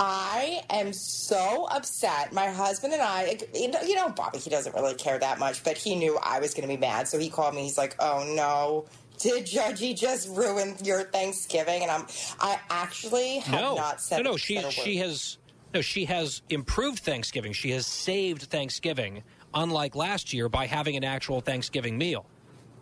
I 0.00 0.62
am 0.70 0.92
so 0.92 1.68
upset. 1.70 2.32
My 2.32 2.48
husband 2.50 2.92
and 2.92 3.02
I, 3.02 3.38
you 3.54 3.94
know- 3.94 4.08
Bobby, 4.08 4.38
he 4.38 4.50
doesn't 4.50 4.74
really 4.74 4.94
care 4.94 5.18
that 5.20 5.38
much, 5.38 5.62
but 5.62 5.78
he 5.78 5.94
knew 5.94 6.18
I 6.20 6.40
was 6.40 6.54
going 6.54 6.68
to 6.68 6.74
be 6.74 6.76
mad. 6.76 7.06
So 7.06 7.18
he 7.18 7.30
called 7.30 7.54
me. 7.54 7.62
He's 7.62 7.78
like, 7.78 7.94
oh 8.00 8.24
no. 8.36 8.86
Did 9.18 9.46
Judgy 9.46 9.96
just 9.98 10.28
ruin 10.28 10.76
your 10.82 11.04
Thanksgiving? 11.04 11.82
And 11.82 11.90
I'm, 11.90 12.06
I 12.40 12.58
actually 12.70 13.38
have 13.38 13.60
no, 13.60 13.74
not 13.74 14.00
said 14.00 14.22
no, 14.22 14.32
no. 14.32 14.36
She 14.36 14.60
she 14.70 14.96
has 14.98 15.38
no. 15.74 15.80
She 15.80 16.04
has 16.06 16.42
improved 16.48 17.00
Thanksgiving. 17.00 17.52
She 17.52 17.70
has 17.72 17.86
saved 17.86 18.42
Thanksgiving, 18.42 19.22
unlike 19.54 19.94
last 19.94 20.32
year, 20.32 20.48
by 20.48 20.66
having 20.66 20.96
an 20.96 21.04
actual 21.04 21.40
Thanksgiving 21.40 21.98
meal. 21.98 22.26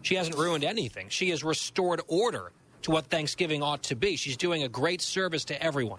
She 0.02 0.14
hasn't 0.14 0.36
ruined 0.36 0.62
anything. 0.62 1.08
She 1.08 1.30
has 1.30 1.42
restored 1.42 2.00
order 2.06 2.52
to 2.82 2.90
what 2.92 3.06
Thanksgiving 3.06 3.62
ought 3.62 3.82
to 3.84 3.96
be. 3.96 4.16
She's 4.16 4.36
doing 4.36 4.62
a 4.62 4.68
great 4.68 5.02
service 5.02 5.44
to 5.46 5.60
everyone. 5.60 5.98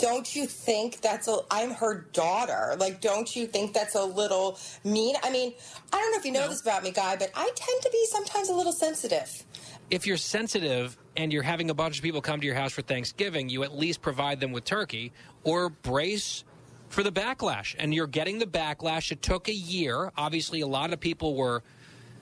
Don't 0.00 0.34
you 0.34 0.46
think 0.46 1.02
that's 1.02 1.28
a? 1.28 1.40
I'm 1.50 1.72
her 1.72 2.06
daughter. 2.14 2.74
Like, 2.78 3.02
don't 3.02 3.36
you 3.36 3.46
think 3.46 3.74
that's 3.74 3.94
a 3.94 4.02
little 4.02 4.58
mean? 4.82 5.14
I 5.22 5.30
mean, 5.30 5.52
I 5.92 5.98
don't 5.98 6.10
know 6.10 6.18
if 6.18 6.24
you 6.24 6.32
know 6.32 6.48
this 6.48 6.62
about 6.62 6.82
me, 6.82 6.90
guy, 6.90 7.16
but 7.16 7.30
I 7.34 7.50
tend 7.54 7.82
to 7.82 7.90
be 7.90 8.06
sometimes 8.10 8.48
a 8.48 8.54
little 8.54 8.72
sensitive. 8.72 9.44
If 9.90 10.06
you're 10.06 10.16
sensitive 10.16 10.96
and 11.18 11.30
you're 11.30 11.42
having 11.42 11.68
a 11.68 11.74
bunch 11.74 11.98
of 11.98 12.02
people 12.02 12.22
come 12.22 12.40
to 12.40 12.46
your 12.46 12.54
house 12.54 12.72
for 12.72 12.80
Thanksgiving, 12.80 13.50
you 13.50 13.62
at 13.62 13.76
least 13.76 14.00
provide 14.00 14.40
them 14.40 14.52
with 14.52 14.64
turkey 14.64 15.12
or 15.44 15.68
brace 15.68 16.44
for 16.88 17.02
the 17.02 17.12
backlash. 17.12 17.74
And 17.78 17.92
you're 17.92 18.06
getting 18.06 18.38
the 18.38 18.46
backlash. 18.46 19.12
It 19.12 19.20
took 19.20 19.48
a 19.48 19.54
year. 19.54 20.12
Obviously, 20.16 20.62
a 20.62 20.66
lot 20.66 20.94
of 20.94 21.00
people 21.00 21.34
were 21.34 21.62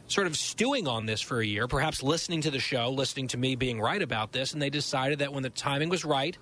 sort 0.08 0.26
of 0.26 0.36
stewing 0.36 0.88
on 0.88 1.06
this 1.06 1.20
for 1.20 1.40
a 1.40 1.46
year, 1.46 1.68
perhaps 1.68 2.02
listening 2.02 2.40
to 2.40 2.50
the 2.50 2.58
show, 2.58 2.90
listening 2.90 3.28
to 3.28 3.36
me 3.36 3.54
being 3.54 3.80
right 3.80 4.02
about 4.02 4.32
this, 4.32 4.52
and 4.52 4.60
they 4.60 4.70
decided 4.70 5.20
that 5.20 5.32
when 5.32 5.42
the 5.42 5.50
timing 5.50 5.90
was 5.90 6.04
right, 6.04 6.36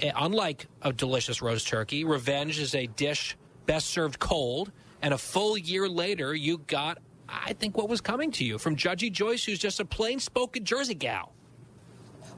Eh, 0.00 0.10
unlike 0.16 0.66
a 0.82 0.92
delicious 0.92 1.40
roast 1.40 1.68
turkey, 1.68 2.04
revenge 2.04 2.58
is 2.58 2.74
a 2.74 2.86
dish 2.86 3.36
best 3.66 3.86
served 3.86 4.18
cold. 4.18 4.72
And 5.02 5.12
a 5.12 5.18
full 5.18 5.58
year 5.58 5.88
later, 5.88 6.34
you 6.34 6.58
got, 6.66 6.98
I 7.28 7.52
think, 7.52 7.76
what 7.76 7.88
was 7.88 8.00
coming 8.00 8.30
to 8.32 8.44
you 8.44 8.58
from 8.58 8.74
Judgy 8.76 9.12
Joyce, 9.12 9.44
who's 9.44 9.58
just 9.58 9.80
a 9.80 9.84
plain 9.84 10.18
spoken 10.18 10.64
Jersey 10.64 10.94
gal. 10.94 11.33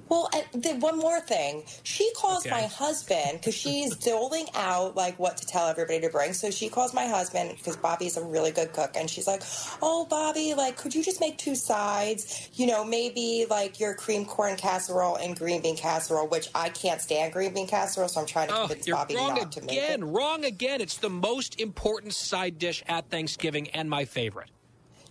Well, 0.09 0.31
and 0.33 0.63
then 0.63 0.81
one 0.81 0.99
more 0.99 1.21
thing. 1.21 1.65
She 1.83 2.11
calls 2.17 2.47
Okay. 2.47 2.51
my 2.55 2.63
husband 2.63 3.39
because 3.41 3.55
she's 3.55 3.97
doling 4.05 4.47
out 4.55 4.95
like 4.97 5.19
what 5.19 5.37
to 5.39 5.47
tell 5.47 5.67
everybody 5.67 6.01
to 6.01 6.09
bring. 6.11 6.33
So 6.33 6.51
she 6.51 6.69
calls 6.69 6.95
my 6.95 7.07
husband 7.07 7.55
because 7.59 7.77
Bobby's 7.77 8.17
a 8.17 8.23
really 8.25 8.53
good 8.53 8.73
cook, 8.73 8.93
and 8.97 9.11
she's 9.11 9.27
like, 9.27 9.43
"Oh, 9.83 10.07
Bobby, 10.09 10.55
like, 10.55 10.77
could 10.77 10.95
you 10.95 11.03
just 11.03 11.21
make 11.21 11.39
two 11.39 11.57
sides? 11.57 12.49
You 12.55 12.67
know, 12.67 12.85
maybe 12.85 13.47
like 13.51 13.81
your 13.81 13.95
cream 13.95 14.25
corn 14.25 14.57
casserole 14.57 15.17
and 15.17 15.37
green 15.37 15.61
bean 15.63 15.77
casserole, 15.77 16.29
which 16.29 16.49
I 16.55 16.69
can't 16.69 17.01
stand 17.01 17.33
green 17.33 17.53
bean 17.53 17.67
casserole, 17.67 18.09
so 18.09 18.21
I'm 18.21 18.27
trying 18.27 18.49
to 18.49 18.55
Oh, 18.55 18.67
convince 18.69 18.87
Bobby 18.89 19.15
not 19.15 19.53
to 19.53 19.61
make 19.63 19.73
it." 19.77 19.83
again. 19.83 20.05
Wrong 20.05 20.45
again. 20.45 20.81
It's 20.81 20.99
the 20.99 21.11
most 21.11 21.59
important 21.61 22.15
side 22.15 22.59
dish 22.59 22.83
at 22.87 23.11
Thanksgiving 23.11 23.69
and 23.71 23.91
my 23.91 24.05
favorite. 24.05 24.51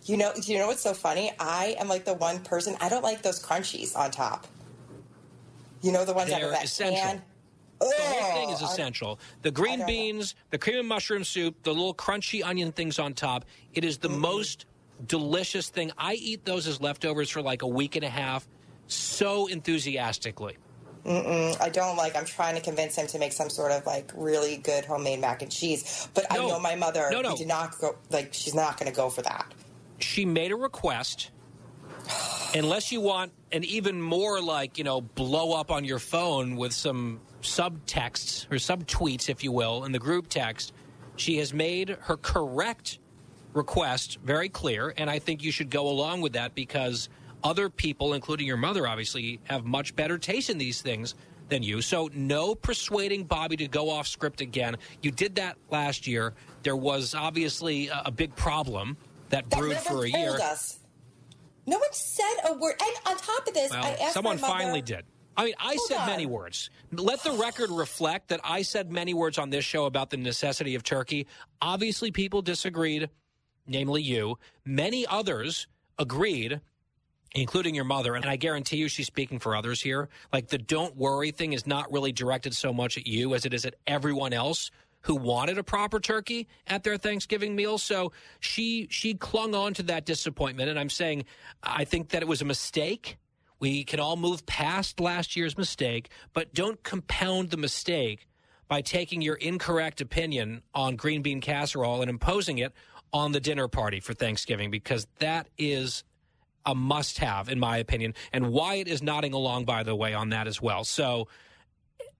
You 0.04 0.16
know, 0.16 0.32
you 0.44 0.56
know 0.58 0.68
what's 0.68 0.82
so 0.82 0.94
funny? 0.94 1.32
I 1.38 1.76
am 1.80 1.88
like 1.88 2.04
the 2.04 2.14
one 2.14 2.38
person 2.40 2.76
I 2.80 2.88
don't 2.88 3.02
like 3.02 3.22
those 3.22 3.42
crunchies 3.44 3.96
on 3.96 4.10
top. 4.12 4.46
You 5.82 5.92
know 5.92 6.04
the 6.04 6.12
ones 6.14 6.30
out 6.32 6.40
They're 6.40 6.48
of 6.48 6.54
that 6.54 6.64
essential. 6.64 6.96
can. 7.00 7.22
The 7.78 7.92
whole 7.98 8.32
thing 8.32 8.50
is 8.50 8.62
oh, 8.62 8.66
essential. 8.66 9.20
The 9.42 9.50
green 9.50 9.84
beans, 9.86 10.34
the 10.50 10.56
cream 10.58 10.78
and 10.78 10.88
mushroom 10.88 11.24
soup, 11.24 11.62
the 11.62 11.72
little 11.74 11.94
crunchy 11.94 12.42
onion 12.42 12.72
things 12.72 12.98
on 12.98 13.12
top. 13.12 13.44
It 13.74 13.84
is 13.84 13.98
the 13.98 14.08
most 14.08 14.64
delicious 15.06 15.68
thing. 15.68 15.92
I 15.98 16.14
eat 16.14 16.44
those 16.46 16.66
as 16.66 16.80
leftovers 16.80 17.28
for 17.28 17.42
like 17.42 17.62
a 17.62 17.66
week 17.68 17.96
and 17.96 18.04
a 18.04 18.08
half 18.08 18.48
so 18.86 19.46
enthusiastically. 19.46 20.56
Mm-mm, 21.04 21.60
I 21.60 21.68
don't 21.68 21.96
like. 21.96 22.16
I'm 22.16 22.24
trying 22.24 22.56
to 22.56 22.60
convince 22.60 22.96
him 22.96 23.06
to 23.08 23.18
make 23.18 23.32
some 23.32 23.48
sort 23.48 23.70
of 23.70 23.86
like 23.86 24.10
really 24.16 24.56
good 24.56 24.84
homemade 24.84 25.20
mac 25.20 25.42
and 25.42 25.50
cheese. 25.52 26.08
But 26.14 26.26
I 26.32 26.36
know 26.36 26.58
my 26.58 26.74
mother 26.74 27.08
No, 27.12 27.20
no. 27.20 27.36
did 27.36 27.46
not 27.46 27.78
go. 27.78 27.94
Like 28.10 28.32
she's 28.32 28.54
not 28.54 28.78
going 28.78 28.90
to 28.90 28.96
go 28.96 29.08
for 29.08 29.22
that. 29.22 29.52
She 29.98 30.24
made 30.24 30.50
a 30.50 30.56
request. 30.56 31.30
Unless 32.54 32.92
you 32.92 33.00
want 33.00 33.32
an 33.52 33.64
even 33.64 34.00
more 34.00 34.40
like, 34.40 34.78
you 34.78 34.84
know, 34.84 35.00
blow 35.00 35.52
up 35.52 35.70
on 35.70 35.84
your 35.84 35.98
phone 35.98 36.56
with 36.56 36.72
some 36.72 37.20
subtexts 37.42 38.46
or 38.50 38.56
subtweets, 38.56 39.28
if 39.28 39.44
you 39.44 39.52
will, 39.52 39.84
in 39.84 39.92
the 39.92 39.98
group 39.98 40.28
text, 40.28 40.72
she 41.16 41.38
has 41.38 41.52
made 41.52 41.90
her 42.02 42.16
correct 42.16 42.98
request 43.52 44.18
very 44.24 44.48
clear. 44.48 44.92
And 44.96 45.10
I 45.10 45.18
think 45.18 45.42
you 45.42 45.50
should 45.50 45.70
go 45.70 45.88
along 45.88 46.20
with 46.20 46.34
that 46.34 46.54
because 46.54 47.08
other 47.42 47.68
people, 47.68 48.14
including 48.14 48.46
your 48.46 48.56
mother, 48.56 48.86
obviously, 48.86 49.40
have 49.44 49.64
much 49.64 49.94
better 49.96 50.18
taste 50.18 50.50
in 50.50 50.58
these 50.58 50.80
things 50.80 51.14
than 51.48 51.62
you. 51.62 51.80
So, 51.80 52.10
no 52.12 52.54
persuading 52.54 53.24
Bobby 53.24 53.56
to 53.58 53.68
go 53.68 53.90
off 53.90 54.06
script 54.06 54.40
again. 54.40 54.76
You 55.02 55.10
did 55.10 55.36
that 55.36 55.56
last 55.70 56.06
year. 56.06 56.34
There 56.62 56.76
was 56.76 57.14
obviously 57.14 57.88
a, 57.88 58.04
a 58.06 58.10
big 58.10 58.34
problem 58.34 58.96
that 59.28 59.48
That 59.50 59.58
brewed 59.58 59.76
for 59.76 60.04
a 60.04 60.08
year. 60.08 60.38
us. 60.40 60.78
No 61.66 61.78
one 61.78 61.92
said 61.92 62.34
a 62.48 62.54
word. 62.54 62.74
And 62.80 62.96
on 63.06 63.16
top 63.16 63.46
of 63.46 63.54
this, 63.54 63.72
I 63.72 63.90
asked 63.94 64.14
someone 64.14 64.36
my 64.36 64.48
mother, 64.48 64.58
finally 64.60 64.82
did. 64.82 65.04
I 65.36 65.44
mean, 65.44 65.54
I 65.58 65.76
said 65.88 65.98
on. 65.98 66.06
many 66.06 66.24
words. 66.24 66.70
Let 66.92 67.22
the 67.22 67.32
record 67.32 67.70
reflect 67.70 68.28
that 68.28 68.40
I 68.42 68.62
said 68.62 68.90
many 68.90 69.12
words 69.12 69.36
on 69.36 69.50
this 69.50 69.64
show 69.64 69.84
about 69.84 70.10
the 70.10 70.16
necessity 70.16 70.74
of 70.76 70.82
turkey. 70.82 71.26
Obviously, 71.60 72.10
people 72.10 72.40
disagreed, 72.40 73.10
namely 73.66 74.02
you. 74.02 74.38
Many 74.64 75.06
others 75.06 75.66
agreed, 75.98 76.60
including 77.34 77.74
your 77.74 77.84
mother. 77.84 78.14
And 78.14 78.24
I 78.24 78.36
guarantee 78.36 78.78
you 78.78 78.88
she's 78.88 79.06
speaking 79.06 79.38
for 79.38 79.54
others 79.54 79.82
here. 79.82 80.08
Like 80.32 80.48
the 80.48 80.58
don't 80.58 80.96
worry 80.96 81.32
thing 81.32 81.52
is 81.52 81.66
not 81.66 81.92
really 81.92 82.12
directed 82.12 82.54
so 82.54 82.72
much 82.72 82.96
at 82.96 83.06
you 83.06 83.34
as 83.34 83.44
it 83.44 83.52
is 83.52 83.66
at 83.66 83.74
everyone 83.86 84.32
else 84.32 84.70
who 85.02 85.14
wanted 85.14 85.58
a 85.58 85.62
proper 85.62 86.00
turkey 86.00 86.48
at 86.66 86.82
their 86.82 86.96
Thanksgiving 86.96 87.54
meal. 87.54 87.78
So 87.78 88.12
she 88.40 88.88
she 88.90 89.14
clung 89.14 89.54
on 89.54 89.74
to 89.74 89.82
that 89.84 90.04
disappointment. 90.04 90.68
And 90.70 90.78
I'm 90.78 90.90
saying 90.90 91.24
I 91.62 91.84
think 91.84 92.10
that 92.10 92.22
it 92.22 92.28
was 92.28 92.42
a 92.42 92.44
mistake 92.46 93.18
We 93.58 93.84
can 93.84 94.00
all 94.00 94.16
move 94.16 94.44
past 94.46 95.00
last 95.00 95.36
year's 95.36 95.56
mistake, 95.56 96.10
but 96.32 96.52
don't 96.52 96.82
compound 96.82 97.50
the 97.50 97.56
mistake 97.56 98.26
by 98.68 98.82
taking 98.82 99.22
your 99.22 99.36
incorrect 99.36 100.00
opinion 100.00 100.62
on 100.74 100.96
green 100.96 101.22
bean 101.22 101.40
casserole 101.40 102.00
and 102.02 102.10
imposing 102.10 102.58
it 102.58 102.72
on 103.12 103.32
the 103.32 103.40
dinner 103.40 103.68
party 103.68 104.00
for 104.00 104.12
Thanksgiving 104.12 104.70
because 104.70 105.06
that 105.20 105.48
is 105.56 106.04
a 106.66 106.74
must 106.74 107.18
have, 107.18 107.48
in 107.48 107.60
my 107.60 107.78
opinion. 107.78 108.12
And 108.32 108.48
Wyatt 108.50 108.88
is 108.88 109.02
nodding 109.02 109.32
along, 109.32 109.64
by 109.64 109.84
the 109.84 109.94
way, 109.94 110.12
on 110.14 110.30
that 110.30 110.48
as 110.48 110.60
well. 110.60 110.84
So 110.84 111.28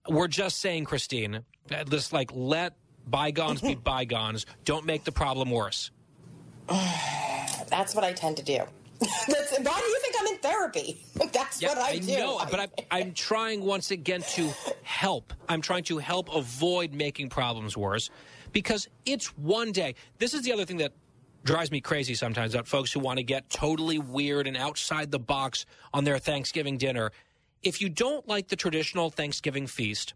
we're 0.09 0.29
just 0.29 0.59
saying, 0.59 0.85
Christine, 0.85 1.45
just 1.89 2.13
like 2.13 2.31
let 2.35 2.75
bygones 3.07 3.61
be 3.61 3.75
bygones. 3.93 4.47
Don't 4.65 4.85
make 4.87 5.05
the 5.05 5.13
problem 5.13 5.51
worse. 5.51 5.91
That's 7.69 7.95
what 7.95 8.05
I 8.05 8.13
tend 8.13 8.37
to 8.39 8.43
do. 8.43 8.61
That's, 9.01 9.53
why 9.59 9.79
do 9.81 9.87
you 9.87 9.99
think 10.03 10.15
I'm 10.19 10.27
in 10.29 10.39
therapy? 10.39 11.05
That's 11.33 11.61
Yeah, 11.61 11.69
what 11.71 11.79
I, 11.79 11.99
do. 11.99 12.17
know, 12.17 12.41
but 12.51 12.61
I'm, 12.61 12.69
I'm 12.91 13.13
trying 13.13 13.63
once 13.63 13.91
again 13.91 14.23
to 14.31 14.51
help. 14.83 15.33
I'm 15.49 15.61
trying 15.61 15.85
to 15.85 15.99
help 15.99 16.35
avoid 16.35 16.95
making 16.95 17.29
problems 17.29 17.77
worse 17.77 18.09
because 18.53 18.89
it's 19.05 19.27
one 19.37 19.73
day. 19.73 19.97
This 20.19 20.33
is 20.33 20.43
the 20.43 20.53
other 20.53 20.65
thing 20.65 20.79
that 20.79 20.93
drives 21.45 21.71
me 21.71 21.81
crazy 21.81 22.15
sometimes 22.15 22.55
about 22.55 22.67
folks 22.67 22.91
who 22.93 22.99
want 23.01 23.19
to 23.19 23.23
get 23.23 23.51
totally 23.51 23.99
weird 23.99 24.47
and 24.47 24.57
outside 24.57 25.11
the 25.11 25.19
box 25.19 25.67
on 25.93 26.05
their 26.05 26.19
Thanksgiving 26.19 26.79
dinner. 26.79 27.13
If 27.67 27.81
you 27.81 27.89
don't 27.89 28.29
like 28.29 28.47
the 28.47 28.55
traditional 28.55 29.11
Thanksgiving 29.11 29.67
feast, 29.67 30.15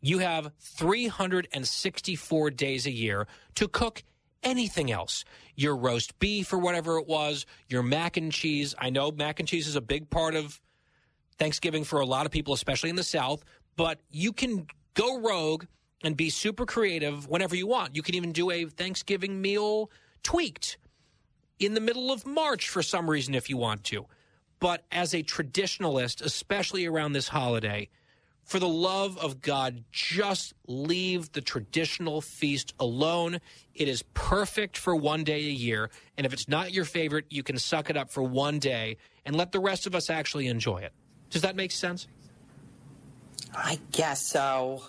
you 0.00 0.18
have 0.18 0.52
364 0.60 2.50
days 2.52 2.86
a 2.86 2.92
year 2.92 3.26
to 3.56 3.66
cook 3.66 4.04
anything 4.44 4.92
else. 4.92 5.24
Your 5.56 5.74
roast 5.74 6.16
beef 6.20 6.52
or 6.52 6.58
whatever 6.58 6.98
it 6.98 7.08
was, 7.08 7.44
your 7.68 7.82
mac 7.82 8.16
and 8.16 8.30
cheese. 8.30 8.72
I 8.78 8.90
know 8.90 9.10
mac 9.10 9.40
and 9.40 9.48
cheese 9.48 9.66
is 9.66 9.74
a 9.74 9.80
big 9.80 10.10
part 10.10 10.36
of 10.36 10.60
Thanksgiving 11.38 11.82
for 11.82 11.98
a 11.98 12.06
lot 12.06 12.24
of 12.24 12.30
people, 12.30 12.54
especially 12.54 12.90
in 12.90 12.94
the 12.96 13.02
South, 13.02 13.44
but 13.74 13.98
you 14.08 14.32
can 14.32 14.68
go 14.94 15.18
rogue 15.20 15.64
and 16.04 16.16
be 16.16 16.30
super 16.30 16.66
creative 16.66 17.26
whenever 17.26 17.56
you 17.56 17.66
want. 17.66 17.96
You 17.96 18.02
can 18.02 18.14
even 18.14 18.30
do 18.30 18.52
a 18.52 18.64
Thanksgiving 18.66 19.42
meal 19.42 19.90
tweaked 20.22 20.78
in 21.58 21.74
the 21.74 21.80
middle 21.80 22.12
of 22.12 22.24
March 22.24 22.68
for 22.68 22.80
some 22.80 23.10
reason 23.10 23.34
if 23.34 23.50
you 23.50 23.56
want 23.56 23.82
to. 23.86 24.06
But 24.58 24.84
as 24.90 25.14
a 25.14 25.22
traditionalist, 25.22 26.24
especially 26.24 26.86
around 26.86 27.12
this 27.12 27.28
holiday, 27.28 27.88
for 28.46 28.60
the 28.60 28.68
love 28.68 29.18
of 29.18 29.40
God, 29.40 29.84
just 29.90 30.54
leave 30.68 31.32
the 31.32 31.40
traditional 31.40 32.20
feast 32.20 32.74
alone. 32.78 33.40
It 33.74 33.88
is 33.88 34.04
perfect 34.14 34.78
for 34.78 34.94
one 34.94 35.24
day 35.24 35.40
a 35.40 35.50
year. 35.50 35.90
And 36.16 36.24
if 36.24 36.32
it's 36.32 36.48
not 36.48 36.72
your 36.72 36.84
favorite, 36.84 37.26
you 37.28 37.42
can 37.42 37.58
suck 37.58 37.90
it 37.90 37.96
up 37.96 38.08
for 38.08 38.22
one 38.22 38.60
day 38.60 38.98
and 39.24 39.34
let 39.34 39.50
the 39.50 39.58
rest 39.58 39.86
of 39.86 39.96
us 39.96 40.10
actually 40.10 40.46
enjoy 40.46 40.78
it. 40.78 40.92
Does 41.28 41.42
that 41.42 41.56
make 41.56 41.72
sense? 41.72 42.06
I 43.52 43.80
guess 43.90 44.24
so. 44.24 44.82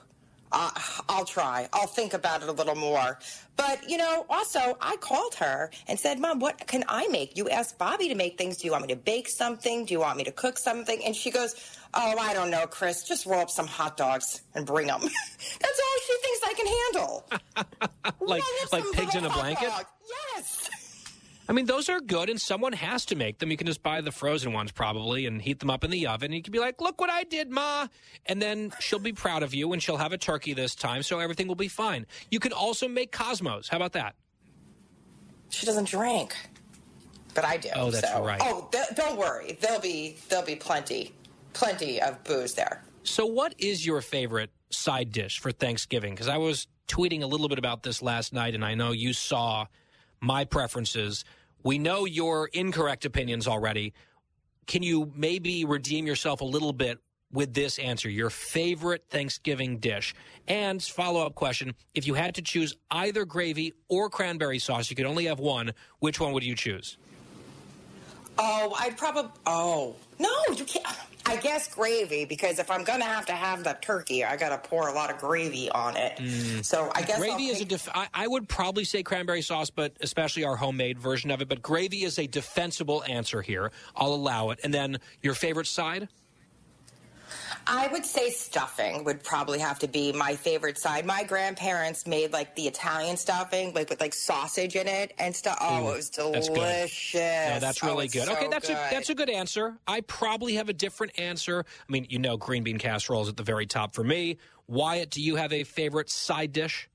Uh, 0.52 0.72
I'll 1.10 1.26
try. 1.26 1.68
I'll 1.74 1.88
think 1.88 2.14
about 2.14 2.42
it 2.42 2.50
a 2.50 2.52
little 2.52 2.76
more. 2.76 3.20
But, 3.56 3.90
you 3.90 3.98
know, 3.98 4.26
also, 4.30 4.78
I 4.80 4.98
called 4.98 5.36
her 5.36 5.72
and 5.88 6.00
said, 6.00 6.20
Mom, 6.20 6.40
what 6.40 6.68
can 6.68 6.84
I 6.88 7.08
make? 7.08 7.36
You 7.36 7.50
asked 7.50 7.78
Bobby 7.78 8.08
to 8.10 8.16
make 8.16 8.38
things. 8.38 8.58
Do 8.58 8.68
you 8.68 8.72
want 8.72 8.84
me 8.88 8.94
to 8.94 9.00
bake 9.00 9.28
something? 9.28 9.86
Do 9.86 9.94
you 9.94 10.00
want 10.00 10.18
me 10.18 10.24
to 10.26 10.32
cook 10.32 10.58
something? 10.58 11.04
And 11.04 11.16
she 11.16 11.32
goes, 11.32 11.56
Oh, 11.94 12.16
I 12.20 12.34
don't 12.34 12.52
know, 12.52 12.68
Chris. 12.68 13.04
Just 13.04 13.26
roll 13.26 13.40
up 13.40 13.50
some 13.50 13.66
hot 13.68 13.98
dogs 13.98 14.42
and 14.54 14.66
bring 14.66 14.88
them. 14.88 15.02
That's 15.02 15.80
all 15.80 15.98
she 16.06 16.18
thinks 16.22 16.40
I 16.46 16.54
can 16.54 16.68
handle. 16.68 17.26
like 18.28 18.44
like 18.72 18.84
pigs 18.94 19.16
in 19.16 19.26
a 19.26 19.30
blanket? 19.30 19.70
dog. 19.70 19.86
Yes. 20.36 20.70
I 21.50 21.54
mean, 21.54 21.66
those 21.66 21.88
are 21.88 22.00
good, 22.02 22.30
and 22.30 22.40
someone 22.40 22.74
has 22.74 23.06
to 23.06 23.16
make 23.16 23.40
them. 23.40 23.52
You 23.52 23.58
can 23.58 23.68
just 23.68 23.82
buy 23.82 24.02
the 24.02 24.12
frozen 24.12 24.52
ones 24.52 24.72
probably 24.72 25.26
and 25.26 25.42
heat 25.42 25.60
them 25.60 25.70
up 25.70 25.84
in 25.84 25.92
the 25.92 26.08
oven. 26.08 26.34
You 26.34 26.42
can 26.42 26.52
be 26.52 26.60
like, 26.60 26.82
"Look 26.82 27.00
what 27.00 27.10
I 27.10 27.24
did, 27.24 27.50
Ma," 27.50 27.88
and 28.26 28.42
then 28.42 28.74
she'll 28.80 29.00
be 29.00 29.14
proud 29.14 29.44
of 29.44 29.54
you, 29.54 29.72
and 29.72 29.82
she'll 29.82 29.98
have 29.98 30.12
a 30.12 30.18
turkey 30.18 30.54
this 30.54 30.76
time, 30.76 31.04
so 31.04 31.20
everything 31.20 31.48
will 31.48 31.56
be 31.56 31.70
fine. 31.70 32.06
You 32.30 32.40
can 32.40 32.52
also 32.52 32.88
make 32.88 33.12
Cosmos. 33.12 33.70
How 33.70 33.78
about 33.78 33.94
that? 33.94 34.16
She 35.50 35.66
doesn't 35.66 35.88
drink, 35.88 36.36
but 37.34 37.46
I 37.46 37.58
do. 37.58 37.70
Oh, 37.76 37.92
that's 37.92 38.12
so. 38.12 38.24
right. 38.24 38.42
Oh, 38.44 38.68
th- 38.72 38.96
don't 38.96 39.18
worry. 39.18 39.58
There'll 39.62 39.80
be 39.80 40.18
there'll 40.28 40.46
be 40.46 40.56
plenty, 40.56 41.14
plenty 41.54 42.02
of 42.02 42.22
booze 42.26 42.56
there. 42.56 42.84
So, 43.04 43.26
what 43.26 43.56
is 43.58 43.86
your 43.86 44.02
favorite 44.02 44.52
side 44.70 45.14
dish 45.14 45.40
for 45.40 45.54
Thanksgiving? 45.54 46.14
Because 46.14 46.28
I 46.28 46.38
was 46.38 46.68
tweeting 46.90 47.22
a 47.22 47.26
little 47.26 47.48
bit 47.48 47.58
about 47.58 47.84
this 47.84 48.02
last 48.02 48.34
night, 48.34 48.54
and 48.54 48.66
I 48.66 48.76
know 48.76 48.92
you 48.92 49.14
saw 49.14 49.68
my 50.22 50.46
preferences. 50.46 51.24
We 51.64 51.78
know 51.78 52.06
your 52.06 52.48
incorrect 52.48 53.06
opinions 53.06 53.48
already. 53.48 53.94
Can 54.68 54.84
you 54.84 55.12
maybe 55.16 55.66
redeem 55.66 56.06
yourself 56.06 56.42
a 56.42 56.46
little 56.46 56.74
bit 56.74 57.00
with 57.32 57.54
this 57.54 57.80
answer? 57.80 58.10
Your 58.10 58.30
favorite 58.30 59.06
Thanksgiving 59.10 59.80
dish? 59.80 60.14
And 60.48 60.82
follow 60.82 61.26
up 61.26 61.36
question 61.36 61.74
if 61.94 62.08
you 62.08 62.14
had 62.14 62.36
to 62.36 62.42
choose 62.42 62.76
either 62.92 63.26
gravy 63.26 63.74
or 63.88 64.10
cranberry 64.10 64.60
sauce, 64.60 64.90
you 64.90 64.96
could 64.96 65.06
only 65.06 65.26
have 65.26 65.40
one, 65.40 65.72
which 66.00 66.20
one 66.20 66.34
would 66.34 66.44
you 66.44 66.56
choose? 66.56 66.98
Oh, 68.40 68.76
I'd 68.80 68.98
probably. 68.98 69.32
Oh 69.46 69.96
no, 70.20 70.30
you 70.56 70.66
can't. 70.66 70.86
I 71.28 71.36
guess 71.38 71.68
gravy 71.68 72.26
because 72.26 72.58
if 72.60 72.72
I'm 72.72 72.84
gonna 72.84 73.06
have 73.06 73.26
to 73.28 73.34
have 73.34 73.64
the 73.64 73.78
turkey, 73.82 74.24
I 74.24 74.38
gotta 74.38 74.58
pour 74.58 74.88
a 74.88 74.94
lot 74.94 75.10
of 75.12 75.18
gravy 75.18 75.70
on 75.70 75.96
it. 75.98 76.66
So 76.66 76.90
I 76.96 77.02
guess 77.02 77.18
Mm. 77.18 77.20
gravy 77.20 77.48
is 77.48 77.62
a 77.62 77.66
def- 77.66 77.90
I, 77.94 78.08
I 78.14 78.28
would 78.28 78.48
probably 78.48 78.84
say 78.86 79.04
cranberry 79.04 79.42
sauce, 79.42 79.70
but 79.70 79.94
especially 80.02 80.44
our 80.46 80.56
homemade 80.56 80.98
version 81.00 81.30
of 81.32 81.42
it. 81.42 81.50
But 81.50 81.62
gravy 81.62 82.04
is 82.04 82.18
a 82.18 82.28
defensible 82.28 83.04
answer 83.08 83.42
here. 83.42 83.72
I'll 83.96 84.14
allow 84.14 84.50
it. 84.52 84.60
And 84.64 84.74
then 84.74 85.00
your 85.22 85.34
favorite 85.34 85.68
side? 85.68 86.08
I 87.70 87.88
would 87.88 88.06
say 88.06 88.30
stuffing 88.30 89.04
would 89.04 89.24
probably 89.24 89.60
have 89.60 89.80
to 89.80 89.88
be 89.88 90.14
my 90.14 90.36
favorite 90.36 90.78
side. 90.78 91.06
My 91.06 91.24
grandparents 91.24 92.08
made 92.08 92.32
like 92.32 92.56
the 92.56 92.68
Italian 92.68 93.18
stuffing, 93.18 93.74
like 93.74 93.90
with 93.90 94.00
like 94.00 94.14
sausage 94.14 94.76
in 94.76 94.88
it 94.88 95.14
and 95.20 95.36
stuff. 95.36 95.58
Oh, 95.60 95.86
Ooh, 95.88 95.92
it 95.92 95.96
was 95.98 96.10
delicious. 96.10 97.12
that's 97.12 97.12
good. 97.12 97.54
No, 97.54 97.60
that's 97.60 97.84
Oh, 97.84 97.88
really 97.88 98.06
it's 98.06 98.14
good. 98.14 98.24
so 98.26 98.34
okay, 98.34 98.48
that's 98.48 98.70
a 98.70 98.74
good. 98.74 98.88
that's 98.92 99.10
a 99.10 99.16
good 99.16 99.30
answer. 99.30 99.78
I 99.86 100.02
probably 100.02 100.54
have 100.56 100.70
a 100.70 100.74
different 100.74 101.20
answer. 101.20 101.66
I 101.68 101.92
mean, 101.92 102.08
you 102.10 102.20
know, 102.20 102.38
green 102.38 102.64
bean 102.64 102.78
casserole 102.78 103.22
is 103.24 103.30
at 103.30 103.38
the 103.38 103.44
very 103.44 103.66
top 103.66 103.94
for 103.94 104.04
me. 104.04 104.38
Wyatt, 104.68 105.10
do 105.10 105.22
you 105.22 105.36
have 105.36 105.52
a 105.54 105.64
favorite 105.64 106.10
side 106.10 106.54
dish? 106.54 106.90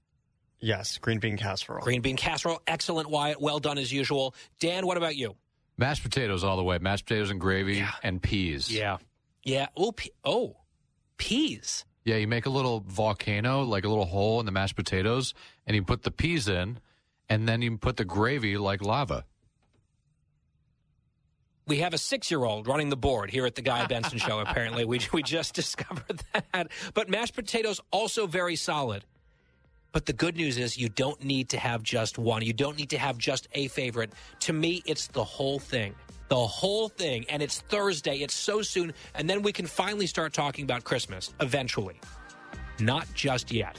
Yes, 0.60 0.96
green 0.98 1.18
bean 1.18 1.36
casserole. 1.36 1.80
Green 1.82 2.00
bean 2.02 2.16
casserole, 2.16 2.62
excellent. 2.66 3.10
Wyatt, 3.10 3.40
well 3.40 3.58
done 3.58 3.78
as 3.78 3.92
usual. 3.92 4.34
Dan, 4.60 4.86
what 4.86 4.96
about 4.96 5.16
you? 5.16 5.34
Mashed 5.76 6.02
potatoes 6.02 6.44
all 6.44 6.56
the 6.56 6.62
way. 6.62 6.78
Mashed 6.78 7.06
potatoes 7.06 7.30
and 7.30 7.40
gravy 7.40 7.84
and 8.02 8.22
peas. 8.22 8.70
Yeah, 8.72 8.98
yeah. 9.42 9.66
Oh, 9.76 9.92
pe- 9.92 10.10
oh, 10.24 10.56
peas. 11.16 11.84
Yeah, 12.04 12.16
you 12.16 12.26
make 12.26 12.46
a 12.46 12.50
little 12.50 12.84
volcano, 12.86 13.62
like 13.62 13.84
a 13.84 13.88
little 13.88 14.06
hole 14.06 14.40
in 14.40 14.46
the 14.46 14.52
mashed 14.52 14.76
potatoes, 14.76 15.34
and 15.66 15.76
you 15.76 15.82
put 15.84 16.02
the 16.02 16.10
peas 16.10 16.48
in, 16.48 16.80
and 17.28 17.48
then 17.48 17.62
you 17.62 17.76
put 17.78 17.96
the 17.96 18.04
gravy 18.04 18.56
like 18.56 18.82
lava. 18.82 19.24
We 21.68 21.78
have 21.78 21.94
a 21.94 21.98
six-year-old 21.98 22.66
running 22.66 22.88
the 22.88 22.96
board 22.96 23.30
here 23.30 23.46
at 23.46 23.54
the 23.54 23.62
Guy 23.62 23.86
Benson 23.86 24.18
Show. 24.18 24.40
Apparently, 24.40 24.84
we 24.84 25.00
we 25.12 25.22
just 25.22 25.54
discovered 25.62 26.22
that. 26.32 26.68
But 26.92 27.08
mashed 27.08 27.34
potatoes 27.34 27.80
also 27.92 28.26
very 28.26 28.56
solid. 28.56 29.04
But 29.92 30.06
the 30.06 30.12
good 30.14 30.36
news 30.36 30.58
is 30.58 30.78
you 30.78 30.88
don't 30.88 31.22
need 31.22 31.50
to 31.50 31.58
have 31.58 31.82
just 31.82 32.18
one. 32.18 32.42
You 32.42 32.54
don't 32.54 32.78
need 32.78 32.90
to 32.90 32.98
have 32.98 33.18
just 33.18 33.46
a 33.52 33.68
favorite. 33.68 34.12
To 34.40 34.52
me, 34.52 34.82
it's 34.86 35.06
the 35.06 35.22
whole 35.22 35.58
thing. 35.58 35.94
The 36.32 36.46
whole 36.46 36.88
thing. 36.88 37.26
And 37.28 37.42
it's 37.42 37.60
Thursday. 37.60 38.20
It's 38.20 38.32
so 38.32 38.62
soon. 38.62 38.94
And 39.14 39.28
then 39.28 39.42
we 39.42 39.52
can 39.52 39.66
finally 39.66 40.06
start 40.06 40.32
talking 40.32 40.64
about 40.64 40.82
Christmas 40.82 41.34
eventually. 41.40 42.00
Not 42.80 43.06
just 43.12 43.52
yet. 43.52 43.78